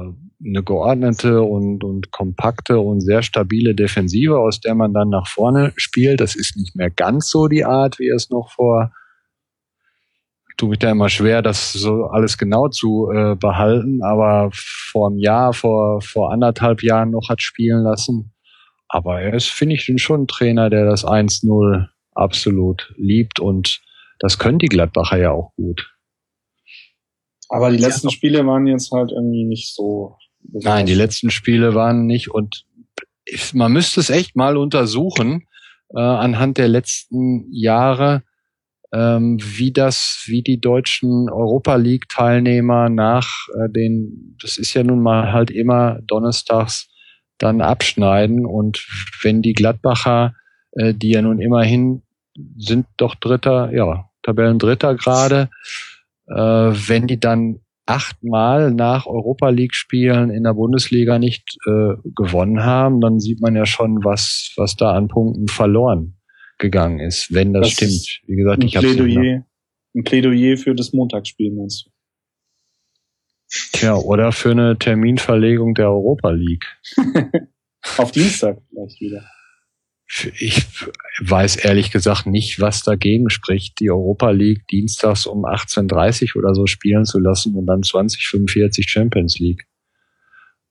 eine 0.43 0.63
geordnete 0.63 1.41
und, 1.41 1.83
und 1.83 2.11
kompakte 2.11 2.79
und 2.79 3.01
sehr 3.01 3.21
stabile 3.21 3.75
Defensive, 3.75 4.37
aus 4.37 4.59
der 4.59 4.75
man 4.75 4.93
dann 4.93 5.09
nach 5.09 5.27
vorne 5.27 5.73
spielt. 5.75 6.19
Das 6.19 6.35
ist 6.35 6.57
nicht 6.57 6.75
mehr 6.75 6.89
ganz 6.89 7.29
so 7.29 7.47
die 7.47 7.65
Art, 7.65 7.99
wie 7.99 8.09
es 8.09 8.29
noch 8.29 8.51
vor 8.51 8.91
tue 10.57 10.69
mich 10.69 10.79
da 10.79 10.91
immer 10.91 11.09
schwer, 11.09 11.41
das 11.41 11.73
so 11.73 12.05
alles 12.05 12.37
genau 12.37 12.69
zu 12.69 13.09
äh, 13.11 13.35
behalten, 13.35 14.01
aber 14.03 14.49
vor 14.53 15.09
einem 15.09 15.19
Jahr, 15.19 15.53
vor, 15.53 16.01
vor 16.01 16.31
anderthalb 16.31 16.83
Jahren 16.83 17.11
noch 17.11 17.29
hat 17.29 17.41
spielen 17.41 17.83
lassen. 17.83 18.33
Aber 18.87 19.21
er 19.21 19.33
ist, 19.33 19.49
finde 19.49 19.75
ich, 19.75 19.91
schon 20.01 20.23
ein 20.23 20.27
Trainer, 20.27 20.69
der 20.69 20.85
das 20.85 21.05
1-0 21.05 21.87
absolut 22.13 22.93
liebt 22.97 23.39
und 23.39 23.81
das 24.19 24.39
können 24.39 24.59
die 24.59 24.67
Gladbacher 24.67 25.17
ja 25.17 25.31
auch 25.31 25.53
gut. 25.55 25.91
Aber 27.49 27.69
die 27.69 27.77
letzten 27.77 28.07
ja. 28.07 28.11
Spiele 28.11 28.45
waren 28.47 28.65
jetzt 28.65 28.91
halt 28.91 29.11
irgendwie 29.11 29.43
nicht 29.43 29.75
so 29.75 30.17
Nein, 30.51 30.85
die 30.85 30.93
letzten 30.93 31.29
Spiele 31.29 31.75
waren 31.75 32.05
nicht 32.05 32.29
und 32.29 32.65
man 33.53 33.71
müsste 33.71 33.99
es 33.99 34.09
echt 34.09 34.35
mal 34.35 34.57
untersuchen 34.57 35.47
äh, 35.93 35.99
anhand 35.99 36.57
der 36.57 36.67
letzten 36.67 37.47
Jahre, 37.51 38.23
ähm, 38.93 39.39
wie 39.41 39.71
das, 39.71 40.23
wie 40.27 40.43
die 40.43 40.59
deutschen 40.59 41.29
Europa 41.29 41.75
League 41.75 42.07
Teilnehmer 42.09 42.89
nach 42.89 43.27
äh, 43.53 43.69
den, 43.69 44.37
das 44.41 44.57
ist 44.57 44.73
ja 44.73 44.83
nun 44.83 45.01
mal 45.01 45.31
halt 45.31 45.51
immer 45.51 45.99
donnerstags 46.03 46.87
dann 47.37 47.61
abschneiden 47.61 48.45
und 48.45 48.85
wenn 49.21 49.41
die 49.41 49.53
Gladbacher, 49.53 50.33
äh, 50.73 50.93
die 50.93 51.09
ja 51.09 51.21
nun 51.21 51.41
immerhin 51.41 52.03
sind 52.57 52.85
doch 52.97 53.15
Dritter, 53.15 53.71
ja 53.73 54.09
Tabellendritter 54.23 54.95
gerade, 54.95 55.49
äh, 56.27 56.35
wenn 56.35 57.07
die 57.07 57.19
dann 57.19 57.59
achtmal 57.85 58.71
nach 58.71 59.05
Europa 59.05 59.49
League 59.49 59.75
Spielen 59.75 60.29
in 60.31 60.43
der 60.43 60.53
Bundesliga 60.53 61.19
nicht 61.19 61.57
äh, 61.67 61.93
gewonnen 62.15 62.63
haben, 62.63 63.01
dann 63.01 63.19
sieht 63.19 63.41
man 63.41 63.55
ja 63.55 63.65
schon, 63.65 64.03
was, 64.03 64.53
was 64.57 64.75
da 64.75 64.93
an 64.93 65.07
Punkten 65.07 65.47
verloren 65.47 66.17
gegangen 66.57 66.99
ist, 66.99 67.33
wenn 67.33 67.53
das, 67.53 67.67
das 67.67 67.71
stimmt. 67.73 68.21
Wie 68.27 68.35
gesagt, 68.35 68.63
ich 68.63 68.75
habe 68.77 68.87
Plädoyer, 68.87 69.45
ein 69.95 70.03
Plädoyer 70.03 70.57
für 70.57 70.73
das 70.73 70.93
Montagsspiel 70.93 71.53
meinst 71.53 71.85
du? 71.85 71.91
Tja, 73.73 73.95
oder 73.95 74.31
für 74.31 74.51
eine 74.51 74.77
Terminverlegung 74.77 75.75
der 75.75 75.89
Europa 75.89 76.31
League. 76.31 76.65
Auf 77.97 78.11
Dienstag 78.11 78.57
vielleicht 78.69 78.99
wieder 78.99 79.23
ich 80.07 80.65
weiß 81.19 81.57
ehrlich 81.57 81.91
gesagt 81.91 82.27
nicht, 82.27 82.59
was 82.59 82.83
dagegen 82.83 83.29
spricht, 83.29 83.79
die 83.79 83.89
Europa 83.89 84.29
League 84.29 84.67
dienstags 84.67 85.25
um 85.25 85.45
18.30 85.45 86.37
oder 86.37 86.53
so 86.53 86.67
spielen 86.67 87.05
zu 87.05 87.19
lassen 87.19 87.55
und 87.55 87.65
dann 87.65 87.81
2045 87.81 88.87
Champions 88.87 89.39
League. 89.39 89.65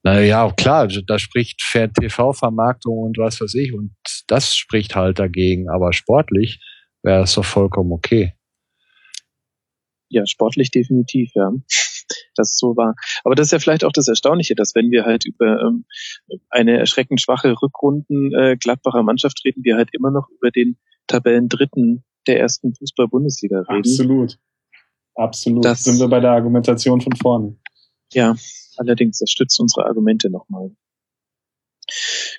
Naja, 0.03 0.53
klar, 0.57 0.87
da 0.87 1.19
spricht 1.19 1.63
TV-Vermarktung 1.73 2.99
und 2.99 3.19
was 3.19 3.41
weiß 3.41 3.55
ich 3.55 3.73
und 3.73 3.95
das 4.27 4.55
spricht 4.55 4.95
halt 4.95 5.19
dagegen, 5.19 5.69
aber 5.69 5.93
sportlich 5.93 6.61
wäre 7.03 7.23
es 7.23 7.35
doch 7.35 7.45
vollkommen 7.45 7.93
okay. 7.93 8.35
Ja, 10.11 10.27
sportlich 10.27 10.71
definitiv, 10.71 11.33
ja 11.35 11.51
das 12.35 12.57
so 12.57 12.77
war. 12.77 12.95
Aber 13.25 13.35
das 13.35 13.49
ist 13.49 13.53
ja 13.53 13.59
vielleicht 13.59 13.85
auch 13.85 13.93
das 13.93 14.09
Erstaunliche, 14.09 14.55
dass 14.55 14.75
wenn 14.75 14.91
wir 14.91 15.05
halt 15.05 15.25
über 15.25 15.61
ähm, 15.61 15.85
eine 16.51 16.79
erschreckend 16.79 17.21
schwache 17.21 17.55
Rückrunden 17.61 18.33
äh, 18.35 18.57
Gladbacher 18.57 19.03
Mannschaft 19.03 19.43
reden, 19.45 19.65
wir 19.65 19.77
halt 19.77 19.91
immer 19.93 20.11
noch 20.11 20.29
über 20.31 20.51
den 20.51 20.77
Tabellendritten 21.07 22.05
der 22.27 22.41
ersten 22.41 22.75
Fußball-Bundesliga 22.75 23.61
reden. 23.61 23.79
Absolut. 23.79 24.39
Absolut. 25.15 25.65
Das 25.65 25.83
sind 25.85 26.01
wir 26.01 26.09
bei 26.09 26.21
der 26.21 26.33
Argumentation 26.33 27.01
von 27.01 27.15
vorne. 27.15 27.57
Ja, 28.13 28.35
allerdings, 28.77 29.19
das 29.19 29.31
stützt 29.31 29.59
unsere 29.61 29.87
Argumente 29.87 30.31
nochmal. 30.31 30.71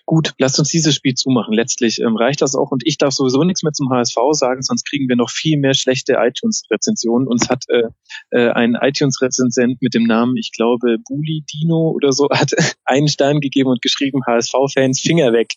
Gut, 0.05 0.33
lasst 0.37 0.59
uns 0.59 0.69
dieses 0.69 0.95
Spiel 0.95 1.13
zumachen. 1.13 1.53
Letztlich 1.53 1.99
ähm, 2.01 2.15
reicht 2.15 2.41
das 2.41 2.55
auch 2.55 2.71
und 2.71 2.85
ich 2.85 2.97
darf 2.97 3.13
sowieso 3.13 3.43
nichts 3.43 3.63
mehr 3.63 3.73
zum 3.73 3.89
HSV 3.89 4.15
sagen, 4.31 4.61
sonst 4.61 4.85
kriegen 4.87 5.07
wir 5.07 5.15
noch 5.15 5.29
viel 5.29 5.57
mehr 5.57 5.73
schlechte 5.73 6.13
iTunes-Rezensionen. 6.19 7.27
Uns 7.27 7.49
hat 7.49 7.63
äh, 7.69 7.89
äh, 8.31 8.49
ein 8.51 8.75
iTunes-Rezensent 8.75 9.81
mit 9.81 9.93
dem 9.93 10.03
Namen, 10.03 10.37
ich 10.37 10.51
glaube, 10.51 10.97
Buli 11.07 11.43
Dino 11.51 11.91
oder 11.91 12.11
so, 12.11 12.29
hat 12.31 12.51
einen 12.85 13.07
Stern 13.07 13.39
gegeben 13.39 13.69
und 13.69 13.81
geschrieben, 13.81 14.21
HSV-Fans, 14.25 15.01
Finger 15.01 15.33
weg. 15.33 15.53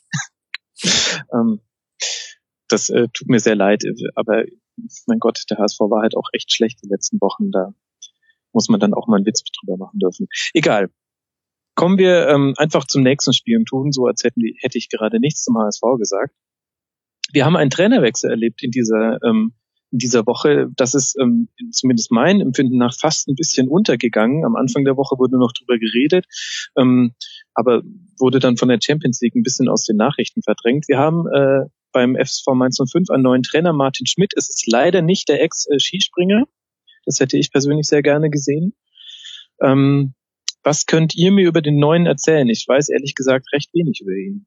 ähm, 1.32 1.61
das 2.68 2.91
äh, 2.91 3.09
tut 3.12 3.28
mir 3.28 3.41
sehr 3.41 3.57
leid, 3.57 3.82
aber 4.14 4.45
mein 5.07 5.18
Gott, 5.18 5.43
der 5.51 5.59
HSV 5.59 5.80
war 5.80 6.03
halt 6.03 6.16
auch 6.16 6.28
echt 6.32 6.53
schlecht 6.53 6.80
die 6.82 6.89
letzten 6.89 7.20
Wochen. 7.20 7.51
Da 7.51 7.74
muss 8.53 8.68
man 8.68 8.80
dann 8.80 8.95
auch 8.95 9.07
mal 9.07 9.16
einen 9.16 9.26
Witz 9.26 9.43
drüber 9.43 9.76
machen 9.76 9.99
dürfen. 9.99 10.28
Egal. 10.55 10.91
Kommen 11.79 11.97
wir 11.97 12.26
ähm, 12.26 12.55
einfach 12.57 12.89
zum 12.89 13.05
nächsten 13.05 13.33
Spiel 13.33 13.57
und 13.57 13.66
tun 13.66 13.93
so, 13.93 14.07
als 14.07 14.24
hätten, 14.24 14.43
hätte 14.59 14.76
ich 14.76 14.89
gerade 14.89 15.20
nichts 15.20 15.45
zum 15.45 15.57
HSV 15.57 15.81
gesagt. 15.97 16.35
Wir 17.33 17.45
haben 17.45 17.55
einen 17.55 17.70
Trainerwechsel 17.70 18.29
erlebt 18.29 18.64
in 18.64 18.72
dieser 18.72 19.22
ähm, 19.22 19.53
in 19.93 19.99
dieser 19.99 20.26
Woche. 20.26 20.70
Das 20.74 20.95
ist 20.95 21.16
ähm, 21.20 21.51
zumindest 21.70 22.11
mein 22.11 22.41
Empfinden 22.41 22.79
nach 22.79 22.93
fast 22.99 23.29
ein 23.29 23.37
bisschen 23.37 23.68
untergegangen. 23.68 24.45
Am 24.45 24.57
Anfang 24.57 24.85
der 24.85 24.97
Woche 24.97 25.20
wurde 25.20 25.39
noch 25.39 25.53
drüber 25.53 25.79
geredet, 25.79 26.26
ähm, 26.76 27.14
aber 27.55 27.83
wurde 28.18 28.41
dann 28.41 28.57
von 28.57 28.68
der 28.68 28.81
Champions 28.83 29.20
League 29.20 29.37
ein 29.37 29.45
bisschen 29.45 29.68
aus 29.68 29.85
den 29.85 29.99
Nachrichten 29.99 30.43
verdrängt. 30.43 30.89
Wir 30.89 30.99
haben 30.99 31.29
äh, 31.29 31.68
beim 31.93 32.16
FSV 32.16 32.55
Mainz 32.55 32.81
05 32.85 33.09
einen 33.11 33.22
neuen 33.22 33.45
Trainer, 33.45 33.72
Martin 33.72 34.07
Schmidt. 34.09 34.33
Es 34.35 34.49
ist 34.49 34.66
leider 34.66 35.01
nicht 35.01 35.29
der 35.29 35.45
Ex-Skispringer. 35.45 36.43
Das 37.05 37.20
hätte 37.20 37.39
ich 37.39 37.53
persönlich 37.53 37.87
sehr 37.87 38.03
gerne 38.03 38.31
gesehen. 38.31 38.74
Ähm, 39.62 40.14
was 40.63 40.87
könnt 40.87 41.15
ihr 41.17 41.33
mir 41.33 41.47
über 41.47 41.63
den 41.63 41.79
neuen 41.79 42.07
erzählen? 42.07 42.49
Ich 42.49 42.65
weiß 42.67 42.89
ehrlich 42.91 43.15
gesagt 43.15 43.47
recht 43.53 43.73
wenig 43.75 44.01
über 44.03 44.13
ihn. 44.13 44.47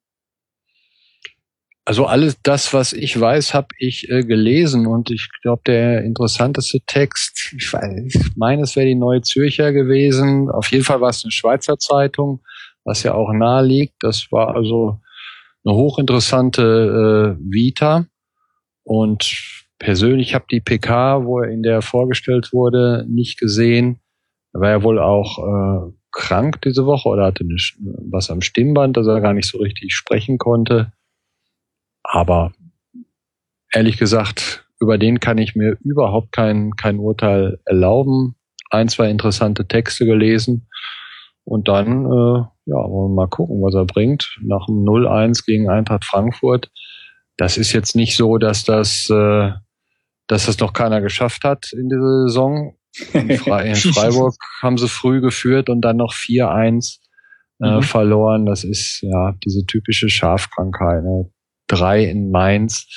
Also 1.84 2.06
alles 2.06 2.38
das, 2.44 2.74
was 2.74 2.94
ich 2.94 3.20
weiß, 3.20 3.56
habe 3.56 3.70
ich 3.80 4.08
äh, 4.10 4.24
gelesen 4.24 4.86
und 4.86 5.10
ich 5.10 5.30
glaube, 5.42 5.64
der 5.66 6.04
interessanteste 6.04 6.80
Text, 6.86 7.54
ich, 7.58 7.74
weiß, 7.74 8.06
ich 8.06 8.36
meine, 8.36 8.62
es 8.62 8.76
wäre 8.76 8.86
die 8.86 8.96
Neue 8.96 9.22
Zürcher 9.22 9.74
gewesen. 9.74 10.50
Auf 10.50 10.72
jeden 10.72 10.84
Fall 10.84 11.02
war 11.02 11.10
es 11.10 11.24
eine 11.24 11.32
Schweizer 11.32 11.80
Zeitung, 11.80 12.42
was 12.84 13.02
ja 13.02 13.16
auch 13.16 13.34
nahe 13.34 13.66
liegt. 13.66 13.96
Das 14.02 14.28
war 14.32 14.56
also 14.56 15.00
eine 15.66 15.76
hochinteressante 15.76 17.36
äh, 17.38 17.44
Vita 17.52 18.06
und 18.84 19.66
persönlich 19.80 20.36
habe 20.36 20.46
die 20.52 20.62
PK, 20.62 21.26
wo 21.26 21.40
er 21.40 21.50
in 21.50 21.64
der 21.64 21.82
vorgestellt 21.82 22.54
wurde, 22.54 23.06
nicht 23.10 23.40
gesehen. 23.40 24.00
Er 24.54 24.62
war 24.62 24.70
ja 24.70 24.84
wohl 24.84 25.00
auch 25.00 25.40
äh, 25.40 25.92
krank 26.12 26.62
diese 26.62 26.86
Woche 26.86 27.10
oder 27.10 27.26
hatte 27.26 27.44
eine, 27.44 27.56
was 28.10 28.30
am 28.30 28.42
Stimmband, 28.42 28.98
dass 28.98 29.08
er 29.08 29.22
gar 29.22 29.34
nicht 29.34 29.48
so 29.48 29.58
richtig 29.60 29.94
sprechen 29.94 30.38
konnte. 30.38 30.92
Aber 32.04 32.52
ehrlich 33.72 33.98
gesagt, 33.98 34.66
über 34.80 34.98
den 34.98 35.20
kann 35.20 35.38
ich 35.38 35.56
mir 35.56 35.78
überhaupt 35.84 36.32
kein, 36.32 36.72
kein 36.76 37.00
Urteil 37.00 37.60
erlauben. 37.66 38.36
Ein, 38.70 38.90
zwei 38.90 39.10
interessante 39.10 39.68
Texte 39.68 40.06
gelesen. 40.06 40.68
Und 41.44 41.68
dann, 41.68 42.06
äh, 42.06 42.40
ja, 42.66 42.76
wollen 42.76 43.12
wir 43.12 43.16
mal 43.16 43.28
gucken, 43.28 43.62
was 43.62 43.76
er 43.76 43.86
bringt. 43.86 44.38
Nach 44.42 44.66
dem 44.66 44.84
0-1 44.84 45.46
gegen 45.46 45.70
Eintracht 45.70 46.06
Frankfurt. 46.06 46.72
Das 47.38 47.58
ist 47.58 47.74
jetzt 47.74 47.96
nicht 47.96 48.16
so, 48.16 48.38
dass 48.38 48.64
das, 48.64 49.10
äh, 49.10 49.52
dass 50.28 50.46
das 50.46 50.60
noch 50.60 50.74
keiner 50.74 51.02
geschafft 51.02 51.44
hat 51.44 51.74
in 51.74 51.90
dieser 51.90 52.28
Saison. 52.28 52.76
In, 53.14 53.38
Fre 53.38 53.68
in 53.68 53.76
Freiburg 53.76 54.36
haben 54.62 54.78
sie 54.78 54.88
früh 54.88 55.22
geführt 55.22 55.70
und 55.70 55.82
dann 55.82 55.98
noch 55.98 56.14
4-1 56.14 57.00
äh, 57.62 57.78
mhm. 57.78 57.82
verloren. 57.84 58.46
Das 58.46 58.64
ist 58.64 59.02
ja 59.02 59.34
diese 59.44 59.66
typische 59.66 60.10
Schafkrankheit. 60.10 61.04
Ne? 61.04 61.32
drei 61.72 62.04
in 62.04 62.32
Mainz 62.32 62.88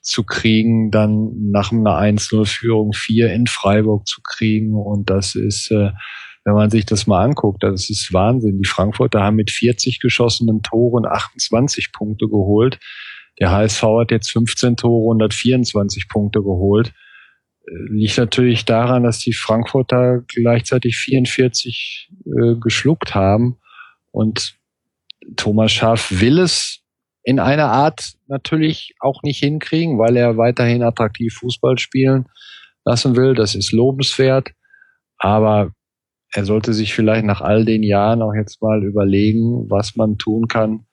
zu 0.00 0.24
kriegen, 0.24 0.90
dann 0.90 1.50
nach 1.50 1.70
einer 1.72 1.98
1-0-Führung 1.98 2.92
vier 2.92 3.32
in 3.32 3.46
Freiburg 3.46 4.06
zu 4.06 4.20
kriegen. 4.22 4.74
Und 4.74 5.10
das 5.10 5.34
ist, 5.34 5.70
äh, 5.70 5.90
wenn 6.44 6.54
man 6.54 6.70
sich 6.70 6.86
das 6.86 7.06
mal 7.06 7.22
anguckt, 7.22 7.62
das 7.62 7.90
ist 7.90 8.12
Wahnsinn. 8.12 8.58
Die 8.62 8.68
Frankfurter 8.68 9.22
haben 9.22 9.36
mit 9.36 9.50
40 9.50 10.00
geschossenen 10.00 10.62
Toren 10.62 11.04
28 11.06 11.92
Punkte 11.92 12.26
geholt. 12.26 12.78
Der 13.38 13.50
HSV 13.50 13.82
hat 13.82 14.10
jetzt 14.10 14.30
15 14.30 14.76
Tore 14.76 15.08
und 15.08 15.22
hat 15.22 15.34
24 15.34 16.08
Punkte 16.08 16.40
geholt. 16.40 16.92
Liegt 17.66 18.16
natürlich 18.18 18.64
daran, 18.64 19.02
dass 19.02 19.18
die 19.18 19.32
Frankfurter 19.32 20.22
gleichzeitig 20.28 20.96
44 20.98 22.10
äh, 22.24 22.54
geschluckt 22.60 23.14
haben. 23.14 23.58
Und 24.12 24.56
Thomas 25.36 25.72
Schaaf 25.72 26.20
will 26.20 26.38
es 26.38 26.82
in 27.24 27.40
einer 27.40 27.72
Art 27.72 28.14
natürlich 28.28 28.94
auch 29.00 29.22
nicht 29.24 29.40
hinkriegen, 29.40 29.98
weil 29.98 30.16
er 30.16 30.36
weiterhin 30.36 30.84
attraktiv 30.84 31.34
Fußball 31.34 31.78
spielen 31.78 32.26
lassen 32.84 33.16
will. 33.16 33.34
Das 33.34 33.56
ist 33.56 33.72
lobenswert. 33.72 34.50
Aber 35.18 35.72
er 36.32 36.44
sollte 36.44 36.72
sich 36.72 36.94
vielleicht 36.94 37.24
nach 37.24 37.40
all 37.40 37.64
den 37.64 37.82
Jahren 37.82 38.22
auch 38.22 38.34
jetzt 38.34 38.62
mal 38.62 38.84
überlegen, 38.84 39.68
was 39.68 39.96
man 39.96 40.18
tun 40.18 40.46
kann, 40.48 40.86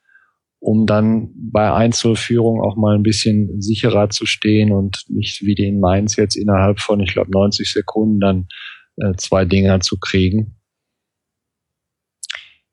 um 0.63 0.85
dann 0.85 1.29
bei 1.35 1.73
Einzelführung 1.73 2.61
auch 2.61 2.77
mal 2.77 2.95
ein 2.95 3.03
bisschen 3.03 3.61
sicherer 3.61 4.09
zu 4.09 4.25
stehen 4.25 4.71
und 4.71 5.03
nicht 5.09 5.41
wie 5.41 5.55
den 5.55 5.81
Mainz 5.81 6.15
jetzt 6.15 6.35
innerhalb 6.35 6.79
von, 6.79 7.01
ich 7.01 7.11
glaube, 7.11 7.31
90 7.31 7.69
Sekunden 7.69 8.21
dann 8.21 8.47
äh, 8.95 9.13
zwei 9.17 9.43
Dinger 9.43 9.81
zu 9.81 9.97
kriegen. 9.99 10.55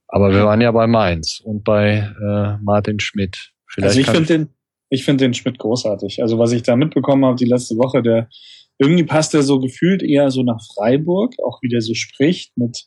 Aber 0.07 0.32
wir 0.32 0.45
waren 0.45 0.61
ja 0.61 0.70
bei 0.70 0.86
Mainz 0.86 1.41
und 1.45 1.64
bei 1.64 1.99
äh, 1.99 2.62
Martin 2.62 3.01
Schmidt. 3.01 3.53
Vielleicht 3.66 3.99
also 3.99 4.01
ich 4.01 4.07
finde 4.07 4.26
den, 4.26 4.49
ich 4.88 5.05
finde 5.05 5.24
den 5.24 5.34
Schmidt 5.34 5.59
großartig. 5.59 6.22
Also 6.22 6.38
was 6.38 6.53
ich 6.53 6.62
da 6.62 6.76
mitbekommen 6.76 7.24
habe 7.24 7.36
die 7.36 7.45
letzte 7.45 7.76
Woche, 7.76 8.03
der 8.03 8.28
irgendwie 8.78 9.05
passt 9.05 9.34
er 9.34 9.43
so 9.43 9.59
gefühlt 9.59 10.03
eher 10.03 10.30
so 10.30 10.45
nach 10.45 10.61
Freiburg, 10.74 11.34
auch 11.45 11.61
wie 11.62 11.68
der 11.68 11.80
so 11.80 11.95
spricht 11.95 12.57
mit 12.57 12.86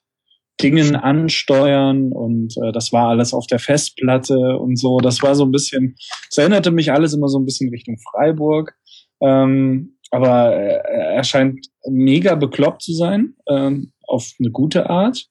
Dingen 0.61 0.95
ansteuern 0.95 2.11
und 2.11 2.55
äh, 2.57 2.71
das 2.71 2.93
war 2.93 3.09
alles 3.09 3.33
auf 3.33 3.47
der 3.47 3.59
Festplatte 3.59 4.57
und 4.57 4.77
so. 4.77 4.99
Das 4.99 5.21
war 5.21 5.35
so 5.35 5.45
ein 5.45 5.51
bisschen, 5.51 5.95
es 6.29 6.37
erinnerte 6.37 6.71
mich 6.71 6.91
alles 6.91 7.13
immer 7.13 7.27
so 7.27 7.39
ein 7.39 7.45
bisschen 7.45 7.69
Richtung 7.69 7.97
Freiburg. 8.11 8.75
Ähm, 9.21 9.97
aber 10.11 10.55
äh, 10.55 11.15
er 11.15 11.23
scheint 11.23 11.65
mega 11.89 12.35
bekloppt 12.35 12.83
zu 12.83 12.93
sein, 12.93 13.33
ähm, 13.49 13.93
auf 14.07 14.31
eine 14.39 14.51
gute 14.51 14.89
Art. 14.89 15.25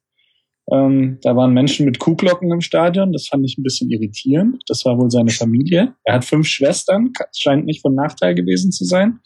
Ähm, 0.72 1.18
da 1.22 1.36
waren 1.36 1.52
Menschen 1.52 1.86
mit 1.86 1.98
Kuhglocken 1.98 2.50
im 2.50 2.60
Stadion. 2.60 3.12
Das 3.12 3.28
fand 3.28 3.44
ich 3.44 3.58
ein 3.58 3.62
bisschen 3.62 3.90
irritierend. 3.90 4.62
Das 4.66 4.84
war 4.84 4.98
wohl 4.98 5.10
seine 5.10 5.30
Familie. 5.30 5.94
Er 6.04 6.14
hat 6.14 6.24
fünf 6.24 6.46
Schwestern. 6.46 7.12
Scheint 7.36 7.66
nicht 7.66 7.82
von 7.82 7.94
Nachteil 7.94 8.34
gewesen 8.34 8.72
zu 8.72 8.84
sein. 8.84 9.20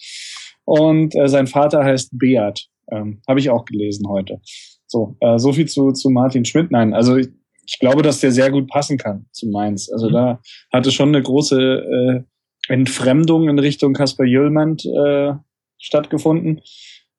Und 0.65 1.15
äh, 1.15 1.29
sein 1.29 1.47
Vater 1.47 1.85
heißt 1.85 2.11
Beat. 2.13 2.67
Ähm, 2.91 3.21
Habe 3.29 3.41
ich 3.41 3.51
auch 3.51 3.65
gelesen 3.65 4.09
heute. 4.09 4.41
So, 4.87 5.17
äh, 5.21 5.39
so 5.39 5.53
viel 5.53 5.67
zu, 5.67 5.93
zu 5.93 6.11
Martin 6.11 6.45
Schmidt. 6.45 6.71
Nein, 6.71 6.95
also 6.95 7.17
ich, 7.17 7.29
ich 7.67 7.79
glaube, 7.79 8.03
dass 8.03 8.21
der 8.21 8.33
sehr 8.33 8.51
gut 8.51 8.69
passen 8.69 8.99
kann 8.99 9.27
zu 9.33 9.49
Mainz. 9.49 9.91
Also 9.91 10.09
mhm. 10.09 10.13
da 10.13 10.41
hatte 10.73 10.91
schon 10.91 11.09
eine 11.09 11.23
große 11.23 11.61
äh, 11.61 12.73
Entfremdung 12.73 13.49
in 13.49 13.59
Richtung 13.59 13.93
Kasper 13.93 14.25
Jüllmann 14.25 14.77
äh, 14.79 15.33
stattgefunden. 15.79 16.61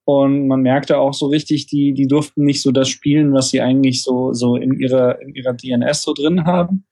Und 0.06 0.48
man 0.48 0.62
merkte 0.62 1.00
auch 1.00 1.14
so 1.14 1.26
richtig, 1.26 1.68
die, 1.68 1.94
die 1.94 2.08
durften 2.08 2.46
nicht 2.46 2.62
so 2.62 2.72
das 2.72 2.88
spielen, 2.88 3.34
was 3.34 3.50
sie 3.50 3.60
eigentlich 3.60 4.04
so, 4.04 4.32
so 4.32 4.56
in 4.56 4.80
ihrer, 4.80 5.22
in 5.22 5.36
ihrer 5.36 5.54
DNS 5.54 6.02
so 6.02 6.14
drin 6.14 6.46
haben. 6.46 6.86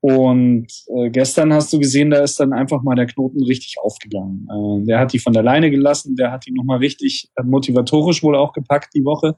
Und 0.00 0.66
äh, 0.94 1.08
gestern 1.10 1.52
hast 1.54 1.72
du 1.72 1.78
gesehen, 1.78 2.10
da 2.10 2.22
ist 2.22 2.38
dann 2.38 2.52
einfach 2.52 2.82
mal 2.82 2.94
der 2.94 3.06
Knoten 3.06 3.42
richtig 3.42 3.76
aufgegangen. 3.82 4.46
Äh, 4.50 4.86
der 4.86 4.98
hat 4.98 5.12
die 5.14 5.18
von 5.18 5.32
der 5.32 5.42
Leine 5.42 5.70
gelassen, 5.70 6.16
der 6.16 6.30
hat 6.30 6.46
die 6.46 6.52
nochmal 6.52 6.78
richtig 6.78 7.30
äh, 7.36 7.42
motivatorisch 7.42 8.22
wohl 8.22 8.36
auch 8.36 8.52
gepackt 8.52 8.94
die 8.94 9.04
Woche 9.04 9.36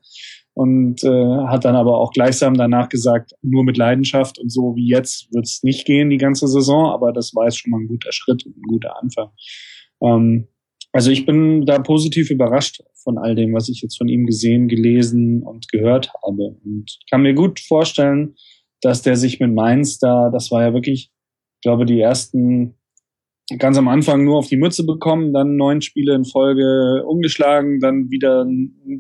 und 0.57 1.05
äh, 1.05 1.47
hat 1.49 1.67
dann 1.67 1.77
aber 1.77 1.99
auch 1.99 2.13
gleichsam 2.13 2.55
danach 2.55 2.89
gesagt, 2.89 3.33
nur 3.43 3.63
mit 3.63 3.77
Leidenschaft 3.77 4.39
und 4.39 4.51
so 4.51 4.75
wie 4.75 4.89
jetzt 4.89 5.29
wird 5.35 5.45
es 5.45 5.63
nicht 5.63 5.85
gehen 5.85 6.09
die 6.09 6.17
ganze 6.17 6.49
Saison, 6.49 6.87
aber 6.87 7.13
das 7.13 7.35
war 7.35 7.45
jetzt 7.45 7.59
schon 7.59 7.73
mal 7.73 7.81
ein 7.81 7.89
guter 7.89 8.11
Schritt 8.11 8.47
und 8.47 8.57
ein 8.57 8.63
guter 8.63 8.99
Anfang. 8.99 9.29
Ähm, 10.03 10.49
also 10.93 11.11
ich 11.11 11.27
bin 11.27 11.67
da 11.67 11.79
positiv 11.79 12.31
überrascht 12.31 12.83
von 13.05 13.19
all 13.19 13.35
dem, 13.35 13.53
was 13.53 13.69
ich 13.69 13.83
jetzt 13.83 13.99
von 13.99 14.09
ihm 14.09 14.25
gesehen, 14.25 14.67
gelesen 14.67 15.43
und 15.43 15.69
gehört 15.69 16.11
habe. 16.27 16.57
Und 16.65 17.01
kann 17.11 17.21
mir 17.21 17.35
gut 17.35 17.61
vorstellen, 17.61 18.35
dass 18.81 19.03
der 19.03 19.17
sich 19.17 19.39
mit 19.39 19.53
Mainz 19.53 19.99
da, 19.99 20.31
das 20.31 20.51
war 20.51 20.63
ja 20.63 20.73
wirklich, 20.73 21.13
ich 21.57 21.61
glaube, 21.61 21.85
die 21.85 22.01
ersten 22.01 22.79
ganz 23.59 23.79
am 23.79 23.89
Anfang 23.89 24.25
nur 24.25 24.39
auf 24.39 24.49
die 24.49 24.57
Mütze 24.57 24.85
bekommen, 24.85 25.33
dann 25.33 25.57
neun 25.57 25.81
Spiele 25.81 26.15
in 26.15 26.25
Folge 26.25 27.05
umgeschlagen, 27.07 27.79
dann 27.81 28.11
wieder 28.11 28.47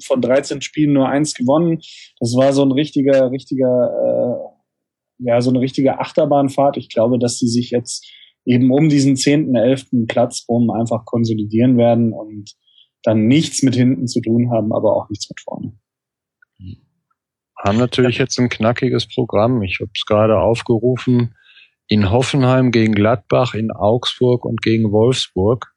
von 0.04 0.20
13 0.20 0.60
Spielen 0.62 0.92
nur 0.92 1.08
eins 1.08 1.34
gewonnen. 1.34 1.78
Das 2.20 2.34
war 2.36 2.52
so 2.52 2.62
ein 2.62 2.72
richtiger, 2.72 3.30
richtiger, 3.32 3.90
äh, 3.90 5.26
ja, 5.26 5.40
so 5.40 5.50
eine 5.50 5.60
richtige 5.60 5.98
Achterbahnfahrt. 5.98 6.76
Ich 6.76 6.88
glaube, 6.88 7.18
dass 7.18 7.38
sie 7.38 7.48
sich 7.48 7.70
jetzt 7.70 8.06
eben 8.44 8.70
um 8.70 8.88
diesen 8.88 9.16
zehnten, 9.16 9.56
elften 9.56 10.06
Platz 10.06 10.44
rum 10.48 10.70
einfach 10.70 11.04
konsolidieren 11.04 11.76
werden 11.76 12.12
und 12.12 12.52
dann 13.02 13.26
nichts 13.26 13.62
mit 13.62 13.74
hinten 13.74 14.06
zu 14.06 14.20
tun 14.20 14.50
haben, 14.52 14.72
aber 14.72 14.96
auch 14.96 15.08
nichts 15.10 15.28
mit 15.28 15.40
vorne. 15.40 15.72
Haben 17.58 17.78
natürlich 17.78 18.18
jetzt 18.18 18.38
ein 18.38 18.48
knackiges 18.48 19.08
Programm. 19.08 19.62
Ich 19.62 19.80
habe 19.80 19.90
es 19.94 20.04
gerade 20.04 20.38
aufgerufen. 20.38 21.34
In 21.88 22.10
Hoffenheim 22.10 22.70
gegen 22.70 22.94
Gladbach, 22.94 23.54
in 23.54 23.70
Augsburg 23.70 24.44
und 24.44 24.62
gegen 24.62 24.92
Wolfsburg. 24.92 25.72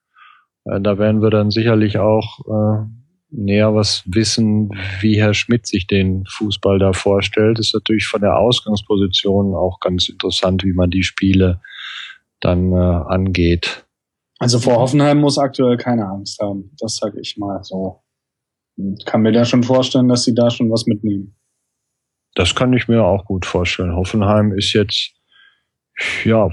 Äh, 0.65 0.81
da 0.81 0.97
werden 0.97 1.21
wir 1.21 1.29
dann 1.29 1.51
sicherlich 1.51 1.97
auch 1.97 2.39
äh, 2.47 2.85
näher 3.31 3.75
was 3.75 4.03
wissen, 4.05 4.71
wie 5.01 5.19
Herr 5.19 5.33
Schmidt 5.33 5.67
sich 5.67 5.87
den 5.87 6.25
Fußball 6.27 6.79
da 6.79 6.93
vorstellt. 6.93 7.59
Ist 7.59 7.73
natürlich 7.73 8.07
von 8.07 8.21
der 8.21 8.37
Ausgangsposition 8.37 9.53
auch 9.55 9.79
ganz 9.79 10.09
interessant, 10.09 10.63
wie 10.63 10.73
man 10.73 10.89
die 10.89 11.03
Spiele 11.03 11.61
dann 12.39 12.71
äh, 12.71 12.75
angeht. 12.75 13.85
Also 14.39 14.59
vor 14.59 14.77
Hoffenheim 14.77 15.19
muss 15.19 15.37
aktuell 15.37 15.77
keine 15.77 16.07
Angst 16.07 16.39
haben. 16.39 16.71
Das 16.79 16.95
sage 16.95 17.19
ich 17.19 17.37
mal 17.37 17.61
so. 17.63 18.01
Und 18.77 19.05
kann 19.05 19.21
mir 19.21 19.33
da 19.33 19.43
schon 19.43 19.63
vorstellen, 19.63 20.07
dass 20.07 20.23
sie 20.23 20.33
da 20.33 20.49
schon 20.49 20.71
was 20.71 20.85
mitnehmen. 20.85 21.35
Das 22.35 22.55
kann 22.55 22.71
ich 22.71 22.87
mir 22.87 23.03
auch 23.03 23.25
gut 23.25 23.45
vorstellen. 23.45 23.95
Hoffenheim 23.95 24.53
ist 24.53 24.71
jetzt, 24.73 25.11
ja, 26.23 26.49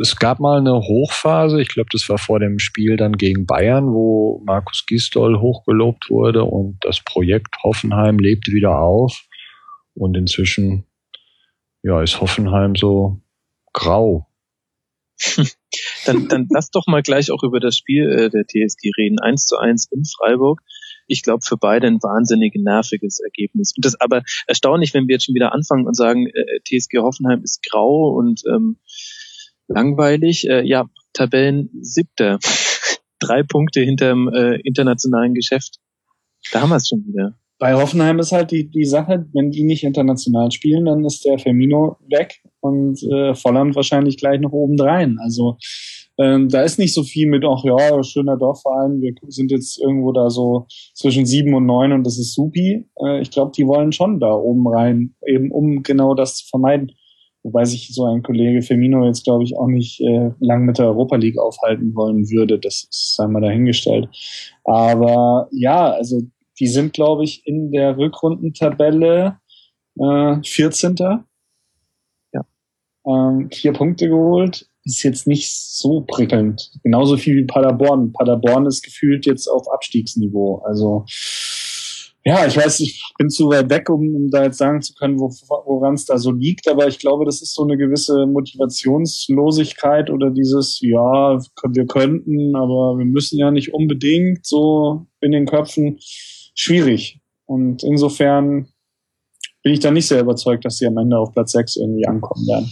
es 0.00 0.16
gab 0.16 0.40
mal 0.40 0.58
eine 0.58 0.74
Hochphase, 0.74 1.60
ich 1.60 1.68
glaube, 1.68 1.88
das 1.92 2.08
war 2.08 2.18
vor 2.18 2.40
dem 2.40 2.58
Spiel 2.58 2.96
dann 2.96 3.12
gegen 3.12 3.46
Bayern, 3.46 3.92
wo 3.92 4.42
Markus 4.44 4.84
Gisdol 4.86 5.40
hochgelobt 5.40 6.10
wurde 6.10 6.44
und 6.44 6.78
das 6.80 7.00
Projekt 7.00 7.56
Hoffenheim 7.62 8.18
lebt 8.18 8.48
wieder 8.48 8.78
auf. 8.78 9.24
Und 9.94 10.16
inzwischen, 10.16 10.86
ja, 11.82 12.02
ist 12.02 12.20
Hoffenheim 12.20 12.74
so 12.74 13.20
grau. 13.72 14.26
dann, 16.06 16.28
dann 16.28 16.46
lass 16.50 16.70
doch 16.70 16.86
mal 16.86 17.02
gleich 17.02 17.30
auch 17.30 17.42
über 17.42 17.60
das 17.60 17.76
Spiel 17.76 18.10
äh, 18.10 18.30
der 18.30 18.44
TSG 18.44 18.90
reden. 18.96 19.18
1 19.18 19.44
zu 19.44 19.56
1 19.56 19.90
in 19.92 20.04
Freiburg. 20.04 20.62
Ich 21.08 21.22
glaube, 21.22 21.40
für 21.44 21.56
beide 21.56 21.86
ein 21.86 22.02
wahnsinnig 22.02 22.54
nerviges 22.54 23.20
Ergebnis. 23.20 23.72
Und 23.76 23.84
das 23.84 24.00
aber 24.00 24.22
erstaunlich, 24.46 24.94
wenn 24.94 25.08
wir 25.08 25.14
jetzt 25.14 25.24
schon 25.24 25.34
wieder 25.34 25.52
anfangen 25.52 25.86
und 25.86 25.96
sagen, 25.96 26.26
äh, 26.26 26.60
TSG 26.64 26.98
Hoffenheim 26.98 27.42
ist 27.42 27.62
grau 27.68 28.16
und 28.16 28.42
ähm, 28.48 28.76
langweilig. 29.66 30.48
Äh, 30.48 30.66
ja, 30.66 30.88
Tabellen 31.12 31.70
siebter. 31.80 32.38
Drei 33.18 33.42
Punkte 33.42 33.80
hinterm 33.80 34.28
äh, 34.28 34.60
internationalen 34.60 35.34
Geschäft. 35.34 35.78
Da 36.52 36.60
haben 36.60 36.70
wir 36.70 36.76
es 36.76 36.88
schon 36.88 37.04
wieder. 37.06 37.34
Bei 37.58 37.74
Hoffenheim 37.74 38.20
ist 38.20 38.30
halt 38.30 38.52
die, 38.52 38.70
die 38.70 38.84
Sache, 38.84 39.26
wenn 39.32 39.50
die 39.50 39.64
nicht 39.64 39.82
international 39.82 40.52
spielen, 40.52 40.84
dann 40.84 41.04
ist 41.04 41.24
der 41.24 41.40
Firmino 41.40 41.96
weg 42.08 42.40
und 42.60 43.02
äh, 43.02 43.34
Volland 43.34 43.74
wahrscheinlich 43.74 44.16
gleich 44.16 44.40
noch 44.40 44.52
obendrein. 44.52 45.16
Also 45.20 45.58
ähm, 46.18 46.48
da 46.48 46.62
ist 46.62 46.78
nicht 46.78 46.94
so 46.94 47.04
viel 47.04 47.28
mit, 47.28 47.44
ach 47.44 47.62
ja, 47.62 48.02
schöner 48.02 48.36
Dorfverein, 48.36 49.00
wir 49.00 49.14
sind 49.28 49.52
jetzt 49.52 49.80
irgendwo 49.80 50.12
da 50.12 50.30
so 50.30 50.66
zwischen 50.94 51.26
sieben 51.26 51.54
und 51.54 51.66
neun 51.66 51.92
und 51.92 52.04
das 52.04 52.18
ist 52.18 52.34
supi. 52.34 52.88
Äh, 53.00 53.20
ich 53.20 53.30
glaube, 53.30 53.52
die 53.56 53.66
wollen 53.66 53.92
schon 53.92 54.18
da 54.18 54.32
oben 54.32 54.66
rein, 54.66 55.14
eben 55.26 55.52
um 55.52 55.82
genau 55.82 56.14
das 56.14 56.36
zu 56.36 56.48
vermeiden. 56.48 56.92
Wobei 57.44 57.64
sich 57.64 57.94
so 57.94 58.04
ein 58.04 58.24
Kollege 58.24 58.62
Firmino 58.62 59.06
jetzt, 59.06 59.24
glaube 59.24 59.44
ich, 59.44 59.56
auch 59.56 59.68
nicht 59.68 60.00
äh, 60.00 60.32
lang 60.40 60.64
mit 60.64 60.78
der 60.78 60.86
Europa 60.86 61.16
League 61.16 61.38
aufhalten 61.38 61.94
wollen 61.94 62.28
würde. 62.28 62.58
Das 62.58 62.88
ist 62.90 63.18
einmal 63.20 63.42
dahingestellt. 63.42 64.08
Aber 64.64 65.48
ja, 65.52 65.92
also 65.92 66.20
die 66.58 66.66
sind, 66.66 66.92
glaube 66.92 67.22
ich, 67.22 67.46
in 67.46 67.70
der 67.70 67.96
Rückrundentabelle 67.96 69.38
äh, 70.00 70.36
14. 70.42 70.96
Ja. 72.32 72.44
Ähm, 73.06 73.50
vier 73.52 73.72
Punkte 73.72 74.08
geholt. 74.08 74.68
Ist 74.88 75.02
jetzt 75.02 75.26
nicht 75.26 75.52
so 75.52 76.00
prickelnd. 76.00 76.70
Genauso 76.82 77.18
viel 77.18 77.36
wie 77.36 77.44
Paderborn. 77.44 78.12
Paderborn 78.12 78.64
ist 78.64 78.82
gefühlt 78.82 79.26
jetzt 79.26 79.46
auf 79.46 79.70
Abstiegsniveau. 79.70 80.62
Also 80.64 81.04
Ja, 82.24 82.46
ich 82.46 82.56
weiß, 82.56 82.80
ich 82.80 83.02
bin 83.18 83.28
zu 83.28 83.48
weit 83.50 83.70
weg, 83.70 83.90
um, 83.90 84.14
um 84.14 84.30
da 84.30 84.44
jetzt 84.44 84.58
sagen 84.58 84.80
zu 84.80 84.94
können, 84.94 85.18
wo, 85.20 85.28
woran 85.66 85.94
es 85.94 86.06
da 86.06 86.18
so 86.18 86.32
liegt, 86.32 86.68
aber 86.68 86.88
ich 86.88 86.98
glaube, 86.98 87.24
das 87.24 87.42
ist 87.42 87.54
so 87.54 87.64
eine 87.64 87.76
gewisse 87.76 88.26
Motivationslosigkeit 88.26 90.10
oder 90.10 90.30
dieses, 90.30 90.78
ja, 90.80 91.38
wir 91.38 91.86
könnten, 91.86 92.56
aber 92.56 92.98
wir 92.98 93.04
müssen 93.04 93.38
ja 93.38 93.50
nicht 93.50 93.74
unbedingt 93.74 94.46
so 94.46 95.06
in 95.20 95.32
den 95.32 95.46
Köpfen. 95.46 95.98
Schwierig. 96.54 97.20
Und 97.46 97.82
insofern 97.82 98.68
bin 99.62 99.72
ich 99.72 99.80
da 99.80 99.90
nicht 99.90 100.08
sehr 100.08 100.20
überzeugt, 100.20 100.64
dass 100.64 100.78
sie 100.78 100.86
am 100.86 100.98
Ende 100.98 101.18
auf 101.18 101.32
Platz 101.32 101.52
6 101.52 101.76
irgendwie 101.76 102.06
ankommen 102.06 102.46
werden. 102.46 102.70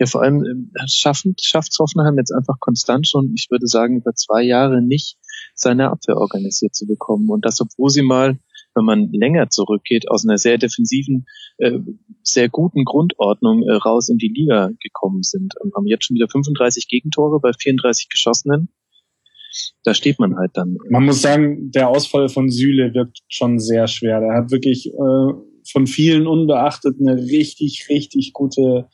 Ja, 0.00 0.06
vor 0.06 0.22
allem 0.22 0.42
äh, 0.42 0.88
schaffen, 0.88 1.34
schafft 1.38 1.76
Hoffenheim 1.78 2.16
jetzt 2.16 2.32
einfach 2.32 2.58
konstant 2.58 3.06
schon, 3.06 3.34
ich 3.36 3.48
würde 3.50 3.66
sagen, 3.66 3.98
über 3.98 4.14
zwei 4.14 4.42
Jahre 4.42 4.80
nicht 4.80 5.18
seine 5.54 5.90
Abwehr 5.90 6.16
organisiert 6.16 6.74
zu 6.74 6.86
bekommen. 6.86 7.28
Und 7.28 7.44
das, 7.44 7.60
obwohl 7.60 7.90
sie 7.90 8.00
mal, 8.00 8.38
wenn 8.74 8.84
man 8.86 9.12
länger 9.12 9.50
zurückgeht, 9.50 10.10
aus 10.10 10.26
einer 10.26 10.38
sehr 10.38 10.56
defensiven, 10.56 11.26
äh, 11.58 11.78
sehr 12.22 12.48
guten 12.48 12.84
Grundordnung 12.84 13.62
äh, 13.62 13.74
raus 13.74 14.08
in 14.08 14.16
die 14.16 14.32
Liga 14.34 14.70
gekommen 14.82 15.22
sind. 15.22 15.54
Und 15.60 15.74
haben 15.76 15.86
jetzt 15.86 16.06
schon 16.06 16.14
wieder 16.14 16.28
35 16.28 16.88
Gegentore 16.88 17.38
bei 17.38 17.52
34 17.52 18.08
geschossenen. 18.08 18.70
Da 19.84 19.92
steht 19.92 20.18
man 20.18 20.36
halt 20.38 20.52
dann. 20.54 20.78
Man 20.88 21.04
muss 21.04 21.20
sagen, 21.20 21.72
der 21.72 21.90
Ausfall 21.90 22.30
von 22.30 22.48
Süle 22.48 22.94
wirkt 22.94 23.18
schon 23.28 23.58
sehr 23.58 23.86
schwer. 23.86 24.20
Der 24.20 24.32
hat 24.34 24.50
wirklich 24.50 24.86
äh, 24.86 25.32
von 25.70 25.86
vielen 25.86 26.26
unbeachtet 26.26 26.96
eine 27.00 27.16
richtig, 27.16 27.86
richtig 27.90 28.32
gute 28.32 28.88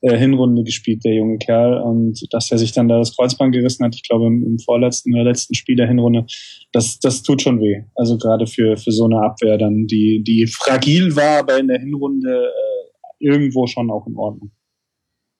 äh, 0.00 0.16
Hinrunde 0.16 0.62
gespielt, 0.62 1.04
der 1.04 1.14
junge 1.14 1.38
Kerl. 1.38 1.82
Und 1.82 2.20
dass 2.32 2.50
er 2.50 2.58
sich 2.58 2.72
dann 2.72 2.88
da 2.88 2.98
das 2.98 3.16
Kreuzband 3.16 3.52
gerissen 3.52 3.84
hat, 3.84 3.94
ich 3.94 4.02
glaube 4.02 4.26
im, 4.26 4.58
vorletzten 4.64 5.14
oder 5.14 5.24
letzten 5.24 5.54
Spiel 5.54 5.76
der 5.76 5.88
Hinrunde, 5.88 6.26
das, 6.72 6.98
das 7.00 7.22
tut 7.22 7.42
schon 7.42 7.60
weh. 7.60 7.82
Also 7.96 8.18
gerade 8.18 8.46
für, 8.46 8.76
für 8.76 8.92
so 8.92 9.04
eine 9.04 9.20
Abwehr 9.22 9.58
dann, 9.58 9.86
die, 9.86 10.22
die 10.22 10.46
fragil 10.46 11.16
war, 11.16 11.40
aber 11.40 11.58
in 11.58 11.68
der 11.68 11.80
Hinrunde 11.80 12.30
äh, 12.30 13.24
irgendwo 13.24 13.66
schon 13.66 13.90
auch 13.90 14.06
in 14.06 14.16
Ordnung. 14.16 14.52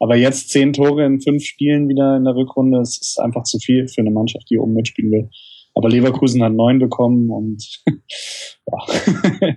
Aber 0.01 0.17
jetzt 0.17 0.51
zehn 0.51 0.73
Tore 0.73 1.05
in 1.05 1.21
fünf 1.21 1.45
Spielen 1.45 1.89
wieder 1.89 2.17
in 2.17 2.25
der 2.25 2.37
Rückrunde, 2.37 2.79
das 2.79 2.99
ist 3.01 3.19
einfach 3.21 3.43
zu 3.43 3.59
viel 3.59 3.89
für 3.89 4.01
eine 4.01 4.11
Mannschaft, 4.11 4.49
die 4.51 4.59
oben 4.59 4.75
mitspielen 4.75 5.11
will. 5.11 5.29
Aber 5.75 5.89
Leverkusen 5.89 6.43
hat 6.43 6.53
neun 6.53 6.79
bekommen 6.79 7.31
und 7.31 7.83
ja. 7.87 9.57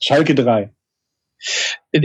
Schalke 0.00 0.34
drei. 0.34 0.74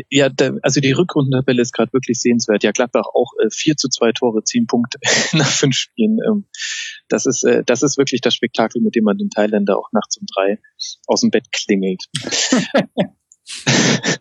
Ja, 0.09 0.29
also 0.61 0.81
die 0.81 0.91
Rückrundentabelle 0.91 1.61
ist 1.61 1.73
gerade 1.73 1.93
wirklich 1.93 2.19
sehenswert. 2.19 2.63
Ja, 2.63 2.71
Gladbach 2.71 3.05
auch 3.13 3.31
äh, 3.43 3.49
4 3.49 3.77
zu 3.77 3.89
2 3.89 4.11
Tore, 4.11 4.43
10 4.43 4.67
Punkte 4.67 4.99
nach 5.33 5.49
fünf 5.49 5.75
Spielen. 5.75 6.17
Ähm, 6.27 6.45
das 7.07 7.25
ist, 7.25 7.43
äh, 7.43 7.63
das 7.65 7.83
ist 7.83 7.97
wirklich 7.97 8.21
das 8.21 8.35
Spektakel, 8.35 8.81
mit 8.81 8.95
dem 8.95 9.03
man 9.03 9.17
den 9.17 9.29
Thailänder 9.29 9.77
auch 9.77 9.89
nachts 9.91 10.17
um 10.17 10.25
drei 10.33 10.59
aus 11.07 11.21
dem 11.21 11.31
Bett 11.31 11.51
klingelt. 11.51 12.05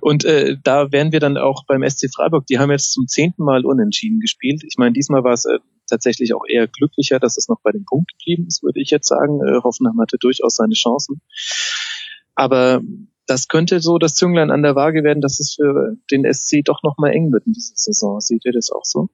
Und 0.00 0.24
äh, 0.24 0.56
da 0.62 0.92
wären 0.92 1.12
wir 1.12 1.20
dann 1.20 1.38
auch 1.38 1.64
beim 1.66 1.88
SC 1.88 2.08
Freiburg. 2.14 2.46
Die 2.46 2.58
haben 2.58 2.70
jetzt 2.70 2.92
zum 2.92 3.06
zehnten 3.06 3.44
Mal 3.44 3.64
unentschieden 3.64 4.20
gespielt. 4.20 4.62
Ich 4.66 4.76
meine, 4.76 4.92
diesmal 4.92 5.24
war 5.24 5.32
es 5.32 5.44
äh, 5.44 5.58
tatsächlich 5.88 6.34
auch 6.34 6.44
eher 6.48 6.66
glücklicher, 6.66 7.18
dass 7.18 7.36
es 7.36 7.48
noch 7.48 7.60
bei 7.62 7.72
dem 7.72 7.84
Punkt 7.84 8.12
geblieben 8.12 8.46
ist, 8.48 8.62
würde 8.62 8.80
ich 8.80 8.90
jetzt 8.90 9.08
sagen. 9.08 9.40
Äh, 9.46 9.60
Hoffenheim 9.62 10.00
hatte 10.00 10.18
durchaus 10.18 10.56
seine 10.56 10.74
Chancen. 10.74 11.20
Aber 12.34 12.82
das 13.26 13.48
könnte 13.48 13.80
so 13.80 13.98
das 13.98 14.14
Zünglein 14.14 14.50
an 14.50 14.62
der 14.62 14.74
Waage 14.74 15.02
werden, 15.04 15.20
dass 15.20 15.40
es 15.40 15.54
für 15.54 15.96
den 16.10 16.24
SC 16.32 16.64
doch 16.64 16.82
nochmal 16.82 17.12
eng 17.12 17.32
wird 17.32 17.46
in 17.46 17.52
dieser 17.52 17.74
Saison. 17.74 18.20
Seht 18.20 18.44
ihr 18.44 18.52
das 18.52 18.70
auch 18.70 18.84
so? 18.84 19.08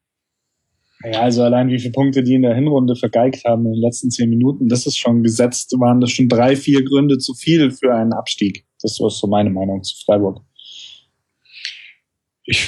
Ja, 1.05 1.23
also 1.23 1.43
allein 1.43 1.69
wie 1.69 1.79
viele 1.79 1.93
Punkte 1.93 2.23
die 2.23 2.35
in 2.35 2.43
der 2.43 2.55
Hinrunde 2.55 2.95
vergeigt 2.95 3.45
haben 3.45 3.67
in 3.67 3.73
den 3.73 3.83
letzten 3.83 4.11
zehn 4.11 4.31
Minuten, 4.31 4.69
das 4.69 4.87
ist 4.87 4.99
schon 4.99 5.23
gesetzt, 5.23 5.73
waren 5.81 6.01
das 6.01 6.13
schon 6.13 6.29
drei, 6.29 6.55
vier 6.55 6.85
Gründe 6.85 7.19
zu 7.19 7.35
viel 7.35 7.73
für 7.73 7.93
einen 7.93 8.13
Abstieg. 8.13 8.67
Das 8.81 8.93
ist 8.93 9.19
so 9.19 9.27
meine 9.27 9.51
Meinung 9.51 9.83
zu 9.83 9.97
Freiburg. 10.05 10.43
Ich 12.45 12.61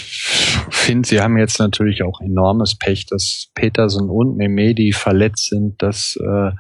finde, 0.71 1.09
sie 1.09 1.21
haben 1.21 1.37
jetzt 1.37 1.59
natürlich 1.59 2.03
auch 2.03 2.21
enormes 2.21 2.77
Pech, 2.77 3.07
dass 3.07 3.51
Peterson 3.55 4.09
und 4.09 4.37
Memedi 4.37 4.93
verletzt 4.93 5.49
sind. 5.51 5.83
Das 5.83 6.17
äh, 6.21 6.51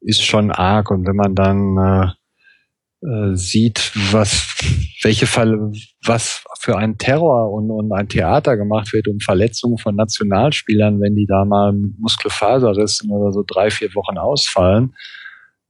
ist 0.00 0.22
schon 0.22 0.50
arg. 0.50 0.90
Und 0.90 1.06
wenn 1.06 1.16
man 1.16 1.34
dann 1.34 1.76
äh, 1.78 2.12
äh, 3.02 3.34
sieht, 3.34 3.92
was, 4.12 4.56
welche 5.02 5.26
Fall, 5.26 5.72
was 6.04 6.44
für 6.58 6.76
ein 6.76 6.98
Terror 6.98 7.52
und, 7.52 7.70
und 7.70 7.92
ein 7.92 8.08
Theater 8.08 8.56
gemacht 8.56 8.92
wird 8.92 9.08
um 9.08 9.20
Verletzungen 9.20 9.78
von 9.78 9.96
Nationalspielern, 9.96 11.00
wenn 11.00 11.14
die 11.14 11.26
da 11.26 11.44
mal 11.44 11.72
Muskelfaserrissen 11.72 13.10
oder 13.10 13.32
so 13.32 13.42
drei, 13.46 13.70
vier 13.70 13.94
Wochen 13.94 14.18
ausfallen, 14.18 14.94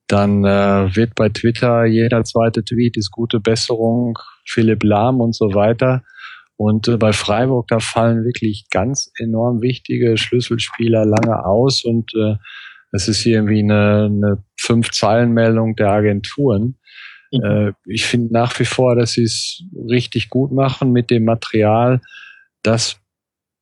dann 0.09 0.45
äh, 0.45 0.95
wird 0.97 1.15
bei 1.15 1.29
Twitter 1.29 1.85
jeder 1.85 2.25
zweite 2.25 2.65
Tweet 2.65 2.97
ist 2.97 3.13
gute 3.13 3.39
Besserung, 3.39 4.19
Philipp 4.45 4.83
Lahm 4.83 5.21
und 5.21 5.35
so 5.35 5.55
weiter. 5.55 6.03
Und 6.57 6.89
äh, 6.89 6.97
bei 6.97 7.13
Freiburg, 7.13 7.69
da 7.69 7.79
fallen 7.79 8.25
wirklich 8.25 8.67
ganz 8.71 9.13
enorm 9.19 9.63
wichtige 9.63 10.17
Schlüsselspieler 10.17 11.07
lange 11.07 11.45
aus 11.45 11.85
und 11.85 12.13
äh, 12.15 12.35
es 12.93 13.07
ist 13.07 13.21
hier 13.21 13.37
irgendwie 13.37 13.63
eine, 13.63 14.07
eine 14.07 14.45
Fünf-Zeilen-Meldung 14.59 15.77
der 15.77 15.91
Agenturen. 15.91 16.77
Mhm. 17.33 17.45
Äh, 17.45 17.73
ich 17.87 18.05
finde 18.05 18.33
nach 18.33 18.59
wie 18.59 18.65
vor, 18.65 18.97
dass 18.97 19.13
sie 19.13 19.25
es 19.25 19.63
richtig 19.89 20.29
gut 20.31 20.53
machen 20.53 20.93
mit 20.93 21.11
dem 21.11 21.25
Material, 21.25 22.01
das 22.63 23.01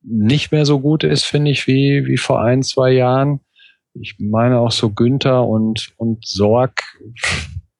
nicht 0.01 0.51
mehr 0.51 0.65
so 0.65 0.79
gut 0.79 1.03
ist, 1.03 1.25
finde 1.25 1.51
ich, 1.51 1.67
wie, 1.67 2.05
wie 2.05 2.17
vor 2.17 2.41
ein, 2.41 2.63
zwei 2.63 2.91
Jahren. 2.91 3.41
Ich 3.93 4.15
meine 4.19 4.59
auch 4.59 4.71
so 4.71 4.91
Günther 4.91 5.45
und, 5.45 5.91
und 5.97 6.25
Sorg, 6.25 6.83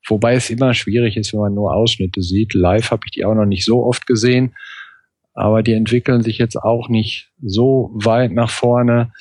wobei 0.08 0.34
es 0.34 0.50
immer 0.50 0.74
schwierig 0.74 1.18
ist, 1.18 1.34
wenn 1.34 1.40
man 1.40 1.54
nur 1.54 1.74
Ausschnitte 1.74 2.22
sieht. 2.22 2.54
Live 2.54 2.92
habe 2.92 3.04
ich 3.06 3.12
die 3.12 3.26
auch 3.26 3.36
noch 3.36 3.46
nicht 3.46 3.64
so 3.64 3.86
oft 3.86 4.06
gesehen, 4.06 4.56
aber 5.34 5.64
die 5.64 5.74
entwickeln 5.74 6.22
sich 6.22 6.38
jetzt 6.38 6.58
auch 6.58 6.90
nicht 6.90 7.32
so 7.42 7.92
weit 7.94 8.32
nach 8.32 8.50
vorne. 8.50 9.12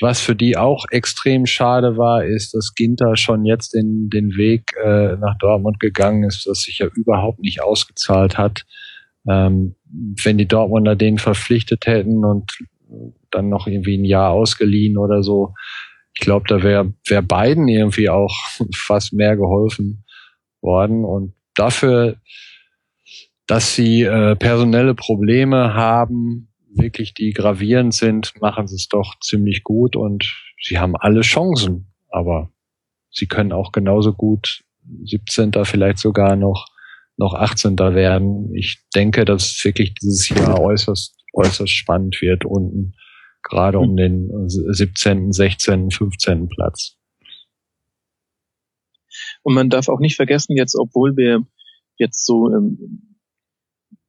Was 0.00 0.20
für 0.20 0.36
die 0.36 0.56
auch 0.56 0.84
extrem 0.90 1.46
schade 1.46 1.96
war, 1.96 2.24
ist, 2.24 2.54
dass 2.54 2.74
Ginter 2.74 3.16
schon 3.16 3.44
jetzt 3.44 3.74
in 3.74 4.08
den 4.10 4.36
Weg 4.36 4.74
äh, 4.82 5.16
nach 5.16 5.36
Dortmund 5.38 5.80
gegangen 5.80 6.22
ist, 6.22 6.46
das 6.46 6.62
sich 6.62 6.78
ja 6.78 6.86
überhaupt 6.94 7.40
nicht 7.40 7.62
ausgezahlt 7.62 8.38
hat. 8.38 8.64
Ähm, 9.28 9.74
wenn 10.22 10.38
die 10.38 10.46
Dortmunder 10.46 10.94
den 10.94 11.18
verpflichtet 11.18 11.86
hätten 11.86 12.24
und 12.24 12.58
dann 13.30 13.48
noch 13.48 13.66
irgendwie 13.66 13.98
ein 13.98 14.04
Jahr 14.04 14.30
ausgeliehen 14.30 14.96
oder 14.96 15.22
so, 15.22 15.54
ich 16.14 16.20
glaube, 16.20 16.46
da 16.48 16.62
wäre 16.62 16.92
wär 17.06 17.22
beiden 17.22 17.68
irgendwie 17.68 18.08
auch 18.08 18.34
fast 18.74 19.12
mehr 19.12 19.36
geholfen 19.36 20.04
worden. 20.60 21.04
Und 21.04 21.34
dafür, 21.54 22.16
dass 23.46 23.74
sie 23.74 24.02
äh, 24.02 24.36
personelle 24.36 24.94
Probleme 24.94 25.74
haben, 25.74 26.47
wirklich 26.74 27.14
die 27.14 27.32
gravierend 27.32 27.94
sind, 27.94 28.32
machen 28.40 28.66
sie 28.66 28.76
es 28.76 28.88
doch 28.88 29.18
ziemlich 29.20 29.64
gut 29.64 29.96
und 29.96 30.34
sie 30.62 30.78
haben 30.78 30.96
alle 30.96 31.22
Chancen, 31.22 31.92
aber 32.08 32.50
sie 33.10 33.26
können 33.26 33.52
auch 33.52 33.72
genauso 33.72 34.12
gut 34.12 34.64
17. 35.04 35.52
vielleicht 35.64 35.98
sogar 35.98 36.36
noch 36.36 36.66
noch 37.16 37.34
18. 37.34 37.76
werden. 37.78 38.54
Ich 38.54 38.78
denke, 38.94 39.24
dass 39.24 39.64
wirklich 39.64 39.94
dieses 39.94 40.28
Jahr 40.28 40.60
äußerst 40.60 41.16
äußerst 41.34 41.72
spannend 41.72 42.20
wird 42.22 42.44
unten 42.44 42.94
gerade 43.42 43.78
um 43.78 43.96
den 43.96 44.48
17., 44.48 45.32
16., 45.32 45.90
15. 45.90 46.48
Platz. 46.48 46.96
Und 49.42 49.54
man 49.54 49.70
darf 49.70 49.88
auch 49.88 50.00
nicht 50.00 50.16
vergessen, 50.16 50.56
jetzt, 50.56 50.76
obwohl 50.78 51.16
wir 51.16 51.44
jetzt 51.96 52.24
so 52.26 52.48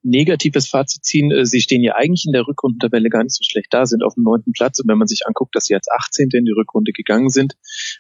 negatives 0.04 0.70
Fazit 0.70 1.04
ziehen. 1.04 1.32
Äh, 1.32 1.46
sie 1.46 1.62
stehen 1.62 1.84
ja 1.84 1.96
eigentlich 1.96 2.26
in 2.26 2.34
der 2.34 2.48
Rückrundentabelle 2.48 3.10
gar 3.10 3.24
nicht 3.24 3.36
so 3.36 3.44
schlecht 3.44 3.68
da, 3.72 3.86
sind 3.86 4.04
auf 4.04 4.16
dem 4.16 4.24
neunten 4.24 4.54
Platz. 4.54 4.80
Und 4.80 4.88
wenn 4.88 4.98
man 4.98 5.08
sich 5.08 5.26
anguckt, 5.26 5.56
dass 5.56 5.66
sie 5.66 5.76
als 5.76 5.88
18. 5.90 6.30
in 6.34 6.46
die 6.46 6.52
Rückrunde 6.52 6.92
gegangen 6.92 7.30
sind, 7.30 7.56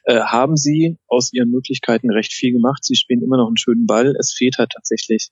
äh, 0.06 0.20
haben 0.22 0.56
sie 0.56 0.98
aus 1.08 1.34
ihren 1.34 1.50
Möglichkeiten 1.50 2.12
recht 2.12 2.34
viel 2.34 2.54
gemacht. 2.54 2.84
Sie 2.84 2.96
spielen 2.96 3.22
immer 3.22 3.38
noch 3.38 3.48
einen 3.48 3.58
schönen 3.58 3.86
Ball. 3.86 4.16
Es 4.20 4.34
fehlt 4.34 4.58
halt 4.58 4.72
tatsächlich, 4.74 5.30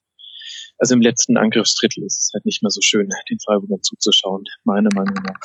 also 0.77 0.93
im 0.93 1.01
letzten 1.01 1.37
Angriffsdrittel 1.37 2.03
ist 2.03 2.21
es 2.21 2.31
halt 2.33 2.45
nicht 2.45 2.61
mehr 2.61 2.69
so 2.69 2.81
schön, 2.81 3.09
den 3.29 3.39
Freiburgern 3.39 3.81
zuzuschauen, 3.81 4.43
meiner 4.63 4.89
Meinung 4.93 5.15
nach. 5.23 5.39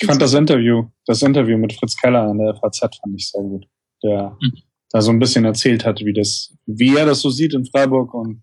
Ich 0.00 0.06
fand 0.06 0.22
das 0.22 0.34
Interview, 0.34 0.84
das 1.06 1.22
Interview 1.22 1.58
mit 1.58 1.72
Fritz 1.72 1.96
Keller 1.96 2.22
an 2.22 2.38
der 2.38 2.54
FAZ 2.54 2.78
fand 2.78 3.16
ich 3.16 3.30
sehr 3.30 3.42
gut. 3.42 3.66
Der 4.02 4.36
mhm. 4.40 4.52
da 4.90 5.00
so 5.00 5.10
ein 5.10 5.18
bisschen 5.18 5.44
erzählt 5.44 5.84
hat, 5.84 6.00
wie 6.00 6.12
das, 6.12 6.56
wie 6.66 6.96
er 6.96 7.06
das 7.06 7.20
so 7.20 7.30
sieht 7.30 7.54
in 7.54 7.64
Freiburg 7.64 8.14
und 8.14 8.42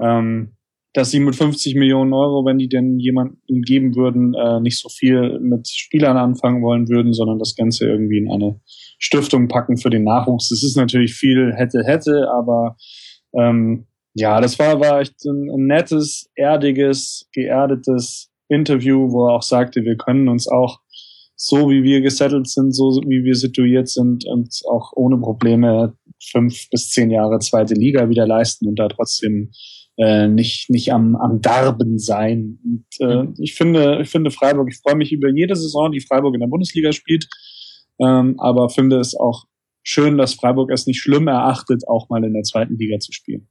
ähm, 0.00 0.55
dass 0.96 1.10
sie 1.10 1.20
mit 1.20 1.36
50 1.36 1.74
Millionen 1.74 2.14
Euro, 2.14 2.46
wenn 2.46 2.56
die 2.56 2.70
denn 2.70 2.98
jemanden 2.98 3.60
geben 3.60 3.94
würden, 3.94 4.32
äh, 4.32 4.60
nicht 4.60 4.78
so 4.78 4.88
viel 4.88 5.38
mit 5.40 5.68
Spielern 5.68 6.16
anfangen 6.16 6.62
wollen 6.62 6.88
würden, 6.88 7.12
sondern 7.12 7.38
das 7.38 7.54
Ganze 7.54 7.86
irgendwie 7.86 8.16
in 8.16 8.30
eine 8.30 8.58
Stiftung 8.98 9.46
packen 9.46 9.76
für 9.76 9.90
den 9.90 10.04
Nachwuchs. 10.04 10.48
Das 10.48 10.64
ist 10.64 10.74
natürlich 10.74 11.12
viel 11.12 11.52
hätte, 11.54 11.82
hätte, 11.84 12.30
aber 12.32 12.76
ähm, 13.38 13.86
ja, 14.14 14.40
das 14.40 14.58
war, 14.58 14.80
war 14.80 15.02
echt 15.02 15.22
ein, 15.26 15.50
ein 15.50 15.66
nettes, 15.66 16.30
erdiges, 16.34 17.28
geerdetes 17.34 18.30
Interview, 18.48 19.12
wo 19.12 19.28
er 19.28 19.34
auch 19.34 19.42
sagte, 19.42 19.82
wir 19.82 19.98
können 19.98 20.28
uns 20.28 20.48
auch 20.48 20.78
so 21.38 21.68
wie 21.68 21.82
wir 21.82 22.00
gesettelt 22.00 22.48
sind, 22.48 22.74
so 22.74 23.02
wie 23.06 23.22
wir 23.22 23.34
situiert 23.34 23.90
sind 23.90 24.24
und 24.24 24.62
auch 24.70 24.92
ohne 24.94 25.18
Probleme 25.18 25.94
fünf 26.30 26.70
bis 26.70 26.88
zehn 26.88 27.10
Jahre 27.10 27.38
zweite 27.40 27.74
Liga 27.74 28.08
wieder 28.08 28.26
leisten 28.26 28.66
und 28.66 28.78
da 28.78 28.88
trotzdem 28.88 29.50
äh, 29.98 30.28
nicht 30.28 30.70
nicht 30.70 30.92
am 30.92 31.16
am 31.16 31.40
Darben 31.40 31.98
sein. 31.98 32.58
Und 32.64 32.86
äh, 33.00 33.22
mhm. 33.24 33.34
ich 33.38 33.54
finde 33.54 34.00
ich 34.02 34.10
finde 34.10 34.30
Freiburg. 34.30 34.68
Ich 34.70 34.78
freue 34.78 34.96
mich 34.96 35.12
über 35.12 35.28
jede 35.30 35.56
Saison, 35.56 35.92
die 35.92 36.00
Freiburg 36.00 36.34
in 36.34 36.40
der 36.40 36.48
Bundesliga 36.48 36.92
spielt, 36.92 37.28
ähm, 38.00 38.38
aber 38.38 38.68
finde 38.68 38.98
es 38.98 39.14
auch 39.14 39.44
schön, 39.82 40.18
dass 40.18 40.34
Freiburg 40.34 40.70
es 40.72 40.86
nicht 40.86 41.00
schlimm 41.00 41.28
erachtet, 41.28 41.86
auch 41.86 42.08
mal 42.08 42.24
in 42.24 42.34
der 42.34 42.42
zweiten 42.42 42.76
Liga 42.76 42.98
zu 42.98 43.12
spielen. 43.12 43.48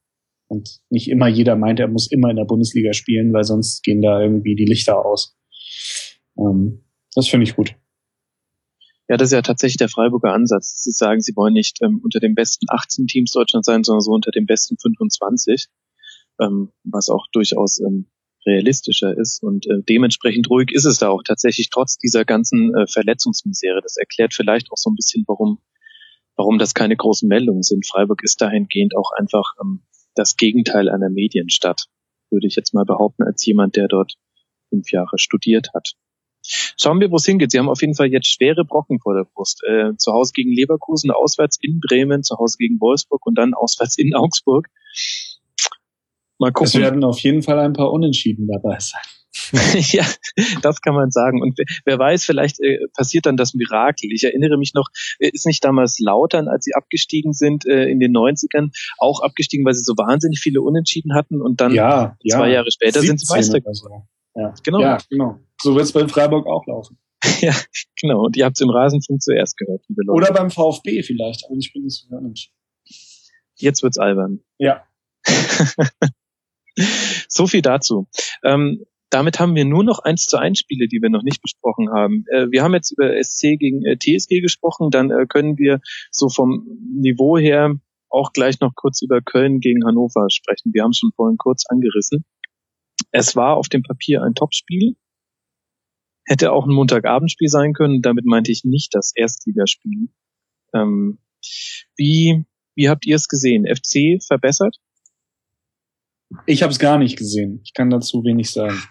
Und 0.48 0.82
nicht 0.90 1.10
immer 1.10 1.28
jeder 1.28 1.56
meint, 1.56 1.80
er 1.80 1.88
muss 1.88 2.12
immer 2.12 2.30
in 2.30 2.36
der 2.36 2.46
Bundesliga 2.46 2.94
spielen, 2.94 3.34
weil 3.34 3.44
sonst 3.44 3.84
gehen 3.84 4.02
da 4.02 4.22
irgendwie 4.22 4.56
die 4.56 4.66
Lichter 4.66 5.04
aus. 5.04 5.36
Ähm, 6.38 6.84
das 7.16 7.28
finde 7.28 7.46
ich 7.46 7.56
gut. 7.56 7.76
Ja, 9.08 9.18
das 9.18 9.30
ist 9.30 9.34
ja 9.34 9.42
tatsächlich 9.42 9.78
der 9.78 9.90
Freiburger 9.90 10.34
Ansatz. 10.34 10.84
Sie 10.84 10.92
sagen, 10.92 11.22
sie 11.22 11.36
wollen 11.36 11.54
nicht 11.54 11.82
ähm, 11.84 12.02
unter 12.04 12.20
den 12.20 12.36
besten 12.36 12.66
18 12.70 13.08
Teams 13.08 13.32
Deutschlands 13.32 13.66
sein, 13.66 13.84
sondern 13.84 14.02
so 14.02 14.12
unter 14.12 14.32
den 14.32 14.46
besten 14.46 14.78
25, 14.78 15.68
ähm, 16.42 16.72
was 16.84 17.10
auch 17.10 17.28
durchaus 17.32 17.80
ähm, 17.80 18.08
realistischer 18.46 19.18
ist. 19.18 19.42
Und 19.42 19.66
äh, 19.68 19.82
dementsprechend 19.88 20.50
ruhig 20.50 20.72
ist 20.72 20.86
es 20.86 21.00
da 21.00 21.10
auch 21.10 21.24
tatsächlich 21.24 21.70
trotz 21.70 21.98
dieser 21.98 22.26
ganzen 22.26 22.76
äh, 22.76 22.88
Verletzungsmisere. 22.88 23.82
Das 23.82 23.98
erklärt 23.98 24.34
vielleicht 24.34 24.72
auch 24.72 24.78
so 24.78 24.90
ein 24.90 24.96
bisschen, 24.96 25.24
warum, 25.28 25.60
warum 26.36 26.60
das 26.60 26.74
keine 26.74 26.96
großen 26.96 27.28
Meldungen 27.28 27.64
sind. 27.64 27.88
Freiburg 27.88 28.24
ist 28.24 28.42
dahingehend 28.42 28.96
auch 28.96 29.12
einfach 29.18 29.54
ähm, 29.62 29.82
das 30.14 30.38
Gegenteil 30.38 30.90
einer 30.90 31.10
Medienstadt, 31.10 31.86
würde 32.30 32.48
ich 32.48 32.56
jetzt 32.56 32.74
mal 32.74 32.86
behaupten, 32.86 33.24
als 33.24 33.46
jemand, 33.46 33.76
der 33.76 33.88
dort 33.88 34.14
fünf 34.70 34.92
Jahre 34.92 35.18
studiert 35.18 35.70
hat. 35.74 35.94
Schauen 36.80 37.00
wir, 37.00 37.10
wo 37.10 37.16
es 37.16 37.26
hingeht. 37.26 37.52
Sie 37.52 37.58
haben 37.58 37.70
auf 37.70 37.82
jeden 37.82 37.96
Fall 37.96 38.12
jetzt 38.12 38.28
schwere 38.28 38.66
Brocken 38.66 39.00
vor 39.00 39.16
der 39.16 39.24
Brust. 39.24 39.64
Äh, 39.68 39.96
zu 39.98 40.14
Hause 40.14 40.32
gegen 40.34 40.52
Leverkusen, 40.52 41.10
auswärts 41.10 41.58
in 41.60 41.80
Bremen, 41.80 42.22
zu 42.22 42.38
Hause 42.38 42.58
gegen 42.60 42.80
Wolfsburg 42.80 43.26
und 43.26 43.36
dann 43.36 43.56
auswärts 43.56 43.98
in 43.98 44.14
Augsburg. 44.14 44.68
Mal 46.40 46.52
gucken. 46.52 46.68
Es 46.68 46.76
werden 46.76 47.04
auf 47.04 47.20
jeden 47.20 47.42
Fall 47.42 47.60
ein 47.60 47.74
paar 47.74 47.92
Unentschieden 47.92 48.48
dabei 48.48 48.78
sein. 48.80 49.02
ja, 49.92 50.06
das 50.62 50.82
kann 50.82 50.96
man 50.96 51.12
sagen. 51.12 51.42
Und 51.42 51.60
wer 51.84 52.00
weiß, 52.00 52.24
vielleicht 52.24 52.60
äh, 52.62 52.80
passiert 52.96 53.26
dann 53.26 53.38
das 53.38 53.54
Mirakel. 53.54 54.12
Ich 54.14 54.24
erinnere 54.24 54.58
mich 54.58 54.74
noch, 54.74 54.88
äh, 55.20 55.30
ist 55.30 55.46
nicht 55.46 55.64
damals 55.64 56.00
Lautern, 56.00 56.48
als 56.48 56.66
sie 56.66 56.74
abgestiegen 56.74 57.34
sind 57.34 57.66
äh, 57.66 57.86
in 57.86 58.00
den 58.00 58.16
90ern, 58.16 58.72
auch 58.98 59.22
abgestiegen, 59.22 59.66
weil 59.66 59.74
sie 59.74 59.84
so 59.84 59.94
wahnsinnig 59.94 60.40
viele 60.40 60.62
Unentschieden 60.62 61.14
hatten 61.14 61.42
und 61.42 61.62
dann 61.62 61.74
ja, 61.74 62.18
zwei 62.28 62.50
Jahre 62.50 62.72
später 62.72 63.02
sind 63.02 63.20
sie 63.20 63.32
Meister 63.32 63.60
geworden. 63.60 63.76
So. 63.76 64.40
Ja. 64.40 64.54
Genau. 64.64 64.82
Ja, 64.82 64.98
genau. 65.10 65.40
So 65.62 65.76
wird 65.76 65.86
es 65.86 65.92
bei 65.92 66.08
Freiburg 66.08 66.48
auch 66.48 66.66
laufen. 66.66 66.98
ja, 67.42 67.54
genau. 68.00 68.26
Und 68.26 68.38
ihr 68.38 68.46
habt 68.46 68.58
es 68.58 68.62
im 68.62 68.70
Rasenfunk 68.70 69.22
zuerst 69.22 69.58
gehört, 69.58 69.84
liebe 69.88 70.04
Leute. 70.04 70.18
Oder 70.18 70.34
beim 70.34 70.50
VfB 70.50 71.04
vielleicht, 71.04 71.46
aber 71.46 71.56
ich 71.58 71.74
bin 71.74 71.84
nicht 71.84 71.98
so 71.98 72.16
unentschieden. 72.16 72.56
Jetzt 73.58 73.84
wird's 73.84 73.98
albern. 73.98 74.42
Ja. 74.58 74.84
so 77.28 77.48
viel 77.48 77.62
dazu. 77.62 78.08
Ähm, 78.44 78.86
damit 79.10 79.40
haben 79.40 79.56
wir 79.56 79.66
nur 79.66 79.84
noch 79.84 80.00
eins 80.00 80.26
zu 80.26 80.38
eins 80.38 80.60
Spiele, 80.60 80.88
die 80.88 81.02
wir 81.02 81.10
noch 81.10 81.24
nicht 81.24 81.42
besprochen 81.42 81.90
haben. 81.90 82.26
Äh, 82.32 82.48
wir 82.52 82.64
haben 82.64 82.74
jetzt 82.74 82.92
über 82.92 83.12
SC 83.22 83.58
gegen 83.58 83.86
äh, 83.86 83.98
TSG 83.98 84.42
gesprochen, 84.42 84.90
dann 84.90 85.12
äh, 85.12 85.26
können 85.28 85.58
wir 85.58 85.80
so 86.12 86.30
vom 86.30 86.68
Niveau 87.00 87.38
her 87.38 87.76
auch 88.10 88.34
gleich 88.34 88.60
noch 88.60 88.74
kurz 88.76 89.02
über 89.02 89.22
Köln 89.22 89.60
gegen 89.60 89.86
Hannover 89.86 90.28
sprechen. 90.30 90.74
Wir 90.74 90.84
haben 90.84 90.94
schon 90.94 91.12
vorhin 91.16 91.38
kurz 91.38 91.66
angerissen. 91.68 92.26
Es 93.12 93.36
war 93.36 93.58
auf 93.58 93.70
dem 93.70 93.84
Papier 93.84 94.24
ein 94.24 94.36
Topspiel. 94.36 94.96
Hätte 96.26 96.52
auch 96.52 96.66
ein 96.66 96.74
Montagabendspiel 96.74 97.50
sein 97.50 97.74
können. 97.74 98.02
Damit 98.02 98.26
meinte 98.26 98.52
ich 98.52 98.64
nicht 98.64 98.96
das 98.96 99.12
Erstligaspiel. 99.16 100.10
Ähm, 100.74 101.20
wie, 101.96 102.46
wie 102.76 102.90
habt 102.90 103.06
ihr 103.06 103.16
es 103.16 103.28
gesehen? 103.28 103.66
FC 103.66 104.24
verbessert? 104.26 104.78
Ich 106.46 106.64
habe 106.64 106.72
es 106.72 106.80
gar 106.80 106.98
nicht 106.98 107.18
gesehen. 107.18 107.62
Ich 107.64 107.74
kann 107.74 107.90
dazu 107.90 108.24
wenig 108.24 108.52
sagen. 108.52 108.82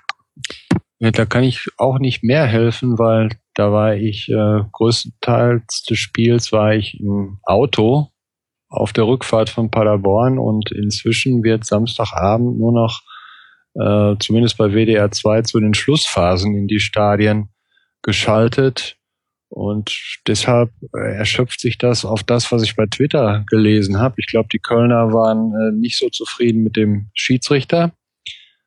Ja, 0.98 1.11
da 1.11 1.27
kann 1.27 1.44
ich 1.44 1.66
auch 1.77 1.98
nicht 1.98 2.23
mehr 2.23 2.47
helfen, 2.47 2.98
weil 2.98 3.31
da 3.55 3.73
war 3.73 3.94
ich 3.94 4.28
äh, 4.28 4.61
größtenteils 4.73 5.82
des 5.89 5.98
Spiels 5.98 6.52
war 6.52 6.74
ich 6.74 6.98
im 7.01 7.39
Auto 7.44 8.09
auf 8.69 8.93
der 8.93 9.06
Rückfahrt 9.06 9.51
von 9.51 9.70
Paderborn 9.70 10.39
und 10.39 10.73
inzwischen 10.73 11.44
wird 11.44 11.65
Samstagabend 11.65 12.59
nur 12.59 12.73
noch 12.73 13.02
äh, 13.74 14.16
zumindest 14.19 14.56
bei 14.56 14.70
WDR 14.70 15.11
2 15.11 15.43
zu 15.43 15.61
den 15.61 15.74
Schlussphasen 15.74 16.55
in 16.56 16.66
die 16.66 16.81
Stadien 16.81 17.51
geschaltet. 18.02 18.97
Und 19.55 20.18
deshalb 20.26 20.72
äh, 20.97 21.14
erschöpft 21.14 21.60
sich 21.60 21.78
das 21.78 22.05
auf 22.05 22.24
das, 22.24 22.51
was 22.51 22.64
ich 22.64 22.74
bei 22.74 22.86
Twitter 22.86 23.44
gelesen 23.48 23.98
habe. 23.98 24.16
Ich 24.18 24.26
glaube, 24.26 24.48
die 24.52 24.59
Kölner 24.59 25.12
waren 25.12 25.52
äh, 25.52 25.70
nicht 25.72 25.97
so 25.97 26.09
zufrieden 26.09 26.64
mit 26.64 26.74
dem 26.74 27.10
Schiedsrichter. 27.14 27.93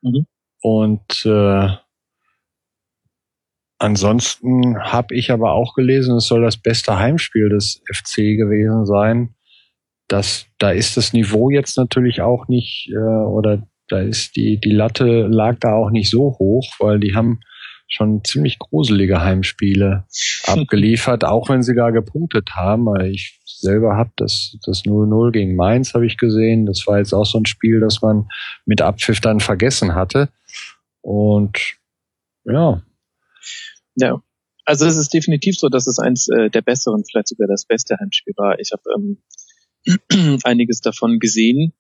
Mhm. 0.02 0.28
Und 0.62 1.26
äh, 1.26 1.68
ansonsten 3.80 4.80
habe 4.80 5.14
ich 5.14 5.30
aber 5.30 5.52
auch 5.52 5.76
gelesen, 5.76 6.16
es 6.16 6.28
soll 6.28 6.42
das 6.42 6.56
beste 6.56 6.98
Heimspiel 6.98 7.50
des 7.50 7.84
FC 7.94 8.38
gewesen 8.38 8.86
sein. 8.86 9.36
Das, 10.08 10.46
da 10.58 10.72
ist 10.72 10.96
das 10.96 11.12
Niveau 11.12 11.50
jetzt 11.50 11.78
natürlich 11.78 12.22
auch 12.22 12.48
nicht, 12.48 12.90
äh, 12.94 12.98
oder 12.98 13.68
da 13.90 14.00
ist 14.00 14.38
die, 14.38 14.58
die 14.58 14.72
Latte 14.72 15.28
lag 15.28 15.58
da 15.60 15.74
auch 15.74 15.90
nicht 15.90 16.10
so 16.10 16.38
hoch, 16.40 16.76
weil 16.80 17.02
die 17.02 17.14
haben 17.14 17.42
schon 17.88 18.24
ziemlich 18.24 18.60
gruselige 18.60 19.22
Heimspiele 19.22 20.06
abgeliefert, 20.46 21.24
auch 21.26 21.50
wenn 21.50 21.64
sie 21.64 21.76
da 21.76 21.90
gepunktet 21.92 22.52
haben. 22.56 22.88
Ich 23.06 23.40
selber 23.46 23.96
habe 23.96 24.12
das 24.18 24.58
das 24.66 24.84
0-0 24.84 25.32
gegen 25.32 25.56
Mainz 25.56 25.94
habe 25.94 26.06
ich 26.06 26.18
gesehen. 26.18 26.66
Das 26.66 26.86
war 26.86 27.00
jetzt 27.00 27.14
auch 27.14 27.26
so 27.26 27.40
ein 27.40 27.46
Spiel, 27.46 27.80
das 27.80 28.02
man 28.02 28.28
mit 28.66 28.82
Abpfiff 28.82 29.22
dann 29.22 29.40
vergessen 29.40 29.96
hatte. 29.96 30.30
Und 31.02 31.78
ja. 32.44 32.82
Ja, 33.96 34.22
also 34.66 34.86
es 34.86 34.98
ist 34.98 35.14
definitiv 35.14 35.58
so, 35.58 35.70
dass 35.70 35.88
es 35.88 35.98
eins 35.98 36.28
äh, 36.28 36.50
der 36.50 36.62
besseren, 36.62 37.04
vielleicht 37.10 37.30
sogar 37.30 37.48
das 37.48 37.66
beste 37.66 37.98
Heimspiel 38.00 38.34
war. 38.36 38.60
Ich 38.60 38.72
habe 38.74 38.84
ähm, 38.96 40.40
einiges 40.44 40.82
davon 40.82 41.20
gesehen 41.20 41.74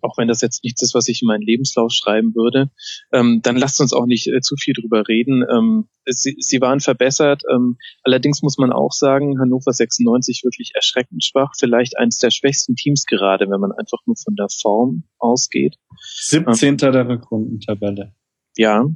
auch 0.00 0.16
wenn 0.18 0.28
das 0.28 0.40
jetzt 0.40 0.64
nichts 0.64 0.82
ist, 0.82 0.94
was 0.94 1.08
ich 1.08 1.22
in 1.22 1.26
meinen 1.26 1.42
Lebenslauf 1.42 1.92
schreiben 1.92 2.34
würde, 2.34 2.70
ähm, 3.12 3.40
dann 3.42 3.56
lasst 3.56 3.80
uns 3.80 3.92
auch 3.92 4.06
nicht 4.06 4.28
äh, 4.28 4.40
zu 4.40 4.56
viel 4.56 4.74
drüber 4.74 5.06
reden. 5.08 5.44
Ähm, 5.50 5.88
sie, 6.06 6.36
sie 6.38 6.60
waren 6.60 6.80
verbessert. 6.80 7.42
Ähm, 7.52 7.76
allerdings 8.02 8.42
muss 8.42 8.58
man 8.58 8.72
auch 8.72 8.92
sagen, 8.92 9.38
Hannover 9.40 9.72
96 9.72 10.42
wirklich 10.44 10.72
erschreckend 10.74 11.24
schwach, 11.24 11.52
vielleicht 11.58 11.98
eines 11.98 12.18
der 12.18 12.30
schwächsten 12.30 12.74
Teams 12.74 13.04
gerade, 13.04 13.48
wenn 13.50 13.60
man 13.60 13.72
einfach 13.72 13.98
nur 14.06 14.16
von 14.16 14.34
der 14.34 14.48
Form 14.48 15.04
ausgeht. 15.18 15.76
17. 16.20 16.68
Ähm, 16.68 16.76
der 16.76 17.08
Rückrundentabelle. 17.08 18.14
Ja. 18.56 18.86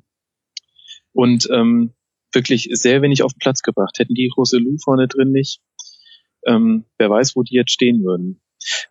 Und 1.13 1.49
ähm, 1.51 1.93
wirklich 2.33 2.69
sehr 2.73 3.03
wenig 3.03 3.23
auf 3.23 3.33
den 3.33 3.39
Platz 3.39 3.63
gebracht. 3.63 3.99
Hätten 3.99 4.15
die 4.15 4.31
Roselu 4.37 4.77
vorne 4.83 5.09
drin 5.09 5.33
nicht, 5.33 5.61
ähm, 6.47 6.85
wer 6.99 7.11
weiß, 7.11 7.35
wo 7.35 7.43
die 7.43 7.55
jetzt 7.55 7.73
stehen 7.73 8.03
würden. 8.03 8.41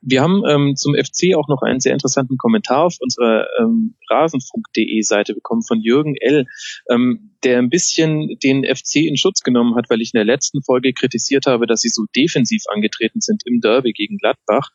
Wir 0.02 0.22
haben 0.22 0.44
ähm, 0.48 0.76
zum 0.76 0.96
FC 0.96 1.36
auch 1.36 1.48
noch 1.48 1.62
einen 1.62 1.80
sehr 1.80 1.94
interessanten 1.94 2.38
Kommentar 2.38 2.86
auf 2.86 2.96
unserer 3.00 3.48
ähm, 3.60 3.96
rasenfunk.de 4.10 5.02
Seite 5.02 5.34
bekommen 5.34 5.64
von 5.64 5.82
Jürgen 5.82 6.16
L., 6.16 6.46
ähm, 6.90 7.32
der 7.44 7.60
ein 7.60 7.70
bisschen 7.70 8.38
den 8.44 8.64
FC 8.64 8.98
in 8.98 9.18
Schutz 9.18 9.42
genommen 9.42 9.76
hat, 9.76 9.90
weil 9.90 10.02
ich 10.02 10.14
in 10.14 10.18
der 10.18 10.26
letzten 10.26 10.64
Folge 10.64 10.94
kritisiert 10.94 11.46
habe, 11.46 11.68
dass 11.68 11.82
sie 11.82 11.90
so 11.90 12.06
defensiv 12.16 12.64
angetreten 12.74 13.22
sind 13.22 13.44
im 13.46 13.62
Derby 13.62 13.94
gegen 13.94 14.18
Gladbach. 14.18 14.70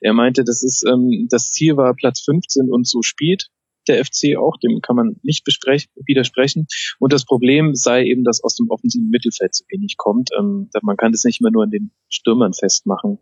Er 0.00 0.12
meinte, 0.12 0.44
das 0.44 0.62
ist 0.62 0.84
ähm, 0.86 1.26
das 1.30 1.50
Ziel 1.50 1.76
war 1.76 1.94
Platz 1.94 2.20
15 2.20 2.70
und 2.70 2.86
so 2.86 3.02
spielt 3.02 3.48
der 3.88 4.04
FC 4.04 4.36
auch, 4.36 4.56
dem 4.58 4.80
kann 4.80 4.96
man 4.96 5.16
nicht 5.22 5.46
widersprechen. 5.46 6.66
Und 6.98 7.12
das 7.12 7.24
Problem 7.24 7.74
sei 7.74 8.04
eben, 8.04 8.24
dass 8.24 8.42
aus 8.42 8.56
dem 8.56 8.70
offensiven 8.70 9.10
Mittelfeld 9.10 9.54
zu 9.54 9.64
wenig 9.68 9.96
kommt. 9.96 10.30
Ähm, 10.38 10.70
man 10.82 10.96
kann 10.96 11.12
das 11.12 11.24
nicht 11.24 11.40
immer 11.40 11.50
nur 11.50 11.64
an 11.64 11.70
den 11.70 11.90
Stürmern 12.08 12.52
festmachen, 12.52 13.18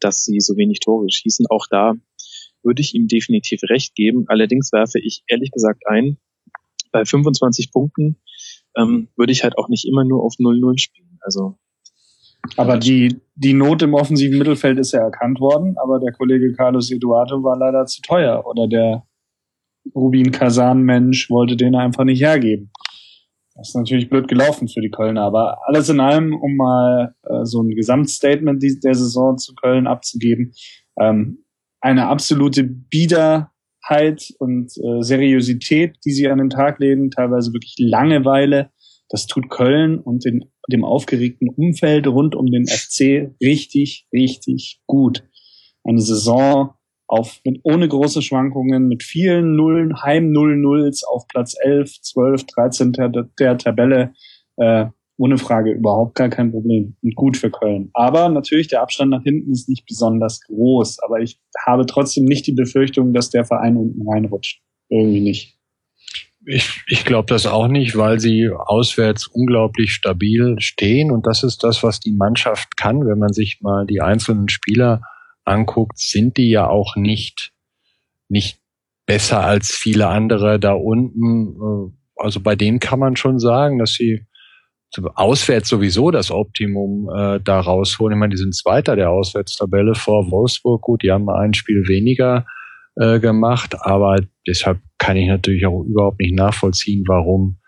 dass 0.00 0.24
sie 0.24 0.40
so 0.40 0.56
wenig 0.56 0.80
Tore 0.80 1.10
schießen. 1.10 1.46
Auch 1.48 1.66
da 1.70 1.94
würde 2.62 2.82
ich 2.82 2.94
ihm 2.94 3.08
definitiv 3.08 3.60
recht 3.64 3.94
geben. 3.94 4.24
Allerdings 4.28 4.72
werfe 4.72 4.98
ich 5.00 5.22
ehrlich 5.26 5.50
gesagt 5.50 5.82
ein, 5.86 6.18
bei 6.92 7.04
25 7.04 7.72
Punkten 7.72 8.16
ähm, 8.76 9.08
würde 9.16 9.32
ich 9.32 9.44
halt 9.44 9.58
auch 9.58 9.68
nicht 9.68 9.86
immer 9.86 10.04
nur 10.04 10.22
auf 10.22 10.34
0-0 10.34 10.78
spielen. 10.78 11.18
Also 11.20 11.58
aber 12.56 12.78
die, 12.78 13.20
die 13.34 13.54
Not 13.54 13.82
im 13.82 13.94
offensiven 13.94 14.38
Mittelfeld 14.38 14.78
ist 14.78 14.92
ja 14.92 15.00
erkannt 15.00 15.40
worden, 15.40 15.76
aber 15.82 15.98
der 15.98 16.12
Kollege 16.12 16.52
Carlos 16.52 16.92
Eduardo 16.92 17.42
war 17.42 17.58
leider 17.58 17.86
zu 17.86 18.00
teuer 18.02 18.44
oder 18.46 18.68
der 18.68 19.04
Rubin 19.94 20.32
Kazan-Mensch 20.32 21.30
wollte 21.30 21.56
den 21.56 21.74
einfach 21.74 22.04
nicht 22.04 22.22
hergeben. 22.22 22.70
Das 23.56 23.68
ist 23.68 23.74
natürlich 23.74 24.10
blöd 24.10 24.28
gelaufen 24.28 24.68
für 24.68 24.82
die 24.82 24.90
Kölner, 24.90 25.22
aber 25.22 25.58
alles 25.66 25.88
in 25.88 25.98
allem, 25.98 26.34
um 26.34 26.56
mal 26.56 27.14
äh, 27.22 27.44
so 27.44 27.62
ein 27.62 27.70
Gesamtstatement 27.70 28.62
der 28.62 28.94
Saison 28.94 29.38
zu 29.38 29.54
Köln 29.54 29.86
abzugeben, 29.86 30.52
ähm, 31.00 31.44
eine 31.80 32.08
absolute 32.08 32.64
Biederheit 32.64 34.34
und 34.38 34.72
äh, 34.76 35.02
Seriosität, 35.02 35.96
die 36.04 36.10
sie 36.10 36.28
an 36.28 36.38
den 36.38 36.50
Tag 36.50 36.80
legen, 36.80 37.10
teilweise 37.10 37.52
wirklich 37.52 37.76
Langeweile. 37.78 38.70
Das 39.08 39.26
tut 39.26 39.48
Köln 39.48 40.00
und 40.00 40.26
in 40.26 40.44
dem 40.70 40.84
aufgeregten 40.84 41.48
Umfeld 41.48 42.08
rund 42.08 42.34
um 42.34 42.46
den 42.46 42.66
FC 42.66 43.30
richtig, 43.40 44.06
richtig 44.12 44.82
gut. 44.86 45.22
eine 45.84 46.00
Saison 46.00 46.74
auf, 47.06 47.40
mit, 47.44 47.60
ohne 47.62 47.88
große 47.88 48.22
Schwankungen, 48.22 48.88
mit 48.88 49.02
vielen 49.02 49.56
Nullen, 49.56 50.02
Heim 50.02 50.32
Null 50.32 50.56
Nulls 50.56 51.04
auf 51.04 51.26
Platz 51.28 51.54
11, 51.60 52.00
12, 52.02 52.44
13 52.46 52.92
der, 52.92 53.08
der 53.38 53.58
Tabelle, 53.58 54.12
äh, 54.56 54.86
ohne 55.18 55.38
Frage 55.38 55.72
überhaupt 55.72 56.14
gar 56.14 56.28
kein 56.28 56.50
Problem 56.50 56.96
und 57.02 57.14
gut 57.14 57.36
für 57.36 57.50
Köln. 57.50 57.90
Aber 57.94 58.28
natürlich, 58.28 58.68
der 58.68 58.82
Abstand 58.82 59.10
nach 59.10 59.22
hinten 59.22 59.50
ist 59.50 59.68
nicht 59.68 59.86
besonders 59.86 60.40
groß, 60.42 60.98
aber 61.00 61.20
ich 61.20 61.40
habe 61.64 61.86
trotzdem 61.86 62.24
nicht 62.24 62.46
die 62.46 62.52
Befürchtung, 62.52 63.14
dass 63.14 63.30
der 63.30 63.44
Verein 63.44 63.76
unten 63.76 64.06
reinrutscht. 64.08 64.60
Irgendwie 64.88 65.20
nicht. 65.20 65.56
Ich, 66.48 66.82
ich 66.86 67.04
glaube 67.04 67.26
das 67.28 67.46
auch 67.46 67.66
nicht, 67.66 67.96
weil 67.96 68.20
sie 68.20 68.50
auswärts 68.50 69.26
unglaublich 69.26 69.92
stabil 69.92 70.56
stehen 70.60 71.10
und 71.10 71.26
das 71.26 71.42
ist 71.42 71.64
das, 71.64 71.82
was 71.82 71.98
die 71.98 72.12
Mannschaft 72.12 72.76
kann. 72.76 73.06
Wenn 73.06 73.18
man 73.18 73.32
sich 73.32 73.58
mal 73.62 73.86
die 73.86 74.00
einzelnen 74.00 74.48
Spieler 74.48 75.00
anguckt, 75.46 75.98
sind 75.98 76.36
die 76.36 76.50
ja 76.50 76.68
auch 76.68 76.96
nicht, 76.96 77.52
nicht 78.28 78.58
besser 79.06 79.44
als 79.44 79.70
viele 79.70 80.08
andere 80.08 80.58
da 80.58 80.72
unten. 80.72 81.92
Also 82.16 82.40
bei 82.40 82.56
denen 82.56 82.80
kann 82.80 82.98
man 82.98 83.16
schon 83.16 83.38
sagen, 83.38 83.78
dass 83.78 83.94
sie 83.94 84.26
auswärts 85.14 85.68
sowieso 85.68 86.10
das 86.10 86.30
Optimum 86.30 87.10
äh, 87.14 87.40
da 87.42 87.60
rausholen. 87.60 88.16
Ich 88.16 88.20
meine, 88.20 88.34
die 88.34 88.40
sind 88.40 88.54
Zweiter 88.54 88.96
der 88.96 89.10
Auswärtstabelle 89.10 89.94
vor 89.94 90.30
Wolfsburg. 90.30 90.82
Gut, 90.82 91.02
die 91.02 91.10
haben 91.10 91.28
ein 91.28 91.54
Spiel 91.54 91.86
weniger 91.88 92.46
äh, 92.96 93.20
gemacht, 93.20 93.74
aber 93.78 94.20
deshalb 94.46 94.78
kann 94.98 95.16
ich 95.16 95.28
natürlich 95.28 95.66
auch 95.66 95.82
überhaupt 95.82 96.20
nicht 96.20 96.34
nachvollziehen, 96.34 97.04
warum 97.06 97.58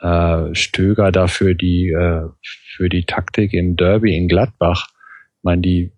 äh, 0.00 0.54
Stöger 0.54 1.12
dafür 1.12 1.54
die 1.54 1.90
äh, 1.90 2.22
für 2.42 2.88
die 2.88 3.04
Taktik 3.04 3.52
im 3.52 3.76
Derby 3.76 4.16
in 4.16 4.26
Gladbach. 4.26 4.88
Ich 4.88 5.44
meine, 5.44 5.62
die 5.62 5.92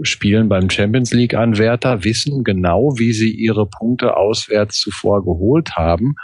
spielen 0.00 0.48
beim 0.48 0.70
Champions 0.70 1.12
League 1.12 1.34
Anwärter, 1.34 2.04
wissen 2.04 2.44
genau, 2.44 2.94
wie 2.96 3.12
sie 3.12 3.30
ihre 3.30 3.66
Punkte 3.66 4.16
auswärts 4.16 4.80
zuvor 4.80 5.24
geholt 5.24 5.76
haben. 5.76 6.14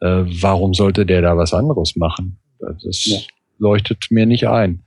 Äh, 0.00 0.24
warum 0.40 0.74
sollte 0.74 1.06
der 1.06 1.22
da 1.22 1.36
was 1.36 1.54
anderes 1.54 1.94
machen? 1.96 2.40
Das 2.58 3.06
ja. 3.06 3.18
leuchtet 3.58 4.06
mir 4.10 4.26
nicht 4.26 4.48
ein. 4.48 4.84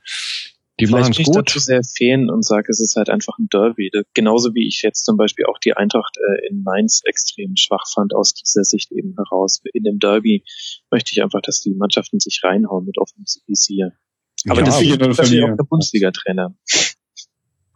Die 0.79 0.85
machen 0.85 1.11
es 1.11 1.25
gut. 1.25 1.35
dazu 1.35 1.57
sehr 1.57 1.81
fehlen 1.83 2.29
und 2.29 2.45
sage, 2.45 2.67
es 2.69 2.79
ist 2.79 2.95
halt 2.97 3.09
einfach 3.09 3.39
ein 3.39 3.47
Derby. 3.51 3.89
Genauso 4.13 4.53
wie 4.53 4.67
ich 4.67 4.83
jetzt 4.83 5.05
zum 5.05 5.17
Beispiel 5.17 5.45
auch 5.45 5.57
die 5.57 5.73
Eintracht 5.73 6.15
äh, 6.17 6.47
in 6.47 6.61
Mainz 6.61 7.01
extrem 7.05 7.55
schwach 7.55 7.85
fand 7.91 8.13
aus 8.13 8.33
dieser 8.35 8.63
Sicht 8.63 8.91
eben 8.91 9.15
heraus. 9.15 9.61
In 9.73 9.83
dem 9.83 9.97
Derby 9.97 10.43
möchte 10.91 11.13
ich 11.13 11.23
einfach, 11.23 11.41
dass 11.41 11.61
die 11.61 11.73
Mannschaften 11.73 12.19
sich 12.19 12.41
reinhauen 12.43 12.85
mit 12.85 12.99
Offensiv 12.99 13.41
hier. 13.65 13.93
Aber 14.47 14.59
ja, 14.59 14.65
das 14.65 14.81
ist 14.81 14.99
natürlich 14.99 15.43
auch 15.43 15.57
der 15.57 15.65
Bundesliga-Trainer. 15.67 16.55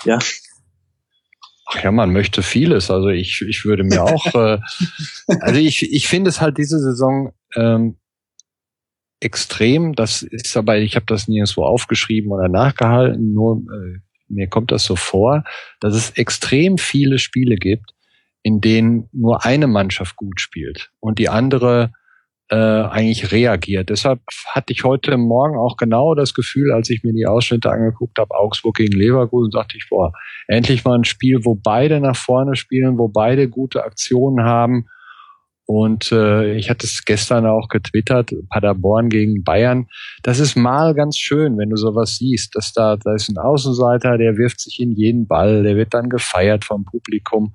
Ja. 0.05 0.19
Ach 1.67 1.83
ja, 1.83 1.91
man 1.91 2.11
möchte 2.11 2.43
vieles. 2.43 2.91
Also 2.91 3.09
ich, 3.09 3.41
ich 3.47 3.65
würde 3.65 3.83
mir 3.83 4.03
auch, 4.03 4.25
äh, 4.35 4.59
also 5.39 5.59
ich, 5.59 5.91
ich 5.91 6.07
finde 6.07 6.29
es 6.29 6.41
halt 6.41 6.57
diese 6.57 6.79
Saison 6.79 7.33
ähm, 7.55 7.97
extrem. 9.21 9.93
Das 9.93 10.23
ist 10.23 10.57
aber, 10.57 10.77
ich 10.79 10.95
habe 10.95 11.05
das 11.05 11.27
nirgendwo 11.27 11.63
aufgeschrieben 11.63 12.31
oder 12.31 12.49
nachgehalten, 12.49 13.33
nur 13.33 13.57
äh, 13.57 13.99
mir 14.27 14.47
kommt 14.47 14.71
das 14.71 14.85
so 14.85 14.95
vor, 14.95 15.43
dass 15.79 15.93
es 15.93 16.11
extrem 16.11 16.77
viele 16.77 17.19
Spiele 17.19 17.55
gibt, 17.55 17.93
in 18.43 18.61
denen 18.61 19.09
nur 19.11 19.45
eine 19.45 19.67
Mannschaft 19.67 20.15
gut 20.15 20.41
spielt 20.41 20.91
und 20.99 21.19
die 21.19 21.29
andere 21.29 21.93
äh, 22.51 22.55
eigentlich 22.55 23.31
reagiert. 23.31 23.89
Deshalb 23.89 24.19
hatte 24.49 24.73
ich 24.73 24.83
heute 24.83 25.17
Morgen 25.17 25.57
auch 25.57 25.77
genau 25.77 26.13
das 26.15 26.33
Gefühl, 26.33 26.71
als 26.71 26.89
ich 26.89 27.03
mir 27.03 27.13
die 27.13 27.25
Ausschnitte 27.25 27.71
angeguckt 27.71 28.19
habe, 28.19 28.35
Augsburg 28.35 28.75
gegen 28.75 28.97
Leverkusen, 28.97 29.51
dachte 29.51 29.77
ich, 29.77 29.87
boah, 29.89 30.11
endlich 30.47 30.83
mal 30.83 30.97
ein 30.97 31.05
Spiel, 31.05 31.39
wo 31.43 31.55
beide 31.55 31.99
nach 31.99 32.15
vorne 32.15 32.55
spielen, 32.55 32.97
wo 32.97 33.07
beide 33.07 33.49
gute 33.49 33.83
Aktionen 33.83 34.45
haben 34.45 34.85
und 35.73 36.11
äh, 36.11 36.55
ich 36.55 36.69
hatte 36.69 36.85
es 36.85 37.05
gestern 37.05 37.45
auch 37.45 37.69
getwittert, 37.69 38.33
Paderborn 38.49 39.07
gegen 39.07 39.45
Bayern. 39.45 39.87
Das 40.21 40.39
ist 40.39 40.57
mal 40.57 40.93
ganz 40.93 41.17
schön, 41.17 41.57
wenn 41.57 41.69
du 41.69 41.77
sowas 41.77 42.17
siehst, 42.17 42.57
dass 42.57 42.73
da, 42.73 42.97
da 42.97 43.15
ist 43.15 43.29
ein 43.29 43.37
Außenseiter, 43.37 44.17
der 44.17 44.35
wirft 44.35 44.59
sich 44.59 44.81
in 44.81 44.91
jeden 44.91 45.27
Ball, 45.27 45.63
der 45.63 45.77
wird 45.77 45.93
dann 45.93 46.09
gefeiert 46.09 46.65
vom 46.65 46.83
Publikum. 46.83 47.53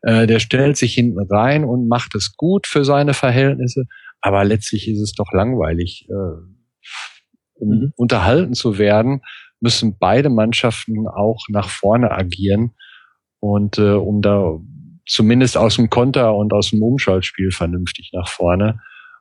Äh, 0.00 0.26
der 0.26 0.38
stellt 0.38 0.78
sich 0.78 0.94
hinten 0.94 1.20
rein 1.30 1.64
und 1.64 1.86
macht 1.86 2.14
es 2.14 2.34
gut 2.34 2.66
für 2.66 2.82
seine 2.82 3.12
Verhältnisse. 3.12 3.84
Aber 4.20 4.44
letztlich 4.44 4.88
ist 4.88 5.00
es 5.00 5.12
doch 5.12 5.32
langweilig. 5.32 6.06
Äh, 6.08 6.12
um 7.54 7.68
mhm. 7.68 7.92
unterhalten 7.96 8.54
zu 8.54 8.78
werden, 8.78 9.22
müssen 9.60 9.98
beide 9.98 10.30
Mannschaften 10.30 11.06
auch 11.06 11.44
nach 11.48 11.68
vorne 11.68 12.10
agieren. 12.10 12.72
Und 13.38 13.78
äh, 13.78 13.92
um 13.92 14.22
da 14.22 14.58
zumindest 15.06 15.56
aus 15.56 15.76
dem 15.76 15.90
Konter 15.90 16.34
und 16.34 16.52
aus 16.52 16.70
dem 16.70 16.82
Umschaltspiel 16.82 17.50
vernünftig 17.50 18.10
nach 18.12 18.28
vorne. 18.28 18.80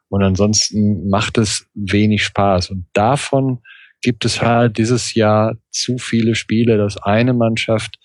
Und 0.10 0.24
ansonsten 0.24 1.08
macht 1.10 1.38
es 1.38 1.68
wenig 1.74 2.24
Spaß. 2.24 2.72
Und 2.72 2.86
davon 2.94 3.60
gibt 4.02 4.26
es 4.26 4.42
halt 4.42 4.78
dieses 4.78 5.14
Jahr 5.14 5.56
zu 5.70 5.98
viele 5.98 6.36
Spiele, 6.36 6.78
dass 6.78 6.98
eine 6.98 7.34
Mannschaft 7.34 7.98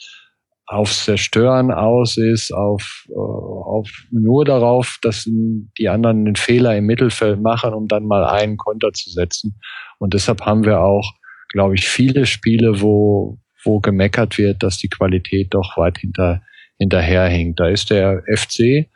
aufs 0.75 1.05
Zerstören 1.05 1.71
aus 1.71 2.17
ist, 2.17 2.53
auf, 2.53 3.07
äh, 3.09 3.15
auf 3.15 3.89
nur 4.11 4.45
darauf, 4.45 4.99
dass 5.03 5.25
die 5.27 5.89
anderen 5.89 6.25
den 6.25 6.37
Fehler 6.37 6.77
im 6.77 6.87
Mittelfeld 6.87 7.41
machen, 7.41 7.73
um 7.73 7.89
dann 7.89 8.05
mal 8.07 8.25
einen 8.25 8.57
Konter 8.57 8.93
zu 8.93 9.11
setzen. 9.11 9.59
Und 9.99 10.15
deshalb 10.15 10.43
haben 10.43 10.65
wir 10.65 10.81
auch, 10.81 11.13
glaube 11.51 11.75
ich, 11.75 11.89
viele 11.89 12.27
Spiele, 12.27 12.81
wo, 12.81 13.39
wo 13.65 13.81
gemeckert 13.81 14.37
wird, 14.39 14.63
dass 14.63 14.79
die 14.79 14.89
Qualität 14.89 15.55
doch 15.55 15.77
weit 15.77 15.99
hinter 15.99 16.43
hinterherhinkt. 16.79 17.61
Da 17.61 17.69
ist 17.69 17.91
der 17.91 18.23
FC 18.27 18.89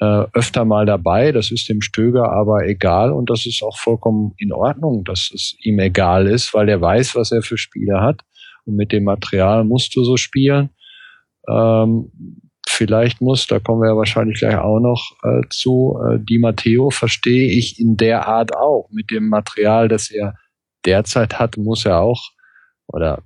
äh, 0.00 0.24
öfter 0.32 0.64
mal 0.64 0.86
dabei, 0.86 1.32
das 1.32 1.50
ist 1.50 1.68
dem 1.68 1.80
Stöger 1.80 2.30
aber 2.30 2.66
egal 2.66 3.12
und 3.12 3.30
das 3.30 3.46
ist 3.46 3.62
auch 3.62 3.76
vollkommen 3.76 4.32
in 4.38 4.52
Ordnung, 4.52 5.04
dass 5.04 5.30
es 5.34 5.56
ihm 5.60 5.78
egal 5.80 6.28
ist, 6.28 6.54
weil 6.54 6.68
er 6.68 6.80
weiß, 6.80 7.16
was 7.16 7.32
er 7.32 7.42
für 7.42 7.58
Spiele 7.58 8.00
hat 8.00 8.20
und 8.64 8.76
mit 8.76 8.92
dem 8.92 9.04
Material 9.04 9.64
musst 9.64 9.96
du 9.96 10.04
so 10.04 10.16
spielen. 10.16 10.70
Ähm, 11.48 12.12
vielleicht 12.68 13.20
muss, 13.20 13.46
da 13.46 13.58
kommen 13.58 13.82
wir 13.82 13.90
ja 13.90 13.96
wahrscheinlich 13.96 14.38
gleich 14.38 14.56
auch 14.56 14.80
noch 14.80 15.16
äh, 15.22 15.42
zu, 15.50 15.98
äh, 16.04 16.18
Di 16.18 16.38
Matteo 16.38 16.90
verstehe 16.90 17.50
ich 17.50 17.80
in 17.80 17.96
der 17.96 18.28
Art 18.28 18.56
auch. 18.56 18.88
Mit 18.90 19.10
dem 19.10 19.28
Material, 19.28 19.88
das 19.88 20.10
er 20.10 20.34
derzeit 20.84 21.38
hat, 21.38 21.56
muss 21.56 21.84
er 21.84 22.00
auch 22.00 22.30
oder 22.86 23.22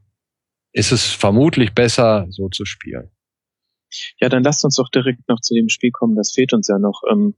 ist 0.73 0.93
es 0.93 1.05
vermutlich 1.07 1.75
besser, 1.75 2.27
so 2.31 2.49
zu 2.49 2.65
spielen. 2.65 3.11
Ja, 4.19 4.29
dann 4.29 4.43
lasst 4.43 4.65
uns 4.65 4.77
doch 4.77 4.89
direkt 4.89 5.29
noch 5.29 5.41
zu 5.41 5.55
dem 5.55 5.69
Spiel 5.69 5.91
kommen. 5.91 6.17
Das 6.17 6.33
fehlt 6.33 6.55
uns 6.55 6.69
ja 6.69 6.79
noch. 6.79 7.03
Ähm, 7.11 7.35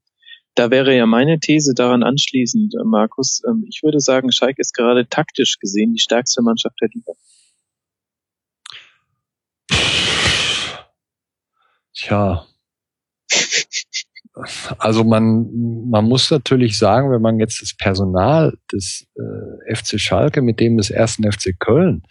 da 0.54 0.70
wäre 0.70 0.96
ja 0.96 1.04
meine 1.06 1.40
These 1.40 1.74
daran 1.74 2.04
anschließend, 2.04 2.74
äh, 2.74 2.84
Markus. 2.84 3.42
Ähm, 3.48 3.64
ich 3.68 3.82
würde 3.82 3.98
sagen, 3.98 4.30
Schalke 4.30 4.60
ist 4.60 4.72
gerade 4.72 5.08
taktisch 5.08 5.58
gesehen 5.58 5.92
die 5.92 6.00
stärkste 6.00 6.42
Mannschaft 6.42 6.76
der 6.80 6.90
Liga. 6.94 7.12
Tja. 11.94 12.46
Also 14.78 15.04
man, 15.04 15.88
man 15.88 16.04
muss 16.06 16.30
natürlich 16.30 16.76
sagen, 16.76 17.10
wenn 17.12 17.22
man 17.22 17.38
jetzt 17.38 17.62
das 17.62 17.76
Personal 17.76 18.56
des 18.72 19.06
äh, 19.16 19.74
FC 19.74 20.00
Schalke 20.00 20.42
mit 20.42 20.58
dem 20.58 20.76
des 20.76 20.90
ersten 20.90 21.30
FC 21.30 21.58
Köln 21.58 22.02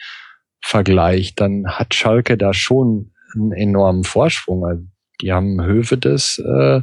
vergleicht, 0.61 1.41
dann 1.41 1.67
hat 1.67 1.93
Schalke 1.93 2.37
da 2.37 2.53
schon 2.53 3.11
einen 3.35 3.51
enormen 3.51 4.05
Vorsprung. 4.05 4.65
Also 4.65 4.83
die 5.21 5.33
haben 5.33 5.61
Hövedes 5.61 6.39
äh, 6.39 6.81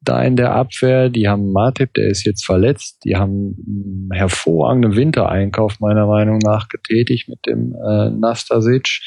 da 0.00 0.22
in 0.22 0.36
der 0.36 0.52
Abwehr, 0.52 1.08
die 1.08 1.28
haben 1.28 1.52
Matip, 1.52 1.94
der 1.94 2.08
ist 2.08 2.24
jetzt 2.26 2.44
verletzt, 2.44 2.98
die 3.04 3.16
haben 3.16 3.56
einen 3.66 4.08
hervorragenden 4.12 4.96
Wintereinkauf 4.96 5.80
meiner 5.80 6.06
Meinung 6.06 6.38
nach 6.38 6.68
getätigt 6.68 7.28
mit 7.28 7.46
dem 7.46 7.74
äh, 7.74 8.10
Nastasic. 8.10 9.00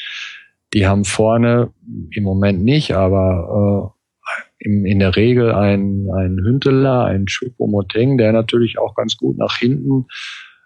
Die 0.78 0.86
haben 0.86 1.04
vorne 1.04 1.72
im 2.12 2.22
Moment 2.22 2.62
nicht, 2.62 2.92
aber 2.94 3.92
äh, 4.30 4.64
im, 4.64 4.86
in 4.86 5.00
der 5.00 5.16
Regel 5.16 5.52
ein, 5.52 6.06
ein 6.16 6.38
Hünteler, 6.38 7.04
ein 7.04 7.26
Choupo-Moteng, 7.26 8.16
der 8.16 8.32
natürlich 8.32 8.78
auch 8.78 8.94
ganz 8.94 9.16
gut 9.16 9.38
nach 9.38 9.56
hinten 9.58 10.06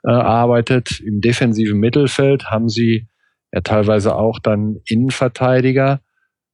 äh, 0.04 0.10
arbeitet. 0.10 1.00
Im 1.00 1.22
defensiven 1.22 1.80
Mittelfeld 1.80 2.50
haben 2.50 2.68
sie 2.68 3.08
ja 3.54 3.62
teilweise 3.62 4.14
auch 4.14 4.38
dann 4.38 4.80
Innenverteidiger 4.86 6.02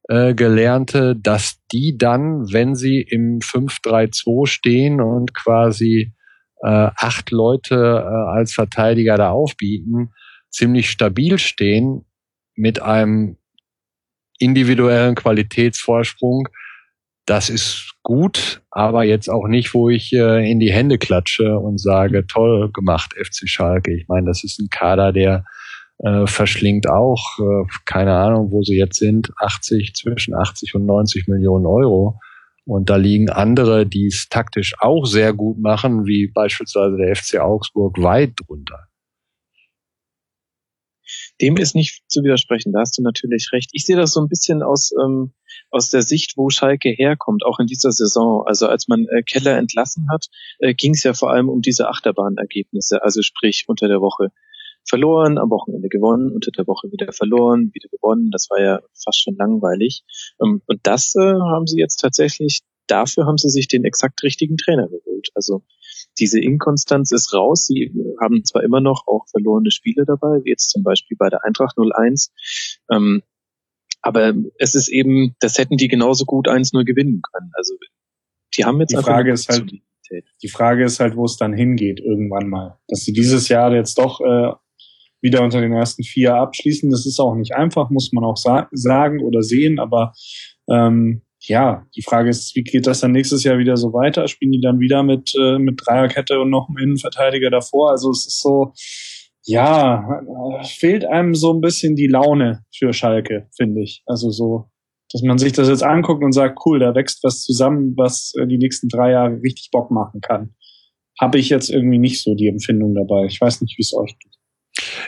äh, 0.07 0.33
gelernte, 0.35 1.17
dass 1.17 1.59
die 1.73 1.97
dann, 1.97 2.53
wenn 2.53 2.75
sie 2.75 3.01
im 3.01 3.39
5-3-2 3.39 4.47
stehen 4.47 5.01
und 5.01 5.33
quasi 5.33 6.13
äh, 6.61 6.91
acht 6.95 7.31
Leute 7.31 7.75
äh, 7.75 8.37
als 8.37 8.53
Verteidiger 8.53 9.17
da 9.17 9.31
aufbieten, 9.31 10.11
ziemlich 10.49 10.89
stabil 10.89 11.37
stehen 11.39 12.05
mit 12.55 12.81
einem 12.81 13.35
individuellen 14.39 15.15
Qualitätsvorsprung. 15.15 16.47
Das 17.25 17.49
ist 17.49 17.93
gut, 18.01 18.61
aber 18.71 19.03
jetzt 19.03 19.29
auch 19.29 19.47
nicht, 19.47 19.73
wo 19.75 19.89
ich 19.89 20.11
äh, 20.13 20.49
in 20.49 20.59
die 20.59 20.71
Hände 20.71 20.97
klatsche 20.97 21.59
und 21.59 21.79
sage, 21.79 22.25
toll 22.25 22.71
gemacht, 22.71 23.13
FC 23.13 23.47
Schalke. 23.47 23.93
Ich 23.93 24.07
meine, 24.07 24.25
das 24.25 24.43
ist 24.43 24.59
ein 24.59 24.69
Kader, 24.69 25.13
der 25.13 25.45
äh, 25.99 26.25
verschlingt 26.25 26.89
auch, 26.89 27.37
äh, 27.39 27.67
keine 27.85 28.15
Ahnung, 28.15 28.51
wo 28.51 28.63
sie 28.63 28.77
jetzt 28.77 28.97
sind, 28.97 29.31
80, 29.37 29.93
zwischen 29.93 30.33
80 30.33 30.73
und 30.75 30.85
90 30.85 31.27
Millionen 31.27 31.67
Euro. 31.67 32.19
Und 32.65 32.89
da 32.89 32.95
liegen 32.95 33.29
andere, 33.29 33.85
die 33.85 34.07
es 34.07 34.27
taktisch 34.29 34.73
auch 34.79 35.05
sehr 35.05 35.33
gut 35.33 35.59
machen, 35.59 36.05
wie 36.05 36.27
beispielsweise 36.27 36.97
der 36.97 37.15
FC 37.15 37.39
Augsburg, 37.39 38.01
weit 38.01 38.33
drunter. 38.37 38.88
Dem 41.41 41.57
ist 41.57 41.75
nicht 41.75 42.03
zu 42.07 42.23
widersprechen, 42.23 42.73
da 42.73 42.81
hast 42.81 42.97
du 42.97 43.01
natürlich 43.01 43.49
recht. 43.53 43.69
Ich 43.73 43.85
sehe 43.85 43.95
das 43.95 44.11
so 44.11 44.21
ein 44.21 44.27
bisschen 44.27 44.61
aus, 44.61 44.91
ähm, 45.01 45.33
aus 45.71 45.89
der 45.89 46.01
Sicht, 46.01 46.33
wo 46.35 46.49
Schalke 46.49 46.89
herkommt, 46.89 47.45
auch 47.45 47.59
in 47.59 47.67
dieser 47.67 47.91
Saison. 47.91 48.43
Also 48.45 48.67
als 48.67 48.87
man 48.87 49.07
äh, 49.07 49.23
Keller 49.23 49.57
entlassen 49.57 50.07
hat, 50.11 50.25
äh, 50.59 50.73
ging 50.73 50.93
es 50.93 51.03
ja 51.03 51.13
vor 51.13 51.31
allem 51.31 51.49
um 51.49 51.61
diese 51.61 51.87
Achterbahnergebnisse, 51.87 53.03
also 53.03 53.21
sprich 53.21 53.65
unter 53.67 53.87
der 53.87 54.01
Woche 54.01 54.31
verloren, 54.87 55.37
am 55.37 55.49
Wochenende 55.49 55.87
gewonnen, 55.87 56.31
unter 56.31 56.51
der 56.51 56.67
Woche 56.67 56.91
wieder 56.91 57.11
verloren, 57.13 57.71
wieder 57.73 57.89
gewonnen. 57.89 58.31
Das 58.31 58.49
war 58.49 58.59
ja 58.59 58.79
fast 58.93 59.21
schon 59.21 59.35
langweilig. 59.35 60.03
Ähm, 60.41 60.61
und 60.67 60.79
das 60.83 61.15
äh, 61.15 61.21
haben 61.21 61.67
sie 61.67 61.79
jetzt 61.79 61.97
tatsächlich, 61.97 62.61
dafür 62.87 63.25
haben 63.25 63.37
sie 63.37 63.49
sich 63.49 63.67
den 63.67 63.85
exakt 63.85 64.23
richtigen 64.23 64.57
Trainer 64.57 64.87
geholt. 64.87 65.29
Also 65.35 65.63
diese 66.17 66.39
Inkonstanz 66.39 67.11
ist 67.11 67.33
raus. 67.33 67.65
Sie 67.65 67.91
haben 68.21 68.43
zwar 68.43 68.63
immer 68.63 68.81
noch 68.81 69.07
auch 69.07 69.25
verlorene 69.29 69.71
Spiele 69.71 70.05
dabei, 70.05 70.39
wie 70.43 70.49
jetzt 70.49 70.69
zum 70.69 70.83
Beispiel 70.83 71.17
bei 71.17 71.29
der 71.29 71.45
Eintracht 71.45 71.77
01. 71.77 72.31
Ähm, 72.91 73.21
aber 74.01 74.33
es 74.57 74.75
ist 74.75 74.87
eben, 74.89 75.35
das 75.39 75.57
hätten 75.57 75.77
die 75.77 75.87
genauso 75.87 76.25
gut 76.25 76.47
1-0 76.47 76.83
gewinnen 76.85 77.21
können. 77.21 77.51
Also 77.53 77.73
die 78.57 78.65
haben 78.65 78.79
jetzt 78.79 78.93
die 78.93 78.97
Frage 78.97 79.31
ist 79.31 79.49
halt, 79.49 79.71
die 80.41 80.47
Frage 80.47 80.85
ist 80.85 80.99
halt, 80.99 81.15
wo 81.15 81.25
es 81.25 81.37
dann 81.37 81.53
hingeht 81.53 81.99
irgendwann 81.99 82.49
mal. 82.49 82.79
Dass 82.87 83.01
sie 83.01 83.13
dieses 83.13 83.47
Jahr 83.49 83.73
jetzt 83.73 83.97
doch 83.97 84.21
äh, 84.21 84.53
wieder 85.21 85.43
unter 85.43 85.61
den 85.61 85.73
ersten 85.73 86.03
vier 86.03 86.35
abschließen. 86.35 86.89
Das 86.89 87.05
ist 87.05 87.19
auch 87.19 87.35
nicht 87.35 87.53
einfach, 87.53 87.89
muss 87.89 88.11
man 88.13 88.23
auch 88.23 88.37
sa 88.37 88.69
sagen 88.71 89.21
oder 89.21 89.43
sehen. 89.43 89.79
Aber 89.79 90.13
ähm, 90.69 91.21
ja, 91.49 91.85
die 91.95 92.03
Frage 92.03 92.29
ist, 92.29 92.55
wie 92.55 92.63
geht 92.63 92.85
das 92.85 92.99
dann 92.99 93.11
nächstes 93.11 93.43
Jahr 93.43 93.57
wieder 93.57 93.75
so 93.75 93.91
weiter? 93.91 94.27
Spielen 94.27 94.51
die 94.51 94.61
dann 94.61 94.79
wieder 94.79 95.01
mit, 95.01 95.33
äh, 95.35 95.57
mit 95.57 95.81
Dreierkette 95.83 96.39
und 96.39 96.51
noch 96.51 96.69
einem 96.69 96.77
Innenverteidiger 96.77 97.49
davor? 97.49 97.89
Also 97.89 98.11
es 98.11 98.27
ist 98.27 98.39
so, 98.39 98.73
ja, 99.45 100.21
fehlt 100.77 101.05
einem 101.05 101.33
so 101.33 101.51
ein 101.51 101.59
bisschen 101.59 101.95
die 101.95 102.05
Laune 102.05 102.63
für 102.71 102.93
Schalke, 102.93 103.47
finde 103.57 103.81
ich. 103.81 104.03
Also 104.05 104.29
so, 104.29 104.69
dass 105.11 105.23
man 105.23 105.39
sich 105.39 105.51
das 105.51 105.69
jetzt 105.69 105.81
anguckt 105.81 106.23
und 106.23 106.33
sagt, 106.33 106.59
cool, 106.65 106.77
da 106.77 106.93
wächst 106.93 107.23
was 107.23 107.41
zusammen, 107.41 107.95
was 107.97 108.33
äh, 108.39 108.45
die 108.45 108.59
nächsten 108.59 108.87
drei 108.87 109.11
Jahre 109.11 109.41
richtig 109.41 109.69
Bock 109.71 109.89
machen 109.89 110.21
kann. 110.21 110.53
Habe 111.19 111.39
ich 111.39 111.49
jetzt 111.49 111.71
irgendwie 111.71 111.97
nicht 111.97 112.21
so 112.21 112.35
die 112.35 112.47
Empfindung 112.47 112.93
dabei. 112.93 113.25
Ich 113.25 113.41
weiß 113.41 113.61
nicht, 113.61 113.75
wie 113.79 113.81
es 113.81 113.93
euch 113.95 114.15
geht. 114.19 114.35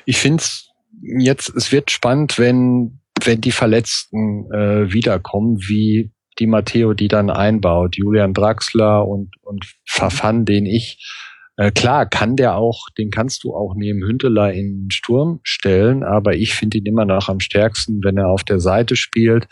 Ich 0.07 0.18
finde 0.18 0.41
es 0.41 0.72
jetzt, 1.03 1.55
es 1.55 1.72
wird 1.72 1.91
spannend, 1.91 2.39
wenn, 2.39 2.99
wenn 3.23 3.41
die 3.41 3.51
Verletzten 3.51 4.51
äh, 4.51 4.91
wiederkommen, 4.91 5.59
wie 5.59 6.11
die 6.41 6.47
Matteo 6.47 6.93
die 6.93 7.07
dann 7.07 7.30
einbaut. 7.30 7.95
Julian 7.95 8.34
Draxler 8.34 9.07
und, 9.07 9.35
und 9.41 9.65
Verfan, 9.85 10.43
den 10.43 10.65
ich, 10.65 11.07
äh, 11.55 11.72
klar, 11.72 12.05
kann 12.05 12.35
der 12.35 12.55
auch, 12.57 12.89
den 12.97 13.11
kannst 13.11 13.45
du 13.45 13.55
auch 13.55 13.76
neben 13.77 14.03
Hünteler 14.03 14.51
in 14.51 14.84
den 14.84 14.91
Sturm 14.91 15.39
stellen, 15.43 16.03
aber 16.03 16.35
ich 16.35 16.53
finde 16.53 16.80
ihn 16.80 16.85
immer 16.85 17.05
noch 17.05 17.30
am 17.30 17.39
stärksten, 17.39 18.01
wenn 18.03 18.18
er 18.18 18.27
auf 18.27 18.43
der 18.43 18.59
Seite 18.59 18.97
spielt 18.97 19.47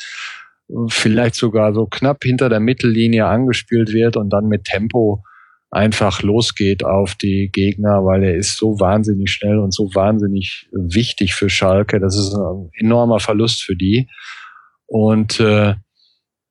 vielleicht 0.88 1.36
sogar 1.36 1.74
so 1.74 1.86
knapp 1.88 2.24
hinter 2.24 2.50
der 2.50 2.60
Mittellinie 2.60 3.26
angespielt 3.26 3.92
wird 3.92 4.18
und 4.18 4.30
dann 4.30 4.48
mit 4.48 4.66
Tempo 4.66 5.24
einfach 5.72 6.22
losgeht 6.24 6.84
auf 6.84 7.16
die 7.16 7.50
Gegner, 7.52 8.04
weil 8.06 8.24
er 8.24 8.36
ist 8.36 8.58
so 8.58 8.80
wahnsinnig 8.80 9.32
schnell 9.32 9.60
und 9.60 9.74
so 9.74 9.94
wahnsinnig 9.94 10.68
wichtig 10.72 11.34
für 11.34 11.50
Schalke. 11.50 12.00
Das 12.00 12.18
ist 12.18 12.34
ein 12.34 12.70
enormer 12.80 13.20
Verlust 13.20 13.64
für 13.64 13.76
die. 13.76 14.10
Und 14.88 15.40
äh, 15.40 15.76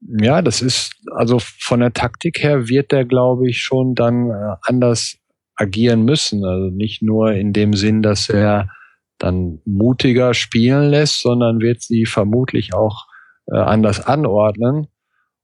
ja, 0.00 0.42
das 0.42 0.62
ist 0.62 0.92
also 1.14 1.38
von 1.40 1.80
der 1.80 1.92
Taktik 1.92 2.42
her 2.42 2.68
wird 2.68 2.92
der, 2.92 3.04
glaube 3.04 3.48
ich, 3.48 3.60
schon 3.60 3.94
dann 3.94 4.30
äh, 4.30 4.56
anders 4.62 5.18
agieren 5.56 6.04
müssen. 6.04 6.44
Also 6.44 6.70
nicht 6.70 7.02
nur 7.02 7.32
in 7.32 7.52
dem 7.52 7.72
Sinn, 7.74 8.02
dass 8.02 8.28
er 8.28 8.70
dann 9.18 9.60
mutiger 9.64 10.34
spielen 10.34 10.90
lässt, 10.90 11.20
sondern 11.20 11.60
wird 11.60 11.82
sie 11.82 12.06
vermutlich 12.06 12.74
auch 12.74 13.06
äh, 13.46 13.58
anders 13.58 14.06
anordnen. 14.06 14.86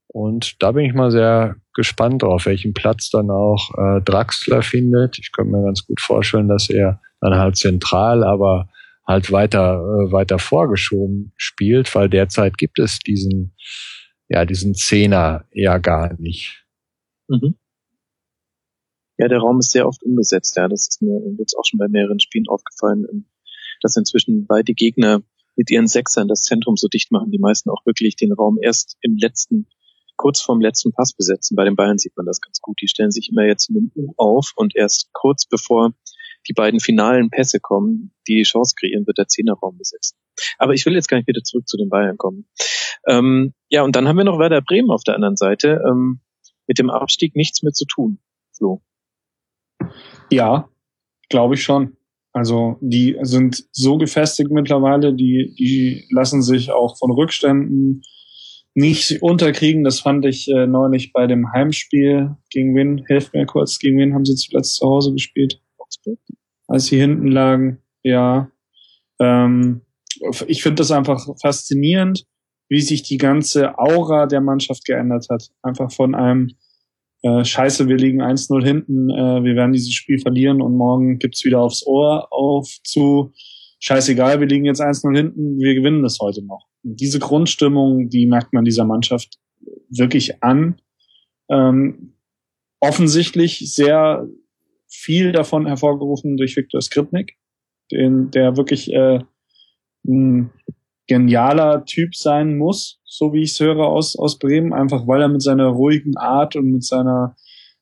Und 0.07 0.63
da 0.63 0.71
bin 0.71 0.85
ich 0.85 0.93
mal 0.93 1.11
sehr 1.11 1.55
gespannt 1.73 2.23
drauf, 2.23 2.45
welchen 2.45 2.73
Platz 2.73 3.09
dann 3.09 3.29
auch 3.29 3.69
äh, 3.77 4.01
Draxler 4.01 4.61
findet. 4.61 5.19
Ich 5.19 5.33
könnte 5.33 5.51
mir 5.51 5.65
ganz 5.65 5.85
gut 5.85 5.99
vorstellen, 5.99 6.47
dass 6.47 6.69
er 6.69 7.01
dann 7.19 7.35
halt 7.35 7.57
zentral, 7.57 8.23
aber 8.23 8.69
halt 9.05 9.31
weiter 9.31 9.79
weiter 10.11 10.39
vorgeschoben 10.39 11.33
spielt, 11.35 11.93
weil 11.93 12.09
derzeit 12.09 12.57
gibt 12.57 12.79
es 12.79 12.99
diesen 12.99 13.53
ja 14.29 14.45
diesen 14.45 14.73
Zehner 14.73 15.45
eher 15.51 15.79
gar 15.79 16.19
nicht. 16.19 16.65
Mhm. 17.27 17.57
Ja, 19.17 19.27
der 19.27 19.39
Raum 19.39 19.59
ist 19.59 19.71
sehr 19.71 19.87
oft 19.87 20.03
umgesetzt. 20.03 20.57
Ja, 20.57 20.67
das 20.67 20.87
ist 20.89 21.01
mir 21.01 21.21
jetzt 21.37 21.55
auch 21.57 21.63
schon 21.65 21.77
bei 21.77 21.87
mehreren 21.87 22.19
Spielen 22.19 22.47
aufgefallen, 22.47 23.05
ähm, 23.11 23.25
dass 23.81 23.95
inzwischen 23.95 24.45
beide 24.45 24.73
Gegner 24.73 25.21
mit 25.55 25.71
ihren 25.71 25.87
Sechsern 25.87 26.27
das 26.27 26.43
Zentrum 26.43 26.75
so 26.75 26.87
dicht 26.87 27.11
machen, 27.11 27.31
die 27.31 27.39
meisten 27.39 27.69
auch 27.69 27.85
wirklich 27.85 28.17
den 28.17 28.33
Raum 28.33 28.57
erst 28.61 28.97
im 29.01 29.15
letzten 29.15 29.67
kurz 30.17 30.41
vorm 30.41 30.61
letzten 30.61 30.91
Pass 30.91 31.13
besetzen. 31.13 31.55
Bei 31.55 31.65
den 31.65 31.75
Bayern 31.75 31.97
sieht 31.97 32.15
man 32.15 32.25
das 32.25 32.39
ganz 32.39 32.61
gut. 32.61 32.79
Die 32.81 32.87
stellen 32.87 33.11
sich 33.11 33.29
immer 33.29 33.45
jetzt 33.45 33.69
in 33.69 33.75
dem 33.75 33.91
U 33.95 34.13
auf 34.17 34.53
und 34.55 34.75
erst 34.75 35.09
kurz 35.13 35.45
bevor 35.45 35.93
die 36.47 36.53
beiden 36.53 36.79
finalen 36.79 37.29
Pässe 37.29 37.59
kommen, 37.59 38.13
die 38.27 38.35
die 38.35 38.43
Chance 38.43 38.75
kreieren, 38.77 39.07
wird 39.07 39.17
der 39.17 39.27
Zehnerraum 39.27 39.77
besetzt. 39.77 40.15
Aber 40.57 40.73
ich 40.73 40.85
will 40.85 40.93
jetzt 40.93 41.07
gar 41.07 41.17
nicht 41.17 41.27
wieder 41.27 41.43
zurück 41.43 41.67
zu 41.67 41.77
den 41.77 41.89
Bayern 41.89 42.17
kommen. 42.17 42.47
Ähm, 43.07 43.53
ja, 43.69 43.83
und 43.83 43.95
dann 43.95 44.07
haben 44.07 44.17
wir 44.17 44.23
noch 44.23 44.39
Werder 44.39 44.61
Bremen 44.61 44.91
auf 44.91 45.03
der 45.03 45.15
anderen 45.15 45.37
Seite. 45.37 45.81
Ähm, 45.87 46.21
mit 46.67 46.79
dem 46.79 46.89
Abstieg 46.89 47.35
nichts 47.35 47.61
mehr 47.63 47.73
zu 47.73 47.85
tun, 47.85 48.19
Flo. 48.57 48.81
Ja, 50.31 50.69
glaube 51.29 51.55
ich 51.55 51.63
schon. 51.63 51.97
Also 52.33 52.77
die 52.81 53.17
sind 53.21 53.63
so 53.71 53.97
gefestigt 53.97 54.51
mittlerweile, 54.51 55.13
die, 55.13 55.55
die 55.57 56.05
lassen 56.11 56.41
sich 56.41 56.71
auch 56.71 56.97
von 56.97 57.11
Rückständen 57.11 58.01
nicht 58.73 59.21
unterkriegen. 59.21 59.85
Das 59.85 60.01
fand 60.01 60.25
ich 60.25 60.49
äh, 60.49 60.67
neulich 60.67 61.13
bei 61.13 61.27
dem 61.27 61.53
Heimspiel. 61.53 62.35
Gegen 62.49 62.75
wen? 62.75 63.05
Helft 63.07 63.33
mir 63.33 63.45
kurz. 63.45 63.79
Gegen 63.79 63.97
wen 63.97 64.13
haben 64.13 64.25
sie 64.25 64.35
zuletzt 64.35 64.75
zu 64.75 64.85
Hause 64.85 65.13
gespielt? 65.13 65.61
Als 66.67 66.87
sie 66.87 66.99
hinten 66.99 67.27
lagen. 67.27 67.81
Ja. 68.03 68.51
Ähm, 69.19 69.81
ich 70.47 70.63
finde 70.63 70.77
das 70.77 70.91
einfach 70.91 71.25
faszinierend, 71.41 72.25
wie 72.69 72.81
sich 72.81 73.03
die 73.03 73.17
ganze 73.17 73.77
Aura 73.77 74.25
der 74.25 74.41
Mannschaft 74.41 74.85
geändert 74.85 75.27
hat. 75.29 75.49
Einfach 75.61 75.91
von 75.91 76.15
einem 76.15 76.51
äh, 77.21 77.43
Scheiße, 77.43 77.87
wir 77.87 77.97
liegen 77.97 78.21
1-0 78.21 78.63
hinten, 78.63 79.09
äh, 79.09 79.43
wir 79.43 79.55
werden 79.55 79.73
dieses 79.73 79.93
Spiel 79.93 80.19
verlieren 80.19 80.61
und 80.61 80.75
morgen 80.75 81.19
gibt's 81.19 81.45
wieder 81.45 81.61
aufs 81.61 81.85
Ohr 81.85 82.27
auf 82.31 82.67
zu 82.83 83.33
scheißegal, 83.79 84.39
wir 84.39 84.47
liegen 84.47 84.65
jetzt 84.65 84.81
1-0 84.81 85.15
hinten, 85.15 85.59
wir 85.59 85.75
gewinnen 85.75 86.03
das 86.03 86.19
heute 86.19 86.43
noch. 86.43 86.65
Und 86.83 86.99
diese 86.99 87.19
Grundstimmung, 87.19 88.09
die 88.09 88.25
merkt 88.27 88.53
man 88.53 88.65
dieser 88.65 88.85
Mannschaft 88.85 89.37
wirklich 89.89 90.43
an. 90.43 90.81
Ähm, 91.49 92.13
offensichtlich 92.79 93.73
sehr 93.73 94.27
viel 94.87 95.31
davon 95.31 95.65
hervorgerufen 95.65 96.37
durch 96.37 96.55
Viktor 96.55 96.81
Skripnik, 96.81 97.37
den, 97.91 98.31
der 98.31 98.57
wirklich 98.57 98.91
äh, 98.93 99.19
ein 100.07 100.51
genialer 101.07 101.85
Typ 101.85 102.15
sein 102.15 102.57
muss, 102.57 102.99
so 103.05 103.33
wie 103.33 103.43
ich 103.43 103.51
es 103.51 103.59
höre 103.59 103.85
aus, 103.85 104.17
aus 104.17 104.39
Bremen, 104.39 104.73
einfach 104.73 105.07
weil 105.07 105.21
er 105.21 105.27
mit 105.27 105.41
seiner 105.41 105.67
ruhigen 105.67 106.17
Art 106.17 106.55
und 106.55 106.71
mit 106.71 106.83
seiner 106.83 107.35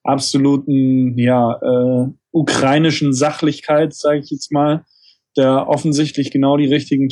absoluten, 0.04 1.18
ja, 1.18 1.60
äh, 1.62 2.12
ukrainischen 2.32 3.14
Sachlichkeit, 3.14 3.94
sage 3.94 4.20
ich 4.20 4.30
jetzt 4.32 4.52
mal, 4.52 4.86
der 5.38 5.68
offensichtlich 5.68 6.32
genau 6.32 6.58
die 6.58 6.68
richtigen 6.68 7.10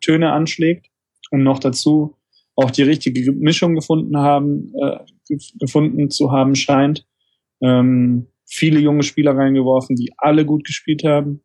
Töne 0.00 0.32
anschlägt 0.32 0.86
und 1.30 1.42
noch 1.42 1.58
dazu 1.58 2.16
auch 2.56 2.70
die 2.70 2.82
richtige 2.82 3.32
Mischung 3.32 3.74
gefunden 3.74 4.16
haben, 4.18 4.72
äh, 4.80 4.98
gefunden 5.58 6.10
zu 6.10 6.30
haben 6.30 6.54
scheint. 6.54 7.06
Ähm, 7.62 8.26
viele 8.46 8.80
junge 8.80 9.02
Spieler 9.02 9.36
reingeworfen, 9.36 9.96
die 9.96 10.12
alle 10.16 10.44
gut 10.44 10.64
gespielt 10.64 11.04
haben. 11.04 11.42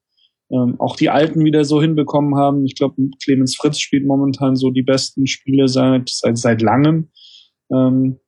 Ähm, 0.52 0.80
auch 0.80 0.96
die 0.96 1.10
Alten 1.10 1.44
wieder 1.44 1.66
so 1.66 1.82
hinbekommen 1.82 2.36
haben. 2.36 2.66
Ich 2.66 2.76
glaube, 2.76 2.96
Clemens 3.24 3.56
Fritz 3.56 3.80
spielt 3.80 4.06
momentan 4.06 4.56
so 4.56 4.70
die 4.70 4.84
besten 4.84 5.26
Spiele 5.26 5.68
seit 5.68 6.10
seit, 6.10 6.38
seit 6.38 6.62
langem. 6.62 7.10
Ähm, 7.72 8.20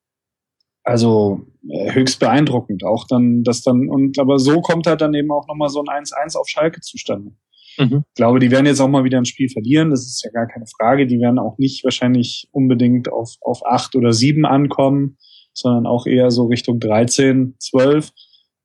also 0.83 1.41
äh, 1.69 1.93
höchst 1.93 2.19
beeindruckend. 2.19 2.83
Auch 2.85 3.05
dann, 3.07 3.43
dass 3.43 3.61
dann, 3.61 3.89
und 3.89 4.17
aber 4.19 4.39
so 4.39 4.61
kommt 4.61 4.87
halt 4.87 5.01
dann 5.01 5.13
eben 5.13 5.31
auch 5.31 5.47
nochmal 5.47 5.69
so 5.69 5.83
ein 5.83 6.03
1-1 6.03 6.37
auf 6.37 6.47
Schalke 6.47 6.81
zustande. 6.81 7.31
Mhm. 7.77 8.03
Ich 8.07 8.15
glaube, 8.15 8.39
die 8.39 8.51
werden 8.51 8.65
jetzt 8.65 8.79
auch 8.79 8.87
mal 8.87 9.03
wieder 9.03 9.17
ein 9.17 9.25
Spiel 9.25 9.49
verlieren, 9.49 9.91
das 9.91 10.05
ist 10.05 10.23
ja 10.23 10.31
gar 10.31 10.47
keine 10.47 10.65
Frage. 10.65 11.05
Die 11.05 11.19
werden 11.19 11.39
auch 11.39 11.57
nicht 11.57 11.83
wahrscheinlich 11.83 12.47
unbedingt 12.51 13.11
auf, 13.11 13.35
auf 13.41 13.65
acht 13.65 13.95
oder 13.95 14.13
sieben 14.13 14.45
ankommen, 14.45 15.17
sondern 15.53 15.85
auch 15.85 16.07
eher 16.07 16.31
so 16.31 16.45
Richtung 16.45 16.79
13, 16.79 17.55
12. 17.59 18.11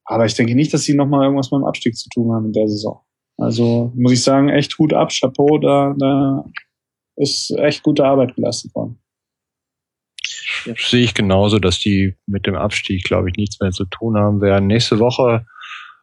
Aber 0.05 0.25
ich 0.25 0.35
denke 0.35 0.55
nicht, 0.55 0.73
dass 0.73 0.85
sie 0.85 0.95
nochmal 0.95 1.25
irgendwas 1.25 1.51
mit 1.51 1.61
dem 1.61 1.65
Abstieg 1.65 1.97
zu 1.97 2.09
tun 2.09 2.33
haben 2.33 2.47
in 2.47 2.53
der 2.53 2.69
Saison. 2.69 3.01
Also 3.39 3.93
muss 3.97 4.13
ich 4.13 4.23
sagen, 4.23 4.49
echt 4.49 4.79
Hut 4.79 4.93
ab, 4.93 5.11
Chapeau, 5.11 5.59
da, 5.59 5.95
da 5.99 6.45
ist 7.17 7.51
echt 7.59 7.83
gute 7.83 8.05
Arbeit 8.05 8.35
geleistet 8.35 8.75
worden. 8.75 8.99
Ja. 10.65 10.75
Sehe 10.77 11.05
ich 11.05 11.15
genauso, 11.15 11.59
dass 11.59 11.79
die 11.79 12.15
mit 12.27 12.47
dem 12.47 12.55
Abstieg, 12.55 13.05
glaube 13.05 13.31
ich, 13.31 13.37
nichts 13.37 13.59
mehr 13.61 13.71
zu 13.71 13.85
tun 13.85 14.17
haben 14.17 14.41
werden. 14.41 14.67
Nächste 14.67 14.99
Woche 14.99 15.47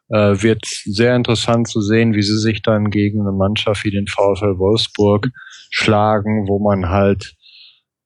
äh, 0.10 0.42
wird 0.42 0.66
sehr 0.66 1.16
interessant 1.16 1.68
zu 1.68 1.82
sehen, 1.82 2.14
wie 2.14 2.22
sie 2.22 2.38
sich 2.38 2.62
dann 2.62 2.90
gegen 2.90 3.22
eine 3.22 3.32
Mannschaft 3.32 3.84
wie 3.86 3.92
den 3.92 4.08
VfL 4.08 4.58
Wolfsburg 4.58 5.30
schlagen, 5.70 6.48
wo 6.48 6.60
man 6.60 6.90
halt 6.90 7.36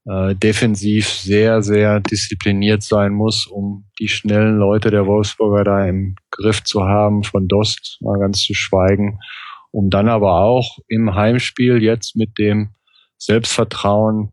äh, 0.06 0.36
defensiv 0.36 1.08
sehr, 1.08 1.62
sehr 1.62 2.00
diszipliniert 2.00 2.84
sein 2.84 3.14
muss, 3.14 3.48
um 3.48 3.86
die 4.00 4.10
schnellen 4.10 4.58
Leute 4.58 4.92
der 4.92 5.06
Wolfsburger 5.06 5.64
da 5.64 5.86
im 5.86 6.16
Griff 6.32 6.64
zu 6.64 6.84
haben, 6.84 7.24
von 7.24 7.48
Dost 7.48 7.98
mal 8.02 8.20
ganz 8.20 8.42
zu 8.42 8.54
schweigen, 8.54 9.20
um 9.72 9.90
dann 9.90 10.10
aber 10.10 10.42
auch 10.42 10.80
im 10.88 11.16
Heimspiel 11.16 11.82
jetzt 11.82 12.16
mit 12.16 12.38
dem 12.38 12.76
Selbstvertrauen 13.18 14.32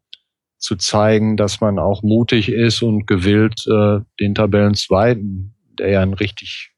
zu 0.58 0.76
zeigen, 0.76 1.36
dass 1.36 1.60
man 1.60 1.78
auch 1.78 2.02
mutig 2.02 2.50
ist 2.50 2.82
und 2.82 3.06
gewillt, 3.06 3.64
äh, 3.66 4.00
den 4.20 4.34
Tabellenzweiten, 4.34 5.54
der 5.78 5.90
ja 5.90 6.02
einen 6.02 6.14
richtig 6.14 6.72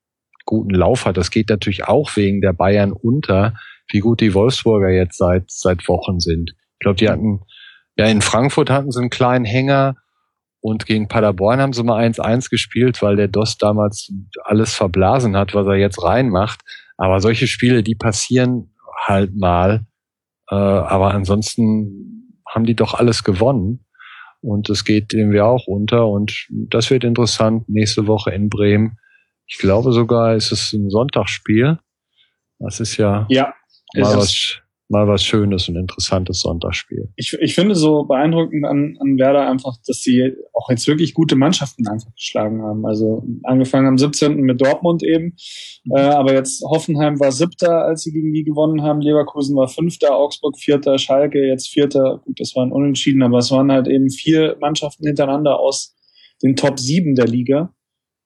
guten 0.44 0.74
Lauf 0.74 1.04
hat. 1.04 1.16
Das 1.16 1.30
geht 1.30 1.48
natürlich 1.48 1.84
auch 1.84 2.14
wegen 2.16 2.40
der 2.40 2.52
Bayern 2.52 2.92
unter, 2.92 3.54
wie 3.90 4.00
gut 4.00 4.20
die 4.20 4.34
Wolfsburger 4.34 4.90
jetzt 4.90 5.18
seit, 5.18 5.50
seit 5.50 5.88
Wochen 5.88 6.20
sind. 6.20 6.50
Ich 6.50 6.78
glaube, 6.80 6.96
die 6.96 7.08
hatten, 7.08 7.40
ja, 7.96 8.06
in 8.06 8.22
Frankfurt 8.22 8.70
hatten 8.70 8.90
sie 8.90 9.00
einen 9.00 9.10
kleinen 9.10 9.44
Hänger 9.44 9.96
und 10.62 10.86
gegen 10.86 11.08
Paderborn 11.08 11.60
haben 11.60 11.72
sie 11.72 11.82
mal 11.82 12.02
1-1 12.04 12.48
gespielt, 12.48 13.02
weil 13.02 13.16
der 13.16 13.26
DOS 13.26 13.58
damals 13.58 14.12
alles 14.44 14.74
verblasen 14.74 15.36
hat, 15.36 15.54
was 15.54 15.66
er 15.66 15.74
jetzt 15.74 16.02
reinmacht. 16.02 16.60
Aber 16.96 17.20
solche 17.20 17.48
Spiele, 17.48 17.82
die 17.82 17.96
passieren 17.96 18.72
halt 19.04 19.34
mal. 19.34 19.84
Äh, 20.48 20.54
aber 20.54 21.14
ansonsten 21.14 22.38
haben 22.48 22.64
die 22.64 22.76
doch 22.76 22.94
alles 22.94 23.24
gewonnen. 23.24 23.84
Und 24.40 24.70
es 24.70 24.84
geht 24.84 25.12
irgendwie 25.12 25.40
auch 25.40 25.66
unter. 25.66 26.06
Und 26.06 26.46
das 26.50 26.90
wird 26.90 27.02
interessant 27.02 27.68
nächste 27.68 28.06
Woche 28.06 28.30
in 28.30 28.48
Bremen. 28.48 28.98
Ich 29.46 29.58
glaube 29.58 29.92
sogar, 29.92 30.36
ist 30.36 30.52
es 30.52 30.72
ein 30.72 30.90
Sonntagsspiel. 30.90 31.80
Das 32.60 32.78
ist 32.78 32.96
ja, 32.98 33.26
ja 33.28 33.52
mal 33.96 34.16
was, 34.16 34.61
mal 34.92 35.08
was 35.08 35.24
Schönes 35.24 35.68
und 35.68 35.76
interessantes 35.76 36.40
Sonntagsspiel. 36.40 37.08
Ich, 37.16 37.32
ich 37.40 37.54
finde 37.54 37.74
so 37.74 38.04
beeindruckend 38.04 38.64
an, 38.64 38.96
an 39.00 39.18
Werder 39.18 39.50
einfach, 39.50 39.74
dass 39.86 40.02
sie 40.02 40.34
auch 40.52 40.70
jetzt 40.70 40.86
wirklich 40.86 41.14
gute 41.14 41.34
Mannschaften 41.34 41.88
einfach 41.88 42.14
geschlagen 42.14 42.62
haben. 42.62 42.86
Also 42.86 43.24
angefangen 43.42 43.88
am 43.88 43.98
17. 43.98 44.36
mit 44.36 44.60
Dortmund 44.60 45.02
eben, 45.02 45.34
äh, 45.90 46.00
aber 46.00 46.34
jetzt 46.34 46.62
Hoffenheim 46.62 47.18
war 47.18 47.32
siebter, 47.32 47.84
als 47.84 48.02
sie 48.02 48.12
gegen 48.12 48.32
die 48.32 48.44
gewonnen 48.44 48.82
haben. 48.82 49.00
Leverkusen 49.00 49.56
war 49.56 49.66
fünfter, 49.66 50.14
Augsburg 50.14 50.58
vierter, 50.58 50.98
Schalke 50.98 51.40
jetzt 51.40 51.68
vierter. 51.68 52.20
Gut, 52.24 52.38
das 52.38 52.54
waren 52.54 52.70
unentschieden, 52.70 53.22
aber 53.22 53.38
es 53.38 53.50
waren 53.50 53.72
halt 53.72 53.88
eben 53.88 54.10
vier 54.10 54.56
Mannschaften 54.60 55.06
hintereinander 55.06 55.58
aus 55.58 55.96
den 56.42 56.54
Top 56.54 56.78
sieben 56.78 57.14
der 57.14 57.26
Liga. 57.26 57.74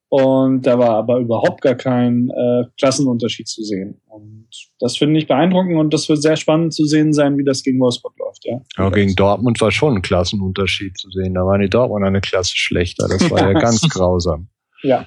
Und 0.09 0.61
da 0.65 0.79
war 0.79 0.91
aber 0.91 1.19
überhaupt 1.19 1.61
gar 1.61 1.75
kein 1.75 2.29
äh, 2.29 2.63
Klassenunterschied 2.79 3.47
zu 3.47 3.63
sehen. 3.63 3.99
Und 4.05 4.47
das 4.79 4.95
finde 4.95 5.19
ich 5.19 5.27
beeindruckend 5.27 5.77
und 5.77 5.93
das 5.93 6.07
wird 6.07 6.21
sehr 6.21 6.37
spannend 6.37 6.73
zu 6.73 6.85
sehen 6.85 7.11
sein, 7.11 7.37
wie 7.37 7.43
das 7.43 7.61
gegen 7.61 7.79
Wolfsburg 7.81 8.17
läuft. 8.17 8.45
Ja, 8.45 8.61
ja 8.77 8.89
gegen 8.89 9.15
Dortmund 9.15 9.59
war 9.59 9.71
schon 9.71 9.95
ein 9.95 10.01
Klassenunterschied 10.01 10.97
zu 10.97 11.09
sehen. 11.11 11.33
Da 11.33 11.41
waren 11.41 11.59
die 11.59 11.69
Dortmund 11.69 12.05
eine 12.05 12.21
Klasse 12.21 12.55
schlechter. 12.55 13.07
Das 13.09 13.29
war 13.29 13.51
ja 13.51 13.53
ganz 13.59 13.81
grausam. 13.81 14.47
Ja, 14.81 15.05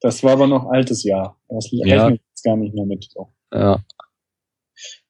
das 0.00 0.22
war 0.22 0.32
aber 0.32 0.46
noch 0.46 0.66
altes 0.66 1.04
Jahr. 1.04 1.40
Das 1.48 1.68
ja. 1.70 2.02
rechne 2.02 2.16
ich 2.16 2.22
jetzt 2.28 2.44
gar 2.44 2.56
nicht 2.56 2.74
mehr 2.74 2.84
mit. 2.84 3.08
So. 3.10 3.28
Ja. 3.52 3.82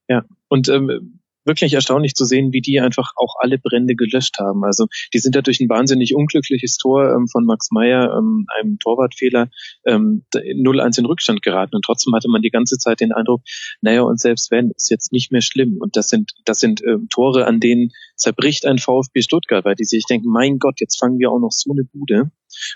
Ja, 0.08 0.24
und 0.48 0.68
ähm, 0.68 1.17
wirklich 1.48 1.74
erstaunlich 1.74 2.14
zu 2.14 2.24
sehen, 2.24 2.52
wie 2.52 2.60
die 2.60 2.78
einfach 2.78 3.10
auch 3.16 3.34
alle 3.40 3.58
Brände 3.58 3.96
gelöscht 3.96 4.38
haben. 4.38 4.64
Also 4.64 4.86
die 5.12 5.18
sind 5.18 5.34
da 5.34 5.42
durch 5.42 5.58
ein 5.58 5.68
wahnsinnig 5.68 6.14
unglückliches 6.14 6.76
Tor 6.76 7.12
ähm, 7.12 7.26
von 7.26 7.44
Max 7.44 7.70
Meyer, 7.72 8.16
ähm, 8.16 8.46
einem 8.56 8.78
Torwartfehler, 8.78 9.50
ähm, 9.84 10.24
0-1 10.32 11.00
in 11.00 11.06
Rückstand 11.06 11.42
geraten. 11.42 11.74
Und 11.74 11.84
trotzdem 11.84 12.14
hatte 12.14 12.28
man 12.28 12.42
die 12.42 12.50
ganze 12.50 12.76
Zeit 12.76 13.00
den 13.00 13.12
Eindruck, 13.12 13.42
naja, 13.80 14.02
und 14.02 14.20
selbst 14.20 14.52
wenn, 14.52 14.70
ist 14.70 14.90
jetzt 14.90 15.12
nicht 15.12 15.32
mehr 15.32 15.42
schlimm. 15.42 15.78
Und 15.80 15.96
das 15.96 16.08
sind, 16.08 16.32
das 16.44 16.60
sind 16.60 16.82
ähm, 16.86 17.08
Tore, 17.10 17.46
an 17.46 17.58
denen 17.58 17.90
zerbricht 18.14 18.66
ein 18.66 18.78
VfB 18.78 19.22
Stuttgart, 19.22 19.64
weil 19.64 19.74
die 19.74 19.84
sich 19.84 20.04
denken, 20.04 20.28
mein 20.30 20.58
Gott, 20.58 20.80
jetzt 20.80 20.98
fangen 21.00 21.18
wir 21.18 21.30
auch 21.30 21.40
noch 21.40 21.52
so 21.52 21.72
eine 21.72 21.84
Bude. 21.84 22.30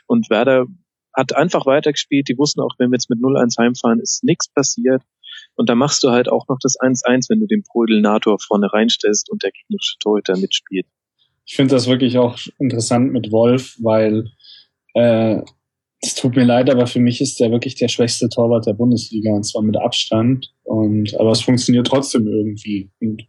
Und 0.07 0.31
Werder 0.31 0.66
hat 1.15 1.36
einfach 1.36 1.66
weitergespielt. 1.66 2.28
Die 2.28 2.39
wussten 2.39 2.61
auch, 2.61 2.74
wenn 2.78 2.90
wir 2.90 2.97
jetzt 2.97 3.11
mit 3.11 3.20
0-1 3.20 3.59
heimfahren, 3.59 4.01
ist 4.01 4.24
nichts 4.24 4.49
passiert. 4.49 5.03
Und 5.56 5.68
da 5.68 5.74
machst 5.74 6.02
du 6.02 6.10
halt 6.10 6.28
auch 6.28 6.46
noch 6.48 6.58
das 6.60 6.78
1-1, 6.78 7.28
wenn 7.28 7.40
du 7.40 7.46
den 7.46 7.62
Prödel-Nator 7.62 8.38
vorne 8.40 8.72
reinstellst 8.72 9.30
und 9.30 9.42
der 9.42 9.50
gegnerische 9.50 9.96
Torhüter 10.00 10.36
mitspielt. 10.36 10.86
Ich 11.44 11.56
finde 11.56 11.74
das 11.74 11.88
wirklich 11.88 12.18
auch 12.18 12.38
interessant 12.58 13.12
mit 13.12 13.32
Wolf, 13.32 13.76
weil 13.82 14.30
äh, 14.94 15.40
es 16.00 16.14
tut 16.16 16.34
mir 16.34 16.44
leid, 16.44 16.68
aber 16.68 16.86
für 16.86 17.00
mich 17.00 17.20
ist 17.20 17.38
der 17.38 17.50
wirklich 17.50 17.76
der 17.76 17.88
schwächste 17.88 18.28
Torwart 18.28 18.66
der 18.66 18.74
Bundesliga 18.74 19.32
und 19.32 19.44
zwar 19.44 19.62
mit 19.62 19.76
Abstand. 19.76 20.52
Und 20.64 21.14
aber 21.18 21.30
es 21.30 21.42
funktioniert 21.42 21.86
trotzdem 21.86 22.26
irgendwie. 22.26 22.90
Und 23.00 23.22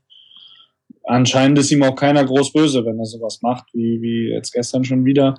anscheinend 1.04 1.60
ist 1.60 1.72
ihm 1.72 1.84
auch 1.84 1.96
keiner 1.96 2.26
groß 2.26 2.52
böse, 2.52 2.84
wenn 2.84 2.98
er 2.98 3.06
sowas 3.06 3.42
macht, 3.42 3.66
wie, 3.74 4.02
wie 4.02 4.34
jetzt 4.34 4.52
gestern 4.52 4.84
schon 4.84 5.06
wieder. 5.06 5.36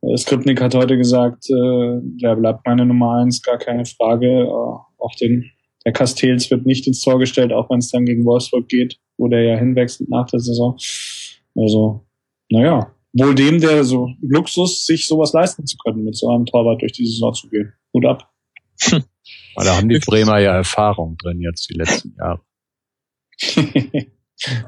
Äh, 0.00 0.16
Skripnik 0.16 0.62
hat 0.62 0.74
heute 0.74 0.96
gesagt, 0.96 1.50
äh, 1.50 2.00
der 2.22 2.36
bleibt 2.36 2.66
meine 2.66 2.86
Nummer 2.86 3.18
eins, 3.18 3.42
gar 3.42 3.58
keine 3.58 3.84
Frage. 3.84 4.44
Äh, 4.44 4.46
auch 4.46 5.14
den 5.20 5.50
der 5.88 5.94
Castells 5.94 6.50
wird 6.50 6.66
nicht 6.66 6.86
ins 6.86 7.00
Tor 7.00 7.18
gestellt, 7.18 7.50
auch 7.50 7.70
wenn 7.70 7.78
es 7.78 7.90
dann 7.90 8.04
gegen 8.04 8.26
Wolfsburg 8.26 8.68
geht, 8.68 9.00
wo 9.16 9.26
der 9.28 9.42
ja 9.42 9.56
hinwechselt 9.56 10.10
nach 10.10 10.26
der 10.26 10.38
Saison. 10.38 10.76
Also, 11.54 12.04
naja, 12.50 12.94
wohl 13.14 13.34
dem, 13.34 13.58
der 13.58 13.84
so 13.84 14.10
Luxus, 14.20 14.84
sich 14.84 15.08
sowas 15.08 15.32
leisten 15.32 15.66
zu 15.66 15.78
können, 15.78 16.04
mit 16.04 16.14
so 16.14 16.28
einem 16.28 16.44
Torwart 16.44 16.82
durch 16.82 16.92
die 16.92 17.06
Saison 17.06 17.32
zu 17.32 17.48
gehen. 17.48 17.72
Hut 17.94 18.04
ab. 18.04 18.30
Hm. 18.82 19.02
Da 19.56 19.76
haben 19.78 19.88
die 19.88 19.98
Bremer 19.98 20.40
ja 20.40 20.54
Erfahrung 20.54 21.16
drin 21.16 21.40
jetzt 21.40 21.70
die 21.70 21.74
letzten 21.78 22.14
Jahre. 22.18 22.42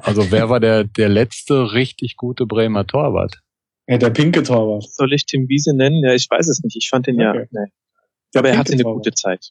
also 0.01 0.30
wer 0.30 0.48
war 0.48 0.59
der, 0.59 0.84
der 0.84 1.10
letzte 1.10 1.74
richtig 1.74 2.16
gute 2.16 2.47
Bremer 2.47 2.86
Torwart? 2.86 3.42
Ja, 3.88 3.98
der 3.98 4.09
pinke 4.09 4.42
Torwart. 4.42 4.90
Soll 4.90 5.12
ich 5.12 5.26
Tim 5.26 5.51
Wiese 5.51 5.76
nennen? 5.76 6.02
Ja, 6.02 6.14
ich 6.14 6.26
weiß 6.30 6.48
es 6.48 6.62
nicht. 6.62 6.76
Ich 6.76 6.88
fand 6.88 7.06
den 7.06 7.16
okay. 7.16 7.40
ja. 7.40 7.47
Nee. 7.51 8.38
Aber 8.38 8.48
er 8.48 8.56
hatte 8.56 8.72
eine 8.72 8.84
gute 8.84 9.12
Zeit 9.12 9.51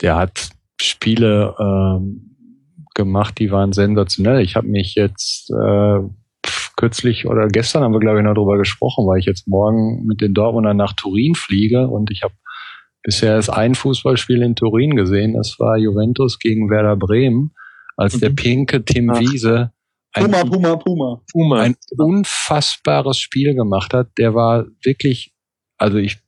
der 0.00 0.16
hat 0.16 0.50
Spiele 0.80 1.54
ähm, 1.58 2.36
gemacht, 2.94 3.38
die 3.38 3.50
waren 3.50 3.72
sensationell. 3.72 4.40
Ich 4.40 4.56
habe 4.56 4.68
mich 4.68 4.94
jetzt 4.94 5.50
äh, 5.50 6.00
kürzlich 6.76 7.26
oder 7.26 7.48
gestern 7.48 7.82
haben 7.82 7.92
wir 7.92 8.00
glaube 8.00 8.18
ich 8.18 8.24
noch 8.24 8.34
drüber 8.34 8.58
gesprochen, 8.58 9.06
weil 9.06 9.18
ich 9.18 9.26
jetzt 9.26 9.46
morgen 9.46 10.06
mit 10.06 10.20
den 10.20 10.34
Dortmundern 10.34 10.76
nach 10.76 10.94
Turin 10.94 11.34
fliege 11.34 11.88
und 11.88 12.10
ich 12.10 12.22
habe 12.22 12.34
bisher 13.02 13.34
erst 13.34 13.50
ein 13.50 13.74
Fußballspiel 13.74 14.42
in 14.42 14.56
Turin 14.56 14.96
gesehen. 14.96 15.34
Das 15.34 15.58
war 15.58 15.76
Juventus 15.76 16.38
gegen 16.38 16.70
Werder 16.70 16.96
Bremen, 16.96 17.52
als 17.96 18.16
mhm. 18.16 18.20
der 18.20 18.30
pinke 18.30 18.84
Tim 18.84 19.10
Ach. 19.10 19.20
Wiese 19.20 19.72
ein, 20.12 20.24
Puma, 20.24 20.44
Puma, 20.44 20.76
Puma. 20.76 21.22
Puma. 21.30 21.60
ein 21.60 21.76
unfassbares 21.96 23.18
Spiel 23.18 23.54
gemacht 23.54 23.94
hat. 23.94 24.08
Der 24.18 24.34
war 24.34 24.66
wirklich, 24.82 25.32
also 25.78 25.98
ich 25.98 26.18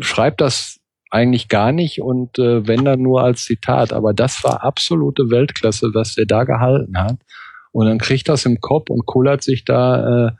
schreibe 0.00 0.36
das 0.36 0.77
eigentlich 1.10 1.48
gar 1.48 1.72
nicht 1.72 2.02
und 2.02 2.38
äh, 2.38 2.66
wenn 2.66 2.84
dann 2.84 3.02
nur 3.02 3.22
als 3.22 3.44
Zitat. 3.44 3.92
Aber 3.92 4.12
das 4.12 4.44
war 4.44 4.62
absolute 4.62 5.30
Weltklasse, 5.30 5.90
was 5.94 6.14
der 6.14 6.26
da 6.26 6.44
gehalten 6.44 6.98
hat. 6.98 7.16
Und 7.72 7.86
dann 7.86 7.98
kriegt 7.98 8.28
das 8.28 8.44
im 8.44 8.60
Kopf 8.60 8.90
und 8.90 9.06
kullert 9.06 9.42
sich 9.42 9.64
da 9.64 10.28
äh, 10.28 10.32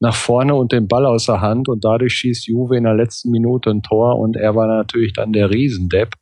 nach 0.00 0.14
vorne 0.14 0.54
und 0.54 0.72
den 0.72 0.88
Ball 0.88 1.06
aus 1.06 1.26
der 1.26 1.40
Hand 1.40 1.68
und 1.68 1.84
dadurch 1.84 2.14
schießt 2.14 2.46
Juve 2.46 2.76
in 2.76 2.84
der 2.84 2.94
letzten 2.94 3.30
Minute 3.30 3.70
ein 3.70 3.82
Tor 3.82 4.18
und 4.18 4.36
er 4.36 4.54
war 4.54 4.66
natürlich 4.66 5.12
dann 5.14 5.32
der 5.32 5.50
Riesendepp. 5.50 6.14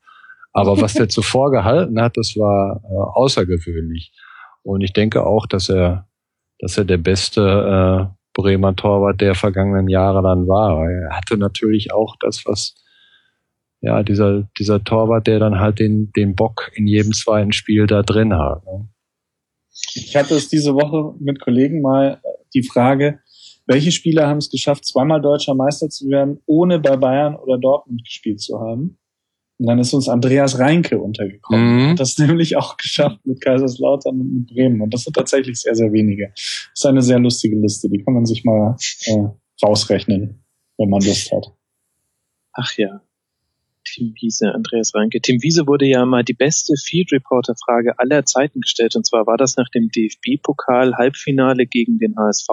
Aber 0.53 0.81
was 0.81 0.95
der 0.95 1.09
zuvor 1.11 1.51
gehalten 1.51 2.01
hat, 2.01 2.17
das 2.17 2.37
war 2.37 2.81
äh, 2.85 3.19
außergewöhnlich. 3.19 4.13
Und 4.63 4.81
ich 4.83 4.93
denke 4.93 5.27
auch, 5.27 5.47
dass 5.47 5.69
er, 5.69 6.07
dass 6.61 6.79
er 6.79 6.85
der 6.85 6.99
beste 6.99 8.11
äh, 8.11 8.15
Bremer 8.33 8.75
Torwart 8.75 9.21
der 9.21 9.35
vergangenen 9.35 9.89
Jahre 9.89 10.23
dann 10.23 10.47
war. 10.49 10.89
Er 10.89 11.17
hatte 11.17 11.37
natürlich 11.37 11.93
auch 11.93 12.17
das, 12.21 12.45
was 12.47 12.75
ja, 13.85 14.03
dieser, 14.03 14.49
dieser 14.59 14.83
Torwart, 14.83 15.27
der 15.27 15.39
dann 15.39 15.61
halt 15.61 15.79
den, 15.79 16.11
den 16.13 16.35
Bock 16.35 16.71
in 16.75 16.87
jedem 16.87 17.13
zweiten 17.13 17.53
Spiel 17.53 17.87
da 17.87 18.03
drin 18.03 18.33
hat. 18.33 18.65
Ne? 18.65 18.89
Ich 19.95 20.17
hatte 20.17 20.35
es 20.35 20.49
diese 20.49 20.75
Woche 20.75 21.15
mit 21.21 21.41
Kollegen 21.41 21.83
mal 21.83 22.21
äh, 22.23 22.29
die 22.55 22.63
Frage, 22.63 23.21
welche 23.67 23.93
Spieler 23.93 24.27
haben 24.27 24.39
es 24.39 24.51
geschafft, 24.51 24.87
zweimal 24.87 25.21
deutscher 25.21 25.55
Meister 25.55 25.89
zu 25.89 26.09
werden, 26.09 26.41
ohne 26.47 26.79
bei 26.79 26.97
Bayern 26.97 27.37
oder 27.37 27.59
Dortmund 27.59 28.05
gespielt 28.05 28.41
zu 28.41 28.59
haben? 28.59 28.99
Und 29.59 29.67
dann 29.67 29.79
ist 29.79 29.95
uns 29.95 30.09
Andreas 30.09 30.59
Reinke 30.59 30.99
untergekommen. 30.99 31.77
Mhm. 31.77 31.91
Hat 31.91 32.01
das 32.01 32.19
nämlich 32.19 32.57
auch 32.57 32.77
geschafft 32.77 33.21
mit 33.25 33.41
Kaiserslautern 33.43 34.19
und 34.19 34.35
mit 34.35 34.47
Bremen. 34.47 34.81
Und 34.81 34.95
das 34.95 35.05
sind 35.05 35.15
tatsächlich 35.15 35.61
sehr, 35.61 35.75
sehr 35.75 35.93
wenige. 35.93 36.31
Das 36.35 36.73
ist 36.75 36.87
eine 36.87 37.03
sehr 37.03 37.19
lustige 37.19 37.57
Liste. 37.57 37.89
Die 37.91 38.03
kann 38.03 38.15
man 38.15 38.25
sich 38.25 38.45
mal 38.45 38.77
äh, 39.07 39.29
rausrechnen, 39.63 40.43
wenn 40.79 40.89
man 40.89 41.03
Lust 41.03 41.31
hat. 41.33 41.53
Ach 42.55 42.73
ja. 42.77 43.03
Tim 43.85 44.15
Wiese, 44.21 44.55
Andreas 44.55 44.95
Reinke. 44.95 45.21
Tim 45.21 45.43
Wiese 45.43 45.67
wurde 45.67 45.87
ja 45.87 46.05
mal 46.05 46.25
die 46.25 46.35
beste 46.35 46.75
Field 46.77 47.13
Reporter 47.13 47.55
Frage 47.65 47.99
aller 47.99 48.25
Zeiten 48.25 48.61
gestellt. 48.61 48.97
Und 48.97 49.07
zwar 49.07 49.27
war 49.27 49.37
das 49.37 49.57
nach 49.57 49.69
dem 49.69 49.89
DFB-Pokal 49.89 50.95
Halbfinale 50.95 51.67
gegen 51.67 51.99
den 51.99 52.17
HSV, 52.17 52.49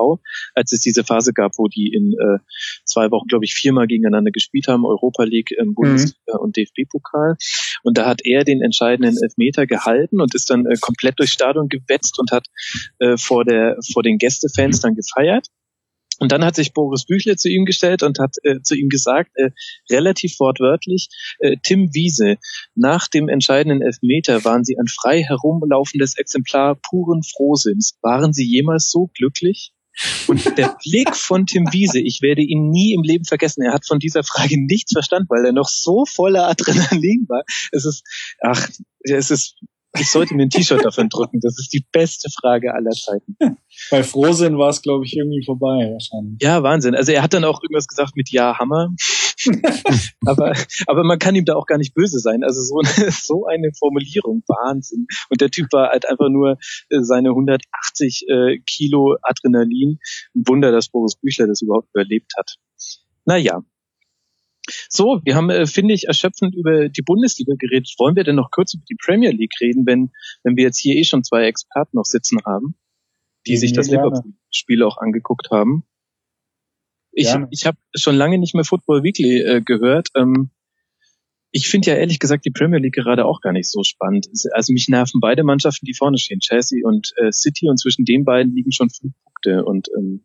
als 0.53 0.71
es 0.71 0.81
diese 0.81 1.03
Phase 1.03 1.33
gab, 1.33 1.57
wo 1.57 1.67
die 1.67 1.91
in 1.93 2.13
äh, 2.13 2.39
zwei 2.85 3.09
Wochen, 3.11 3.27
glaube 3.27 3.45
ich, 3.45 3.53
viermal 3.53 3.87
gegeneinander 3.87 4.31
gespielt 4.31 4.67
haben, 4.67 4.85
Europa 4.85 5.23
League, 5.23 5.51
ähm, 5.57 5.73
Bundesliga 5.73 6.35
mhm. 6.35 6.39
und 6.39 6.57
DFB-Pokal. 6.57 7.37
Und 7.83 7.97
da 7.97 8.05
hat 8.05 8.21
er 8.23 8.43
den 8.43 8.61
entscheidenden 8.61 9.17
Elfmeter 9.21 9.65
gehalten 9.65 10.21
und 10.21 10.35
ist 10.35 10.49
dann 10.49 10.65
äh, 10.65 10.75
komplett 10.79 11.19
durchs 11.19 11.33
Stadion 11.33 11.69
gewetzt 11.69 12.19
und 12.19 12.31
hat 12.31 12.47
äh, 12.99 13.17
vor 13.17 13.45
der, 13.45 13.77
vor 13.93 14.03
den 14.03 14.17
Gästefans 14.17 14.79
dann 14.81 14.95
gefeiert. 14.95 15.47
Und 16.21 16.31
dann 16.31 16.45
hat 16.45 16.55
sich 16.55 16.73
Boris 16.73 17.05
Büchler 17.05 17.35
zu 17.35 17.49
ihm 17.49 17.65
gestellt 17.65 18.03
und 18.03 18.19
hat 18.19 18.35
äh, 18.43 18.61
zu 18.61 18.75
ihm 18.75 18.89
gesagt, 18.89 19.31
äh, 19.37 19.49
relativ 19.89 20.39
wortwörtlich, 20.39 21.09
äh, 21.39 21.57
Tim 21.63 21.95
Wiese, 21.95 22.37
nach 22.75 23.07
dem 23.07 23.27
entscheidenden 23.27 23.81
Elfmeter 23.81 24.45
waren 24.45 24.63
Sie 24.63 24.77
ein 24.77 24.87
frei 24.87 25.23
herumlaufendes 25.23 26.15
Exemplar 26.19 26.75
puren 26.75 27.23
Frohsinns. 27.23 27.97
Waren 28.03 28.33
Sie 28.33 28.45
jemals 28.45 28.91
so 28.91 29.09
glücklich? 29.15 29.73
Und 30.27 30.59
der 30.59 30.77
Blick 30.83 31.15
von 31.15 31.47
Tim 31.47 31.65
Wiese, 31.71 31.99
ich 31.99 32.21
werde 32.21 32.43
ihn 32.43 32.69
nie 32.69 32.93
im 32.93 33.01
Leben 33.01 33.25
vergessen. 33.25 33.63
Er 33.63 33.73
hat 33.73 33.87
von 33.87 33.97
dieser 33.97 34.23
Frage 34.23 34.63
nichts 34.63 34.91
verstanden, 34.93 35.27
weil 35.29 35.43
er 35.43 35.53
noch 35.53 35.69
so 35.69 36.05
voller 36.05 36.47
Adrenalin 36.47 37.25
war. 37.29 37.41
Es 37.71 37.83
ist, 37.85 38.03
ach, 38.41 38.69
es 38.99 39.31
ist 39.31 39.55
ich 39.99 40.09
sollte 40.09 40.35
mir 40.35 40.43
ein 40.43 40.49
T-Shirt 40.49 40.83
davon 40.85 41.09
drücken. 41.09 41.39
Das 41.41 41.59
ist 41.59 41.73
die 41.73 41.85
beste 41.91 42.29
Frage 42.39 42.73
aller 42.73 42.91
Zeiten. 42.91 43.35
Bei 43.89 44.03
Frohsinn 44.03 44.57
war 44.57 44.69
es, 44.69 44.81
glaube 44.81 45.05
ich, 45.05 45.17
irgendwie 45.17 45.43
vorbei 45.43 45.91
wahrscheinlich. 45.91 46.41
Ja, 46.41 46.63
Wahnsinn. 46.63 46.95
Also 46.95 47.11
er 47.11 47.21
hat 47.21 47.33
dann 47.33 47.43
auch 47.43 47.61
irgendwas 47.61 47.87
gesagt 47.87 48.15
mit 48.15 48.31
Ja, 48.31 48.57
Hammer. 48.57 48.93
aber, 50.25 50.53
aber 50.87 51.03
man 51.03 51.19
kann 51.19 51.35
ihm 51.35 51.45
da 51.45 51.55
auch 51.55 51.65
gar 51.65 51.77
nicht 51.77 51.93
böse 51.93 52.19
sein. 52.19 52.43
Also 52.43 52.61
so 52.61 52.79
eine, 52.79 53.11
so 53.11 53.45
eine 53.45 53.71
Formulierung, 53.77 54.43
Wahnsinn. 54.47 55.07
Und 55.29 55.41
der 55.41 55.49
Typ 55.49 55.67
war 55.71 55.89
halt 55.89 56.09
einfach 56.09 56.29
nur 56.29 56.57
äh, 56.89 56.99
seine 57.01 57.29
180 57.29 58.25
äh, 58.29 58.59
Kilo 58.59 59.17
Adrenalin. 59.21 59.99
Ein 60.35 60.43
Wunder, 60.47 60.71
dass 60.71 60.89
Boris 60.89 61.15
Büchler 61.15 61.47
das 61.47 61.61
überhaupt 61.61 61.89
überlebt 61.93 62.33
hat. 62.37 62.55
Naja, 63.25 63.61
so, 64.89 65.21
wir 65.23 65.35
haben, 65.35 65.49
äh, 65.49 65.65
finde 65.65 65.93
ich, 65.93 66.07
erschöpfend 66.07 66.55
über 66.55 66.89
die 66.89 67.01
Bundesliga 67.01 67.53
geredet. 67.57 67.93
Wollen 67.97 68.15
wir 68.15 68.23
denn 68.23 68.35
noch 68.35 68.51
kurz 68.51 68.73
über 68.73 68.83
die 68.89 68.95
Premier 68.95 69.31
League 69.31 69.53
reden, 69.59 69.85
wenn, 69.85 70.11
wenn 70.43 70.55
wir 70.55 70.63
jetzt 70.63 70.79
hier 70.79 70.95
eh 70.95 71.03
schon 71.03 71.23
zwei 71.23 71.45
Experten 71.45 71.97
noch 71.97 72.05
sitzen 72.05 72.39
haben, 72.45 72.75
die 73.47 73.57
sich 73.57 73.73
das 73.73 73.89
Liverpool-Spiel 73.89 74.83
auch 74.83 74.97
angeguckt 74.97 75.49
haben? 75.51 75.83
Ich, 77.11 77.27
gerne. 77.27 77.47
ich 77.51 77.65
habe 77.65 77.77
schon 77.95 78.15
lange 78.15 78.37
nicht 78.37 78.55
mehr 78.55 78.63
Football 78.63 79.03
Weekly 79.03 79.41
äh, 79.41 79.61
gehört. 79.61 80.09
Ähm, 80.15 80.51
ich 81.51 81.67
finde 81.67 81.91
ja 81.91 81.97
ehrlich 81.97 82.19
gesagt 82.19 82.45
die 82.45 82.51
Premier 82.51 82.79
League 82.79 82.93
gerade 82.93 83.25
auch 83.25 83.41
gar 83.41 83.51
nicht 83.51 83.69
so 83.69 83.83
spannend. 83.83 84.27
Also 84.53 84.71
mich 84.71 84.87
nerven 84.87 85.19
beide 85.19 85.43
Mannschaften, 85.43 85.85
die 85.85 85.93
vorne 85.93 86.17
stehen, 86.17 86.39
Chelsea 86.39 86.79
und 86.83 87.11
äh, 87.17 87.31
City, 87.31 87.67
und 87.67 87.77
zwischen 87.77 88.05
den 88.05 88.23
beiden 88.23 88.55
liegen 88.55 88.71
schon 88.71 88.89
fünf 88.89 89.13
Punkte 89.23 89.65
und 89.65 89.89
ähm, 89.97 90.23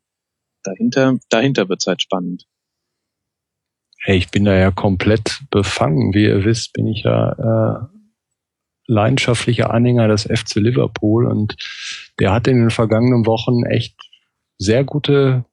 dahinter, 0.62 1.18
dahinter 1.28 1.68
wird's 1.68 1.86
halt 1.86 2.00
spannend. 2.00 2.46
Hey, 4.08 4.18
ich 4.18 4.30
bin 4.30 4.44
da 4.44 4.54
ja 4.54 4.70
komplett 4.70 5.42
befangen. 5.50 6.14
Wie 6.14 6.26
ihr 6.26 6.44
wisst, 6.44 6.74
bin 6.74 6.86
ich 6.86 7.02
ja 7.02 7.32
äh, 7.32 7.86
leidenschaftlicher 8.86 9.74
Anhänger 9.74 10.06
des 10.06 10.28
FC 10.32 10.60
Liverpool 10.60 11.26
und 11.26 11.56
der 12.20 12.32
hat 12.32 12.46
in 12.46 12.56
den 12.56 12.70
vergangenen 12.70 13.26
Wochen 13.26 13.64
echt 13.64 13.96
sehr 14.58 14.84
gute, 14.84 15.44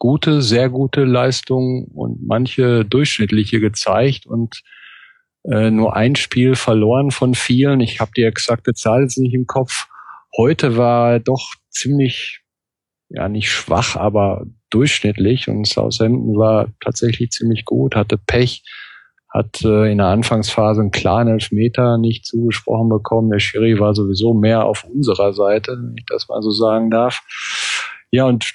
gute, 0.00 0.42
sehr 0.42 0.70
gute 0.70 1.04
Leistungen 1.04 1.84
und 1.84 2.20
manche 2.20 2.84
durchschnittliche 2.84 3.60
gezeigt 3.60 4.26
und 4.26 4.64
äh, 5.44 5.70
nur 5.70 5.94
ein 5.94 6.16
Spiel 6.16 6.56
verloren 6.56 7.12
von 7.12 7.36
vielen. 7.36 7.78
Ich 7.78 8.00
habe 8.00 8.10
die 8.16 8.24
exakte 8.24 8.72
Zahl 8.72 9.02
jetzt 9.02 9.18
nicht 9.18 9.34
im 9.34 9.46
Kopf. 9.46 9.86
Heute 10.36 10.76
war 10.76 11.20
doch 11.20 11.54
ziemlich, 11.70 12.40
ja 13.08 13.28
nicht 13.28 13.52
schwach, 13.52 13.94
aber 13.94 14.46
durchschnittlich 14.74 15.48
und 15.48 15.66
Southampton 15.66 16.36
war 16.36 16.68
tatsächlich 16.80 17.30
ziemlich 17.30 17.64
gut, 17.64 17.94
hatte 17.94 18.18
Pech, 18.18 18.64
hat 19.32 19.62
äh, 19.64 19.90
in 19.90 19.98
der 19.98 20.08
Anfangsphase 20.08 20.80
einen 20.80 20.90
klaren 20.90 21.28
Elfmeter 21.28 21.98
nicht 21.98 22.26
zugesprochen 22.26 22.88
bekommen. 22.88 23.30
Der 23.30 23.38
Schiri 23.38 23.78
war 23.78 23.94
sowieso 23.94 24.34
mehr 24.34 24.64
auf 24.64 24.84
unserer 24.84 25.32
Seite, 25.32 25.72
wenn 25.72 25.96
ich 25.96 26.04
das 26.06 26.28
mal 26.28 26.42
so 26.42 26.50
sagen 26.50 26.90
darf. 26.90 27.22
Ja, 28.10 28.26
und 28.26 28.52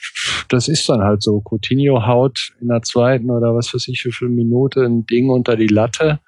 das 0.47 0.69
ist 0.69 0.87
dann 0.87 1.03
halt 1.03 1.21
so. 1.21 1.41
Coutinho 1.41 2.07
haut 2.07 2.53
in 2.61 2.69
der 2.69 2.81
zweiten 2.81 3.29
oder 3.29 3.53
was 3.55 3.73
weiß 3.73 3.89
ich, 3.89 4.05
wie 4.05 4.11
viel 4.11 4.29
Minute 4.29 4.85
ein 4.85 5.05
Ding 5.05 5.29
unter 5.29 5.57
die 5.57 5.67
Latte 5.67 6.19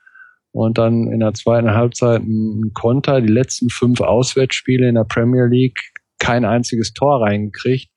und 0.51 0.77
dann 0.77 1.07
in 1.07 1.21
der 1.21 1.33
zweiten 1.33 1.71
Halbzeit 1.71 2.21
ein 2.21 2.71
Konter. 2.73 3.21
Die 3.21 3.31
letzten 3.31 3.69
fünf 3.69 4.01
Auswärtsspiele 4.01 4.89
in 4.89 4.95
der 4.95 5.05
Premier 5.05 5.45
League 5.45 5.79
kein 6.19 6.43
einziges 6.43 6.93
Tor 6.93 7.21
reingekriegt. 7.21 7.89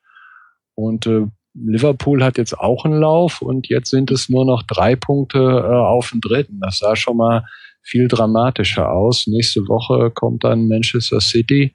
Und 0.77 1.07
äh, 1.07 1.27
Liverpool 1.55 2.23
hat 2.25 2.37
jetzt 2.37 2.59
auch 2.59 2.85
einen 2.85 3.01
Lauf 3.01 3.41
und 3.41 3.69
jetzt 3.69 3.91
sind 3.91 4.11
es 4.11 4.29
nur 4.29 4.45
noch 4.45 4.63
drei 4.63 4.97
Punkte 4.97 5.39
äh, 5.39 5.75
auf 5.75 6.11
dem 6.11 6.21
dritten. 6.21 6.61
Das 6.61 6.79
sah 6.79 6.97
schon 6.97 7.17
mal 7.17 7.45
viel 7.83 8.09
dramatischer 8.09 8.91
aus. 8.91 9.27
Nächste 9.27 9.69
Woche 9.69 10.11
kommt 10.11 10.45
dann 10.45 10.67
Manchester 10.67 11.21
City 11.21 11.75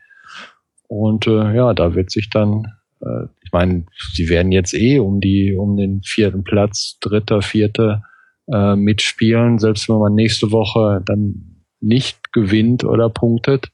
und 0.88 1.27
äh, 1.27 1.56
ja, 1.56 1.73
da 1.73 1.95
wird 1.95 2.11
sich 2.11 2.30
dann, 2.30 2.65
äh, 3.01 3.26
ich 3.43 3.51
meine, 3.51 3.85
sie 4.14 4.27
werden 4.27 4.51
jetzt 4.51 4.73
eh 4.73 4.99
um 4.99 5.22
die 5.22 5.56
um 5.56 5.77
den 5.77 6.01
vierten 6.03 6.43
Platz, 6.43 6.97
dritter, 6.99 7.41
vierter 7.41 8.03
äh, 8.51 8.76
mitspielen, 8.76 9.60
selbst 9.60 9.88
wenn 9.88 9.99
man 9.99 10.15
nächste 10.15 10.51
Woche 10.51 11.01
dann 11.06 11.64
nicht 11.80 12.34
gewinnt 12.34 12.84
oder 12.84 13.10
punktet. 13.10 13.69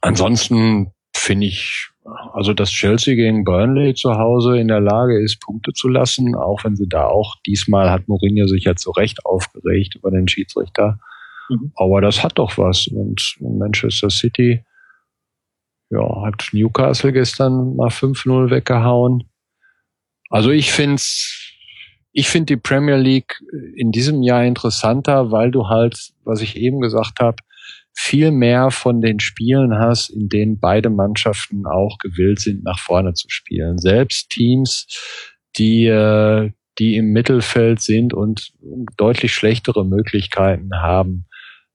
Ansonsten 0.00 0.92
finde 1.14 1.46
ich 1.46 1.90
also 2.32 2.54
dass 2.54 2.70
Chelsea 2.70 3.14
gegen 3.14 3.44
Burnley 3.44 3.94
zu 3.94 4.14
Hause 4.14 4.58
in 4.58 4.68
der 4.68 4.80
Lage 4.80 5.22
ist, 5.22 5.40
Punkte 5.40 5.72
zu 5.72 5.88
lassen, 5.88 6.34
auch 6.34 6.64
wenn 6.64 6.76
sie 6.76 6.88
da 6.88 7.06
auch 7.06 7.36
diesmal 7.46 7.90
hat 7.90 8.08
Mourinho 8.08 8.46
sich 8.46 8.64
ja 8.64 8.74
zu 8.76 8.90
Recht 8.90 9.24
aufgeregt 9.26 9.96
über 9.96 10.10
den 10.10 10.28
Schiedsrichter. 10.28 10.98
Mhm. 11.48 11.72
Aber 11.76 12.00
das 12.00 12.22
hat 12.22 12.38
doch 12.38 12.58
was. 12.58 12.86
Und 12.86 13.36
Manchester 13.40 14.10
City 14.10 14.64
ja, 15.90 16.22
hat 16.22 16.48
Newcastle 16.52 17.12
gestern 17.12 17.76
mal 17.76 17.88
5-0 17.88 18.50
weggehauen. 18.50 19.24
Also 20.30 20.50
ich 20.50 20.72
find's, 20.72 21.54
ich 22.12 22.28
finde 22.28 22.46
die 22.46 22.60
Premier 22.60 22.96
League 22.96 23.40
in 23.74 23.92
diesem 23.92 24.22
Jahr 24.22 24.44
interessanter, 24.44 25.30
weil 25.30 25.50
du 25.50 25.68
halt, 25.68 26.12
was 26.24 26.42
ich 26.42 26.56
eben 26.56 26.80
gesagt 26.80 27.20
habe, 27.20 27.36
viel 28.00 28.30
mehr 28.30 28.70
von 28.70 29.00
den 29.00 29.18
Spielen 29.18 29.76
hast, 29.76 30.10
in 30.10 30.28
denen 30.28 30.60
beide 30.60 30.88
Mannschaften 30.88 31.66
auch 31.66 31.98
gewillt 31.98 32.38
sind, 32.38 32.62
nach 32.62 32.78
vorne 32.78 33.14
zu 33.14 33.28
spielen. 33.28 33.76
Selbst 33.76 34.30
Teams, 34.30 34.86
die, 35.58 35.86
äh, 35.86 36.52
die 36.78 36.94
im 36.94 37.06
Mittelfeld 37.12 37.80
sind 37.80 38.14
und 38.14 38.52
deutlich 38.96 39.34
schlechtere 39.34 39.84
Möglichkeiten 39.84 40.70
haben. 40.80 41.26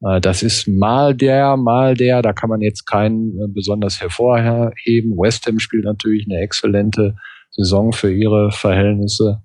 Äh, 0.01 0.21
das 0.21 0.43
ist 0.43 0.65
mal 0.65 1.13
der, 1.13 1.57
mal 1.57 1.93
der, 1.93 2.21
da 2.21 2.31
kann 2.31 2.49
man 2.49 2.61
jetzt 2.61 2.85
keinen 2.85 3.37
äh, 3.41 3.47
besonders 3.49 3.99
hervorheben. 3.99 5.17
West 5.17 5.45
Ham 5.45 5.59
spielt 5.59 5.83
natürlich 5.83 6.25
eine 6.25 6.39
exzellente 6.39 7.17
Saison 7.51 7.91
für 7.91 8.13
ihre 8.13 8.51
Verhältnisse 8.51 9.43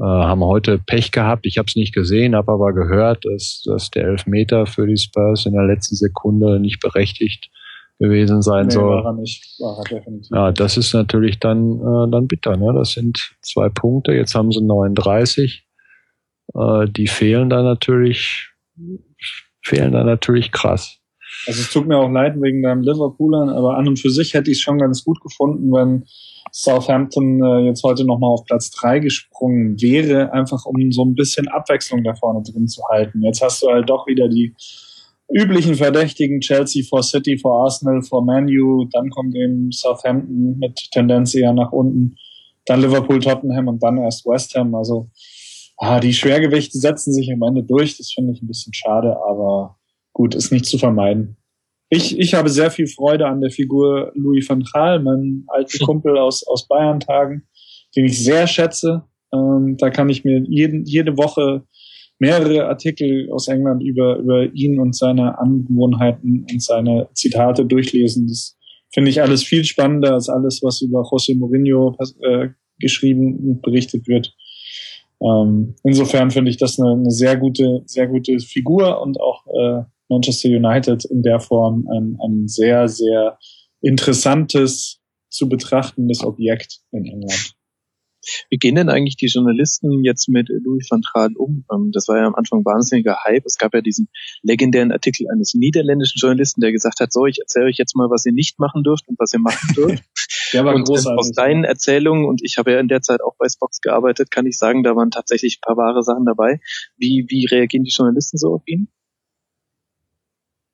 äh, 0.00 0.04
haben 0.04 0.42
heute 0.42 0.78
Pech 0.78 1.12
gehabt. 1.12 1.44
Ich 1.44 1.58
habe 1.58 1.66
es 1.68 1.76
nicht 1.76 1.92
gesehen, 1.94 2.34
habe 2.34 2.52
aber 2.52 2.72
gehört, 2.72 3.24
dass, 3.26 3.62
dass 3.66 3.90
der 3.90 4.04
Elfmeter 4.04 4.64
für 4.64 4.86
die 4.86 4.96
Spurs 4.96 5.44
in 5.44 5.52
der 5.52 5.64
letzten 5.64 5.94
Sekunde 5.94 6.58
nicht 6.58 6.80
berechtigt 6.80 7.50
gewesen 7.98 8.40
sein 8.40 8.68
nee, 8.68 8.72
soll. 8.72 9.04
War 9.04 9.12
er 9.12 9.20
nicht. 9.20 9.44
War 9.60 9.76
er 9.78 9.98
definitiv. 9.98 10.30
Ja, 10.34 10.52
das 10.52 10.78
ist 10.78 10.94
natürlich 10.94 11.38
dann, 11.38 11.80
äh, 11.80 12.10
dann 12.10 12.28
bitter. 12.28 12.56
Ne? 12.56 12.72
Das 12.74 12.92
sind 12.92 13.36
zwei 13.42 13.68
Punkte. 13.68 14.12
Jetzt 14.12 14.34
haben 14.34 14.50
sie 14.50 14.64
39. 14.64 15.66
Äh, 16.54 16.86
die 16.88 17.06
fehlen 17.06 17.50
da 17.50 17.62
natürlich, 17.62 18.48
fehlen 19.62 19.92
da 19.92 20.02
natürlich 20.02 20.50
krass. 20.50 20.96
Also 21.46 21.60
es 21.60 21.70
tut 21.70 21.86
mir 21.86 21.98
auch 21.98 22.10
leid 22.10 22.40
wegen 22.40 22.62
deinem 22.62 22.82
Liverpoolern, 22.82 23.50
aber 23.50 23.76
an 23.76 23.86
und 23.86 23.98
für 23.98 24.10
sich 24.10 24.32
hätte 24.32 24.50
ich 24.50 24.58
es 24.58 24.62
schon 24.62 24.78
ganz 24.78 25.04
gut 25.04 25.20
gefunden, 25.20 25.70
wenn 25.72 26.06
Southampton 26.52 27.42
äh, 27.42 27.66
jetzt 27.66 27.82
heute 27.82 28.04
nochmal 28.04 28.30
auf 28.30 28.44
Platz 28.44 28.70
drei 28.70 28.98
gesprungen. 28.98 29.80
Wäre, 29.80 30.32
einfach 30.32 30.64
um 30.66 30.92
so 30.92 31.04
ein 31.04 31.14
bisschen 31.14 31.48
Abwechslung 31.48 32.04
da 32.04 32.14
vorne 32.14 32.42
drin 32.42 32.68
zu 32.68 32.82
halten. 32.90 33.22
Jetzt 33.22 33.42
hast 33.42 33.62
du 33.62 33.68
halt 33.68 33.88
doch 33.88 34.06
wieder 34.06 34.28
die 34.28 34.54
üblichen 35.28 35.74
Verdächtigen. 35.74 36.40
Chelsea 36.40 36.84
vor 36.88 37.02
City, 37.02 37.38
vor 37.38 37.64
Arsenal, 37.64 38.02
vor 38.02 38.24
Manu, 38.24 38.86
dann 38.92 39.10
kommt 39.10 39.34
eben 39.36 39.70
Southampton 39.72 40.58
mit 40.58 40.78
Tendenz 40.90 41.34
eher 41.34 41.52
nach 41.52 41.72
unten, 41.72 42.16
dann 42.66 42.80
Liverpool, 42.80 43.20
Tottenham 43.20 43.68
und 43.68 43.82
dann 43.82 43.98
erst 43.98 44.26
West 44.26 44.54
Ham. 44.54 44.74
Also 44.74 45.08
ah, 45.78 46.00
die 46.00 46.12
Schwergewichte 46.12 46.78
setzen 46.78 47.12
sich 47.12 47.32
am 47.32 47.42
Ende 47.42 47.62
durch, 47.62 47.96
das 47.96 48.12
finde 48.12 48.32
ich 48.32 48.42
ein 48.42 48.48
bisschen 48.48 48.74
schade, 48.74 49.16
aber 49.28 49.76
gut, 50.12 50.34
ist 50.34 50.52
nicht 50.52 50.66
zu 50.66 50.78
vermeiden 50.78 51.36
ich, 51.90 52.18
ich 52.18 52.34
habe 52.34 52.48
sehr 52.48 52.70
viel 52.70 52.86
Freude 52.86 53.26
an 53.26 53.40
der 53.40 53.50
Figur 53.50 54.12
Louis 54.14 54.48
van 54.48 54.62
Gaal, 54.72 55.02
mein 55.02 55.44
alter 55.48 55.84
Kumpel 55.84 56.16
aus, 56.16 56.46
aus 56.46 56.68
Bayern-Tagen, 56.68 57.42
den 57.96 58.04
ich 58.04 58.22
sehr 58.22 58.46
schätze. 58.46 59.02
Ähm, 59.34 59.76
da 59.76 59.90
kann 59.90 60.08
ich 60.08 60.24
mir 60.24 60.40
jeden, 60.48 60.84
jede 60.84 61.16
Woche 61.16 61.64
mehrere 62.20 62.66
Artikel 62.66 63.28
aus 63.32 63.48
England 63.48 63.82
über, 63.82 64.18
über 64.18 64.52
ihn 64.54 64.78
und 64.78 64.94
seine 64.94 65.38
Angewohnheiten 65.38 66.46
und 66.50 66.62
seine 66.62 67.08
Zitate 67.14 67.66
durchlesen. 67.66 68.28
Das 68.28 68.56
finde 68.92 69.10
ich 69.10 69.20
alles 69.20 69.42
viel 69.42 69.64
spannender 69.64 70.14
als 70.14 70.28
alles, 70.28 70.60
was 70.62 70.82
über 70.82 71.00
José 71.00 71.36
Mourinho 71.36 71.96
äh, 72.22 72.50
geschrieben 72.78 73.36
und 73.36 73.62
berichtet 73.62 74.06
wird. 74.06 74.32
Ähm, 75.20 75.74
insofern 75.82 76.30
finde 76.30 76.50
ich 76.50 76.56
das 76.56 76.78
eine, 76.78 76.92
eine, 76.92 77.10
sehr 77.10 77.36
gute, 77.36 77.82
sehr 77.86 78.06
gute 78.06 78.38
Figur 78.38 79.02
und 79.02 79.20
auch 79.20 79.46
äh, 79.46 79.82
Manchester 80.10 80.50
United 80.50 81.04
in 81.06 81.22
der 81.22 81.40
Form 81.40 81.88
ein, 81.88 82.18
ein 82.22 82.48
sehr, 82.48 82.88
sehr 82.88 83.38
interessantes 83.80 85.00
zu 85.30 85.48
betrachtendes 85.48 86.22
Objekt 86.24 86.80
in 86.90 87.06
England. 87.06 87.54
Wie 88.50 88.58
gehen 88.58 88.74
denn 88.74 88.88
eigentlich 88.88 89.16
die 89.16 89.26
Journalisten 89.26 90.04
jetzt 90.04 90.28
mit 90.28 90.48
Louis 90.48 90.86
van 90.90 91.00
Gaal 91.12 91.30
um? 91.36 91.64
Ähm, 91.72 91.90
das 91.92 92.08
war 92.08 92.18
ja 92.18 92.26
am 92.26 92.34
Anfang 92.34 92.64
wahnsinniger 92.64 93.16
Hype. 93.24 93.44
Es 93.46 93.56
gab 93.56 93.72
ja 93.72 93.80
diesen 93.80 94.08
legendären 94.42 94.92
Artikel 94.92 95.26
eines 95.32 95.54
niederländischen 95.54 96.18
Journalisten, 96.18 96.60
der 96.60 96.72
gesagt 96.72 97.00
hat, 97.00 97.12
so, 97.12 97.26
ich 97.26 97.38
erzähle 97.40 97.66
euch 97.66 97.78
jetzt 97.78 97.96
mal, 97.96 98.10
was 98.10 98.26
ihr 98.26 98.32
nicht 98.32 98.58
machen 98.58 98.82
dürft 98.82 99.08
und 99.08 99.18
was 99.18 99.32
ihr 99.32 99.40
machen 99.40 99.72
dürft. 99.76 100.04
der 100.52 100.64
war 100.64 100.74
und 100.74 100.82
äh, 100.82 100.84
großartig. 100.84 101.18
Aus 101.18 101.32
deinen 101.32 101.64
Erzählungen, 101.64 102.26
und 102.26 102.42
ich 102.44 102.58
habe 102.58 102.72
ja 102.72 102.80
in 102.80 102.88
der 102.88 103.00
Zeit 103.00 103.22
auch 103.22 103.36
bei 103.38 103.48
Spox 103.48 103.80
gearbeitet, 103.80 104.30
kann 104.30 104.46
ich 104.46 104.58
sagen, 104.58 104.82
da 104.82 104.94
waren 104.94 105.10
tatsächlich 105.10 105.58
ein 105.58 105.66
paar 105.66 105.76
wahre 105.76 106.02
Sachen 106.02 106.26
dabei. 106.26 106.60
Wie, 106.98 107.24
wie 107.28 107.46
reagieren 107.46 107.84
die 107.84 107.92
Journalisten 107.92 108.36
so 108.36 108.54
auf 108.54 108.62
ihn? 108.66 108.88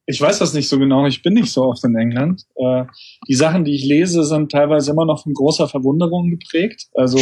Ich 0.07 0.21
weiß 0.21 0.39
das 0.39 0.55
nicht 0.55 0.69
so 0.69 0.79
genau, 0.79 1.07
ich 1.07 1.23
bin 1.23 1.35
nicht 1.35 1.53
so 1.53 1.65
oft 1.65 1.83
in 1.85 1.97
England. 1.97 2.45
Äh, 2.55 2.85
die 3.29 3.35
Sachen, 3.35 3.65
die 3.65 3.75
ich 3.75 3.85
lese, 3.85 4.25
sind 4.25 4.53
teilweise 4.53 4.93
immer 4.93 5.05
noch 5.05 5.23
von 5.23 5.35
großer 5.35 5.69
Verwunderung 5.69 6.31
geprägt. 6.31 6.87
Also 6.95 7.19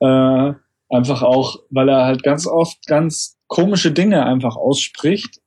äh, 0.00 0.52
einfach 0.88 1.22
auch, 1.22 1.58
weil 1.70 1.88
er 1.88 2.04
halt 2.04 2.22
ganz 2.22 2.46
oft 2.46 2.86
ganz 2.86 3.36
komische 3.48 3.90
Dinge 3.90 4.24
einfach 4.24 4.56
ausspricht, 4.56 5.40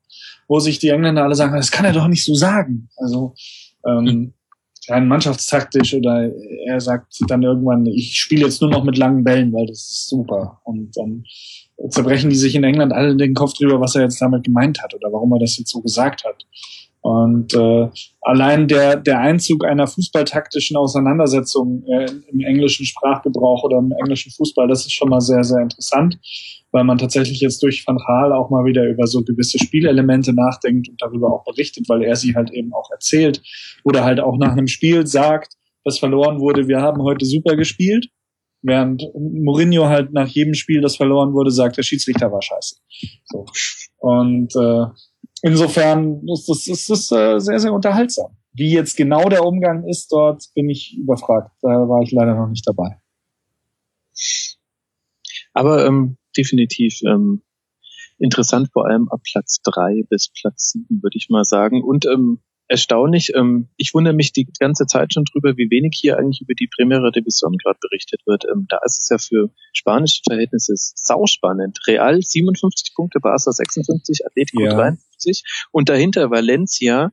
wo 0.48 0.60
sich 0.60 0.80
die 0.80 0.90
Engländer 0.90 1.24
alle 1.24 1.36
sagen, 1.36 1.56
das 1.56 1.72
kann 1.72 1.86
er 1.86 1.94
doch 1.94 2.08
nicht 2.08 2.26
so 2.26 2.36
sagen. 2.36 2.90
Also 2.98 3.34
ähm, 3.88 4.06
hm. 4.06 4.34
Rein 4.90 5.08
mannschaftstaktisch 5.08 5.94
oder 5.94 6.32
er 6.66 6.80
sagt 6.80 7.20
dann 7.28 7.44
irgendwann, 7.44 7.86
ich 7.86 8.16
spiele 8.16 8.46
jetzt 8.46 8.62
nur 8.62 8.70
noch 8.70 8.84
mit 8.84 8.98
langen 8.98 9.24
Bällen, 9.24 9.54
weil 9.54 9.68
das 9.68 9.80
ist 9.80 10.10
super. 10.10 10.60
Und 10.64 10.96
dann 10.98 11.24
zerbrechen 11.90 12.30
die 12.30 12.36
sich 12.36 12.56
in 12.56 12.64
England 12.64 12.92
alle 12.94 13.16
den 13.16 13.34
Kopf 13.34 13.54
drüber, 13.54 13.80
was 13.80 13.96
er 13.96 14.04
jetzt 14.04 14.22
damit 14.22 14.44
gemeint 14.44 14.82
hat 14.82 14.94
oder 14.94 15.12
warum 15.12 15.32
er 15.34 15.40
das 15.40 15.58
jetzt 15.58 15.72
so 15.72 15.82
gesagt 15.82 16.26
hat. 16.26 16.44
Und 17.02 17.54
äh, 17.54 17.90
allein 18.22 18.68
der, 18.68 18.98
der 18.98 19.20
Einzug 19.20 19.66
einer 19.66 19.88
fußballtaktischen 19.88 20.76
Auseinandersetzung 20.76 21.84
äh, 21.88 22.08
im 22.30 22.42
englischen 22.42 22.86
Sprachgebrauch 22.86 23.64
oder 23.64 23.78
im 23.78 23.94
englischen 24.00 24.32
Fußball, 24.32 24.68
das 24.68 24.86
ist 24.86 24.94
schon 24.94 25.10
mal 25.10 25.22
sehr, 25.22 25.44
sehr 25.44 25.62
interessant, 25.62 26.20
weil 26.72 26.84
man 26.84 26.98
tatsächlich 26.98 27.40
jetzt 27.40 27.64
durch 27.64 27.88
Van 27.88 27.98
Gaal 27.98 28.34
auch 28.34 28.50
mal 28.50 28.66
wieder 28.66 28.86
über 28.86 29.08
so 29.08 29.24
gewisse 29.24 29.60
Spielelemente 29.60 30.34
nachdenkt 30.34 30.90
und 30.90 31.02
darüber 31.02 31.34
auch 31.34 31.46
berichtet, 31.46 31.88
weil 31.88 32.04
er 32.04 32.18
sie 32.18 32.36
halt 32.36 32.52
eben 32.52 32.74
auch 32.74 32.92
erzählt 32.92 33.42
oder 33.86 34.04
halt 34.04 34.20
auch 34.20 34.38
nach 34.38 34.52
einem 34.52 34.68
Spiel 34.68 35.08
sagt, 35.08 35.54
das 35.86 36.00
verloren 36.00 36.42
wurde, 36.42 36.68
wir 36.68 36.82
haben 36.82 37.02
heute 37.02 37.26
super 37.26 37.56
gespielt 37.56 38.10
Während 38.62 39.04
Mourinho 39.14 39.88
halt 39.88 40.12
nach 40.12 40.28
jedem 40.28 40.54
Spiel, 40.54 40.82
das 40.82 40.98
verloren 40.98 41.34
wurde, 41.34 41.52
sagt, 41.52 41.78
der 41.78 41.84
Schiedsrichter 41.84 42.32
war 42.32 42.42
scheiße. 42.42 42.76
So. 43.26 43.46
Und 44.00 44.54
äh, 44.56 44.86
insofern 45.42 46.28
ist 46.28 46.48
das, 46.48 46.68
ist 46.68 46.90
das 46.90 47.12
äh, 47.12 47.40
sehr, 47.40 47.60
sehr 47.60 47.74
unterhaltsam. 47.74 48.36
Wie 48.54 48.72
jetzt 48.72 48.98
genau 48.98 49.30
der 49.30 49.46
Umgang 49.46 49.88
ist 49.88 50.12
dort, 50.12 50.44
bin 50.56 50.70
ich 50.70 50.98
überfragt. 50.98 51.52
Da 51.62 51.70
war 51.70 52.02
ich 52.02 52.12
leider 52.12 52.36
noch 52.36 52.48
nicht 52.48 52.68
dabei. 52.68 53.00
Aber 55.54 55.86
ähm, 55.86 56.18
definitiv 56.36 57.00
ähm, 57.06 57.44
interessant, 58.18 58.70
vor 58.74 58.88
allem 58.88 59.08
ab 59.10 59.22
Platz 59.32 59.60
drei 59.64 60.04
bis 60.10 60.30
Platz 60.30 60.72
sieben, 60.72 61.02
würde 61.02 61.18
ich 61.18 61.30
mal 61.30 61.44
sagen. 61.44 61.84
Und 61.84 62.06
ähm, 62.06 62.40
erstaunlich. 62.70 63.34
Ähm, 63.36 63.68
ich 63.76 63.94
wundere 63.94 64.14
mich 64.14 64.32
die 64.32 64.48
ganze 64.60 64.86
Zeit 64.86 65.14
schon 65.14 65.26
drüber, 65.26 65.58
wie 65.58 65.70
wenig 65.70 65.98
hier 66.00 66.18
eigentlich 66.18 66.42
über 66.42 66.54
die 66.54 66.70
Primera 66.74 67.10
Division 67.10 67.58
gerade 67.58 67.80
berichtet 67.82 68.22
wird. 68.26 68.46
Ähm, 68.46 68.68
da 68.70 68.78
ist 68.86 69.00
es 69.00 69.10
ja 69.10 69.18
für 69.18 69.52
spanische 69.74 70.22
Verhältnisse 70.26 70.74
sauspannend. 70.76 71.80
Real 71.88 72.22
57 72.22 72.94
Punkte, 72.96 73.20
Barca 73.20 73.52
56, 73.52 74.26
Atletico 74.26 74.64
ja. 74.64 74.96
53 75.20 75.44
und 75.72 75.90
dahinter 75.90 76.32
Valencia 76.32 77.12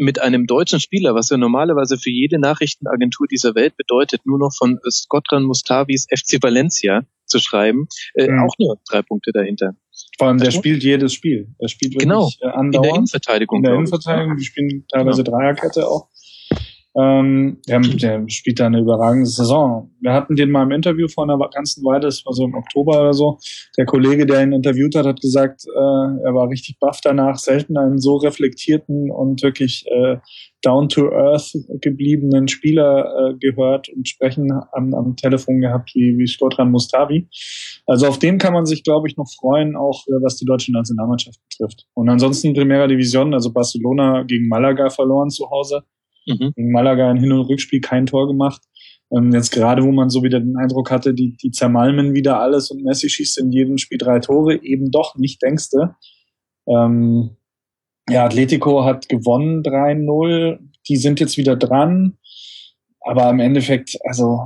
mit 0.00 0.20
einem 0.20 0.46
deutschen 0.46 0.78
Spieler, 0.78 1.14
was 1.14 1.30
ja 1.30 1.36
normalerweise 1.36 1.98
für 1.98 2.10
jede 2.10 2.38
Nachrichtenagentur 2.38 3.26
dieser 3.26 3.54
Welt 3.56 3.76
bedeutet, 3.76 4.24
nur 4.24 4.38
noch 4.38 4.52
von 4.56 4.78
Skotran 4.88 5.42
Mustavis 5.42 6.06
FC 6.08 6.40
Valencia 6.40 7.02
zu 7.26 7.40
schreiben, 7.40 7.88
äh, 8.14 8.28
mhm. 8.28 8.44
auch 8.44 8.54
nur 8.58 8.76
drei 8.88 9.02
Punkte 9.02 9.32
dahinter. 9.32 9.72
Vor 10.16 10.28
allem, 10.28 10.38
der 10.38 10.52
spielt 10.52 10.84
jedes 10.84 11.12
Spiel. 11.12 11.52
Er 11.58 11.68
spielt 11.68 11.94
wirklich 11.94 12.04
genau. 12.04 12.30
Äh, 12.40 12.46
andauernd. 12.46 12.74
In 12.74 12.82
der 12.82 12.94
Innenverteidigung. 12.94 13.58
In 13.58 13.62
der 13.64 13.74
Innenverteidigung, 13.74 14.36
die 14.36 14.44
spielen 14.44 14.86
teilweise 14.88 15.24
genau. 15.24 15.38
Dreierkette 15.38 15.86
auch. 15.88 16.08
Ähm, 16.96 17.58
der, 17.68 17.80
der 17.80 18.24
spielt 18.28 18.58
da 18.58 18.66
eine 18.66 18.80
überragende 18.80 19.26
Saison. 19.26 19.90
Wir 20.00 20.12
hatten 20.12 20.36
den 20.36 20.50
mal 20.50 20.62
im 20.62 20.70
Interview 20.70 21.06
vor 21.06 21.24
einer 21.24 21.38
ganzen 21.50 21.84
Weile, 21.84 22.00
das 22.02 22.24
war 22.24 22.32
so 22.32 22.44
im 22.44 22.54
Oktober 22.54 23.00
oder 23.00 23.12
so. 23.12 23.38
Der 23.76 23.84
Kollege, 23.84 24.26
der 24.26 24.42
ihn 24.42 24.52
interviewt 24.52 24.94
hat, 24.94 25.06
hat 25.06 25.20
gesagt, 25.20 25.64
äh, 25.66 26.24
er 26.24 26.34
war 26.34 26.48
richtig 26.48 26.78
baff 26.80 27.00
danach, 27.02 27.36
selten 27.36 27.76
einen 27.76 27.98
so 27.98 28.16
reflektierten 28.16 29.10
und 29.10 29.42
wirklich 29.42 29.84
äh, 29.88 30.16
down 30.62 30.88
to 30.88 31.10
earth 31.12 31.52
gebliebenen 31.80 32.48
Spieler 32.48 33.04
äh, 33.04 33.34
gehört 33.38 33.88
und 33.90 34.08
sprechen 34.08 34.50
am, 34.72 34.94
am 34.94 35.14
Telefon 35.14 35.60
gehabt 35.60 35.94
wie, 35.94 36.16
wie 36.18 36.26
Skotran 36.26 36.70
Mustavi. 36.70 37.28
Also 37.86 38.06
auf 38.06 38.18
den 38.18 38.38
kann 38.38 38.54
man 38.54 38.66
sich, 38.66 38.82
glaube 38.82 39.08
ich, 39.08 39.16
noch 39.16 39.28
freuen, 39.38 39.76
auch 39.76 40.06
äh, 40.08 40.22
was 40.22 40.36
die 40.36 40.46
deutsche 40.46 40.72
Nationalmannschaft 40.72 41.38
betrifft. 41.48 41.86
Und 41.94 42.08
ansonsten 42.08 42.54
Primera 42.54 42.86
Division, 42.86 43.34
also 43.34 43.52
Barcelona 43.52 44.24
gegen 44.24 44.48
Malaga 44.48 44.88
verloren 44.88 45.30
zu 45.30 45.48
Hause 45.50 45.84
Mhm. 46.28 46.52
Gegen 46.54 46.70
Malaga 46.70 47.10
in 47.10 47.18
Hin- 47.18 47.32
und 47.32 47.48
Rückspiel 47.48 47.80
kein 47.80 48.06
Tor 48.06 48.28
gemacht. 48.28 48.62
Und 49.08 49.32
jetzt 49.32 49.50
gerade, 49.50 49.82
wo 49.82 49.90
man 49.90 50.10
so 50.10 50.22
wieder 50.22 50.38
den 50.38 50.56
Eindruck 50.56 50.90
hatte, 50.90 51.14
die, 51.14 51.36
die 51.42 51.50
zermalmen 51.50 52.14
wieder 52.14 52.40
alles 52.40 52.70
und 52.70 52.84
Messi 52.84 53.08
schießt 53.08 53.38
in 53.38 53.50
jedem 53.50 53.78
Spiel 53.78 53.96
drei 53.98 54.20
Tore, 54.20 54.62
eben 54.62 54.90
doch 54.90 55.16
nicht, 55.16 55.42
denkste. 55.42 55.96
Ähm, 56.68 57.36
ja, 58.10 58.26
Atletico 58.26 58.84
hat 58.84 59.08
gewonnen 59.08 59.62
3-0. 59.62 60.58
Die 60.88 60.96
sind 60.96 61.20
jetzt 61.20 61.38
wieder 61.38 61.56
dran. 61.56 62.18
Aber 63.00 63.30
im 63.30 63.40
Endeffekt, 63.40 63.96
also 64.04 64.40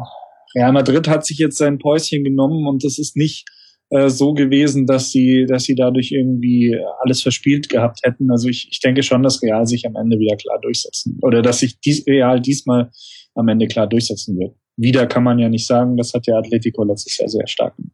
Real 0.55 0.73
Madrid 0.73 1.09
hat 1.09 1.27
sich 1.27 1.39
jetzt 1.39 1.59
sein 1.59 1.79
Päuschen 1.79 2.23
genommen 2.23 2.69
und 2.69 2.85
das 2.85 2.99
ist 2.99 3.17
nicht 3.17 3.45
äh, 3.93 4.09
so 4.09 4.32
gewesen, 4.32 4.86
dass 4.86 5.10
sie, 5.10 5.44
dass 5.47 5.64
sie 5.64 5.74
dadurch 5.74 6.12
irgendwie 6.12 6.74
alles 7.02 7.20
verspielt 7.20 7.69
gehabt 7.69 8.01
hätten. 8.02 8.31
Also 8.31 8.48
ich, 8.48 8.69
ich 8.70 8.81
denke 8.81 9.02
schon, 9.02 9.23
dass 9.23 9.43
Real 9.43 9.66
sich 9.66 9.86
am 9.86 9.97
Ende 9.97 10.19
wieder 10.19 10.36
klar 10.36 10.59
durchsetzen 10.62 11.19
oder 11.20 11.43
dass 11.43 11.59
sich 11.59 11.78
dies, 11.78 12.06
Real 12.06 12.40
diesmal 12.40 12.90
am 13.35 13.48
Ende 13.48 13.66
klar 13.66 13.86
durchsetzen 13.86 14.39
wird. 14.39 14.56
Wieder 14.78 15.06
kann 15.06 15.24
man 15.24 15.39
ja 15.39 15.51
nicht 15.51 15.66
sagen, 15.66 15.98
das 15.98 16.14
hat 16.14 16.27
ja 16.27 16.39
Atletico 16.39 16.85
letztes 16.85 17.19
Jahr 17.19 17.28
sehr 17.28 17.47
stark 17.47 17.77
gemacht. 17.77 17.93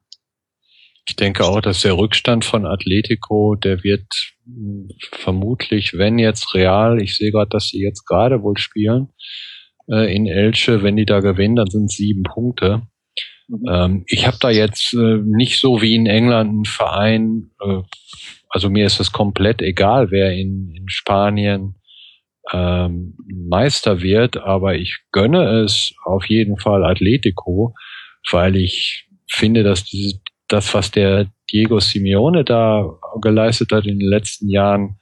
Ich 1.08 1.16
denke 1.16 1.44
auch, 1.44 1.60
dass 1.60 1.80
der 1.80 1.96
Rückstand 1.96 2.44
von 2.44 2.64
Atletico, 2.64 3.56
der 3.56 3.82
wird 3.82 4.06
vermutlich, 5.12 5.94
wenn 5.94 6.20
jetzt 6.20 6.54
Real, 6.54 7.02
ich 7.02 7.16
sehe 7.16 7.32
gerade, 7.32 7.48
dass 7.48 7.70
sie 7.70 7.82
jetzt 7.82 8.04
gerade 8.04 8.42
wohl 8.42 8.56
spielen, 8.56 9.08
äh, 9.90 10.14
in 10.14 10.26
Elche, 10.26 10.84
wenn 10.84 10.96
die 10.96 11.06
da 11.06 11.18
gewinnen, 11.18 11.56
dann 11.56 11.70
sind 11.70 11.90
sieben 11.90 12.22
Punkte. 12.22 12.82
Mhm. 13.48 13.64
Ähm, 13.68 14.04
ich 14.06 14.26
habe 14.26 14.36
da 14.40 14.50
jetzt 14.50 14.94
äh, 14.94 15.18
nicht 15.24 15.58
so 15.58 15.82
wie 15.82 15.94
in 15.94 16.06
England 16.06 16.50
einen 16.50 16.64
Verein, 16.64 17.50
äh, 17.60 17.82
also 18.50 18.70
mir 18.70 18.86
ist 18.86 19.00
es 19.00 19.12
komplett 19.12 19.62
egal, 19.62 20.10
wer 20.10 20.32
in, 20.32 20.72
in 20.74 20.88
Spanien 20.88 21.74
ähm, 22.52 23.16
Meister 23.26 24.00
wird, 24.00 24.36
aber 24.38 24.76
ich 24.76 25.00
gönne 25.12 25.62
es 25.62 25.94
auf 26.04 26.26
jeden 26.26 26.58
Fall 26.58 26.84
Atletico, 26.84 27.74
weil 28.30 28.56
ich 28.56 29.06
finde, 29.30 29.62
dass 29.62 29.84
dieses, 29.84 30.20
das, 30.48 30.72
was 30.72 30.90
der 30.90 31.26
Diego 31.52 31.78
Simeone 31.80 32.44
da 32.44 32.86
geleistet 33.20 33.72
hat 33.72 33.86
in 33.86 33.98
den 33.98 34.08
letzten 34.08 34.48
Jahren, 34.48 34.98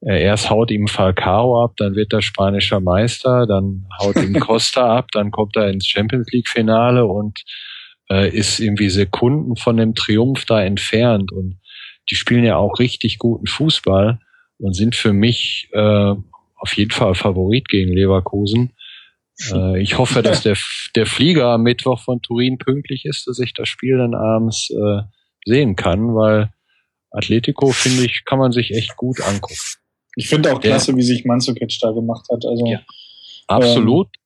äh, 0.00 0.22
erst 0.22 0.50
haut 0.50 0.70
ihm 0.70 0.86
Falcao 0.86 1.64
ab, 1.64 1.72
dann 1.78 1.94
wird 1.94 2.12
er 2.12 2.22
spanischer 2.22 2.80
Meister, 2.80 3.46
dann 3.46 3.86
haut 4.00 4.16
ihm 4.16 4.34
Costa 4.40 4.98
ab, 4.98 5.08
dann 5.12 5.30
kommt 5.30 5.56
er 5.56 5.70
ins 5.70 5.86
Champions 5.86 6.30
League 6.32 6.48
Finale 6.48 7.06
und 7.06 7.42
äh, 8.10 8.28
ist 8.28 8.60
irgendwie 8.60 8.90
Sekunden 8.90 9.56
von 9.56 9.76
dem 9.76 9.94
Triumph 9.94 10.44
da 10.46 10.62
entfernt 10.62 11.32
und 11.32 11.58
die 12.10 12.16
spielen 12.16 12.44
ja 12.44 12.56
auch 12.56 12.78
richtig 12.78 13.18
guten 13.18 13.46
Fußball 13.46 14.18
und 14.58 14.74
sind 14.74 14.94
für 14.94 15.12
mich 15.12 15.68
äh, 15.72 16.14
auf 16.56 16.72
jeden 16.76 16.90
Fall 16.90 17.14
Favorit 17.14 17.68
gegen 17.68 17.92
Leverkusen. 17.92 18.72
Äh, 19.52 19.80
ich 19.80 19.98
hoffe, 19.98 20.22
dass 20.22 20.42
der, 20.42 20.56
der 20.94 21.06
Flieger 21.06 21.46
am 21.48 21.62
Mittwoch 21.62 22.00
von 22.00 22.20
Turin 22.20 22.58
pünktlich 22.58 23.04
ist, 23.04 23.26
dass 23.26 23.38
ich 23.38 23.54
das 23.54 23.68
Spiel 23.68 23.98
dann 23.98 24.14
abends 24.14 24.70
äh, 24.70 25.02
sehen 25.44 25.76
kann, 25.76 26.14
weil 26.14 26.50
Atletico, 27.10 27.70
finde 27.70 28.04
ich, 28.04 28.24
kann 28.24 28.38
man 28.38 28.52
sich 28.52 28.72
echt 28.72 28.96
gut 28.96 29.20
angucken. 29.20 29.54
Ich 30.16 30.28
finde 30.28 30.52
auch 30.52 30.60
klasse, 30.60 30.92
ja. 30.92 30.96
wie 30.96 31.02
sich 31.02 31.24
Manzukic 31.24 31.76
da 31.80 31.90
gemacht 31.90 32.26
hat. 32.32 32.44
Also, 32.44 32.66
ja. 32.66 32.80
Absolut. 33.46 34.08
Ähm, 34.16 34.23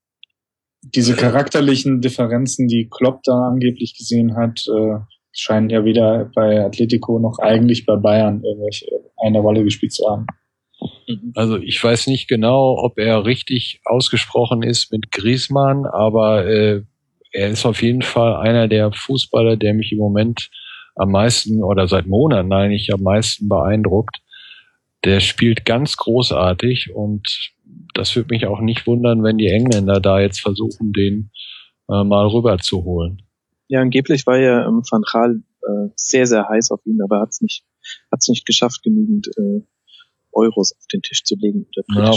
diese 0.83 1.17
charakterlichen 1.17 2.01
Differenzen, 2.01 2.69
die 2.69 2.89
Klopp 2.91 3.23
da 3.25 3.49
angeblich 3.49 3.97
gesehen 3.97 4.37
hat, 4.37 4.65
äh, 4.69 4.99
scheinen 5.33 5.71
ja 5.71 5.85
weder 5.85 6.31
bei 6.35 6.65
Atletico 6.65 7.19
noch 7.19 7.39
eigentlich 7.39 7.87
bei 7.87 7.97
Bayern 7.97 8.43
irgendwelche 8.43 8.87
eine 9.17 9.41
Rolle 9.41 9.65
gespielt 9.65 9.93
zu 9.93 10.09
haben. 10.09 10.27
Also 11.35 11.57
ich 11.57 11.83
weiß 11.83 12.07
nicht 12.07 12.29
genau, 12.29 12.77
ob 12.79 12.99
er 12.99 13.25
richtig 13.25 13.81
ausgesprochen 13.85 14.63
ist 14.63 14.93
mit 14.93 15.11
Griezmann, 15.11 15.87
aber 15.87 16.47
äh, 16.47 16.83
er 17.33 17.49
ist 17.49 17.67
auf 17.67 17.83
jeden 17.83 18.03
Fall 18.03 18.37
einer 18.37 18.69
der 18.69 18.93
Fußballer, 18.93 19.57
der 19.57 19.75
mich 19.75 19.93
im 19.93 19.99
Moment 19.99 20.51
am 20.95 21.11
meisten 21.11 21.63
oder 21.63 21.89
seit 21.89 22.07
Monaten 22.07 22.53
eigentlich 22.53 22.93
am 22.93 23.03
meisten 23.03 23.49
beeindruckt. 23.49 24.19
Der 25.05 25.21
spielt 25.21 25.65
ganz 25.65 25.97
großartig 25.97 26.95
und 26.95 27.53
das 27.95 28.15
würde 28.17 28.29
mich 28.31 28.47
auch 28.47 28.61
nicht 28.61 28.87
wundern, 28.87 29.23
wenn 29.23 29.39
die 29.39 29.49
Engländer 29.49 30.01
da 30.01 30.21
jetzt 30.21 30.41
versuchen, 30.41 30.93
den 30.93 31.31
äh, 31.91 32.05
mal 32.05 32.27
rüberzuholen. 32.27 33.23
Ja, 33.69 33.81
angeblich 33.81 34.27
war 34.27 34.39
ja 34.39 34.67
ähm, 34.67 34.83
Van 34.91 35.03
Gaal 35.03 35.43
äh, 35.63 35.91
sehr, 35.97 36.27
sehr 36.27 36.49
heiß 36.49 36.71
auf 36.71 36.81
ihn, 36.87 37.01
aber 37.03 37.21
hat 37.21 37.31
es 37.31 37.41
nicht, 37.41 37.65
hat's 38.11 38.29
nicht 38.29 38.47
geschafft, 38.47 38.83
genügend 38.83 39.29
äh, 39.37 39.63
Euros 40.33 40.73
auf 40.77 40.87
den 40.93 41.03
Tisch 41.03 41.25
zu 41.25 41.37
legen. 41.37 41.67
Ja, 41.95 42.15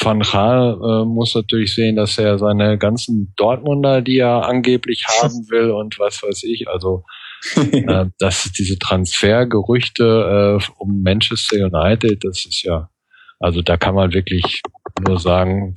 Van 0.00 0.20
Gaal 0.20 0.74
äh, 0.74 1.04
muss 1.04 1.34
natürlich 1.34 1.74
sehen, 1.74 1.96
dass 1.96 2.18
er 2.18 2.38
seine 2.38 2.78
ganzen 2.78 3.32
Dortmunder, 3.36 4.02
die 4.02 4.18
er 4.18 4.46
angeblich 4.48 5.06
haben 5.22 5.48
will 5.50 5.70
und 5.70 5.98
was 5.98 6.22
weiß 6.22 6.44
ich, 6.44 6.68
also 6.68 7.04
äh, 7.56 8.06
dass 8.18 8.52
diese 8.52 8.78
Transfergerüchte 8.78 10.58
äh, 10.60 10.72
um 10.78 11.02
Manchester 11.02 11.66
United, 11.66 12.24
das 12.24 12.44
ist 12.46 12.62
ja, 12.62 12.90
also 13.38 13.62
da 13.62 13.76
kann 13.76 13.94
man 13.94 14.12
wirklich 14.12 14.62
nur 15.00 15.18
sagen, 15.18 15.74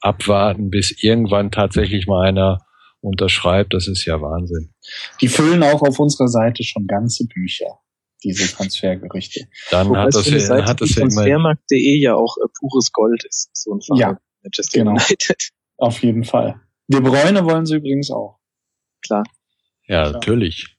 abwarten, 0.00 0.70
bis 0.70 1.02
irgendwann 1.02 1.50
tatsächlich 1.50 2.06
mal 2.06 2.26
einer 2.26 2.58
unterschreibt, 3.00 3.74
das 3.74 3.88
ist 3.88 4.04
ja 4.04 4.20
Wahnsinn. 4.20 4.72
Die 5.20 5.28
füllen 5.28 5.62
auch 5.62 5.82
auf 5.82 5.98
unserer 5.98 6.28
Seite 6.28 6.64
schon 6.64 6.86
ganze 6.86 7.26
Bücher, 7.26 7.78
diese 8.24 8.52
Transfergerüchte. 8.52 9.48
Dann 9.70 9.88
Wobei 9.88 10.02
hat 10.02 10.14
das, 10.14 10.28
ja, 10.28 10.40
Seite, 10.40 10.66
hat 10.66 10.80
das 10.80 10.90
ja 10.90 11.02
Transfermarkt.de 11.02 12.00
ja 12.00 12.14
auch 12.14 12.36
äh, 12.38 12.48
pures 12.58 12.92
Gold 12.92 13.24
ist, 13.24 13.50
so 13.52 13.74
ein 13.74 13.80
Verein. 13.80 14.00
Ja, 14.00 14.18
Manchester 14.42 14.78
genau. 14.78 14.92
United. 14.92 15.50
Auf 15.78 16.02
jeden 16.02 16.24
Fall. 16.24 16.60
De 16.88 17.00
Bruyne 17.00 17.44
wollen 17.44 17.66
sie 17.66 17.76
übrigens 17.76 18.10
auch. 18.10 18.38
Klar. 19.04 19.24
Ja, 19.86 20.10
natürlich. 20.10 20.75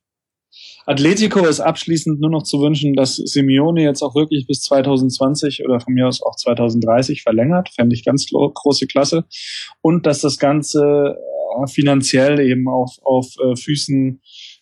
Atletico 0.89 1.45
ist 1.45 1.59
abschließend 1.59 2.21
nur 2.21 2.29
noch 2.29 2.43
zu 2.43 2.61
wünschen, 2.61 2.93
dass 2.93 3.17
Simeone 3.17 3.83
jetzt 3.83 4.01
auch 4.01 4.15
wirklich 4.15 4.47
bis 4.47 4.61
2020 4.61 5.65
oder 5.65 5.81
von 5.81 5.93
mir 5.93 6.07
aus 6.07 6.23
auch 6.23 6.37
2030 6.37 7.23
verlängert. 7.23 7.69
Fände 7.75 7.93
ich 7.93 8.05
ganz 8.05 8.25
große 8.29 8.87
Klasse. 8.87 9.25
Und 9.81 10.05
dass 10.05 10.21
das 10.21 10.37
Ganze 10.37 11.17
äh, 11.61 11.67
finanziell 11.67 12.39
eben 12.39 12.69
auf, 12.69 12.99
auf 13.03 13.27
äh, 13.43 13.57
Füßen 13.57 14.21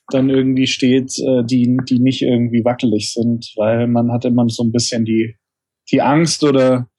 dann 0.10 0.31
irgendwie 0.31 0.65
steht, 0.65 1.11
äh, 1.19 1.43
die, 1.45 1.77
die 1.88 1.99
nicht 1.99 2.23
irgendwie 2.23 2.65
wackelig 2.65 3.14
sind, 3.14 3.53
weil 3.56 3.85
man 3.85 4.11
hat 4.11 4.26
immer 4.26 4.49
so 4.49 4.64
ein 4.64 4.72
bisschen 4.72 5.06
die, 5.06 5.35
die 5.91 6.02
Angst 6.02 6.43
oder 6.43 6.89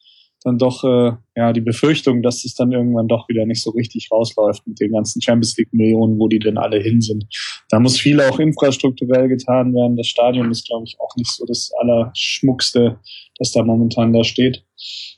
dann 0.47 0.59
doch 0.59 0.85
äh, 0.85 1.13
ja 1.35 1.53
die 1.53 1.61
Befürchtung, 1.61 2.23
dass 2.23 2.45
es 2.45 2.55
dann 2.55 2.71
irgendwann 2.71 3.09
doch 3.09 3.29
wieder 3.29 3.45
nicht 3.47 3.63
so 3.63 3.71
richtig 3.71 4.09
rausläuft 4.13 4.65
mit 4.67 4.79
den 4.81 4.93
ganzen 4.93 5.21
Champions 5.21 5.57
League 5.59 5.73
Millionen, 5.73 6.19
wo 6.21 6.29
die 6.29 6.39
denn 6.39 6.57
alle 6.57 6.79
hin 6.79 7.01
sind. 7.01 7.27
Da 7.69 7.81
muss 7.81 7.99
viel 7.99 8.21
auch 8.21 8.39
infrastrukturell 8.39 9.29
getan 9.29 9.75
werden. 9.75 9.97
Das 9.97 10.07
Stadion 10.07 10.51
ist, 10.53 10.69
glaube 10.69 10.85
ich, 10.87 10.97
auch 11.01 11.15
nicht 11.17 11.33
so 11.33 11.45
das 11.47 11.73
Allerschmuckste, 11.81 13.01
das 13.39 13.51
da 13.51 13.65
momentan 13.65 14.13
da 14.13 14.23
steht. 14.23 14.65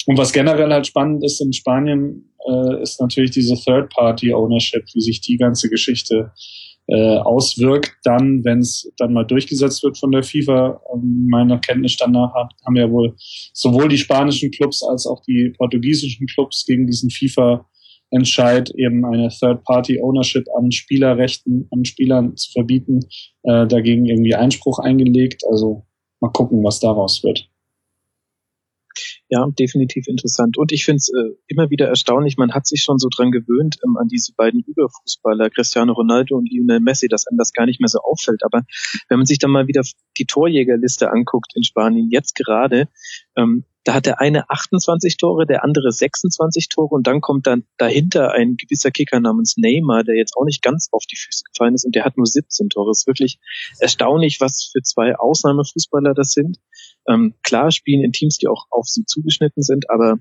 Und 0.06 0.16
was 0.16 0.32
generell 0.32 0.72
halt 0.72 0.86
spannend 0.86 1.22
ist 1.22 1.42
in 1.42 1.52
Spanien, 1.52 2.32
äh, 2.48 2.82
ist 2.82 2.98
natürlich 2.98 3.30
diese 3.32 3.55
Third-Party-Ownership, 3.55 4.84
wie 4.94 5.00
sich 5.00 5.20
die 5.20 5.36
ganze 5.36 5.68
Geschichte 5.68 6.32
äh, 6.89 7.19
auswirkt, 7.19 7.93
dann, 8.02 8.44
wenn 8.44 8.60
es 8.60 8.90
dann 8.97 9.12
mal 9.12 9.24
durchgesetzt 9.24 9.82
wird 9.82 9.98
von 9.98 10.10
der 10.10 10.23
FIFA. 10.23 10.81
Ähm, 10.94 11.27
meiner 11.31 11.59
Kenntnisstand 11.59 12.15
nach 12.15 12.32
haben 12.35 12.77
ja 12.77 12.90
wohl 12.90 13.15
sowohl 13.52 13.89
die 13.89 13.98
spanischen 13.98 14.51
Clubs 14.51 14.82
als 14.82 15.06
auch 15.06 15.23
die 15.27 15.52
portugiesischen 15.56 16.27
Clubs 16.27 16.65
gegen 16.66 16.86
diesen 16.86 17.10
FIFA 17.10 17.66
Entscheid 18.10 18.70
eben 18.70 19.05
eine 19.05 19.28
Third-Party-Ownership 19.28 20.47
an 20.56 20.73
Spielerrechten, 20.73 21.69
an 21.70 21.85
Spielern 21.85 22.36
zu 22.36 22.52
verbieten, 22.52 23.01
äh, 23.43 23.66
dagegen 23.66 24.06
irgendwie 24.06 24.35
Einspruch 24.35 24.78
eingelegt. 24.78 25.43
Also 25.51 25.85
mal 26.20 26.31
gucken, 26.31 26.65
was 26.65 26.81
daraus 26.81 27.23
wird. 27.23 27.51
Ja, 29.30 29.46
definitiv 29.59 30.09
interessant. 30.09 30.56
Und 30.56 30.72
ich 30.72 30.86
finde 30.86 30.96
es 30.96 31.10
äh, 31.10 31.36
immer 31.48 31.68
wieder 31.68 31.86
erstaunlich, 31.86 32.38
man 32.38 32.52
hat 32.52 32.66
sich 32.66 32.80
schon 32.80 32.98
so 32.98 33.09
dran 33.14 33.30
gewöhnt 33.30 33.76
ähm, 33.84 33.98
an 33.98 34.09
diese 34.09 34.32
beiden 34.32 34.62
Überfußballer, 34.66 35.50
Cristiano 35.50 35.92
Ronaldo 35.92 36.36
und 36.36 36.50
Lionel 36.50 36.80
Messi, 36.80 37.09
dass 37.09 37.26
einem 37.26 37.36
das 37.36 37.52
gar 37.52 37.66
nicht 37.66 37.78
mehr 37.78 37.88
so 37.88 37.98
auffällt. 37.98 38.42
Aber 38.42 38.62
wenn 39.09 39.18
man 39.18 39.26
sich 39.26 39.38
dann 39.38 39.50
mal 39.50 39.66
wieder 39.66 39.82
die 40.16 40.24
Torjägerliste 40.24 41.10
anguckt 41.10 41.52
in 41.55 41.62
Spanien, 41.62 42.09
jetzt 42.10 42.36
gerade, 42.36 42.88
ähm, 43.36 43.64
da 43.84 43.94
hat 43.94 44.06
der 44.06 44.20
eine 44.20 44.50
28 44.50 45.16
Tore, 45.16 45.46
der 45.46 45.64
andere 45.64 45.92
26 45.92 46.68
Tore 46.68 46.94
und 46.94 47.06
dann 47.06 47.20
kommt 47.20 47.46
dann 47.46 47.64
dahinter 47.78 48.32
ein 48.32 48.56
gewisser 48.56 48.90
Kicker 48.90 49.20
namens 49.20 49.56
Neymar, 49.56 50.05
der 50.05 50.16
jetzt 50.16 50.36
auch 50.36 50.44
nicht 50.44 50.62
ganz 50.62 50.88
auf 50.92 51.05
die 51.05 51.16
Füße 51.16 51.44
gefallen 51.50 51.74
ist 51.74 51.84
und 51.84 51.94
der 51.94 52.05
hat 52.05 52.16
nur 52.16 52.26
17 52.26 52.68
Tore. 52.68 52.90
Es 52.90 53.00
ist 53.00 53.06
wirklich 53.06 53.38
erstaunlich, 53.78 54.40
was 54.40 54.70
für 54.72 54.82
zwei 54.82 55.16
Ausnahmefußballer 55.16 56.12
das 56.14 56.32
sind. 56.32 56.59
Ähm, 57.09 57.35
klar 57.43 57.70
spielen 57.70 58.05
in 58.05 58.12
Teams, 58.12 58.39
die 58.39 58.48
auch 58.48 58.66
auf 58.70 58.86
sie 58.86 59.05
zugeschnitten 59.05 59.62
sind, 59.62 59.90
aber 59.90 60.18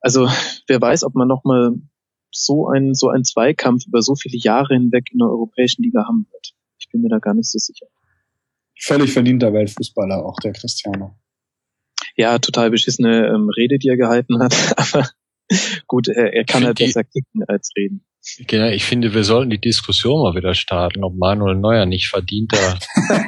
also 0.00 0.28
wer 0.66 0.80
weiß, 0.80 1.04
ob 1.04 1.14
man 1.14 1.28
noch 1.28 1.44
mal 1.44 1.72
so 2.30 2.68
einen 2.68 2.94
so 2.94 3.08
einen 3.08 3.24
Zweikampf 3.24 3.86
über 3.86 4.02
so 4.02 4.16
viele 4.16 4.36
Jahre 4.36 4.74
hinweg 4.74 5.04
in 5.12 5.18
der 5.18 5.28
europäischen 5.28 5.82
Liga 5.82 6.04
haben 6.06 6.26
wird. 6.30 6.54
Ich 6.78 6.88
bin 6.90 7.00
mir 7.00 7.08
da 7.08 7.18
gar 7.18 7.34
nicht 7.34 7.50
so 7.50 7.58
sicher. 7.58 7.86
Völlig 8.78 9.12
verdienter 9.12 9.52
Weltfußballer 9.52 10.26
auch 10.26 10.36
der 10.40 10.52
Cristiano. 10.52 11.16
Ja, 12.16 12.38
total 12.38 12.70
beschissene 12.70 13.28
ähm, 13.28 13.48
Rede, 13.48 13.78
die 13.78 13.88
er 13.88 13.96
gehalten 13.96 14.40
hat, 14.40 14.54
aber 14.76 15.08
gut, 15.86 16.08
er, 16.08 16.34
er 16.34 16.44
kann 16.44 16.64
halt 16.64 16.78
besser 16.78 17.04
kicken 17.04 17.44
als 17.44 17.70
reden. 17.76 18.04
Genau, 18.46 18.68
ich 18.68 18.84
finde, 18.84 19.12
wir 19.12 19.24
sollten 19.24 19.50
die 19.50 19.60
Diskussion 19.60 20.22
mal 20.22 20.34
wieder 20.34 20.54
starten, 20.54 21.04
ob 21.04 21.14
Manuel 21.16 21.56
Neuer 21.56 21.84
nicht 21.84 22.08
verdienter. 22.08 22.78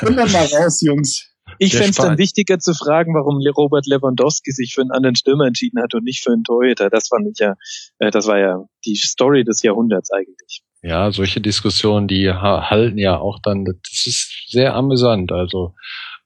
Komm 0.00 0.16
dann 0.16 0.30
mal 0.30 0.46
raus, 0.46 0.82
Jungs. 0.82 1.28
Ich 1.58 1.72
fände 1.72 1.90
es 1.90 1.96
dann 1.96 2.18
wichtiger 2.18 2.58
zu 2.58 2.74
fragen, 2.74 3.14
warum 3.14 3.38
Robert 3.56 3.86
Lewandowski 3.86 4.52
sich 4.52 4.74
für 4.74 4.82
einen 4.82 4.90
anderen 4.90 5.16
Stürmer 5.16 5.46
entschieden 5.46 5.82
hat 5.82 5.94
und 5.94 6.04
nicht 6.04 6.22
für 6.22 6.32
einen 6.32 6.44
Torhüter. 6.44 6.90
Das 6.90 7.08
fand 7.08 7.28
ich 7.30 7.38
ja, 7.38 7.54
äh, 7.98 8.10
das 8.10 8.26
war 8.26 8.38
ja 8.38 8.64
die 8.84 8.96
Story 8.96 9.44
des 9.44 9.62
Jahrhunderts 9.62 10.10
eigentlich. 10.12 10.62
Ja, 10.82 11.12
solche 11.12 11.40
Diskussionen, 11.40 12.08
die 12.08 12.30
halten 12.30 12.98
ja 12.98 13.18
auch 13.18 13.38
dann, 13.42 13.64
das 13.64 14.06
ist 14.06 14.48
sehr 14.48 14.74
amüsant. 14.74 15.30
Also 15.30 15.74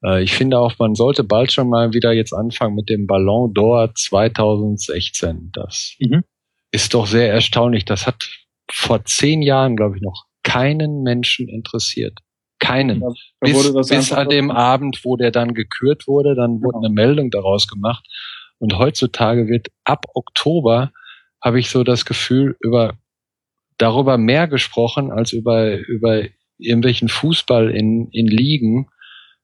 äh, 0.02 0.22
ich 0.22 0.32
finde 0.32 0.58
auch, 0.58 0.78
man 0.78 0.94
sollte 0.94 1.24
bald 1.24 1.52
schon 1.52 1.68
mal 1.68 1.92
wieder 1.92 2.12
jetzt 2.12 2.32
anfangen 2.32 2.74
mit 2.74 2.88
dem 2.88 3.06
Ballon 3.06 3.52
d'Or 3.52 3.92
2016. 3.94 5.50
Das 5.52 5.94
mhm 5.98 6.22
ist 6.70 6.94
doch 6.94 7.06
sehr 7.06 7.30
erstaunlich. 7.30 7.84
Das 7.84 8.06
hat 8.06 8.16
vor 8.70 9.04
zehn 9.04 9.42
Jahren, 9.42 9.76
glaube 9.76 9.96
ich, 9.96 10.02
noch 10.02 10.24
keinen 10.42 11.02
Menschen 11.02 11.48
interessiert. 11.48 12.18
Keinen. 12.58 13.00
Ja, 13.00 13.08
bis 13.40 13.72
bis 13.88 14.12
an 14.12 14.28
dem 14.28 14.50
Abend, 14.50 15.04
wo 15.04 15.16
der 15.16 15.30
dann 15.30 15.54
gekürt 15.54 16.06
wurde, 16.06 16.34
dann 16.34 16.62
wurde 16.62 16.78
genau. 16.78 16.86
eine 16.86 16.94
Meldung 16.94 17.30
daraus 17.30 17.68
gemacht. 17.68 18.06
Und 18.58 18.78
heutzutage 18.78 19.48
wird 19.48 19.68
ab 19.84 20.06
Oktober, 20.14 20.92
habe 21.42 21.60
ich 21.60 21.68
so 21.68 21.84
das 21.84 22.06
Gefühl, 22.06 22.56
über 22.60 22.98
darüber 23.78 24.16
mehr 24.16 24.48
gesprochen 24.48 25.10
als 25.10 25.32
über, 25.32 25.76
über 25.76 26.24
irgendwelchen 26.58 27.08
Fußball 27.08 27.70
in, 27.70 28.08
in 28.10 28.26
Ligen. 28.26 28.88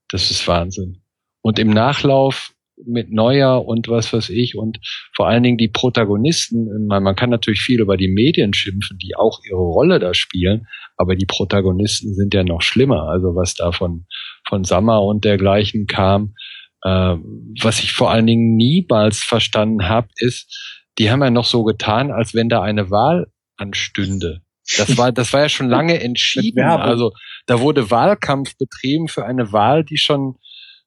Das 0.09 0.31
ist 0.31 0.47
Wahnsinn. 0.49 1.03
Und 1.43 1.59
im 1.59 1.71
Nachlauf 1.71 2.55
mit 2.85 3.13
Neuer 3.13 3.65
und 3.65 3.89
was 3.89 4.13
weiß 4.13 4.31
ich 4.31 4.57
und 4.57 4.79
vor 5.15 5.29
allen 5.29 5.43
Dingen 5.43 5.59
die 5.59 5.69
Protagonisten. 5.69 6.87
Man, 6.87 7.03
man 7.03 7.15
kann 7.15 7.31
natürlich 7.31 7.61
viel 7.61 7.81
über 7.81 7.97
die 7.97 8.09
Medien 8.09 8.55
schimpfen, 8.55 8.99
die 8.99 9.15
auch 9.17 9.41
ihre 9.49 9.61
Rolle 9.61 9.99
da 9.99 10.15
spielen, 10.15 10.67
aber 10.97 11.15
die 11.15 11.27
Protagonisten 11.27 12.15
sind 12.15 12.35
ja 12.35 12.45
noch 12.45 12.63
schlimmer. 12.63 13.09
Also 13.09 13.35
was 13.35 13.55
da 13.55 13.73
von, 13.73 14.07
von 14.49 14.65
Sammer 14.65 15.03
und 15.03 15.25
dergleichen 15.25 15.87
kam. 15.87 16.35
Äh, 16.83 17.17
was 17.61 17.81
ich 17.81 17.93
vor 17.93 18.11
allen 18.11 18.27
Dingen 18.27 18.57
niemals 18.57 19.19
verstanden 19.19 19.89
habe, 19.89 20.09
ist, 20.17 20.83
die 20.99 21.11
haben 21.11 21.23
ja 21.23 21.31
noch 21.31 21.47
so 21.47 21.65
getan, 21.65 22.11
als 22.11 22.35
wenn 22.35 22.49
da 22.49 22.63
eine 22.63 22.91
Wahl 22.91 23.27
anstünde. 23.57 24.43
Das 24.77 24.97
war, 24.97 25.13
das 25.13 25.33
war 25.33 25.43
ja 25.43 25.49
schon 25.49 25.69
lange 25.69 26.01
entschieden. 26.03 26.63
Also 26.63 27.13
da 27.47 27.61
wurde 27.61 27.91
Wahlkampf 27.91 28.57
betrieben 28.57 29.09
für 29.09 29.25
eine 29.25 29.53
Wahl, 29.53 29.85
die 29.85 29.99
schon 29.99 30.37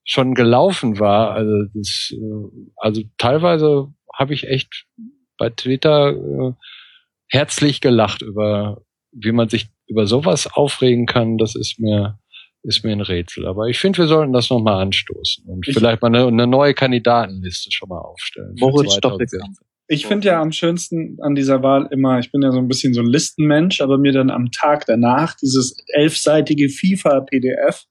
schon 0.06 0.34
gelaufen 0.36 1.00
war. 1.00 1.32
Also, 1.32 1.66
das, 1.74 2.14
äh, 2.14 2.70
also 2.78 3.02
teilweise 3.18 3.94
habe 4.14 4.34
ich 4.34 4.48
echt 4.48 4.86
bei 5.38 5.50
Twitter 5.50 6.12
äh, 6.12 6.54
herzlich 7.28 7.82
gelacht 7.82 8.22
über, 8.22 8.82
wie 9.12 9.32
man 9.32 9.50
sich 9.50 9.68
über 9.88 10.06
sowas 10.06 10.48
aufregen 10.48 11.06
kann. 11.06 11.38
Das 11.38 11.56
ist 11.56 11.80
mir 11.80 12.20
ist 12.66 12.84
mir 12.84 12.94
ein 12.94 13.02
Rätsel. 13.02 13.46
Aber 13.46 13.68
ich 13.68 13.80
finde, 13.80 14.00
wir 14.00 14.08
sollten 14.08 14.34
das 14.34 14.50
nochmal 14.50 14.82
anstoßen 14.82 15.46
und 15.46 15.68
ich 15.68 15.76
vielleicht 15.76 16.02
mal 16.02 16.08
eine, 16.08 16.28
eine, 16.28 16.48
neue 16.48 16.74
Kandidatenliste 16.74 17.72
schon 17.72 17.90
mal 17.90 18.00
aufstellen. 18.00 18.56
Moritz. 18.60 18.98
Ich 19.88 20.08
finde 20.08 20.30
ja 20.30 20.42
am 20.42 20.52
schönsten 20.52 21.18
an 21.22 21.36
dieser 21.36 21.62
Wahl 21.62 21.88
immer, 21.92 22.18
ich 22.18 22.32
bin 22.32 22.42
ja 22.42 22.52
so 22.52 22.58
ein 22.58 22.68
bisschen 22.68 22.96
so 22.96 23.02
ein 23.02 23.06
Listenmensch, 23.06 23.82
aber 23.82 24.00
mir 24.00 24.14
dann 24.14 24.32
am 24.32 24.50
Tag 24.52 24.88
danach 24.88 25.36
dieses 25.36 25.78
elfseitige 25.94 26.70
FIFA-PDF 26.70 27.84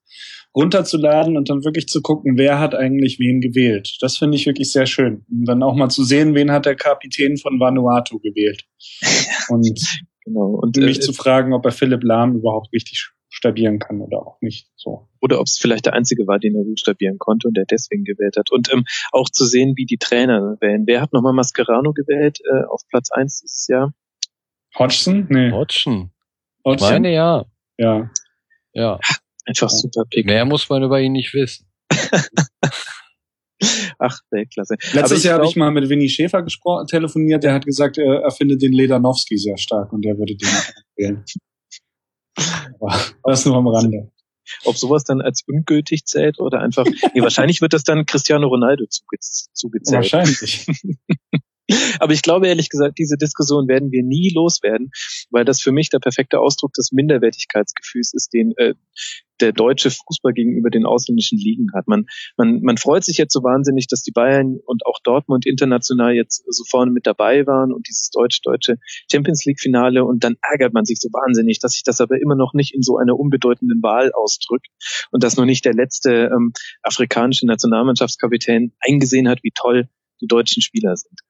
runterzuladen 0.54 1.36
und 1.36 1.50
dann 1.50 1.64
wirklich 1.64 1.88
zu 1.88 2.00
gucken, 2.00 2.36
wer 2.36 2.60
hat 2.60 2.74
eigentlich 2.74 3.18
wen 3.18 3.40
gewählt. 3.40 3.96
Das 4.00 4.16
finde 4.16 4.36
ich 4.36 4.46
wirklich 4.46 4.70
sehr 4.70 4.86
schön. 4.86 5.24
Und 5.30 5.46
dann 5.46 5.62
auch 5.62 5.74
mal 5.74 5.88
zu 5.88 6.04
sehen, 6.04 6.34
wen 6.34 6.52
hat 6.52 6.66
der 6.66 6.76
Kapitän 6.76 7.36
von 7.36 7.58
Vanuatu 7.58 8.18
gewählt. 8.20 8.64
Und, 9.48 9.78
genau. 10.24 10.58
und 10.62 10.76
mich 10.78 10.96
äh, 10.96 11.00
zu 11.00 11.12
fragen, 11.12 11.52
ob 11.52 11.66
er 11.66 11.72
Philipp 11.72 12.02
Lahm 12.02 12.34
überhaupt 12.36 12.72
richtig 12.72 13.10
stabieren 13.28 13.78
kann 13.78 14.00
oder 14.00 14.26
auch 14.26 14.38
nicht. 14.40 14.68
So. 14.76 15.08
Oder 15.20 15.40
ob 15.40 15.46
es 15.46 15.58
vielleicht 15.60 15.84
der 15.84 15.92
einzige 15.92 16.26
war, 16.26 16.38
den 16.38 16.54
er 16.54 16.64
gut 16.64 16.80
stabieren 16.80 17.18
konnte 17.18 17.48
und 17.48 17.56
der 17.56 17.66
deswegen 17.66 18.04
gewählt 18.04 18.36
hat. 18.38 18.50
Und 18.50 18.72
ähm, 18.72 18.84
auch 19.12 19.28
zu 19.28 19.44
sehen, 19.44 19.74
wie 19.76 19.84
die 19.84 19.98
Trainer 19.98 20.56
wählen. 20.60 20.84
Wer 20.86 21.02
hat 21.02 21.12
nochmal 21.12 21.34
Mascherano 21.34 21.92
gewählt 21.92 22.38
äh, 22.40 22.64
auf 22.70 22.82
Platz 22.88 23.10
eins 23.10 23.40
dieses 23.40 23.66
Jahr? 23.68 23.92
Hodgson? 24.78 25.26
Nee. 25.28 25.50
Hodgson. 25.50 26.10
Hodgson. 26.64 26.88
Meine 26.88 27.12
ja. 27.12 27.44
Ja. 27.76 28.10
Ja. 28.72 28.98
Einfach 29.46 29.70
ja. 29.70 29.76
super 29.76 30.04
Pick. 30.10 30.26
Mehr 30.26 30.44
muss 30.44 30.68
man 30.68 30.82
über 30.82 31.00
ihn 31.00 31.12
nicht 31.12 31.32
wissen. 31.34 31.66
Ach, 33.98 34.18
Weltklasse. 34.30 34.76
Letztes 34.92 35.24
Jahr 35.24 35.38
habe 35.38 35.46
ich 35.46 35.56
mal 35.56 35.70
mit 35.70 35.88
Winnie 35.88 36.08
Schäfer 36.08 36.42
gesprochen, 36.42 36.86
telefoniert. 36.86 37.44
Der 37.44 37.54
hat 37.54 37.64
gesagt, 37.64 37.98
er 37.98 38.30
findet 38.30 38.62
den 38.62 38.72
Ledanowski 38.72 39.38
sehr 39.38 39.56
stark 39.56 39.92
und 39.92 40.04
er 40.04 40.18
würde 40.18 40.36
den 40.36 40.48
wählen. 40.96 41.24
Aber 42.80 43.00
das 43.22 43.44
nur 43.44 43.56
am 43.56 43.68
Rande. 43.68 44.10
Ob 44.64 44.76
sowas 44.76 45.04
dann 45.04 45.22
als 45.22 45.42
ungültig 45.46 46.04
zählt 46.04 46.38
oder 46.38 46.60
einfach, 46.60 46.84
nee, 46.84 47.22
wahrscheinlich 47.22 47.62
wird 47.62 47.72
das 47.72 47.84
dann 47.84 48.04
Cristiano 48.04 48.46
Ronaldo 48.48 48.84
zugezählt. 48.86 50.12
Wahrscheinlich. 50.12 50.66
Aber 51.98 52.12
ich 52.12 52.22
glaube 52.22 52.46
ehrlich 52.46 52.68
gesagt, 52.68 52.98
diese 52.98 53.16
Diskussion 53.16 53.68
werden 53.68 53.90
wir 53.90 54.02
nie 54.02 54.30
loswerden, 54.34 54.90
weil 55.30 55.44
das 55.44 55.60
für 55.60 55.72
mich 55.72 55.88
der 55.88 55.98
perfekte 55.98 56.38
Ausdruck 56.38 56.72
des 56.74 56.92
Minderwertigkeitsgefühls 56.92 58.12
ist, 58.12 58.32
den 58.34 58.52
äh, 58.56 58.74
der 59.40 59.52
deutsche 59.52 59.90
Fußball 59.90 60.32
gegenüber 60.32 60.70
den 60.70 60.86
ausländischen 60.86 61.38
Ligen 61.38 61.68
hat. 61.74 61.88
Man, 61.88 62.06
man, 62.36 62.60
man 62.62 62.76
freut 62.76 63.04
sich 63.04 63.16
jetzt 63.16 63.32
so 63.32 63.42
wahnsinnig, 63.42 63.88
dass 63.88 64.02
die 64.02 64.12
Bayern 64.12 64.58
und 64.64 64.86
auch 64.86 65.00
Dortmund 65.02 65.46
international 65.46 66.14
jetzt 66.14 66.44
so 66.48 66.64
vorne 66.68 66.92
mit 66.92 67.06
dabei 67.06 67.46
waren 67.46 67.72
und 67.72 67.88
dieses 67.88 68.10
deutsch-deutsche 68.10 68.76
Champions 69.10 69.44
League-Finale 69.44 70.04
und 70.04 70.22
dann 70.22 70.36
ärgert 70.42 70.72
man 70.72 70.84
sich 70.84 70.98
so 71.00 71.08
wahnsinnig, 71.08 71.58
dass 71.58 71.72
sich 71.72 71.82
das 71.82 72.00
aber 72.00 72.20
immer 72.20 72.36
noch 72.36 72.54
nicht 72.54 72.74
in 72.74 72.82
so 72.82 72.96
einer 72.96 73.18
unbedeutenden 73.18 73.82
Wahl 73.82 74.12
ausdrückt 74.12 74.68
und 75.10 75.24
dass 75.24 75.36
noch 75.36 75.46
nicht 75.46 75.64
der 75.64 75.74
letzte 75.74 76.30
ähm, 76.32 76.52
afrikanische 76.82 77.46
Nationalmannschaftskapitän 77.46 78.72
eingesehen 78.80 79.28
hat, 79.28 79.40
wie 79.42 79.52
toll 79.52 79.88
die 80.20 80.26
deutschen 80.28 80.62
Spieler 80.62 80.96
sind 80.96 81.20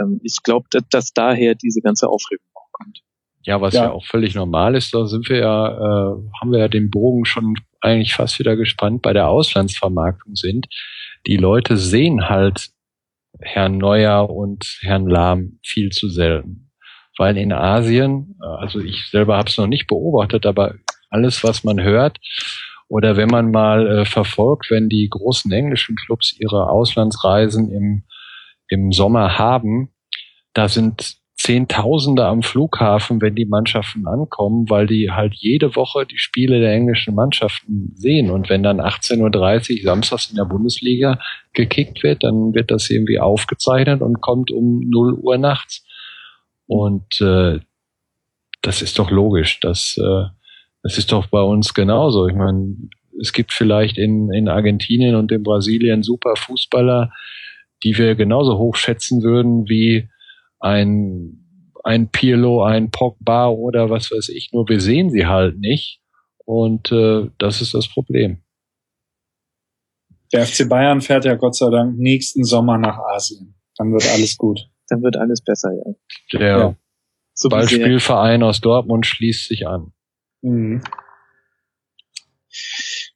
ähm, 0.00 0.20
ich 0.22 0.42
glaube, 0.42 0.66
dass, 0.70 0.82
dass 0.90 1.12
daher 1.12 1.54
diese 1.54 1.80
ganze 1.80 2.08
Aufregung 2.08 2.46
auch 2.54 2.70
kommt. 2.72 3.00
Ja, 3.42 3.60
was 3.60 3.74
ja. 3.74 3.84
ja. 3.84 3.92
auch 3.92 4.06
völlig 4.06 4.34
normal 4.34 4.74
ist, 4.74 4.94
da 4.94 5.06
sind 5.06 5.28
wir 5.28 5.38
ja, 5.38 5.68
äh, 5.68 6.16
haben 6.40 6.52
wir 6.52 6.60
ja 6.60 6.68
den 6.68 6.90
Bogen 6.90 7.24
schon 7.24 7.54
eigentlich 7.80 8.14
fast 8.14 8.38
wieder 8.38 8.56
gespannt 8.56 9.02
bei 9.02 9.12
der 9.12 9.28
Auslandsvermarktung 9.28 10.34
sind. 10.34 10.66
Die 11.26 11.36
Leute 11.36 11.76
sehen 11.76 12.28
halt 12.28 12.70
Herrn 13.40 13.76
Neuer 13.78 14.30
und 14.30 14.78
Herrn 14.80 15.06
Lahm 15.06 15.58
viel 15.62 15.90
zu 15.90 16.08
selten. 16.08 16.70
Weil 17.18 17.36
in 17.36 17.52
Asien, 17.52 18.36
äh, 18.42 18.46
also 18.46 18.80
ich 18.80 19.08
selber 19.10 19.36
habe 19.36 19.48
es 19.48 19.58
noch 19.58 19.66
nicht 19.66 19.86
beobachtet, 19.86 20.46
aber 20.46 20.74
alles, 21.10 21.44
was 21.44 21.64
man 21.64 21.80
hört, 21.80 22.18
oder 22.88 23.16
wenn 23.16 23.28
man 23.28 23.50
mal 23.50 23.86
äh, 23.86 24.04
verfolgt, 24.04 24.70
wenn 24.70 24.88
die 24.88 25.08
großen 25.10 25.50
englischen 25.52 25.96
Clubs 25.96 26.34
ihre 26.38 26.68
Auslandsreisen 26.68 27.70
im 27.70 28.04
im 28.68 28.92
Sommer 28.92 29.38
haben, 29.38 29.90
da 30.52 30.68
sind 30.68 31.16
Zehntausende 31.36 32.24
am 32.24 32.42
Flughafen, 32.42 33.20
wenn 33.20 33.34
die 33.34 33.44
Mannschaften 33.44 34.06
ankommen, 34.06 34.70
weil 34.70 34.86
die 34.86 35.10
halt 35.10 35.34
jede 35.34 35.76
Woche 35.76 36.06
die 36.06 36.16
Spiele 36.16 36.60
der 36.60 36.72
englischen 36.72 37.14
Mannschaften 37.14 37.92
sehen. 37.96 38.30
Und 38.30 38.48
wenn 38.48 38.62
dann 38.62 38.80
18.30 38.80 39.78
Uhr 39.78 39.82
samstags 39.82 40.30
in 40.30 40.36
der 40.36 40.44
Bundesliga 40.44 41.18
gekickt 41.52 42.02
wird, 42.02 42.22
dann 42.22 42.54
wird 42.54 42.70
das 42.70 42.88
irgendwie 42.88 43.18
aufgezeichnet 43.18 44.00
und 44.00 44.20
kommt 44.20 44.50
um 44.52 44.80
0 44.88 45.14
Uhr 45.14 45.36
nachts. 45.36 45.84
Und 46.66 47.20
äh, 47.20 47.58
das 48.62 48.80
ist 48.80 48.98
doch 48.98 49.10
logisch. 49.10 49.60
Das, 49.60 49.98
äh, 49.98 50.24
das 50.82 50.98
ist 50.98 51.12
doch 51.12 51.26
bei 51.26 51.42
uns 51.42 51.74
genauso. 51.74 52.26
Ich 52.26 52.34
meine, 52.34 52.76
es 53.20 53.32
gibt 53.32 53.52
vielleicht 53.52 53.98
in, 53.98 54.32
in 54.32 54.48
Argentinien 54.48 55.14
und 55.14 55.30
in 55.30 55.42
Brasilien 55.42 56.02
super 56.02 56.36
Fußballer, 56.36 57.12
die 57.84 57.96
wir 57.98 58.14
genauso 58.14 58.58
hoch 58.58 58.76
schätzen 58.76 59.22
würden 59.22 59.68
wie 59.68 60.08
ein, 60.58 61.44
ein 61.84 62.08
Pirlo, 62.08 62.64
ein 62.64 62.90
Pogba 62.90 63.48
oder 63.48 63.90
was 63.90 64.10
weiß 64.10 64.30
ich. 64.30 64.50
Nur 64.52 64.68
wir 64.68 64.80
sehen 64.80 65.10
sie 65.10 65.26
halt 65.26 65.58
nicht. 65.58 66.00
Und 66.46 66.90
äh, 66.90 67.30
das 67.38 67.60
ist 67.60 67.74
das 67.74 67.88
Problem. 67.88 68.42
Der 70.32 70.46
FC 70.46 70.68
Bayern 70.68 71.00
fährt 71.00 71.24
ja 71.24 71.34
Gott 71.34 71.54
sei 71.54 71.70
Dank 71.70 71.98
nächsten 71.98 72.44
Sommer 72.44 72.78
nach 72.78 72.98
Asien. 73.14 73.54
Dann 73.76 73.92
wird 73.92 74.08
alles 74.10 74.36
gut. 74.36 74.60
Dann 74.88 75.02
wird 75.02 75.16
alles 75.16 75.42
besser, 75.42 75.70
ja. 75.72 76.38
Der 76.38 76.58
ja. 76.58 77.48
Ballspielverein 77.48 78.42
aus 78.42 78.60
Dortmund 78.60 79.06
schließt 79.06 79.48
sich 79.48 79.66
an. 79.66 79.92
Mhm. 80.42 80.82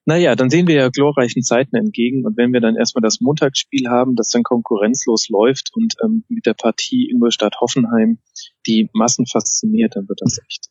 Naja, 0.09 0.35
dann 0.37 0.49
sehen 0.49 0.67
wir 0.67 0.75
ja 0.75 0.89
glorreichen 0.89 1.43
Zeiten 1.43 1.77
entgegen 1.77 2.25
und 2.25 2.39
wenn 2.39 2.51
wir 2.55 2.63
dann 2.63 2.77
erstmal 2.77 3.03
das 3.03 3.21
Montagsspiel 3.21 3.91
haben, 3.91 4.17
das 4.17 4.31
dann 4.31 4.43
konkurrenzlos 4.43 5.29
läuft 5.29 5.69
und 5.75 5.93
ähm, 6.03 6.25
mit 6.31 6.47
der 6.47 6.55
Partie 6.55 7.11
Ingolstadt-Hoffenheim 7.11 8.19
die 8.67 8.89
Massen 8.95 9.27
fasziniert, 9.27 9.97
dann 9.97 10.09
wird 10.09 10.21
das 10.23 10.39
echt. 10.39 10.71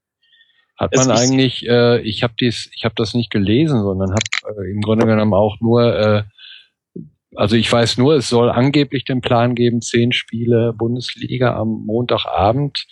Hat 0.75 0.95
man 0.95 1.11
eigentlich, 1.11 1.67
äh, 1.67 2.01
ich 2.01 2.23
habe 2.23 2.33
dies, 2.41 2.71
ich 2.75 2.83
habe 2.83 2.95
das 2.97 3.13
nicht 3.13 3.29
gelesen, 3.29 3.83
sondern 3.83 4.09
habe 4.09 4.59
äh, 4.59 4.71
im 4.71 4.81
Grunde 4.81 5.05
genommen 5.05 5.35
auch 5.35 5.57
nur, 5.61 5.83
äh, 5.95 6.23
also 7.35 7.55
ich 7.55 7.71
weiß 7.71 7.99
nur, 7.99 8.15
es 8.15 8.29
soll 8.29 8.49
angeblich 8.49 9.05
den 9.05 9.21
Plan 9.21 9.53
geben, 9.53 9.81
zehn 9.81 10.13
Spiele 10.13 10.73
Bundesliga 10.75 11.55
am 11.55 11.83
Montagabend. 11.85 12.87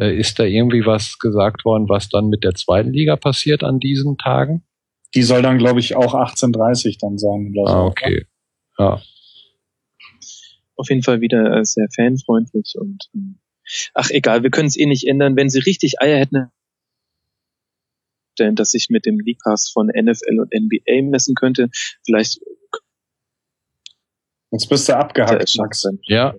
Äh, 0.00 0.18
ist 0.18 0.40
da 0.40 0.42
irgendwie 0.42 0.86
was 0.86 1.20
gesagt 1.20 1.64
worden, 1.64 1.88
was 1.88 2.08
dann 2.08 2.30
mit 2.30 2.42
der 2.42 2.54
zweiten 2.54 2.92
Liga 2.92 3.14
passiert 3.14 3.62
an 3.62 3.78
diesen 3.78 4.18
Tagen? 4.18 4.64
Die 5.14 5.22
soll 5.22 5.42
dann, 5.42 5.58
glaube 5.58 5.80
ich, 5.80 5.96
auch 5.96 6.14
1830 6.14 6.98
dann 6.98 7.18
sein. 7.18 7.52
Oder 7.56 7.70
so. 7.70 7.76
Ah, 7.76 7.86
okay. 7.86 8.26
Ja. 8.78 9.02
Auf 10.76 10.88
jeden 10.88 11.02
Fall 11.02 11.20
wieder 11.20 11.58
äh, 11.58 11.64
sehr 11.64 11.86
fanfreundlich 11.94 12.74
und 12.76 13.08
ähm, 13.14 13.38
ach 13.94 14.10
egal, 14.10 14.42
wir 14.42 14.50
können 14.50 14.66
es 14.66 14.76
eh 14.76 14.86
nicht 14.86 15.06
ändern. 15.06 15.36
Wenn 15.36 15.48
sie 15.48 15.60
richtig 15.60 16.00
Eier 16.00 16.18
hätten, 16.18 16.50
dass 18.36 18.72
sich 18.72 18.88
mit 18.90 19.06
dem 19.06 19.20
League 19.20 19.38
Pass 19.44 19.70
von 19.70 19.86
NFL 19.86 20.40
und 20.40 20.52
NBA 20.52 21.08
messen 21.08 21.36
könnte, 21.36 21.68
vielleicht 22.04 22.40
Jetzt 24.50 24.68
bist 24.68 24.88
du 24.88 24.96
abgehackt, 24.96 25.56
Max. 25.56 25.84
Ja. 26.04 26.34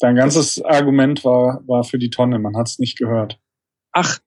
Dein 0.00 0.16
ganzes 0.16 0.62
Argument 0.62 1.24
war, 1.24 1.66
war 1.66 1.82
für 1.82 1.98
die 1.98 2.10
Tonne, 2.10 2.38
man 2.38 2.56
hat 2.58 2.68
es 2.68 2.78
nicht 2.78 2.98
gehört. 2.98 3.40
Ach, 3.90 4.18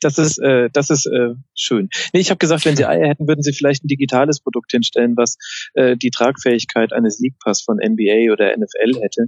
das 0.00 0.18
ist, 0.18 0.38
äh, 0.38 0.68
das 0.72 0.90
ist 0.90 1.06
äh, 1.06 1.34
schön. 1.54 1.88
Nee, 2.12 2.20
ich 2.20 2.30
habe 2.30 2.38
gesagt, 2.38 2.64
wenn 2.64 2.76
sie 2.76 2.84
Eier 2.84 3.08
hätten, 3.08 3.26
würden 3.26 3.42
sie 3.42 3.52
vielleicht 3.52 3.84
ein 3.84 3.88
digitales 3.88 4.40
Produkt 4.40 4.70
hinstellen, 4.72 5.16
was 5.16 5.36
äh, 5.74 5.96
die 5.96 6.10
Tragfähigkeit 6.10 6.92
eines 6.92 7.18
League 7.18 7.38
Pass 7.42 7.62
von 7.62 7.78
NBA 7.78 8.32
oder 8.32 8.56
NFL 8.56 9.00
hätte. 9.00 9.26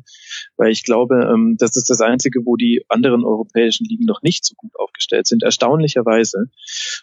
Weil 0.57 0.70
ich 0.70 0.85
glaube, 0.85 1.31
ähm, 1.32 1.57
das 1.59 1.77
ist 1.77 1.89
das 1.90 2.01
Einzige, 2.01 2.40
wo 2.44 2.57
die 2.57 2.85
anderen 2.89 3.24
europäischen 3.24 3.86
Ligen 3.86 4.05
noch 4.05 4.23
nicht 4.23 4.44
so 4.44 4.55
gut 4.57 4.73
aufgestellt 4.78 5.27
sind, 5.27 5.43
erstaunlicherweise. 5.43 6.47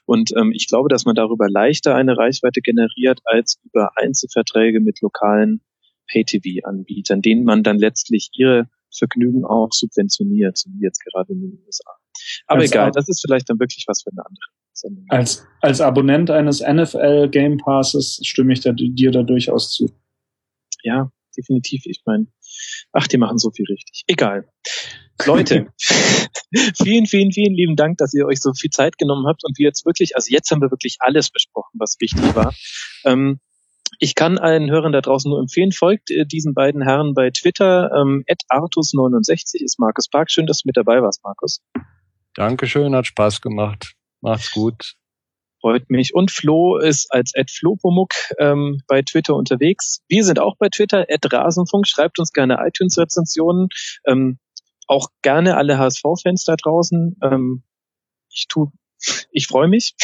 Und 0.06 0.32
ähm, 0.38 0.52
ich 0.54 0.68
glaube, 0.68 0.90
dass 0.90 1.06
man 1.06 1.16
darüber 1.16 1.50
leichter 1.50 1.96
eine 1.96 2.18
Reichweite 2.18 2.62
generiert 2.62 3.20
als 3.26 3.60
über 3.64 3.92
Einzelverträge 3.96 4.80
mit 4.80 5.02
lokalen 5.02 5.62
Pay-TV-Anbietern, 6.12 7.22
denen 7.22 7.44
man 7.44 7.64
dann 7.64 7.78
letztlich 7.78 8.30
ihre 8.34 8.68
Vergnügen 8.96 9.46
auch 9.46 9.70
subventioniert, 9.72 10.58
so 10.58 10.70
wie 10.72 10.84
jetzt 10.84 11.04
gerade 11.04 11.34
in 11.34 11.42
den 11.42 11.60
USA. 11.66 11.94
Aber 12.48 12.62
als 12.62 12.72
egal, 12.72 12.92
das 12.92 13.08
ist 13.10 13.22
vielleicht 13.22 13.50
dann 13.50 13.60
wirklich 13.60 13.86
was 13.88 14.04
für 14.04 14.12
eine 14.12 14.26
andere 14.26 14.46
Sendung. 14.74 15.06
Als, 15.10 15.46
als 15.62 15.82
Abonnent 15.82 16.30
eines 16.30 16.62
NFL 16.62 17.30
Game 17.30 17.58
Passes 17.58 18.20
stimme 18.24 18.54
ich 18.54 18.62
da, 18.62 18.72
dir 18.74 19.12
da 19.12 19.24
durchaus 19.24 19.72
zu. 19.72 19.90
Ja, 20.84 21.12
definitiv. 21.38 21.86
Ich 21.86 22.02
meine, 22.06 22.28
ach, 22.92 23.08
die 23.08 23.18
machen 23.18 23.38
so 23.38 23.52
viel 23.52 23.66
richtig. 23.70 24.04
Egal. 24.08 24.48
Leute, 25.26 25.68
vielen, 26.76 27.06
vielen, 27.06 27.32
vielen 27.32 27.54
lieben 27.54 27.76
Dank, 27.76 27.98
dass 27.98 28.14
ihr 28.14 28.26
euch 28.26 28.40
so 28.40 28.52
viel 28.54 28.72
Zeit 28.72 28.98
genommen 28.98 29.28
habt 29.28 29.44
und 29.46 29.58
wir 29.58 29.68
jetzt 29.68 29.86
wirklich, 29.86 30.16
also 30.16 30.32
jetzt 30.32 30.50
haben 30.52 30.62
wir 30.62 30.72
wirklich 30.72 30.98
alles 31.00 31.30
besprochen, 31.30 31.78
was 31.80 31.98
wichtig 32.00 32.36
war. 32.36 32.54
Ähm, 33.06 33.40
ich 34.00 34.16
kann 34.16 34.38
allen 34.40 34.72
Hörern 34.72 34.92
da 34.92 35.02
draußen 35.02 35.30
nur 35.30 35.40
empfehlen, 35.40 35.72
folgt 35.72 36.10
äh, 36.10 36.26
diesen 36.26 36.54
beiden 36.54 36.82
Herren 36.82 37.14
bei 37.14 37.30
Twitter. 37.30 37.92
Ähm, 37.96 38.24
Artus69 38.52 39.64
ist 39.64 39.80
Markus 39.80 40.10
Park. 40.10 40.32
Schön, 40.32 40.48
dass 40.48 40.62
du 40.62 40.68
mit 40.68 40.78
dabei 40.78 41.02
warst, 41.02 41.24
Markus. 41.24 41.62
Dankeschön, 42.36 42.96
hat 42.96 43.08
Spaß 43.08 43.42
gemacht. 43.42 43.94
Macht's 44.22 44.52
gut. 44.52 44.96
Freut 45.62 45.90
mich. 45.90 46.14
Und 46.14 46.30
Flo 46.32 46.78
ist 46.78 47.12
als 47.14 47.34
Ed 47.36 47.50
Flopomuk 47.50 48.14
ähm, 48.38 48.82
bei 48.88 49.02
Twitter 49.02 49.36
unterwegs. 49.36 50.02
Wir 50.10 50.26
sind 50.26 50.40
auch 50.40 50.58
bei 50.58 50.68
Twitter, 50.68 51.10
Ed 51.10 51.32
Rasenfunk. 51.32 51.88
Schreibt 51.88 52.20
uns 52.20 52.34
gerne 52.34 52.58
iTunes-Rezensionen. 52.60 53.70
Ähm, 54.06 54.40
auch 54.88 55.08
gerne 55.22 55.56
alle 55.56 55.78
HSV-Fans 55.78 56.44
da 56.44 56.56
draußen. 56.58 57.18
Ähm, 57.24 57.64
ich 58.30 58.48
tu, 58.50 58.72
ich 59.32 59.48
freue 59.48 59.68
mich. 59.68 59.96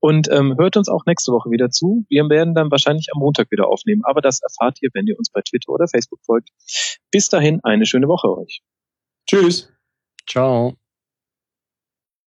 Und 0.00 0.28
ähm, 0.30 0.56
hört 0.58 0.76
uns 0.76 0.88
auch 0.88 1.06
nächste 1.06 1.30
Woche 1.30 1.50
wieder 1.50 1.70
zu. 1.70 2.04
Wir 2.08 2.28
werden 2.28 2.54
dann 2.54 2.70
wahrscheinlich 2.70 3.08
am 3.14 3.20
Montag 3.20 3.50
wieder 3.50 3.68
aufnehmen. 3.68 4.02
Aber 4.04 4.20
das 4.20 4.40
erfahrt 4.42 4.78
ihr, 4.82 4.90
wenn 4.92 5.06
ihr 5.06 5.16
uns 5.16 5.30
bei 5.30 5.40
Twitter 5.42 5.70
oder 5.70 5.86
Facebook 5.86 6.20
folgt. 6.24 6.50
Bis 7.12 7.28
dahin 7.28 7.60
eine 7.62 7.86
schöne 7.86 8.08
Woche 8.08 8.28
euch. 8.36 8.62
Tschüss. 9.26 9.72
Ciao. 10.28 10.76